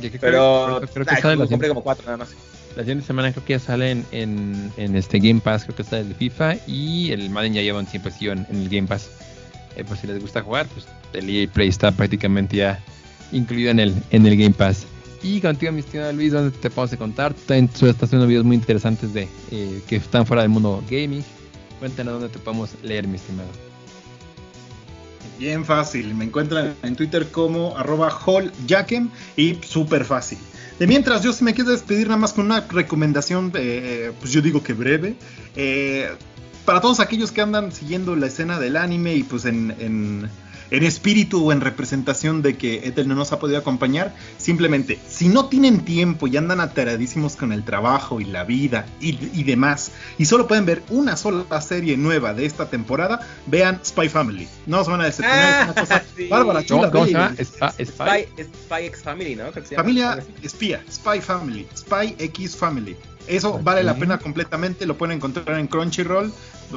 Ya 0.00 0.10
que 0.10 0.18
Pero 0.18 0.78
creo, 0.78 0.90
creo 0.92 1.06
que 1.06 1.14
ay, 1.14 1.22
sale 1.22 1.36
la, 1.36 1.38
compré 1.40 1.46
siguiente, 1.46 1.68
como 1.68 1.82
cuatro 1.82 2.04
nada 2.06 2.18
más. 2.18 2.30
la 2.76 2.82
siguiente 2.82 3.06
semana, 3.06 3.32
creo 3.32 3.44
que 3.44 3.52
ya 3.54 3.58
sale 3.58 3.90
en, 3.90 4.06
en, 4.12 4.72
en 4.76 4.96
este 4.96 5.18
Game 5.18 5.40
Pass, 5.40 5.64
creo 5.64 5.76
que 5.76 5.82
está 5.82 5.98
el 5.98 6.08
de 6.08 6.14
FIFA 6.14 6.56
y 6.66 7.12
el 7.12 7.30
Madden 7.30 7.54
ya 7.54 7.62
lleva 7.62 7.78
un 7.78 7.86
así 7.86 8.28
en, 8.28 8.46
en 8.50 8.62
el 8.62 8.68
Game 8.68 8.86
Pass. 8.86 9.10
Eh, 9.76 9.84
por 9.84 9.96
si 9.96 10.06
les 10.06 10.20
gusta 10.20 10.42
jugar, 10.42 10.66
pues 10.66 10.86
el 11.12 11.28
EA 11.28 11.48
Play 11.48 11.68
está 11.68 11.92
prácticamente 11.92 12.56
ya 12.56 12.82
incluido 13.32 13.70
en 13.70 13.80
el, 13.80 13.94
en 14.10 14.26
el 14.26 14.36
Game 14.36 14.54
Pass. 14.54 14.86
Y 15.22 15.40
contigo, 15.40 15.70
mi 15.72 15.80
estimado 15.80 16.12
Luis, 16.12 16.32
¿dónde 16.32 16.56
te 16.56 16.70
podemos 16.70 16.96
contar? 16.96 17.34
Tú 17.34 17.54
estás 17.86 18.04
haciendo 18.04 18.26
videos 18.26 18.44
muy 18.44 18.56
interesantes 18.56 19.12
de 19.12 19.28
eh, 19.50 19.82
que 19.86 19.96
están 19.96 20.24
fuera 20.26 20.42
del 20.42 20.50
mundo 20.50 20.82
gaming. 20.90 21.24
Cuéntanos 21.78 22.14
dónde 22.14 22.28
te 22.28 22.38
podemos 22.38 22.70
leer, 22.82 23.06
mi 23.06 23.16
estimado. 23.16 23.69
Bien 25.40 25.64
fácil, 25.64 26.14
me 26.14 26.26
encuentran 26.26 26.74
en 26.82 26.96
Twitter 26.96 27.26
como 27.30 27.74
arroba 27.78 28.10
halljacken 28.10 29.10
y 29.38 29.56
súper 29.66 30.04
fácil. 30.04 30.36
De 30.78 30.86
mientras, 30.86 31.22
yo 31.22 31.32
si 31.32 31.44
me 31.44 31.54
quiero 31.54 31.70
despedir 31.70 32.08
nada 32.08 32.18
más 32.18 32.34
con 32.34 32.44
una 32.44 32.60
recomendación, 32.60 33.50
eh, 33.54 34.12
pues 34.20 34.32
yo 34.32 34.42
digo 34.42 34.62
que 34.62 34.74
breve. 34.74 35.14
Eh, 35.56 36.10
para 36.66 36.82
todos 36.82 37.00
aquellos 37.00 37.32
que 37.32 37.40
andan 37.40 37.72
siguiendo 37.72 38.16
la 38.16 38.26
escena 38.26 38.60
del 38.60 38.76
anime 38.76 39.14
y 39.14 39.22
pues 39.22 39.46
en, 39.46 39.74
en- 39.78 40.28
en 40.70 40.84
espíritu 40.84 41.46
o 41.46 41.52
en 41.52 41.60
representación 41.60 42.42
de 42.42 42.56
que 42.56 42.86
Ethel 42.88 43.08
no 43.08 43.14
nos 43.14 43.32
ha 43.32 43.38
podido 43.38 43.58
acompañar, 43.58 44.14
simplemente, 44.38 44.98
si 45.08 45.28
no 45.28 45.46
tienen 45.46 45.84
tiempo 45.84 46.26
y 46.26 46.36
andan 46.36 46.60
ataradísimos 46.60 47.36
con 47.36 47.52
el 47.52 47.64
trabajo 47.64 48.20
y 48.20 48.24
la 48.24 48.44
vida 48.44 48.86
y, 49.00 49.18
y 49.38 49.44
demás, 49.44 49.92
y 50.18 50.26
solo 50.26 50.46
pueden 50.46 50.66
ver 50.66 50.82
una 50.90 51.16
sola 51.16 51.60
serie 51.60 51.96
nueva 51.96 52.34
de 52.34 52.46
esta 52.46 52.70
temporada, 52.70 53.20
vean 53.46 53.80
Spy 53.84 54.08
Family. 54.08 54.48
No 54.66 54.84
se 54.84 54.90
van 54.90 55.00
a 55.00 55.04
decepcionar, 55.04 55.62
es 55.62 55.64
una 55.64 55.80
cosa 55.82 56.04
sí. 56.16 56.28
bárbara, 56.28 56.64
chula, 56.64 56.90
¿Cómo, 56.90 56.92
cómo 56.92 57.06
se 57.06 57.12
llama? 57.12 57.34
Spy- 57.36 57.84
Spy. 57.84 57.84
Spy, 57.84 58.44
Spy 58.66 58.86
X 58.86 59.02
Family, 59.02 59.36
¿no? 59.36 59.50
Creo 59.50 59.62
que 59.62 59.68
se 59.68 59.74
llama. 59.74 59.82
Familia 59.84 60.18
espía, 60.42 60.82
Spy 60.90 61.20
Family, 61.20 61.66
Spy 61.76 62.14
X 62.18 62.56
Family. 62.56 62.96
Eso 63.26 63.60
vale 63.62 63.82
la 63.84 63.94
pena 63.94 64.18
completamente, 64.18 64.86
lo 64.86 64.96
pueden 64.96 65.16
encontrar 65.16 65.58
en 65.58 65.66
Crunchyroll. 65.68 66.32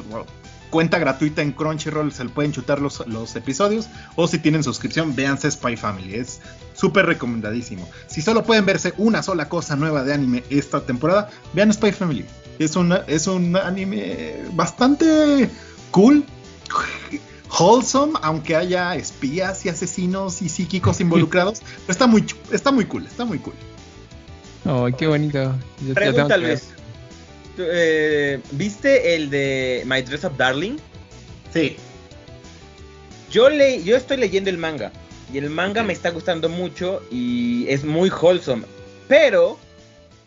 Bueno, 0.08 0.26
Cuenta 0.74 0.98
gratuita 0.98 1.40
en 1.40 1.52
Crunchyroll, 1.52 2.10
se 2.10 2.24
le 2.24 2.30
pueden 2.30 2.50
chutar 2.50 2.80
los, 2.80 3.06
los 3.06 3.36
episodios. 3.36 3.86
O 4.16 4.26
si 4.26 4.40
tienen 4.40 4.64
suscripción, 4.64 5.14
véanse 5.14 5.48
Spy 5.48 5.76
Family. 5.76 6.16
Es 6.16 6.40
súper 6.72 7.06
recomendadísimo. 7.06 7.88
Si 8.08 8.20
solo 8.22 8.42
pueden 8.42 8.66
verse 8.66 8.92
una 8.96 9.22
sola 9.22 9.48
cosa 9.48 9.76
nueva 9.76 10.02
de 10.02 10.12
anime 10.12 10.42
esta 10.50 10.80
temporada, 10.84 11.30
vean 11.52 11.72
Spy 11.72 11.92
Family. 11.92 12.24
Es, 12.58 12.74
una, 12.74 13.04
es 13.06 13.28
un 13.28 13.54
anime 13.56 14.34
bastante 14.54 15.48
cool, 15.92 16.24
wholesome, 17.60 18.14
aunque 18.20 18.56
haya 18.56 18.96
espías 18.96 19.64
y 19.64 19.68
asesinos 19.68 20.42
y 20.42 20.48
psíquicos 20.48 21.00
involucrados. 21.00 21.60
pero 21.60 21.92
está 21.92 22.08
muy, 22.08 22.26
está 22.50 22.72
muy 22.72 22.86
cool, 22.86 23.06
está 23.06 23.24
muy 23.24 23.38
cool. 23.38 23.54
Ay, 24.64 24.92
qué 24.94 25.06
bonito. 25.06 25.54
Ya 25.86 25.94
Pregunta, 25.94 26.34
tengo 26.34 26.40
que- 26.40 26.48
Luis. 26.48 26.73
Eh, 27.58 28.40
¿Viste 28.52 29.14
el 29.14 29.30
de 29.30 29.82
My 29.86 30.02
Dress 30.02 30.24
Up 30.24 30.36
Darling? 30.36 30.76
Sí. 31.52 31.76
Yo, 33.30 33.48
le, 33.48 33.82
yo 33.82 33.96
estoy 33.96 34.16
leyendo 34.16 34.50
el 34.50 34.58
manga. 34.58 34.92
Y 35.32 35.38
el 35.38 35.50
manga 35.50 35.82
me 35.82 35.92
está 35.92 36.10
gustando 36.10 36.48
mucho 36.48 37.02
y 37.10 37.66
es 37.68 37.84
muy 37.84 38.10
wholesome. 38.10 38.64
Pero 39.08 39.58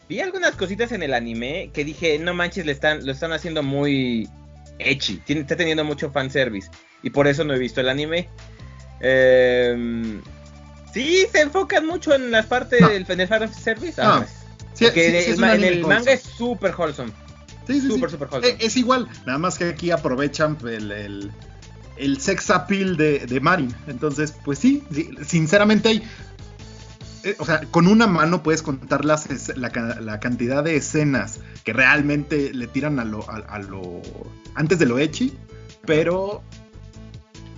vi 0.10 0.20
algunas 0.20 0.56
cositas 0.56 0.92
en 0.92 1.04
el 1.04 1.14
anime 1.14 1.70
que 1.74 1.86
dije, 1.86 2.18
no 2.20 2.34
manches, 2.34 2.66
le 2.66 2.72
están, 2.72 3.06
lo 3.06 3.12
están 3.12 3.32
haciendo 3.32 3.64
muy. 3.64 4.28
Tiene, 5.26 5.42
está 5.42 5.56
teniendo 5.56 5.84
mucho 5.84 6.12
fanservice. 6.12 6.70
Y 7.04 7.10
por 7.10 7.28
eso 7.28 7.44
no 7.44 7.54
he 7.54 7.60
visto 7.60 7.82
el 7.82 7.90
anime. 7.90 8.28
Em, 9.00 10.22
sí, 10.94 11.26
se 11.32 11.42
enfocan 11.42 11.86
mucho 11.86 12.14
en 12.14 12.32
las 12.32 12.46
partes 12.48 12.82
No. 12.82 12.90
del 12.90 13.06
en 13.08 13.22
el 13.22 13.28
fanservice. 13.28 14.02
No. 14.02 14.08
Ah, 14.10 14.18
pues. 14.26 14.37
Sí, 14.78 14.86
sí, 14.94 15.00
en 15.00 15.12
sí, 15.12 15.18
el 15.18 15.24
es 15.32 15.36
un 15.36 15.42
ma- 15.42 15.48
en 15.48 15.52
anime 15.54 15.68
el 15.68 15.74
wholesome. 15.84 15.96
manga 15.96 16.12
es 16.14 16.22
súper 16.22 16.76
wholesome. 16.76 17.12
Sí, 17.68 17.82
sí. 17.82 17.88
Súper, 17.88 18.10
súper 18.12 18.28
wholesome. 18.32 18.54
Eh, 18.54 18.58
Es 18.66 18.78
igual, 18.78 19.08
nada 19.26 19.38
más 19.40 19.58
que 19.58 19.66
aquí 19.66 19.92
aprovechan 19.92 20.58
el, 20.64 20.92
el, 20.92 21.32
el 21.98 22.22
sex 22.22 22.50
appeal 22.50 22.96
de, 22.96 23.26
de 23.26 23.40
Marin. 23.40 23.74
Entonces, 23.88 24.34
pues 24.46 24.60
sí, 24.60 24.84
sinceramente 25.26 25.90
hay. 25.90 26.04
eh, 27.24 27.36
o 27.40 27.46
sea, 27.46 27.62
con 27.72 27.88
una 27.88 28.08
mano 28.08 28.44
puedes 28.44 28.62
contar 28.62 29.04
las, 29.04 29.28
la, 29.58 29.70
ca- 29.72 30.00
la 30.00 30.20
cantidad 30.20 30.64
de 30.64 30.76
escenas 30.78 31.40
que 31.64 31.74
realmente 31.74 32.54
le 32.54 32.68
tiran 32.68 33.00
a 33.00 33.06
lo, 33.06 33.30
a, 33.30 33.38
a 33.38 33.60
lo. 33.60 34.02
antes 34.56 34.80
de 34.80 34.86
lo 34.86 35.00
echi, 35.00 35.34
pero 35.86 36.42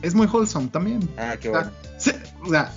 es 0.02 0.16
muy 0.16 0.26
wholesome 0.28 0.70
también. 0.70 1.08
Ah, 1.18 1.36
qué 1.40 1.50
O 1.50 1.52
sea, 1.52 1.62
bueno. 1.64 1.78
se- 2.00 2.24
o 2.42 2.50
sea, 2.50 2.74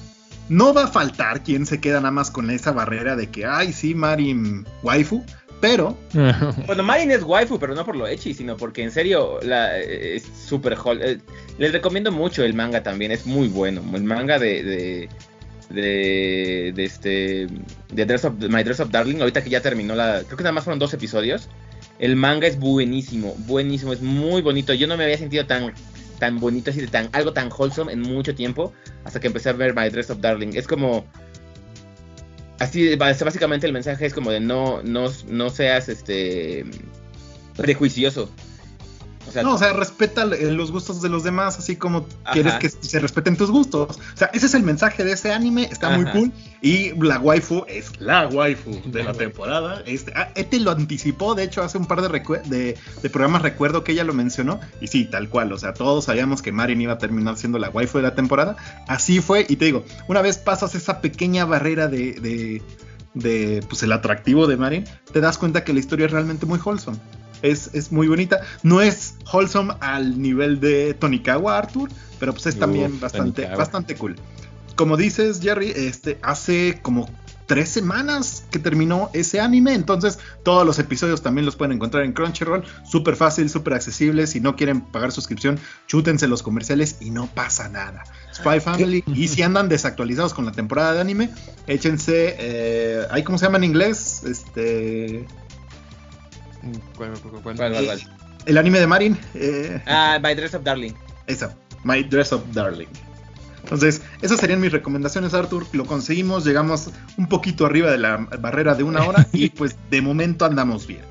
no 0.48 0.74
va 0.74 0.84
a 0.84 0.88
faltar 0.88 1.42
quien 1.42 1.66
se 1.66 1.80
queda 1.80 1.98
nada 2.00 2.10
más 2.10 2.30
con 2.30 2.50
esa 2.50 2.72
barrera 2.72 3.16
de 3.16 3.28
que, 3.28 3.44
ay, 3.46 3.72
sí, 3.72 3.94
Marin 3.94 4.66
waifu, 4.82 5.24
pero 5.60 5.96
Bueno, 6.66 6.82
Marin 6.82 7.10
es 7.12 7.22
waifu, 7.22 7.58
pero 7.58 7.74
no 7.74 7.84
por 7.84 7.96
lo 7.96 8.06
echi, 8.06 8.34
sino 8.34 8.56
porque 8.56 8.82
en 8.82 8.90
serio 8.90 9.38
la, 9.42 9.78
eh, 9.78 10.16
es 10.16 10.24
súper 10.46 10.76
hol- 10.76 11.00
eh, 11.02 11.18
les 11.58 11.72
recomiendo 11.72 12.10
mucho 12.12 12.42
el 12.44 12.54
manga 12.54 12.82
también, 12.82 13.12
es 13.12 13.26
muy 13.26 13.48
bueno. 13.48 13.82
El 13.94 14.04
manga 14.04 14.38
de. 14.38 14.62
de 14.62 15.08
de, 15.70 16.72
de 16.74 16.84
este 16.84 17.46
de 17.90 18.04
Dress 18.04 18.24
Up- 18.24 18.48
My 18.50 18.62
Dress 18.62 18.80
Up 18.80 18.90
Darling 18.90 19.20
ahorita 19.20 19.42
que 19.42 19.48
ya 19.48 19.62
terminó 19.62 19.94
la 19.94 20.22
creo 20.26 20.36
que 20.36 20.42
nada 20.42 20.52
más 20.52 20.64
fueron 20.64 20.78
dos 20.78 20.92
episodios 20.92 21.48
el 21.98 22.14
manga 22.14 22.46
es 22.46 22.58
buenísimo 22.58 23.34
buenísimo 23.46 23.94
es 23.94 24.02
muy 24.02 24.42
bonito 24.42 24.74
yo 24.74 24.86
no 24.86 24.98
me 24.98 25.04
había 25.04 25.16
sentido 25.16 25.46
tan 25.46 25.72
tan 26.22 26.38
bonito 26.38 26.70
así 26.70 26.80
de 26.80 26.86
tan 26.86 27.08
algo 27.10 27.32
tan 27.32 27.50
wholesome 27.50 27.92
en 27.92 28.00
mucho 28.00 28.32
tiempo 28.32 28.72
hasta 29.02 29.18
que 29.18 29.26
empecé 29.26 29.48
a 29.48 29.54
ver 29.54 29.74
My 29.74 29.90
Dress 29.90 30.08
Up 30.10 30.20
Darling. 30.20 30.52
Es 30.54 30.68
como 30.68 31.04
así 32.60 32.94
básicamente 32.94 33.66
el 33.66 33.72
mensaje 33.72 34.06
es 34.06 34.14
como 34.14 34.30
de 34.30 34.38
no 34.38 34.84
no 34.84 35.10
no 35.26 35.50
seas 35.50 35.88
este 35.88 36.64
prejuicioso 37.56 38.30
o 39.28 39.32
sea, 39.32 39.42
No, 39.42 39.54
o 39.54 39.58
sea, 39.58 39.72
respeta 39.72 40.24
los 40.24 40.72
gustos 40.72 41.00
de 41.02 41.08
los 41.08 41.24
demás, 41.24 41.58
así 41.58 41.76
como 41.76 42.06
Ajá. 42.24 42.32
quieres 42.32 42.54
que 42.54 42.68
se 42.68 42.98
respeten 43.00 43.36
tus 43.36 43.50
gustos. 43.50 43.96
O 43.96 44.16
sea, 44.16 44.30
ese 44.32 44.46
es 44.46 44.54
el 44.54 44.62
mensaje 44.62 45.04
de 45.04 45.12
ese 45.12 45.32
anime, 45.32 45.68
está 45.70 45.90
muy 45.90 46.04
cool. 46.10 46.32
Y 46.60 46.92
la 47.02 47.18
waifu 47.18 47.64
es 47.68 48.00
la 48.00 48.28
waifu 48.28 48.80
de 48.86 49.04
La 49.04 49.12
temporada. 49.12 49.82
Este, 49.86 50.12
ah, 50.14 50.32
lo 50.60 50.70
anticipó, 50.70 51.34
de 51.34 51.44
hecho, 51.44 51.62
hace 51.62 51.78
un 51.78 51.86
par 51.86 52.02
de, 52.02 52.08
recue- 52.08 52.42
de, 52.42 52.76
de 53.02 53.10
programas 53.10 53.42
recuerdo 53.42 53.84
que 53.84 53.92
ella 53.92 54.04
lo 54.04 54.14
mencionó. 54.14 54.60
Y 54.80 54.88
sí, 54.88 55.04
tal 55.06 55.28
cual, 55.28 55.52
o 55.52 55.58
sea, 55.58 55.74
todos 55.74 56.04
sabíamos 56.04 56.42
que 56.42 56.52
Marin 56.52 56.80
iba 56.80 56.92
a 56.94 56.98
terminar 56.98 57.36
siendo 57.36 57.58
la 57.58 57.70
waifu 57.70 57.98
de 57.98 58.02
la 58.02 58.14
temporada. 58.14 58.56
Así 58.88 59.20
fue, 59.20 59.46
y 59.48 59.56
te 59.56 59.64
digo, 59.64 59.84
una 60.08 60.22
vez 60.22 60.38
pasas 60.38 60.74
esa 60.74 61.00
pequeña 61.00 61.44
barrera 61.44 61.88
de... 61.88 62.12
de 62.20 62.62
de 63.14 63.62
pues 63.68 63.82
el 63.82 63.92
atractivo 63.92 64.46
de 64.46 64.56
Marin, 64.56 64.84
te 65.12 65.20
das 65.20 65.36
cuenta 65.36 65.64
que 65.64 65.74
la 65.74 65.80
historia 65.80 66.06
es 66.06 66.12
realmente 66.12 66.46
muy 66.46 66.58
wholesome. 66.58 66.96
Es, 67.42 67.70
es 67.74 67.92
muy 67.92 68.08
bonita. 68.08 68.40
No 68.62 68.80
es 68.80 69.14
wholesome 69.32 69.74
al 69.80 70.20
nivel 70.20 70.60
de 70.60 70.94
Tonikawa 70.94 71.58
Arthur, 71.58 71.90
pero 72.18 72.32
pues 72.32 72.46
es 72.46 72.54
Uf, 72.54 72.60
también 72.60 73.00
bastante, 73.00 73.42
Tonikawa. 73.42 73.58
bastante 73.58 73.96
cool. 73.96 74.16
Como 74.76 74.96
dices, 74.96 75.40
Jerry, 75.40 75.72
este, 75.74 76.18
hace 76.22 76.78
como 76.82 77.08
tres 77.46 77.68
semanas 77.68 78.44
que 78.50 78.58
terminó 78.58 79.10
ese 79.12 79.40
anime, 79.40 79.74
entonces 79.74 80.18
todos 80.42 80.64
los 80.64 80.78
episodios 80.78 81.20
también 81.22 81.44
los 81.44 81.56
pueden 81.56 81.72
encontrar 81.72 82.04
en 82.04 82.12
Crunchyroll, 82.12 82.64
súper 82.88 83.16
fácil, 83.16 83.50
súper 83.50 83.74
accesible, 83.74 84.26
si 84.26 84.40
no 84.40 84.56
quieren 84.56 84.80
pagar 84.80 85.12
suscripción, 85.12 85.58
chútense 85.86 86.28
los 86.28 86.42
comerciales 86.42 86.96
y 87.00 87.10
no 87.10 87.26
pasa 87.26 87.68
nada. 87.68 88.04
Spy 88.34 88.60
Family, 88.60 89.04
y 89.06 89.28
si 89.28 89.42
andan 89.42 89.68
desactualizados 89.68 90.32
con 90.32 90.46
la 90.46 90.52
temporada 90.52 90.94
de 90.94 91.00
anime, 91.02 91.30
échense, 91.66 92.36
eh, 92.38 93.06
¿ahí 93.10 93.22
cómo 93.22 93.36
se 93.36 93.44
llama 93.44 93.58
en 93.58 93.64
inglés? 93.64 94.22
Este, 94.24 95.26
¿Cuál, 96.96 97.10
cuál, 97.10 97.20
cuál? 97.20 97.42
¿cuál, 97.42 97.56
cuál, 97.56 97.84
cuál? 97.84 98.00
el 98.46 98.58
anime 98.58 98.80
de 98.80 98.86
Marin, 98.86 99.18
eh, 99.34 99.80
Ah, 99.86 100.18
My 100.22 100.34
Dress 100.34 100.54
Up 100.54 100.64
Darling 100.64 100.94
esa, 101.26 101.56
My 101.84 102.02
Dress 102.02 102.32
Up 102.32 102.44
Darling. 102.52 102.88
Entonces, 103.62 104.02
esas 104.20 104.40
serían 104.40 104.60
mis 104.60 104.72
recomendaciones, 104.72 105.34
Arthur. 105.34 105.64
Lo 105.72 105.86
conseguimos, 105.86 106.44
llegamos 106.44 106.90
un 107.16 107.28
poquito 107.28 107.64
arriba 107.64 107.90
de 107.90 107.98
la 107.98 108.16
barrera 108.40 108.74
de 108.74 108.82
una 108.82 109.04
hora 109.04 109.26
y 109.32 109.50
pues 109.50 109.76
de 109.90 110.02
momento 110.02 110.44
andamos 110.44 110.86
bien. 110.86 111.02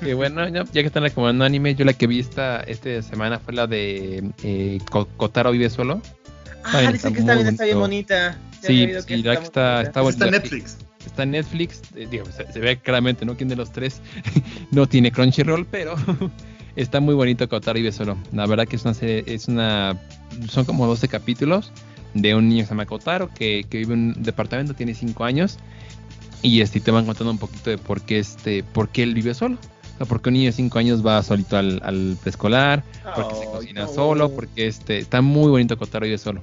Y 0.00 0.14
bueno, 0.14 0.48
ya, 0.48 0.64
que 0.64 0.80
están 0.80 1.04
recomendando 1.04 1.44
anime, 1.44 1.74
yo 1.74 1.84
la 1.84 1.92
que 1.92 2.08
vi 2.08 2.18
esta, 2.18 2.60
esta 2.60 3.02
semana 3.02 3.38
fue 3.38 3.54
la 3.54 3.68
de 3.68 4.30
eh, 4.42 4.78
Kotaro 5.16 5.52
Vive 5.52 5.70
Solo. 5.70 6.00
Ah, 6.64 6.80
dicen 6.92 7.12
que 7.12 7.20
está 7.20 7.34
bien, 7.34 7.48
está 7.48 7.64
bien 7.64 7.78
bonita. 7.78 8.38
Sí, 8.60 8.86
sí, 9.06 9.22
la 9.22 9.36
que 9.36 9.44
está, 9.44 9.82
está, 9.82 10.08
está, 10.08 10.24
en 10.24 10.30
Netflix. 10.30 10.78
Está 11.06 11.24
en 11.24 11.32
Netflix, 11.32 11.82
eh, 11.94 12.06
digo, 12.10 12.24
se, 12.26 12.60
ve 12.60 12.78
claramente, 12.78 13.24
¿no? 13.24 13.36
¿Quién 13.36 13.48
de 13.48 13.56
los 13.56 13.72
tres 13.72 14.00
no 14.70 14.86
tiene 14.86 15.10
Crunchyroll? 15.12 15.66
Pero 15.66 15.94
está 16.76 17.00
muy 17.00 17.14
bonito 17.14 17.48
Kotaro 17.48 17.76
Vive 17.76 17.92
Solo. 17.92 18.16
La 18.32 18.46
verdad 18.46 18.66
que 18.66 18.76
es 18.76 18.84
una 18.84 18.94
serie, 18.94 19.24
es 19.26 19.48
una, 19.48 19.98
son 20.48 20.64
como 20.64 20.86
12 20.86 21.08
capítulos 21.08 21.72
de 22.14 22.34
un 22.34 22.48
niño 22.48 22.62
que 22.62 22.66
se 22.66 22.70
llama 22.70 22.86
Kotaro 22.86 23.28
que, 23.34 23.64
que 23.68 23.78
vive 23.78 23.94
en 23.94 24.14
un 24.16 24.22
departamento, 24.22 24.74
tiene 24.74 24.94
5 24.94 25.24
años 25.24 25.58
y 26.42 26.60
este, 26.60 26.80
te 26.80 26.90
van 26.90 27.06
contando 27.06 27.30
un 27.30 27.38
poquito 27.38 27.70
de 27.70 27.78
por 27.78 28.02
qué, 28.02 28.18
este, 28.18 28.64
por 28.64 28.88
qué 28.88 29.04
él 29.04 29.14
vive 29.14 29.32
solo. 29.32 29.56
O 30.00 30.06
porque 30.06 30.30
un 30.30 30.34
niño 30.34 30.46
de 30.46 30.52
5 30.52 30.78
años 30.78 31.06
va 31.06 31.22
solito 31.22 31.56
al, 31.56 31.80
al 31.84 32.16
preescolar, 32.20 32.82
porque 33.14 33.34
se 33.36 33.44
cocina 33.46 33.86
solo, 33.86 34.30
porque 34.34 34.66
este, 34.66 34.98
está 34.98 35.22
muy 35.22 35.50
bonito 35.50 35.78
Kotaro 35.78 36.04
vive 36.04 36.18
solo. 36.18 36.42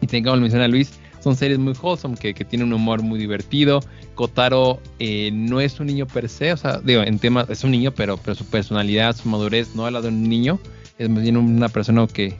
Y 0.00 0.06
tengamos 0.06 0.40
menciona 0.40 0.68
Luis, 0.68 0.92
son 1.22 1.36
series 1.36 1.58
muy 1.58 1.74
wholesome 1.80 2.16
que, 2.16 2.34
que 2.34 2.44
tienen 2.44 2.68
un 2.68 2.74
humor 2.74 3.02
muy 3.02 3.18
divertido. 3.18 3.80
Kotaro 4.14 4.80
eh, 4.98 5.30
no 5.32 5.60
es 5.60 5.78
un 5.80 5.86
niño 5.86 6.06
per 6.06 6.28
se, 6.28 6.52
o 6.52 6.56
sea, 6.56 6.80
digo, 6.80 7.02
en 7.02 7.18
temas, 7.18 7.48
es 7.48 7.64
un 7.64 7.70
niño, 7.70 7.92
pero, 7.92 8.16
pero 8.16 8.34
su 8.34 8.44
personalidad, 8.44 9.16
su 9.16 9.28
madurez 9.28 9.74
no 9.74 9.86
habla 9.86 10.00
de 10.00 10.08
un 10.08 10.28
niño, 10.28 10.58
es 10.98 11.08
más 11.08 11.22
bien 11.22 11.36
una 11.36 11.68
persona 11.68 12.06
que, 12.06 12.34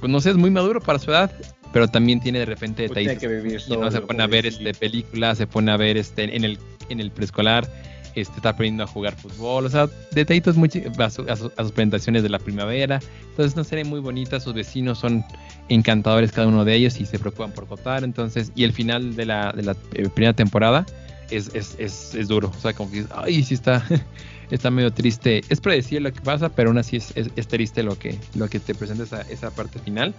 pues 0.00 0.10
no 0.10 0.20
sé, 0.20 0.30
es 0.30 0.36
muy 0.36 0.50
maduro 0.50 0.80
para 0.80 0.98
su 0.98 1.10
edad, 1.10 1.30
pero 1.72 1.88
también 1.88 2.20
tiene 2.20 2.38
de 2.38 2.46
repente 2.46 2.88
pues 2.88 3.06
detalles. 3.06 3.66
y 3.68 3.76
no 3.76 3.90
se 3.90 4.00
pone 4.00 4.22
a 4.22 4.26
ver 4.26 4.46
este 4.46 4.72
películas, 4.72 5.38
se 5.38 5.46
pone 5.46 5.70
a 5.70 5.76
ver 5.76 5.96
este 5.96 6.34
en 6.34 6.44
el 6.44 6.58
en 6.88 7.00
el 7.00 7.10
preescolar, 7.10 7.68
este 8.16 8.36
está 8.36 8.50
aprendiendo 8.50 8.84
a 8.84 8.86
jugar 8.86 9.14
fútbol, 9.14 9.66
o 9.66 9.68
sea, 9.68 9.88
detallitos 10.12 10.56
muy 10.56 10.70
a, 10.98 11.04
a, 11.04 11.36
sus 11.36 11.72
presentaciones 11.72 12.22
de 12.22 12.28
la 12.28 12.38
primavera. 12.38 13.00
Entonces, 13.20 13.52
es 13.52 13.54
una 13.54 13.64
serie 13.64 13.84
muy 13.84 14.00
bonita, 14.00 14.40
sus 14.40 14.54
vecinos 14.54 14.98
son 14.98 15.24
encantadores 15.68 16.32
cada 16.32 16.48
uno 16.48 16.64
de 16.64 16.74
ellos 16.74 17.00
y 17.00 17.06
se 17.06 17.18
preocupan 17.18 17.52
por 17.52 17.66
votar, 17.68 18.04
entonces, 18.04 18.50
y 18.54 18.64
el 18.64 18.72
final 18.72 19.14
de 19.16 19.26
la, 19.26 19.52
de 19.52 19.62
la 19.62 19.76
eh, 19.92 20.08
primera 20.08 20.32
temporada 20.32 20.86
es, 21.30 21.54
es, 21.54 21.76
es, 21.78 22.14
es, 22.14 22.28
duro, 22.28 22.50
o 22.56 22.60
sea, 22.60 22.72
como 22.72 22.90
que, 22.90 23.04
ay, 23.14 23.42
sí 23.42 23.54
está 23.54 23.84
está 24.50 24.70
medio 24.70 24.92
triste. 24.92 25.42
Es 25.48 25.60
predecible 25.60 26.08
lo 26.08 26.14
que 26.14 26.20
pasa, 26.20 26.48
pero 26.48 26.70
aún 26.70 26.78
así 26.78 26.96
es, 26.96 27.12
es, 27.14 27.48
triste 27.48 27.82
lo 27.82 27.98
que, 27.98 28.18
lo 28.34 28.48
que 28.48 28.60
te 28.60 28.74
presenta 28.74 29.04
esa, 29.04 29.22
esa 29.22 29.50
parte 29.50 29.78
final. 29.78 30.14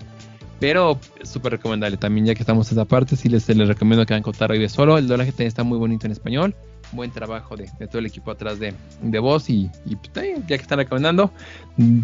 Pero 0.60 1.00
súper 1.22 1.54
recomendable 1.54 1.98
también, 1.98 2.26
ya 2.26 2.34
que 2.34 2.42
estamos 2.42 2.72
en 2.72 2.78
esa 2.78 2.86
parte, 2.86 3.16
sí 3.16 3.30
les, 3.30 3.48
les 3.48 3.68
recomiendo 3.68 4.06
que 4.06 4.14
hagan 4.14 4.24
Kotaro 4.24 4.54
Vive 4.54 4.70
Solo. 4.70 4.98
El 4.98 5.08
doblaje 5.08 5.34
está 5.46 5.64
muy 5.64 5.78
bonito 5.78 6.08
en 6.08 6.12
español. 6.12 6.56
Buen 6.92 7.12
trabajo 7.12 7.56
de, 7.56 7.70
de 7.80 7.88
todo 7.88 8.00
el 8.00 8.06
equipo 8.06 8.32
atrás 8.32 8.60
de, 8.60 8.74
de 9.02 9.20
voz. 9.20 9.50
Y, 9.50 9.70
y 9.86 9.96
pues, 9.96 10.12
ya 10.14 10.46
que 10.46 10.56
están 10.56 10.80
recomendando, 10.80 11.32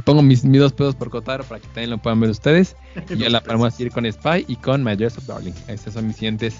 pongo 0.03 0.22
mis, 0.22 0.43
mis, 0.43 0.61
dos 0.61 0.73
pedos 0.73 0.95
por 0.95 1.10
Kotaro 1.10 1.43
para 1.43 1.60
que 1.60 1.68
también 1.68 1.89
lo 1.89 1.97
puedan 1.97 2.19
ver 2.19 2.30
ustedes. 2.30 2.76
y 3.10 3.18
ya 3.18 3.30
la 3.30 3.41
podemos 3.41 3.80
ir 3.80 3.91
con 3.91 4.11
Spy 4.11 4.45
y 4.47 4.55
con 4.57 4.84
My 4.84 4.95
Dress 4.95 5.18
of 5.18 5.26
Darling. 5.26 5.53
Estas 5.68 5.93
son 5.93 6.07
mis 6.07 6.18
siguientes 6.18 6.55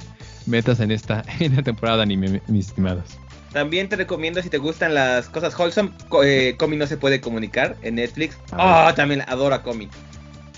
metas 0.46 0.80
en 0.80 0.92
esta, 0.92 1.24
en 1.40 1.56
la 1.56 1.64
temporada 1.64 1.98
de 1.98 2.04
anime, 2.04 2.42
mis 2.48 2.68
estimados. 2.68 3.18
También 3.52 3.88
te 3.88 3.96
recomiendo 3.96 4.42
si 4.42 4.50
te 4.50 4.58
gustan 4.58 4.96
las 4.96 5.30
cosas 5.30 5.58
wholesome, 5.58 5.92
eh, 6.24 6.56
Comi 6.58 6.76
no 6.76 6.88
se 6.88 6.98
puede 6.98 7.22
comunicar 7.22 7.78
en 7.84 7.96
Netflix. 7.96 8.36
Ah, 8.52 8.90
oh, 8.90 8.96
también 8.96 9.22
adoro 9.28 9.54
a 9.54 9.62
Comi. 9.62 9.90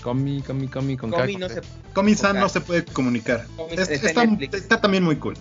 Comi, 0.02 0.40
Comi, 0.40 0.68
Comi, 0.68 0.96
con 0.96 1.10
Comi 1.10 1.36
no 1.36 1.48
se 1.48 1.60
Comi-san 1.92 2.38
no 2.38 2.48
se 2.48 2.60
puede 2.60 2.84
comunicar. 2.84 3.44
Es, 3.70 3.88
está, 3.90 4.22
está, 4.22 4.80
también 4.80 5.02
muy 5.02 5.16
cool. 5.16 5.34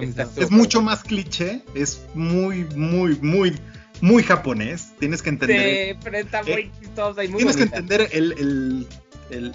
Es 0.00 0.50
mucho 0.50 0.82
más 0.82 1.02
cliché, 1.02 1.62
es 1.74 2.02
muy, 2.14 2.64
muy, 2.76 3.18
muy, 3.20 3.56
muy 4.00 4.22
japonés. 4.22 4.92
Tienes 4.98 5.22
que 5.22 5.30
entender. 5.30 5.94
Sí, 5.94 5.98
pero 6.02 6.18
está 6.18 6.42
muy 6.42 6.52
eh, 6.52 6.70
y 7.24 7.28
muy 7.28 7.36
Tienes 7.38 7.56
que 7.56 7.62
entender 7.62 8.08
el, 8.12 8.32
el, 8.32 8.86
el 9.30 9.54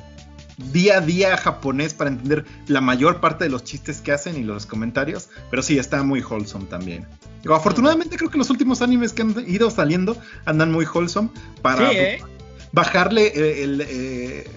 día 0.71 0.97
a 0.97 1.01
día 1.01 1.37
japonés 1.37 1.93
para 1.93 2.09
entender 2.09 2.45
la 2.67 2.81
mayor 2.81 3.19
parte 3.19 3.43
de 3.43 3.49
los 3.49 3.63
chistes 3.63 4.01
que 4.01 4.11
hacen 4.11 4.37
y 4.37 4.43
los 4.43 4.65
comentarios, 4.65 5.29
pero 5.49 5.61
sí, 5.61 5.77
está 5.77 6.03
muy 6.03 6.21
wholesome 6.21 6.65
también. 6.65 7.05
Digo, 7.41 7.55
afortunadamente 7.55 8.17
creo 8.17 8.29
que 8.29 8.37
los 8.37 8.49
últimos 8.49 8.81
animes 8.81 9.13
que 9.13 9.21
han 9.21 9.35
ido 9.47 9.69
saliendo 9.69 10.17
andan 10.45 10.71
muy 10.71 10.85
wholesome 10.85 11.29
para 11.61 11.91
¿eh? 11.91 12.21
bajarle 12.71 13.27
eh, 13.27 13.63
el, 13.63 13.81
eh, 13.81 14.47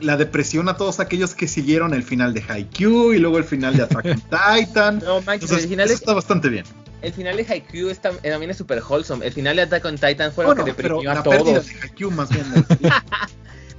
la 0.00 0.16
depresión 0.16 0.68
a 0.68 0.76
todos 0.76 1.00
aquellos 1.00 1.34
que 1.34 1.48
siguieron 1.48 1.94
el 1.94 2.02
final 2.02 2.34
de 2.34 2.42
Haikyuu 2.46 3.12
y 3.12 3.18
luego 3.18 3.38
el 3.38 3.44
final 3.44 3.76
de 3.76 3.84
Attack 3.84 4.04
on 4.06 4.22
Titan. 4.58 4.98
No 4.98 5.20
manches, 5.22 5.50
el 5.50 5.68
final 5.68 5.90
está 5.90 6.14
bastante 6.14 6.48
bien. 6.48 6.64
El 7.02 7.12
final 7.12 7.36
de 7.36 7.46
Haikyuu 7.48 7.88
está, 7.88 8.10
también 8.10 8.50
es 8.50 8.58
super 8.58 8.82
wholesome. 8.86 9.26
El 9.26 9.32
final 9.32 9.56
de 9.56 9.62
Attack 9.62 9.84
on 9.84 9.96
Titan 9.96 10.32
fue 10.32 10.44
lo 10.44 10.54
que 10.54 10.64
deprimió 10.64 11.10
a 11.10 11.22
todos. 11.22 11.66
De 11.66 11.74
Haikyuu 11.82 12.10
más 12.10 12.28
bien. 12.30 12.44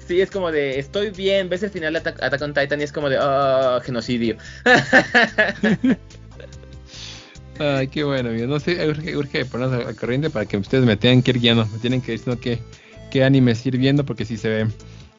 Sí, 0.07 0.19
es 0.19 0.29
como 0.29 0.51
de, 0.51 0.77
estoy 0.77 1.11
bien, 1.11 1.47
ves 1.47 1.63
el 1.63 1.69
final 1.69 1.93
de 1.93 1.99
Attack, 1.99 2.41
on 2.41 2.53
Titan 2.53 2.81
y 2.81 2.83
es 2.83 2.91
como 2.91 3.07
de, 3.07 3.17
oh, 3.17 3.79
genocidio. 3.81 4.35
Ay, 7.59 7.87
qué 7.87 8.03
bueno, 8.03 8.31
No 8.45 8.59
sé, 8.59 8.85
urge, 8.89 9.15
urge 9.15 9.45
ponernos 9.45 9.85
a 9.85 9.93
corriente 9.93 10.29
para 10.29 10.45
que 10.45 10.57
ustedes 10.57 10.83
me 10.83 10.97
tengan 10.97 11.23
que 11.23 11.31
ir 11.31 11.39
guiando, 11.39 11.65
me 11.67 11.77
tienen 11.77 12.01
que 12.01 12.11
decir 12.11 12.37
qué, 12.39 12.59
qué 13.09 13.23
animes 13.23 13.65
ir 13.65 13.77
viendo, 13.77 14.05
porque 14.05 14.25
sí 14.25 14.35
se 14.35 14.49
ve, 14.49 14.67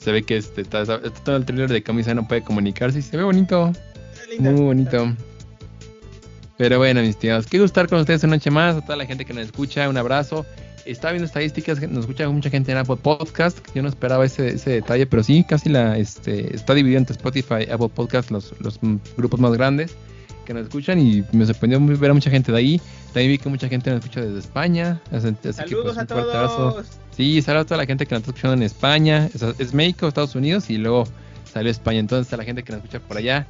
se 0.03 0.12
ve 0.12 0.23
que 0.23 0.37
este, 0.37 0.62
está, 0.62 0.85
todo 0.85 1.37
el 1.37 1.45
trailer 1.45 1.70
de 1.70 1.83
camisa 1.83 2.15
no 2.15 2.27
puede 2.27 2.43
comunicarse 2.43 2.99
y 2.99 3.03
se 3.03 3.16
ve 3.16 3.23
bonito. 3.23 3.73
Muy 4.39 4.61
bonito. 4.61 5.15
Pero 6.59 6.79
bueno, 6.79 7.01
mis 7.03 7.16
tíos, 7.16 7.47
qué 7.47 7.59
gustar 7.59 7.89
con 7.89 8.01
ustedes 8.01 8.24
una 8.24 8.37
noche 8.37 8.51
más, 8.51 8.77
a 8.77 8.81
toda 8.83 8.97
la 8.97 9.07
gente 9.07 9.24
que 9.24 9.33
nos 9.33 9.45
escucha, 9.45 9.89
un 9.89 9.97
abrazo 9.97 10.47
estaba 10.87 11.12
viendo 11.12 11.27
estadísticas, 11.27 11.81
nos 11.89 12.01
escucha 12.01 12.29
mucha 12.29 12.51
gente 12.51 12.73
en 12.73 12.79
Apple 12.79 12.97
Podcast. 12.97 13.59
Yo 13.74 13.83
no 13.83 13.89
esperaba 13.89 14.24
ese, 14.24 14.55
ese 14.55 14.70
detalle, 14.70 15.07
pero 15.07 15.23
sí, 15.23 15.45
casi 15.45 15.69
la 15.69 15.97
este, 15.97 16.55
está 16.55 16.74
dividido 16.74 16.99
entre 16.99 17.15
Spotify 17.15 17.66
y 17.69 17.70
Apple 17.70 17.89
Podcast, 17.95 18.31
los, 18.31 18.55
los 18.61 18.79
grupos 19.16 19.41
más 19.41 19.53
grandes 19.53 19.95
que 20.45 20.55
nos 20.55 20.65
escuchan. 20.65 20.99
Y 20.99 21.24
me 21.33 21.47
sorprendió 21.47 21.81
ver 21.81 22.11
a 22.11 22.15
mucha 22.15 22.31
gente 22.31 22.53
de 22.53 22.59
ahí. 22.59 22.81
También 23.12 23.33
vi 23.33 23.39
que 23.39 23.49
mucha 23.49 23.69
gente 23.69 23.91
nos 23.91 24.01
escucha 24.01 24.20
desde 24.23 24.39
España. 24.39 25.01
Así, 25.11 25.35
Saludos 25.53 25.95
pues, 25.95 25.99
a 25.99 26.07
todos. 26.07 26.87
Sí, 27.16 27.43
saludos 27.43 27.64
a 27.64 27.68
toda 27.68 27.78
la 27.78 27.86
gente 27.86 28.06
que 28.06 28.14
nos 28.14 28.20
está 28.20 28.30
escuchando 28.30 28.55
en 28.56 28.62
España. 28.62 29.28
Es, 29.34 29.43
es 29.43 29.74
México, 29.74 30.09
Estados 30.09 30.34
Unidos 30.34 30.70
y 30.70 30.78
luego 30.78 31.05
salió 31.52 31.70
España. 31.70 31.98
Entonces, 31.98 32.32
a 32.32 32.36
la 32.36 32.44
gente 32.44 32.62
que 32.62 32.72
nos 32.72 32.82
escucha 32.82 33.01
por 33.01 33.16
allá 33.16 33.47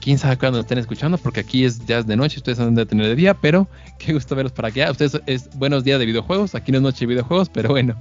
quién 0.00 0.18
sabe 0.18 0.36
cuándo 0.36 0.60
estén 0.60 0.78
escuchando, 0.78 1.18
porque 1.18 1.40
aquí 1.40 1.64
es 1.64 1.84
ya 1.86 2.02
de 2.02 2.16
noche, 2.16 2.38
ustedes 2.38 2.58
han 2.60 2.74
de 2.74 2.86
tener 2.86 3.06
de 3.06 3.16
día, 3.16 3.34
pero 3.34 3.68
qué 3.98 4.12
gusto 4.12 4.34
verlos 4.34 4.52
para 4.52 4.68
acá. 4.68 4.90
Ustedes 4.90 5.20
es 5.26 5.50
buenos 5.56 5.84
días 5.84 5.98
de 5.98 6.06
videojuegos, 6.06 6.54
aquí 6.54 6.72
no 6.72 6.78
es 6.78 6.82
noche 6.82 7.00
de 7.00 7.06
videojuegos, 7.06 7.48
pero 7.48 7.70
bueno, 7.70 7.96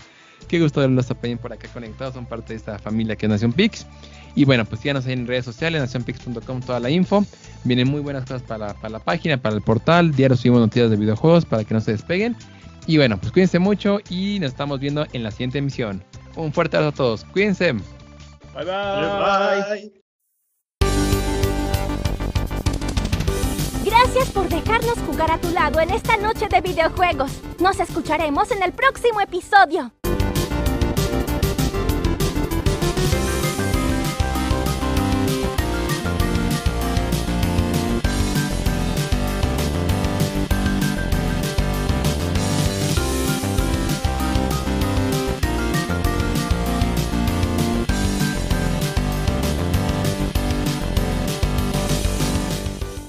qué 0.48 0.60
gusto 0.60 0.82
verlos 0.82 1.08
también 1.08 1.38
por 1.38 1.54
acá 1.54 1.68
conectados, 1.74 2.14
son 2.14 2.26
parte 2.26 2.54
de 2.54 2.58
esta 2.58 2.80
familia 2.80 3.16
que 3.16 3.26
es 3.26 3.30
Nación 3.30 3.54
Pix. 3.54 3.86
Y 4.36 4.46
bueno, 4.46 4.66
pues 4.66 4.82
síganos 4.82 5.08
en 5.08 5.26
redes 5.26 5.46
sociales, 5.46 5.82
nacionpix.com, 5.82 6.62
toda 6.62 6.80
la 6.80 6.92
info. 6.92 7.26
Vienen 7.64 7.88
muy 7.88 8.02
buenas 8.02 8.24
cosas 8.24 8.44
para, 8.44 8.76
para 8.76 8.90
la 8.90 9.00
página, 9.00 9.38
para 9.38 9.56
el 9.56 9.64
portal. 9.64 10.12
Diario 10.12 10.38
subimos 10.38 10.60
noticias 10.62 10.92
de 10.92 10.96
videojuegos 10.96 11.44
para 11.46 11.64
que 11.64 11.74
no 11.74 11.82
se 11.82 11.94
despeguen. 11.94 12.36
Y 12.88 12.98
bueno, 12.98 13.18
pues 13.20 13.34
cuídense 13.34 13.60
mucho 13.60 14.00
y 14.10 14.40
nos 14.40 14.52
estamos 14.52 14.80
viendo 14.80 15.06
en 15.12 15.22
la 15.22 15.32
siguiente 15.32 15.58
emisión. 15.58 16.04
Un 16.36 16.54
fuerte 16.54 16.78
abrazo 16.78 16.94
a 16.94 16.96
todos. 16.96 17.26
Cuídense. 17.26 17.74
Bye 17.74 17.84
bye. 18.56 18.66
bye. 18.66 19.94
Gracias 23.84 24.30
por 24.32 24.48
dejarnos 24.50 24.98
jugar 25.06 25.32
a 25.32 25.38
tu 25.38 25.50
lado 25.52 25.80
en 25.80 25.90
esta 25.92 26.18
noche 26.18 26.48
de 26.50 26.62
videojuegos. 26.62 27.32
Nos 27.60 27.80
escucharemos 27.80 28.52
en 28.52 28.64
el 28.64 28.72
próximo 28.72 29.22
episodio. 29.22 29.92